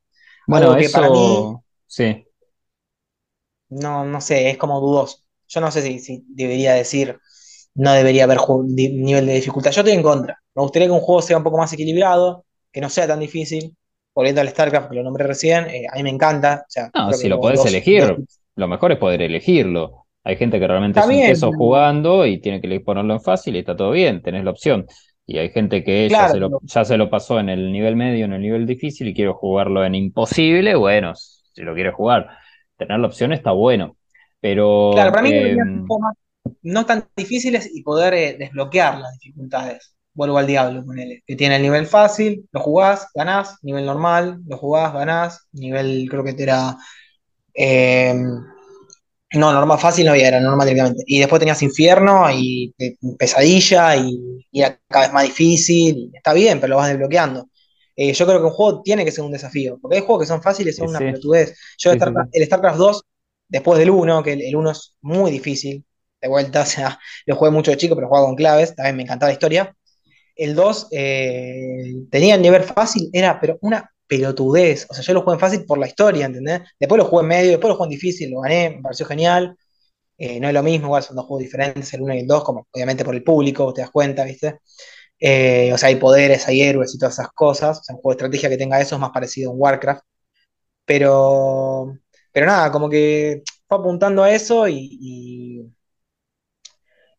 Bueno, 0.47 0.69
Algo 0.69 0.79
que 0.81 0.91
para 0.91 1.11
mí, 1.11 1.57
sí. 1.87 2.27
no, 3.69 4.05
no 4.05 4.21
sé, 4.21 4.51
es 4.51 4.59
como 4.59 4.81
dudoso. 4.81 5.19
Yo 5.49 5.61
no 5.61 5.71
sé 5.71 5.83
si, 5.83 5.99
si 5.99 6.25
debería 6.29 6.75
decir, 6.75 7.19
no 7.75 7.93
debería 7.93 8.25
haber 8.25 8.39
nivel 8.75 9.27
de 9.27 9.35
dificultad. 9.35 9.71
Yo 9.73 9.81
estoy 9.83 9.95
en 9.95 10.03
contra. 10.03 10.39
Me 10.55 10.63
gustaría 10.63 10.89
que 10.89 10.93
un 10.93 11.01
juego 11.01 11.23
sea 11.23 11.37
un 11.39 11.45
poco 11.45 11.59
más 11.59 11.73
equilibrado, 11.73 12.47
que 12.73 12.81
no 12.81 12.89
sea 12.91 13.07
tan 13.07 13.21
difícil. 13.21 13.77
Volviendo 14.15 14.41
al 14.41 14.49
StarCraft, 14.49 14.91
que 14.91 14.97
lo 14.97 15.03
nombré 15.03 15.27
recién, 15.27 15.67
eh, 15.69 15.87
a 15.93 15.97
mí 15.97 16.03
me 16.03 16.11
encanta. 16.11 16.63
O 16.67 16.71
sea, 16.71 16.91
No, 16.95 17.13
si 17.13 17.29
lo 17.29 17.41
podés 17.41 17.59
dos, 17.59 17.69
elegir, 17.69 18.03
dos- 18.07 18.41
lo 18.57 18.69
mejor 18.69 18.93
es 18.93 18.99
poder 18.99 19.23
elegirlo. 19.23 20.07
Hay 20.23 20.37
gente 20.37 20.59
que 20.59 20.67
realmente 20.67 21.01
Está 21.01 21.11
es 21.11 21.19
un 21.19 21.25
queso 21.25 21.53
jugando 21.53 22.25
y 22.27 22.41
tiene 22.41 22.61
que 22.61 22.81
ponerlo 22.81 23.15
en 23.15 23.21
fácil 23.21 23.57
y 23.57 23.59
está 23.59 23.77
todo 23.77 23.91
bien, 23.91 24.23
tenés 24.23 24.45
la 24.45 24.51
opción. 24.53 24.87
Y 25.27 25.39
hay 25.39 25.51
gente 25.51 25.83
que 25.85 26.09
ya 26.09 26.29
se 26.29 26.39
lo, 26.39 26.61
ya 26.63 26.85
se 26.85 26.97
lo 26.97 27.11
pasó 27.11 27.41
en 27.41 27.49
el 27.49 27.73
nivel 27.73 27.97
medio, 27.97 28.25
en 28.27 28.33
el 28.35 28.41
nivel 28.43 28.67
difícil 28.67 29.09
y 29.09 29.15
quiere 29.15 29.33
jugarlo 29.33 29.85
en 29.85 29.95
imposible, 29.95 30.75
bueno, 30.77 31.15
si 31.15 31.63
lo 31.63 31.75
quiere 31.75 31.93
jugar, 31.93 32.29
tener 32.77 32.99
la 33.01 33.07
opción 33.07 33.33
está 33.33 33.53
bueno. 33.53 33.97
Pero 34.41 34.93
Claro, 34.93 35.11
para 35.11 35.23
mí 35.23 35.31
eh, 35.31 35.57
no 36.63 36.87
tan 36.87 37.09
difíciles 37.17 37.71
y 37.75 37.83
poder 37.83 38.15
eh, 38.15 38.37
desbloquear 38.39 38.99
las 38.99 39.13
dificultades. 39.19 39.94
Vuelvo 40.15 40.39
al 40.39 40.47
diablo, 40.47 40.85
ponele. 40.85 41.23
Que 41.27 41.37
tiene 41.37 41.57
el 41.57 41.63
nivel 41.63 41.87
fácil, 41.87 42.49
lo 42.53 42.61
jugás, 42.61 43.09
ganás, 43.15 43.59
nivel 43.63 43.85
normal, 43.87 44.41
lo 44.47 44.57
jugás, 44.59 44.93
ganás, 44.93 45.49
nivel 45.53 46.07
creo 46.11 46.25
que 46.25 46.35
era. 46.39 46.77
eh, 47.55 48.15
no, 49.35 49.53
normal 49.53 49.79
fácil 49.79 50.07
no 50.07 50.13
había, 50.13 50.29
era 50.29 50.41
normal 50.41 50.67
directamente. 50.69 51.03
Y 51.07 51.19
después 51.19 51.41
tenías 51.41 51.63
infierno 51.63 52.31
y 52.31 52.73
eh, 52.79 52.97
pesadilla 53.19 53.97
y, 53.97 54.17
y 54.51 54.61
era 54.63 54.79
cada 54.89 55.07
vez 55.07 55.15
más 55.15 55.25
difícil. 55.25 56.11
está 56.15 56.33
bien, 56.33 56.61
pero 56.61 56.71
lo 56.73 56.77
vas 56.77 56.89
desbloqueando. 56.89 57.49
Eh, 57.97 58.13
yo 58.13 58.27
creo 58.27 58.39
que 58.41 58.45
un 58.47 58.51
juego 58.53 58.83
tiene 58.83 59.05
que 59.05 59.13
ser 59.13 59.25
un 59.25 59.33
desafío, 59.33 59.79
porque 59.81 59.97
hay 59.97 60.03
juegos 60.03 60.23
que 60.25 60.29
son 60.29 60.43
fáciles 60.43 60.75
y 60.75 60.79
son 60.79 60.89
Sí, 60.89 60.91
una 60.91 61.05
pelotudez. 61.05 61.57
Yo 61.79 61.91
Sí, 61.91 62.01
sí, 62.01 62.11
Starcraft- 62.11 62.29
el 62.33 62.45
StarCraft 62.47 62.79
2, 62.79 63.03
después 63.49 63.79
del 63.79 63.91
1, 63.91 64.23
que 64.23 64.33
el, 64.35 64.43
el 64.43 64.57
1 64.57 64.71
es 64.73 64.97
muy 65.01 65.31
difícil, 65.31 65.85
de 66.21 66.29
vuelta, 66.29 66.63
o 66.63 66.67
sea, 66.67 66.99
lo 67.27 67.37
jugué 67.37 67.51
mucho 67.51 67.71
de 67.71 67.77
chico, 67.77 67.95
pero 67.97 68.09
jugaba 68.09 68.27
con 68.27 68.37
claves, 68.37 68.75
también 68.75 68.97
me 68.97 69.03
encantaba 69.05 69.29
la 69.31 69.35
historia. 69.35 69.75
El 70.37 70.55
2 70.55 70.89
eh, 70.91 72.07
tenía 72.11 72.35
el 72.35 72.43
nivel 72.43 72.63
fácil, 72.65 73.11
era 73.13 73.41
pero 73.41 73.59
una 73.63 73.91
pelotudez. 74.07 74.87
O 74.91 74.95
sea, 74.95 75.03
yo 75.05 75.15
lo 75.15 75.23
jugué 75.23 75.35
en 75.35 75.41
fácil 75.41 75.65
por 75.67 75.79
la 75.79 75.87
historia, 75.87 76.27
¿entendés? 76.27 76.63
Después 76.79 76.99
lo 76.99 77.05
jugué 77.07 77.23
en 77.23 77.29
medio, 77.29 77.51
después 77.53 77.69
lo 77.71 77.77
jugué 77.77 77.87
en 77.87 77.91
difícil, 77.91 78.31
lo 78.31 78.41
gané, 78.41 78.71
me 78.71 78.83
pareció 78.83 79.07
genial. 79.07 79.57
Eh, 80.19 80.41
no 80.41 80.49
es 80.49 80.55
lo 80.55 80.63
mismo, 80.63 80.87
igual 80.89 81.03
son 81.03 81.17
dos 81.17 81.27
juegos 81.27 81.43
diferentes, 81.45 81.93
el 81.95 82.03
1 82.03 82.15
y 82.15 82.19
el 82.21 82.27
2, 82.27 82.45
como 82.45 82.67
obviamente 82.73 83.05
por 83.05 83.15
el 83.15 83.25
público, 83.25 83.73
te 83.73 83.81
das 83.83 83.91
cuenta, 83.91 84.25
¿viste? 84.25 84.61
Eh, 85.21 85.73
o 85.73 85.79
sea, 85.79 85.89
hay 85.89 85.97
poderes, 85.97 86.47
hay 86.49 86.63
héroes 86.63 86.95
y 86.95 86.99
todas 86.99 87.15
esas 87.15 87.29
cosas. 87.35 87.81
O 87.81 87.85
sea, 87.85 87.95
un 87.97 88.03
juego 88.03 88.15
de 88.15 88.27
estrategia 88.27 88.49
que 88.51 88.59
tenga 88.59 88.81
eso 88.81 88.97
es 88.97 89.01
más 89.01 89.11
parecido 89.11 89.51
a 89.51 89.55
un 89.55 89.61
Warcraft. 89.61 90.03
Pero, 90.85 91.99
pero 92.33 92.47
nada, 92.47 92.71
como 92.73 92.89
que 92.91 93.43
fue 93.69 93.79
apuntando 93.79 94.23
a 94.23 94.33
eso 94.35 94.69
y, 94.69 94.89
y 95.01 95.64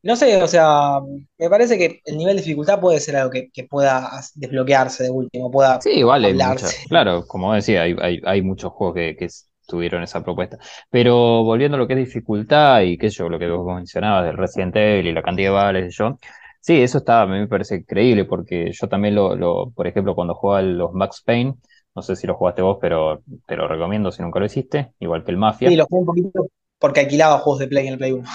no 0.06 0.16
sé, 0.16 0.42
o 0.42 0.48
sea, 0.48 1.00
me 1.38 1.50
parece 1.50 1.78
que 1.78 2.00
el 2.06 2.18
nivel 2.18 2.36
de 2.36 2.44
dificultad 2.44 2.80
puede 2.80 3.00
ser 3.00 3.16
algo 3.16 3.32
que, 3.32 3.50
que 3.52 3.64
pueda 3.64 4.10
desbloquearse 4.36 5.04
de 5.04 5.10
último, 5.10 5.52
pueda 5.52 5.80
Sí, 5.80 6.04
vale, 6.04 6.34
mucha, 6.34 6.68
claro, 6.88 7.26
como 7.28 7.54
decía, 7.54 7.82
hay, 7.82 7.96
hay, 8.00 8.22
hay 8.24 8.42
muchos 8.42 8.72
juegos 8.72 8.96
que, 8.96 9.16
que 9.18 9.28
tuvieron 9.68 10.04
esa 10.04 10.24
propuesta. 10.24 10.58
Pero 10.90 11.44
volviendo 11.44 11.76
a 11.76 11.80
lo 11.80 11.88
que 11.88 11.94
es 11.94 12.00
dificultad 12.00 12.82
y 12.82 12.98
qué 12.98 13.10
sé 13.10 13.18
yo, 13.18 13.30
lo 13.30 13.40
que 13.40 13.50
vos 13.50 13.76
mencionabas 13.76 14.26
del 14.26 14.38
Resident 14.38 14.76
Evil 14.76 15.08
y 15.08 15.14
la 15.14 15.24
cantidad 15.24 15.50
de 15.50 15.54
balas 15.56 15.84
y 15.88 15.90
yo, 15.92 16.18
sí, 16.62 16.82
eso 16.82 17.00
está, 17.00 17.22
a 17.24 17.28
mí 17.28 17.40
me 17.40 17.48
parece 17.48 17.76
increíble 17.78 18.26
porque 18.26 18.72
yo 18.72 18.88
también 18.88 19.16
lo, 19.16 19.36
lo 19.36 19.72
por 19.72 19.88
ejemplo, 19.88 20.16
cuando 20.16 20.36
jugaba 20.36 20.62
los 20.62 20.94
Max 20.94 21.22
Payne, 21.26 21.56
no 21.96 22.02
sé 22.02 22.16
si 22.16 22.28
lo 22.28 22.36
jugaste 22.36 22.62
vos, 22.62 22.78
pero 22.80 23.22
te 23.48 23.56
lo 23.56 23.68
recomiendo 23.68 24.12
si 24.12 24.22
nunca 24.22 24.40
lo 24.40 24.46
hiciste, 24.46 24.92
igual 25.00 25.24
que 25.24 25.32
el 25.32 25.38
Mafia. 25.38 25.70
Sí, 25.70 25.76
lo 25.76 25.86
jugué 25.86 26.00
un 26.02 26.06
poquito 26.06 26.48
porque 26.80 27.00
alquilaba 27.02 27.40
juegos 27.40 27.60
de 27.60 27.68
Play 27.68 27.88
en 27.88 27.94
el 27.94 27.98
Play 28.00 28.12
1. 28.12 28.30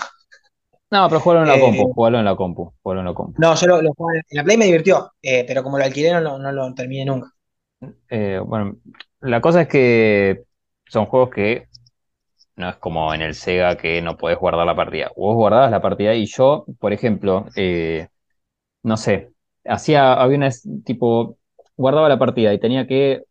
No, 0.90 1.08
pero 1.08 1.20
jugalo 1.20 1.42
en 1.42 1.48
la 1.48 1.58
Eh, 1.58 1.60
compu, 1.60 1.92
jugalo 1.94 2.18
en 2.18 2.24
la 2.24 2.36
compu, 2.36 2.72
jugalo 2.82 3.00
en 3.00 3.06
la 3.06 3.14
compu. 3.14 3.40
no, 3.40 3.54
yo 3.56 3.66
lo, 3.66 3.82
lo 3.82 3.92
jugué 3.94 4.18
en 4.18 4.36
la 4.36 4.44
Play 4.44 4.56
me 4.56 4.66
divirtió, 4.66 5.12
eh, 5.22 5.44
pero 5.46 5.62
como 5.62 5.78
lo 5.78 5.84
alquilé 5.84 6.12
no, 6.12 6.20
lo- 6.20 6.38
no 6.38 6.52
lo 6.52 6.74
terminé 6.74 7.04
nunca. 7.04 7.32
Eh, 8.08 8.40
bueno, 8.44 8.76
la 9.20 9.40
cosa 9.40 9.62
es 9.62 9.68
que 9.68 10.44
son 10.86 11.06
juegos 11.06 11.30
que 11.30 11.68
no 12.56 12.68
es 12.70 12.76
como 12.76 13.14
en 13.14 13.22
el 13.22 13.34
Sega 13.34 13.76
que 13.78 14.02
no 14.02 14.16
podés 14.18 14.38
guardar 14.38 14.66
la 14.66 14.76
partida. 14.76 15.10
Vos 15.16 15.36
guardabas 15.36 15.70
la 15.72 15.82
partida 15.82 16.14
y 16.14 16.26
yo, 16.26 16.66
por 16.80 16.92
ejemplo, 16.92 17.46
no 18.82 18.96
sé, 18.96 19.32
hacía, 19.64 20.14
había 20.14 20.36
una 20.38 20.50
tipo, 20.84 21.38
guardaba 21.76 22.08
la 22.08 22.18
partida 22.18 22.52
y 22.52 22.60
tenía 22.60 22.86
que 22.86 23.24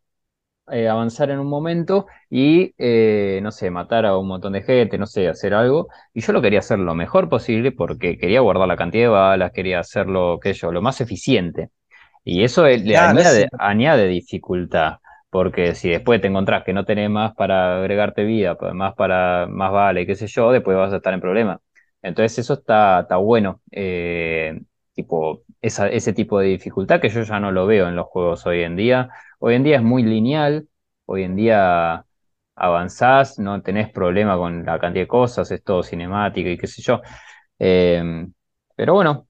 eh, 0.72 0.88
avanzar 0.88 1.30
en 1.30 1.38
un 1.40 1.46
momento 1.48 2.06
y, 2.30 2.74
eh, 2.78 3.40
no 3.42 3.50
sé, 3.52 3.70
matar 3.70 4.06
a 4.06 4.16
un 4.18 4.28
montón 4.28 4.52
de 4.54 4.62
gente, 4.62 4.98
no 4.98 5.06
sé, 5.06 5.28
hacer 5.28 5.54
algo. 5.54 5.88
Y 6.14 6.20
yo 6.22 6.32
lo 6.32 6.42
quería 6.42 6.60
hacer 6.60 6.78
lo 6.78 6.94
mejor 6.94 7.28
posible 7.28 7.72
porque 7.72 8.18
quería 8.18 8.40
guardar 8.40 8.68
la 8.68 8.76
cantidad 8.76 9.04
de 9.04 9.08
balas, 9.08 9.52
quería 9.52 9.80
hacerlo, 9.80 10.38
qué 10.42 10.54
sé 10.54 10.60
yo, 10.60 10.72
lo 10.72 10.82
más 10.82 11.00
eficiente. 11.00 11.70
Y 12.24 12.44
eso 12.44 12.66
eh, 12.66 12.78
le 12.78 12.96
Claro, 12.96 13.20
añade, 13.58 14.08
dificultad, 14.08 14.98
porque 15.30 15.74
si 15.74 15.90
después 15.90 16.20
te 16.20 16.28
encontrás 16.28 16.64
que 16.64 16.72
no 16.72 16.84
tenés 16.84 17.10
más 17.10 17.34
para 17.34 17.78
agregarte 17.80 18.24
vida, 18.24 18.56
más 18.74 18.94
para 18.94 19.46
más 19.48 19.72
vale, 19.72 20.06
qué 20.06 20.14
sé 20.16 20.26
yo, 20.26 20.52
después 20.52 20.76
vas 20.76 20.92
a 20.92 20.96
estar 20.96 21.14
en 21.14 21.20
problema. 21.20 21.60
Entonces 22.02 22.38
eso 22.38 22.54
está, 22.54 23.00
está 23.00 23.16
bueno, 23.16 23.60
eh, 23.70 24.60
tipo, 24.94 25.42
esa, 25.60 25.88
ese 25.88 26.12
tipo 26.12 26.38
de 26.40 26.48
dificultad 26.48 27.00
que 27.00 27.08
yo 27.10 27.22
ya 27.22 27.40
no 27.40 27.52
lo 27.52 27.66
veo 27.66 27.88
en 27.88 27.96
los 27.96 28.06
juegos 28.06 28.46
hoy 28.46 28.62
en 28.62 28.76
día. 28.76 29.10
Hoy 29.40 29.54
en 29.54 29.64
día 29.64 29.76
es 29.76 29.82
muy 29.82 30.02
lineal, 30.02 30.68
hoy 31.06 31.22
en 31.24 31.36
día 31.36 32.04
avanzás, 32.56 33.38
no 33.38 33.62
tenés 33.62 33.90
problema 33.92 34.36
con 34.36 34.64
la 34.64 34.78
cantidad 34.78 35.04
de 35.04 35.08
cosas, 35.08 35.50
es 35.50 35.62
todo 35.64 35.82
cinemática 35.82 36.50
y 36.50 36.58
qué 36.58 36.66
sé 36.66 36.82
yo. 36.82 37.00
Eh, 37.58 38.26
pero 38.76 38.94
bueno 38.94 39.28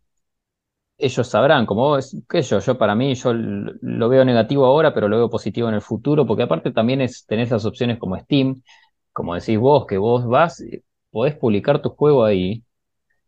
ellos 0.99 1.28
sabrán, 1.28 1.65
como 1.66 1.82
vos, 1.89 2.15
qué 2.28 2.43
sé 2.43 2.51
yo, 2.51 2.59
yo 2.61 2.77
para 2.78 2.95
mí, 2.95 3.15
yo 3.15 3.32
lo 3.35 4.09
veo 4.09 4.24
negativo 4.24 4.66
ahora, 4.66 4.93
pero 4.93 5.09
lo 5.09 5.16
veo 5.16 5.31
positivo 5.31 5.69
en 5.69 5.74
el 5.74 5.81
futuro, 5.81 6.27
porque 6.27 6.43
aparte 6.43 6.73
también 6.73 7.01
tenés 7.27 7.51
las 7.51 7.65
opciones 7.65 7.99
como 7.99 8.19
Steam, 8.19 8.62
como 9.12 9.35
decís 9.35 9.59
vos, 9.59 9.87
que 9.87 9.97
vos 9.99 10.27
vas, 10.27 10.61
eh, 10.61 10.82
podés 11.11 11.37
publicar 11.37 11.81
tu 11.82 11.91
juego 11.91 12.24
ahí, 12.24 12.62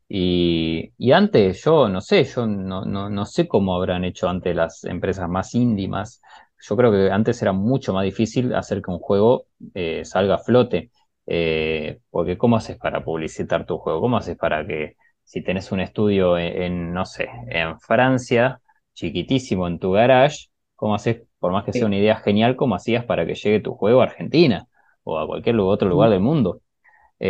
y, 0.09 0.93
y 0.99 1.13
antes 1.13 1.65
yo, 1.65 1.89
no 1.89 2.01
sé, 2.03 2.25
yo 2.25 2.47
no, 2.47 2.85
no, 2.85 3.11
no 3.11 3.27
sé 3.27 3.49
cómo 3.49 3.75
habrán 3.77 4.05
hecho 4.05 4.29
antes 4.29 4.57
las 4.57 4.85
empresas 4.85 5.29
más 5.29 5.55
índimas, 5.55 6.23
yo 6.63 6.77
creo 6.77 6.91
que 6.93 7.11
antes 7.11 7.41
era 7.43 7.53
mucho 7.53 7.93
más 7.93 8.05
difícil 8.05 8.55
hacer 8.55 8.83
que 8.83 8.91
un 8.91 8.99
juego 8.99 9.47
eh, 9.75 10.05
salga 10.05 10.37
a 10.37 10.39
flote, 10.39 10.91
eh, 11.27 12.01
porque 12.11 12.39
¿cómo 12.39 12.57
haces 12.57 12.79
para 12.79 13.05
publicitar 13.05 13.67
tu 13.67 13.79
juego? 13.79 14.01
¿Cómo 14.01 14.17
haces 14.19 14.37
para 14.37 14.67
que 14.67 14.97
si 15.25 15.43
tenés 15.43 15.73
un 15.73 15.81
estudio 15.81 16.39
en, 16.39 16.63
en, 16.63 16.93
no 16.95 17.05
sé, 17.07 17.29
en 17.49 17.79
Francia, 17.81 18.61
chiquitísimo 18.95 19.67
en 19.69 19.79
tu 19.79 19.93
garage, 19.93 20.49
¿cómo 20.77 20.95
haces, 20.95 21.23
por 21.39 21.53
más 21.53 21.65
que 21.65 21.73
sea 21.73 21.87
una 21.87 21.99
idea 21.99 22.17
genial, 22.17 22.57
cómo 22.57 22.75
hacías 22.75 23.05
para 23.05 23.27
que 23.27 23.35
llegue 23.35 23.61
tu 23.61 23.75
juego 23.75 24.01
a 24.01 24.05
Argentina 24.05 24.67
o 25.05 25.19
a 25.19 25.27
cualquier 25.27 25.59
otro 25.61 25.89
lugar 25.89 26.11
del 26.11 26.21
mundo? 26.21 26.61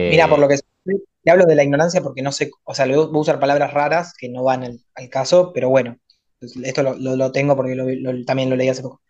Mira, 0.06 0.28
por 0.28 0.38
Eh, 0.38 0.40
lo 0.40 0.48
que 0.48 0.56
te 1.22 1.30
hablo 1.30 1.44
de 1.46 1.54
la 1.54 1.62
ignorancia 1.64 2.02
porque 2.02 2.22
no 2.22 2.32
sé, 2.32 2.50
o 2.64 2.74
sea, 2.74 2.86
voy 2.86 2.96
a 2.96 3.18
usar 3.18 3.40
palabras 3.40 3.72
raras 3.72 4.14
que 4.18 4.28
no 4.28 4.42
van 4.44 4.64
al, 4.64 4.80
al 4.94 5.08
caso, 5.08 5.52
pero 5.54 5.68
bueno, 5.70 5.98
esto 6.40 6.82
lo, 6.82 6.94
lo- 6.96 7.16
lo 7.16 7.32
tengo 7.32 7.56
porque 7.56 7.74
lo- 7.74 7.86
lo- 7.88 8.24
también 8.24 8.50
lo 8.50 8.56
leí 8.56 8.68
hace 8.68 8.82
poco. 8.82 9.02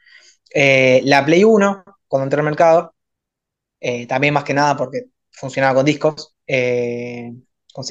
Eh, 0.55 1.01
la 1.05 1.25
Play 1.25 1.45
uno 1.45 1.85
cuando 2.09 2.25
entré 2.25 2.41
al 2.41 2.45
mercado, 2.47 2.95
eh, 3.81 4.07
también 4.07 4.35
más 4.35 4.45
que 4.45 4.55
nada 4.55 4.77
porque 4.77 5.07
funcionaba 5.33 5.75
con 5.77 5.87
discos, 5.87 6.35
eh, 6.47 7.33
con 7.73 7.85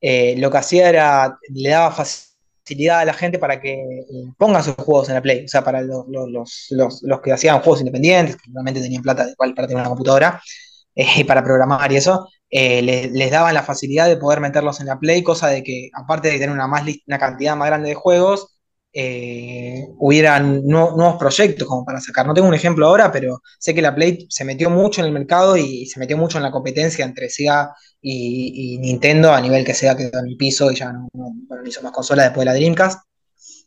eh, 0.00 0.34
lo 0.38 0.50
que 0.50 0.58
hacía 0.58 0.88
era, 0.88 1.38
le 1.50 1.70
daba 1.70 1.92
facilidad 1.92 3.00
a 3.00 3.04
la 3.04 3.14
gente 3.14 3.38
para 3.38 3.60
que 3.60 3.72
eh, 3.74 4.06
ponga 4.38 4.62
sus 4.62 4.74
juegos 4.76 5.08
en 5.08 5.14
la 5.16 5.22
Play, 5.22 5.44
o 5.44 5.48
sea, 5.48 5.64
para 5.64 5.80
los, 5.82 6.04
los, 6.08 6.66
los, 6.70 7.02
los- 7.02 7.20
que 7.20 7.32
hacían 7.32 7.60
juegos 7.60 7.80
independientes, 7.80 8.36
que 8.36 8.50
realmente 8.52 8.80
tenían 8.80 9.02
plata 9.02 9.26
para 9.38 9.66
tener 9.66 9.76
una 9.80 9.88
computadora, 9.88 10.42
eh, 10.94 11.24
para 11.26 11.42
programar 11.44 11.90
y 11.92 11.96
eso, 11.96 12.28
les, 12.50 13.10
les 13.12 13.30
daban 13.30 13.54
la 13.54 13.62
facilidad 13.64 14.06
de 14.08 14.16
poder 14.16 14.40
meterlos 14.40 14.80
en 14.80 14.86
la 14.86 14.98
Play, 14.98 15.22
cosa 15.22 15.48
de 15.48 15.62
que 15.62 15.90
aparte 15.94 16.28
de 16.28 16.34
tener 16.38 16.50
una, 16.50 16.66
más 16.68 16.84
una 17.06 17.18
cantidad 17.18 17.56
más 17.56 17.66
grande 17.68 17.88
de 17.90 17.94
juegos, 17.94 18.53
eh, 18.96 19.88
hubieran 19.98 20.62
nu- 20.64 20.96
nuevos 20.96 21.16
proyectos 21.18 21.66
como 21.66 21.84
para 21.84 22.00
sacar. 22.00 22.26
No 22.26 22.32
tengo 22.32 22.46
un 22.46 22.54
ejemplo 22.54 22.86
ahora, 22.86 23.10
pero 23.10 23.42
sé 23.58 23.74
que 23.74 23.82
la 23.82 23.94
Play 23.94 24.26
se 24.30 24.44
metió 24.44 24.70
mucho 24.70 25.00
en 25.00 25.08
el 25.08 25.12
mercado 25.12 25.56
y 25.56 25.86
se 25.86 25.98
metió 25.98 26.16
mucho 26.16 26.38
en 26.38 26.44
la 26.44 26.52
competencia 26.52 27.04
entre 27.04 27.28
Sega 27.28 27.74
y, 28.00 28.74
y 28.74 28.78
Nintendo, 28.78 29.32
a 29.32 29.40
nivel 29.40 29.64
que 29.64 29.74
Sega 29.74 29.96
quedó 29.96 30.20
en 30.20 30.28
el 30.28 30.36
piso 30.36 30.70
y 30.70 30.76
ya 30.76 30.92
no, 30.92 31.08
no, 31.12 31.32
bueno, 31.48 31.62
no 31.64 31.68
hizo 31.68 31.82
más 31.82 31.92
consolas 31.92 32.26
después 32.26 32.44
de 32.44 32.52
la 32.52 32.54
Dreamcast. 32.54 33.00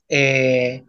Eh, 0.10 0.84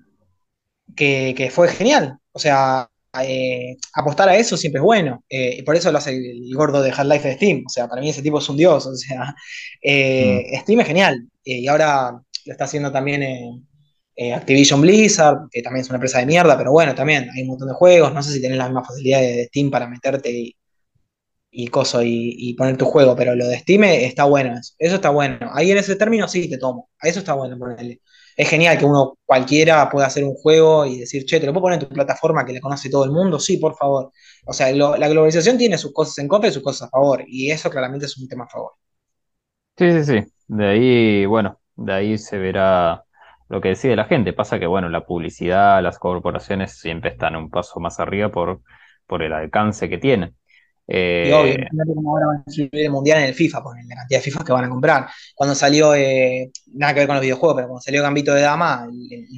que, 0.97 1.35
que 1.37 1.51
fue 1.51 1.69
genial. 1.69 2.19
O 2.33 2.39
sea, 2.39 2.89
eh, 3.21 3.77
apostar 3.95 4.29
a 4.29 4.37
eso 4.37 4.57
siempre 4.57 4.79
es 4.79 4.85
bueno. 4.85 5.25
Y 5.29 5.63
por 5.63 5.75
eso 5.77 5.91
lo 5.91 5.99
hace 5.99 6.15
el, 6.17 6.55
gordo 6.55 6.81
de 6.83 6.93
Half-Life 6.93 7.29
de 7.29 7.35
Steam. 7.35 7.65
O 7.67 7.71
sea, 7.71 7.89
para 7.89 8.01
mí 8.01 8.11
ese 8.11 8.23
tipo 8.23 8.39
es 8.39 8.49
un 8.49 8.57
dios. 8.57 8.87
O 8.87 8.95
sea, 8.95 9.35
mm. 9.83 10.61
Steam 10.61 10.81
es 10.81 10.87
genial. 10.87 11.29
Y 11.43 11.67
ahora 11.67 12.13
lo 12.13 12.53
está 12.53 12.65
haciendo 12.65 12.93
también 12.93 13.23
eh, 14.21 14.35
Activision 14.35 14.81
Blizzard, 14.81 15.49
que 15.49 15.63
también 15.63 15.83
es 15.83 15.91
una 15.91 15.97
empresa 15.99 16.19
de 16.19 16.27
mierda, 16.27 16.59
pero 16.59 16.73
bueno, 16.73 16.93
también 16.93 17.31
hay 17.31 17.43
un 17.43 17.51
montón 17.51 17.69
de 17.69 17.75
juegos. 17.75 18.13
No 18.13 18.21
sé 18.21 18.33
si 18.33 18.43
tenés 18.43 18.59
la 18.59 18.65
misma 18.65 18.83
facilidad 18.85 19.21
de, 19.21 19.45
Steam 19.47 19.71
para 19.71 19.87
meterte 19.87 20.31
y, 20.33 20.57
y 21.53 21.69
coso 21.69 22.01
y, 22.03 22.55
poner 22.59 22.77
tu 22.77 22.85
juego, 22.87 23.15
pero 23.15 23.37
lo 23.37 23.47
de 23.47 23.59
Steam 23.61 23.85
está 23.85 24.25
bueno 24.25 24.55
eso. 24.59 24.75
Está 24.79 25.11
bueno. 25.11 25.51
Ahí 25.55 25.71
en 25.71 25.79
ese 25.79 25.95
término 25.95 26.27
sí 26.27 26.51
te 26.51 26.59
tomo. 26.59 26.91
Eso 27.01 27.21
está 27.21 27.35
bueno 27.35 27.57
ponerle. 27.59 28.01
Es 28.37 28.49
genial 28.49 28.77
que 28.79 28.87
uno 28.87 29.19
cualquiera 29.25 29.89
pueda 29.89 30.07
hacer 30.07 30.25
un 30.25 30.35
juego 30.35 30.85
y 30.85 30.99
decir, 30.99 31.25
che, 31.25 31.39
te 31.39 31.47
lo 31.47 31.53
puedo 31.53 31.63
poner 31.63 31.81
en 31.81 31.89
tu 31.89 31.95
plataforma 31.95 32.45
que 32.45 32.53
le 32.55 32.61
conoce 32.61 32.91
todo 32.91 33.05
el 33.05 33.13
mundo. 33.13 33.39
Sí, 33.39 33.59
por 33.59 33.77
favor. 33.77 34.13
O 34.47 34.53
sea, 34.53 34.73
la 34.73 35.09
globalización 35.09 35.57
tiene 35.59 35.79
sus 35.79 35.93
cosas 35.93 36.19
en 36.19 36.27
contra 36.27 36.51
y 36.51 36.53
sus 36.53 36.63
cosas 36.65 36.89
a 36.89 36.91
favor. 36.91 37.25
Y 37.29 37.53
eso 37.53 37.71
claramente 37.71 38.07
es 38.07 38.19
un 38.19 38.27
tema 38.29 38.47
a 38.47 38.49
favor. 38.49 38.73
Sí, 39.77 39.93
sí, 39.93 40.05
sí. 40.05 40.33
De 40.49 40.67
ahí, 40.67 41.27
bueno, 41.27 41.61
de 41.77 41.93
ahí 41.93 42.19
se 42.19 42.37
verá 42.37 43.05
lo 43.49 43.61
que 43.61 43.71
decide 43.71 43.97
la 43.97 44.05
gente. 44.05 44.33
Pasa 44.33 44.59
que, 44.59 44.67
bueno, 44.67 44.89
la 44.89 45.07
publicidad, 45.07 45.83
las 45.83 45.99
corporaciones 45.99 46.79
siempre 46.79 47.11
están 47.11 47.37
un 47.37 47.51
paso 47.51 47.81
más 47.81 48.01
arriba 48.01 48.31
por, 48.31 48.63
por 49.07 49.23
el 49.23 49.33
alcance 49.33 49.89
que 49.89 49.99
tienen. 49.99 50.35
Y 51.21 51.33
obvio, 51.33 51.53
Eh, 51.53 51.57
imagínate 51.57 51.95
cómo 51.95 52.11
ahora 52.13 52.27
van 52.29 52.37
a 52.39 52.45
influir 52.47 52.71
el 52.73 52.91
mundial 52.91 53.19
en 53.19 53.25
el 53.27 53.35
FIFA, 53.35 53.63
por 53.63 53.77
la 53.77 53.95
cantidad 53.97 54.21
de 54.21 54.25
FIFA 54.25 54.45
que 54.45 54.53
van 54.53 54.65
a 54.65 54.69
comprar. 54.71 55.07
Cuando 55.35 55.55
salió, 55.55 55.95
eh, 55.95 56.51
nada 56.75 56.95
que 56.95 57.01
ver 57.01 57.07
con 57.09 57.17
los 57.17 57.23
videojuegos, 57.23 57.57
pero 57.57 57.69
cuando 57.69 57.83
salió 57.83 58.03
Gambito 58.03 58.33
de 58.35 58.43
Dama, 58.43 58.87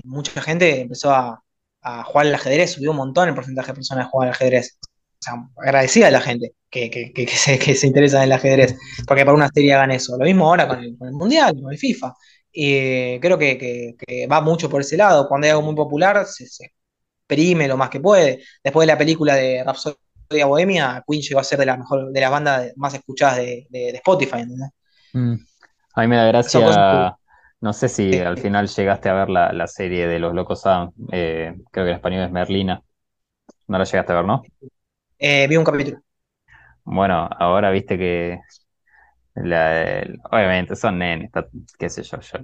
mucha 0.05 0.41
gente 0.43 0.82
empezó 0.82 1.12
a, 1.12 1.43
a 1.82 2.05
jugar 2.05 2.27
al 2.27 2.35
ajedrez, 2.35 2.73
subió 2.73 2.91
un 2.93 2.99
montón 2.99 3.28
el 3.28 3.35
porcentaje 3.35 3.69
de 3.69 3.74
personas 3.74 4.07
que 4.07 4.11
juegan 4.11 4.28
al 4.28 4.35
ajedrez. 4.35 4.78
O 4.82 5.23
sea, 5.23 5.35
agradecida 5.57 6.07
a 6.09 6.11
la 6.11 6.20
gente 6.20 6.53
que, 6.70 6.89
que, 6.91 7.12
que, 7.12 7.27
que 7.27 7.37
se, 7.37 7.59
que 7.59 7.74
se 7.74 7.87
interesa 7.87 8.19
en 8.19 8.24
el 8.24 8.32
ajedrez, 8.32 8.77
porque 9.07 9.24
para 9.24 9.35
una 9.35 9.49
serie 9.49 9.74
hagan 9.74 9.91
eso. 9.91 10.16
Lo 10.19 10.24
mismo 10.24 10.47
ahora 10.47 10.69
con 10.69 10.78
el, 10.78 10.97
con 10.97 11.09
el 11.09 11.15
mundial, 11.15 11.55
con 11.61 11.73
el 11.73 11.78
FIFA. 11.78 12.15
Y 12.52 13.20
creo 13.20 13.39
que, 13.39 13.59
que- 13.59 13.94
que 13.98 14.27
va 14.27 14.40
mucho 14.40 14.68
por 14.70 14.81
ese 14.82 14.97
lado. 14.97 15.28
Cuando 15.28 15.47
hay 15.47 15.51
algo 15.52 15.62
muy 15.62 15.74
popular, 15.77 16.27
se, 16.27 16.47
se 16.47 16.72
exprime 17.28 17.68
lo 17.68 17.77
más 17.77 17.90
que 17.90 18.01
puede. 18.01 18.43
Después 18.64 18.86
de 18.86 18.93
la 18.94 18.98
película 18.98 19.35
de 19.36 19.64
Rhapsody 19.64 19.97
Bohemia, 20.47 21.05
Queen 21.09 21.22
llegó 21.22 21.40
a 21.40 21.44
ser 21.44 21.59
de 21.60 21.66
las 21.66 21.78
mejor, 21.78 22.12
de 22.12 22.20
las 22.20 22.31
bandas 22.31 22.72
más 22.77 22.94
escuchadas 22.94 23.39
de, 23.39 23.66
de, 23.70 23.81
de 23.93 23.97
Spotify, 23.98 24.44
mm, 25.12 25.35
a 25.94 26.01
mí 26.02 26.06
me 26.09 26.16
da 26.16 26.27
cosas 26.62 26.85
gracia, 26.86 27.16
no 27.60 27.72
sé 27.72 27.89
si 27.89 28.18
al 28.18 28.39
final 28.39 28.68
llegaste 28.68 29.09
a 29.09 29.14
ver 29.14 29.31
la, 29.31 29.52
la 29.52 29.66
serie 29.66 30.06
de 30.06 30.18
Los 30.18 30.35
Locos 30.35 30.66
Adam, 30.66 30.93
eh, 31.12 31.55
creo 31.70 31.85
que 31.86 31.90
en 31.90 31.97
español 31.97 32.22
es 32.24 32.31
Merlina. 32.32 32.82
No 33.68 33.78
la 33.78 33.85
llegaste 33.85 34.12
a 34.12 34.16
ver, 34.16 34.27
¿no? 34.27 34.51
eh, 35.18 35.47
vi 35.48 35.56
un 35.56 35.64
capítulo. 35.64 36.02
Bueno, 36.85 37.28
ahora 37.39 37.70
viste 37.70 37.98
que 37.98 38.40
la- 39.45 40.01
el- 40.03 40.19
obviamente 40.31 40.77
son 40.77 40.99
nenes, 40.99 41.27
está- 41.27 41.49
qué 41.79 41.89
sé 41.91 42.03
yo, 42.03 42.21
yo 42.21 42.39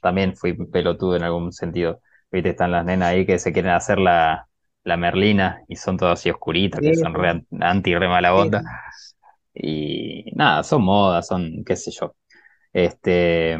también 0.00 0.36
fui 0.36 0.54
pelotudo 0.54 1.16
en 1.16 1.22
algún 1.24 1.52
sentido. 1.52 2.00
Viste, 2.30 2.50
están 2.50 2.72
las 2.72 2.84
nenas 2.84 3.08
ahí 3.10 3.26
que 3.26 3.38
se 3.38 3.52
quieren 3.52 3.72
hacer 3.72 3.98
la, 3.98 4.48
la 4.84 4.96
Merlina 4.96 5.62
y 5.68 5.76
son 5.76 5.96
todas 5.98 6.20
así 6.20 6.30
oscuritas, 6.30 6.82
que 6.82 6.94
son 6.94 7.14
re 7.14 7.30
an- 7.30 7.46
anti, 7.60 7.94
re 7.96 8.08
mala 8.08 8.34
sí, 8.34 8.36
onda. 8.36 8.64
Y 9.54 10.32
nada, 10.36 10.62
son 10.64 10.84
modas, 10.84 11.26
son 11.28 11.64
qué 11.64 11.76
sé 11.76 11.90
yo. 11.92 12.16
Este, 12.72 13.58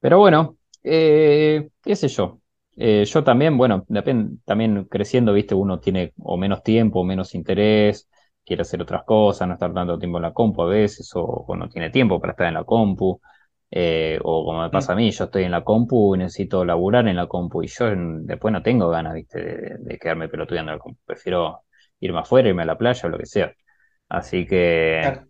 pero 0.00 0.18
bueno, 0.18 0.56
eh, 0.82 1.68
qué 1.82 1.96
sé 1.96 2.08
yo. 2.08 2.40
Eh, 2.76 3.04
yo 3.04 3.24
también, 3.24 3.58
bueno, 3.58 3.84
también 4.44 4.84
creciendo, 4.86 5.32
viste, 5.32 5.54
uno 5.54 5.80
tiene 5.80 6.12
o 6.18 6.36
menos 6.36 6.62
tiempo, 6.62 7.00
o 7.00 7.04
menos 7.04 7.34
interés, 7.34 8.08
quiere 8.50 8.62
hacer 8.62 8.82
otras 8.82 9.04
cosas, 9.04 9.48
no 9.48 9.54
estar 9.54 9.72
tanto 9.74 9.98
tiempo 9.98 10.18
en 10.18 10.22
la 10.24 10.34
compu 10.34 10.62
a 10.62 10.66
veces, 10.66 11.10
o, 11.16 11.22
o 11.24 11.56
no 11.56 11.68
tiene 11.70 11.90
tiempo 11.90 12.20
para 12.20 12.32
estar 12.32 12.48
en 12.48 12.54
la 12.54 12.64
compu, 12.64 13.20
eh, 13.70 14.18
o 14.22 14.44
como 14.44 14.62
me 14.62 14.70
pasa 14.70 14.92
a 14.92 14.96
mí, 14.96 15.10
yo 15.12 15.24
estoy 15.24 15.44
en 15.44 15.52
la 15.52 15.64
compu 15.64 16.14
y 16.16 16.18
necesito 16.18 16.64
laburar 16.64 17.08
en 17.08 17.16
la 17.16 17.28
compu, 17.28 17.62
y 17.62 17.68
yo 17.68 17.86
después 17.96 18.52
no 18.52 18.62
tengo 18.62 18.88
ganas, 18.90 19.14
viste, 19.14 19.40
de, 19.42 19.76
de 19.78 19.98
quedarme 19.98 20.28
pelotudeando 20.28 20.72
en 20.72 20.78
la 20.78 20.82
compu, 20.82 21.00
prefiero 21.06 21.60
irme 22.00 22.20
afuera, 22.20 22.48
irme 22.48 22.62
a 22.62 22.66
la 22.66 22.78
playa 22.78 23.08
o 23.08 23.10
lo 23.10 23.18
que 23.18 23.26
sea. 23.26 23.52
Así 24.08 24.46
que 24.46 25.12
claro. 25.12 25.28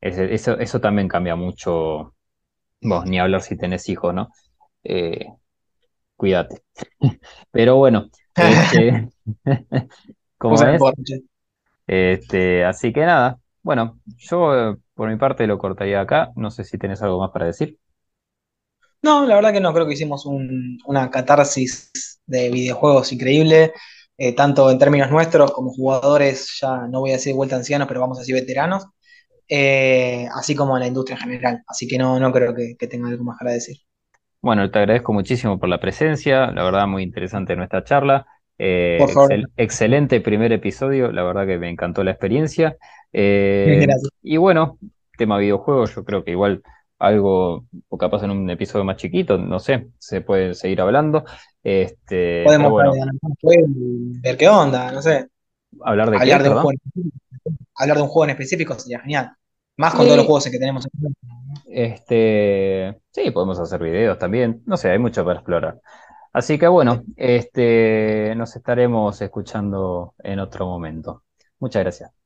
ese- 0.00 0.34
eso, 0.34 0.58
eso 0.58 0.80
también 0.80 1.08
cambia 1.08 1.36
mucho, 1.36 2.14
vos, 2.82 3.04
ni 3.06 3.18
hablar 3.20 3.42
si 3.42 3.56
tenés 3.58 3.88
hijos, 3.88 4.14
¿no? 4.14 4.30
Eh, 4.84 5.26
cuídate. 6.16 6.62
Pero 7.52 7.76
bueno, 7.76 8.10
este, 8.38 9.08
como 10.38 10.62
Usa 10.62 10.70
el 10.70 10.74
es, 10.74 10.82
porche. 10.82 11.22
Este, 11.86 12.64
así 12.64 12.92
que 12.92 13.00
nada, 13.06 13.38
bueno, 13.62 14.00
yo 14.18 14.72
eh, 14.72 14.76
por 14.94 15.08
mi 15.10 15.16
parte 15.16 15.46
lo 15.46 15.58
cortaría 15.58 16.00
acá, 16.00 16.30
no 16.36 16.50
sé 16.50 16.64
si 16.64 16.78
tenés 16.78 17.02
algo 17.02 17.20
más 17.20 17.30
para 17.32 17.46
decir. 17.46 17.78
No, 19.02 19.24
la 19.26 19.36
verdad 19.36 19.52
que 19.52 19.60
no, 19.60 19.72
creo 19.72 19.86
que 19.86 19.94
hicimos 19.94 20.26
un- 20.26 20.78
una 20.86 21.10
catarsis 21.10 21.90
de 22.26 22.50
videojuegos 22.50 23.12
increíble, 23.12 23.72
eh, 24.18 24.34
tanto 24.34 24.70
en 24.70 24.78
términos 24.78 25.10
nuestros 25.10 25.52
como 25.52 25.72
jugadores, 25.72 26.58
ya 26.60 26.86
no 26.88 27.00
voy 27.00 27.10
a 27.10 27.12
decir 27.14 27.32
de 27.32 27.36
vuelta 27.36 27.56
ancianos, 27.56 27.86
pero 27.88 28.00
vamos 28.00 28.18
a 28.18 28.20
decir 28.22 28.34
veteranos, 28.34 28.84
eh, 29.48 30.28
así 30.36 30.54
como 30.56 30.76
en 30.76 30.80
la 30.82 30.88
industria 30.88 31.16
en 31.16 31.22
general. 31.22 31.64
Así 31.68 31.88
que 31.88 31.98
no, 31.98 32.20
no 32.20 32.32
creo 32.32 32.54
que, 32.54 32.76
que 32.78 32.88
tenga 32.88 33.08
algo 33.08 33.24
más 33.24 33.38
para 33.38 33.52
decir. 33.52 33.78
Bueno, 34.40 34.70
te 34.70 34.78
agradezco 34.78 35.12
muchísimo 35.12 35.58
por 35.58 35.68
la 35.68 35.80
presencia, 35.80 36.46
la 36.52 36.62
verdad 36.64 36.86
muy 36.86 37.02
interesante 37.02 37.56
nuestra 37.56 37.82
charla. 37.84 38.26
Eh, 38.58 38.96
Por 38.98 39.10
favor. 39.10 39.32
excel- 39.32 39.48
excelente 39.56 40.20
primer 40.20 40.52
episodio, 40.52 41.12
la 41.12 41.22
verdad 41.22 41.46
que 41.46 41.58
me 41.58 41.68
encantó 41.70 42.02
la 42.04 42.12
experiencia. 42.12 42.76
Eh, 43.12 43.78
Gracias. 43.82 44.10
y 44.22 44.36
bueno, 44.36 44.78
tema 45.18 45.38
videojuegos, 45.38 45.94
yo 45.94 46.04
creo 46.04 46.24
que 46.24 46.30
igual 46.32 46.62
algo, 46.98 47.66
o 47.88 47.98
capaz 47.98 48.22
en 48.24 48.30
un 48.30 48.48
episodio 48.48 48.84
más 48.84 48.96
chiquito, 48.96 49.36
no 49.36 49.58
sé, 49.58 49.88
se 49.98 50.22
puede 50.22 50.54
seguir 50.54 50.80
hablando. 50.80 51.24
Este, 51.62 52.42
Podemos 52.44 52.70
bueno, 52.72 52.92
ver 54.22 54.36
qué 54.36 54.48
onda, 54.48 54.92
no 54.92 55.02
sé. 55.02 55.26
¿hablar 55.82 56.10
de 56.10 56.16
qué, 56.16 56.22
Hablar 56.22 56.42
de 56.42 56.48
un 56.48 56.54
juego 56.56 56.70
en 56.72 56.76
específico, 56.76 57.18
hablar 57.74 57.96
de 57.98 58.02
un 58.02 58.08
juego 58.08 58.24
en 58.24 58.30
específico 58.30 58.78
sería 58.78 59.00
genial. 59.00 59.32
Más 59.76 59.94
con 59.94 60.06
todos 60.06 60.16
los 60.16 60.24
juegos 60.26 60.44
que 60.50 60.58
tenemos. 60.58 60.88
este, 61.66 62.98
sí, 63.10 63.30
podemos 63.30 63.58
hacer 63.58 63.82
videos 63.82 64.18
también, 64.18 64.62
no 64.66 64.76
sé, 64.78 64.90
hay 64.90 64.98
mucho 64.98 65.24
para 65.24 65.40
explorar. 65.40 65.80
Así 66.36 66.58
que 66.58 66.68
bueno, 66.68 67.02
este, 67.16 68.34
nos 68.36 68.54
estaremos 68.56 69.20
escuchando 69.22 70.14
en 70.18 70.38
otro 70.40 70.66
momento. 70.66 71.24
Muchas 71.58 71.82
gracias. 71.82 72.25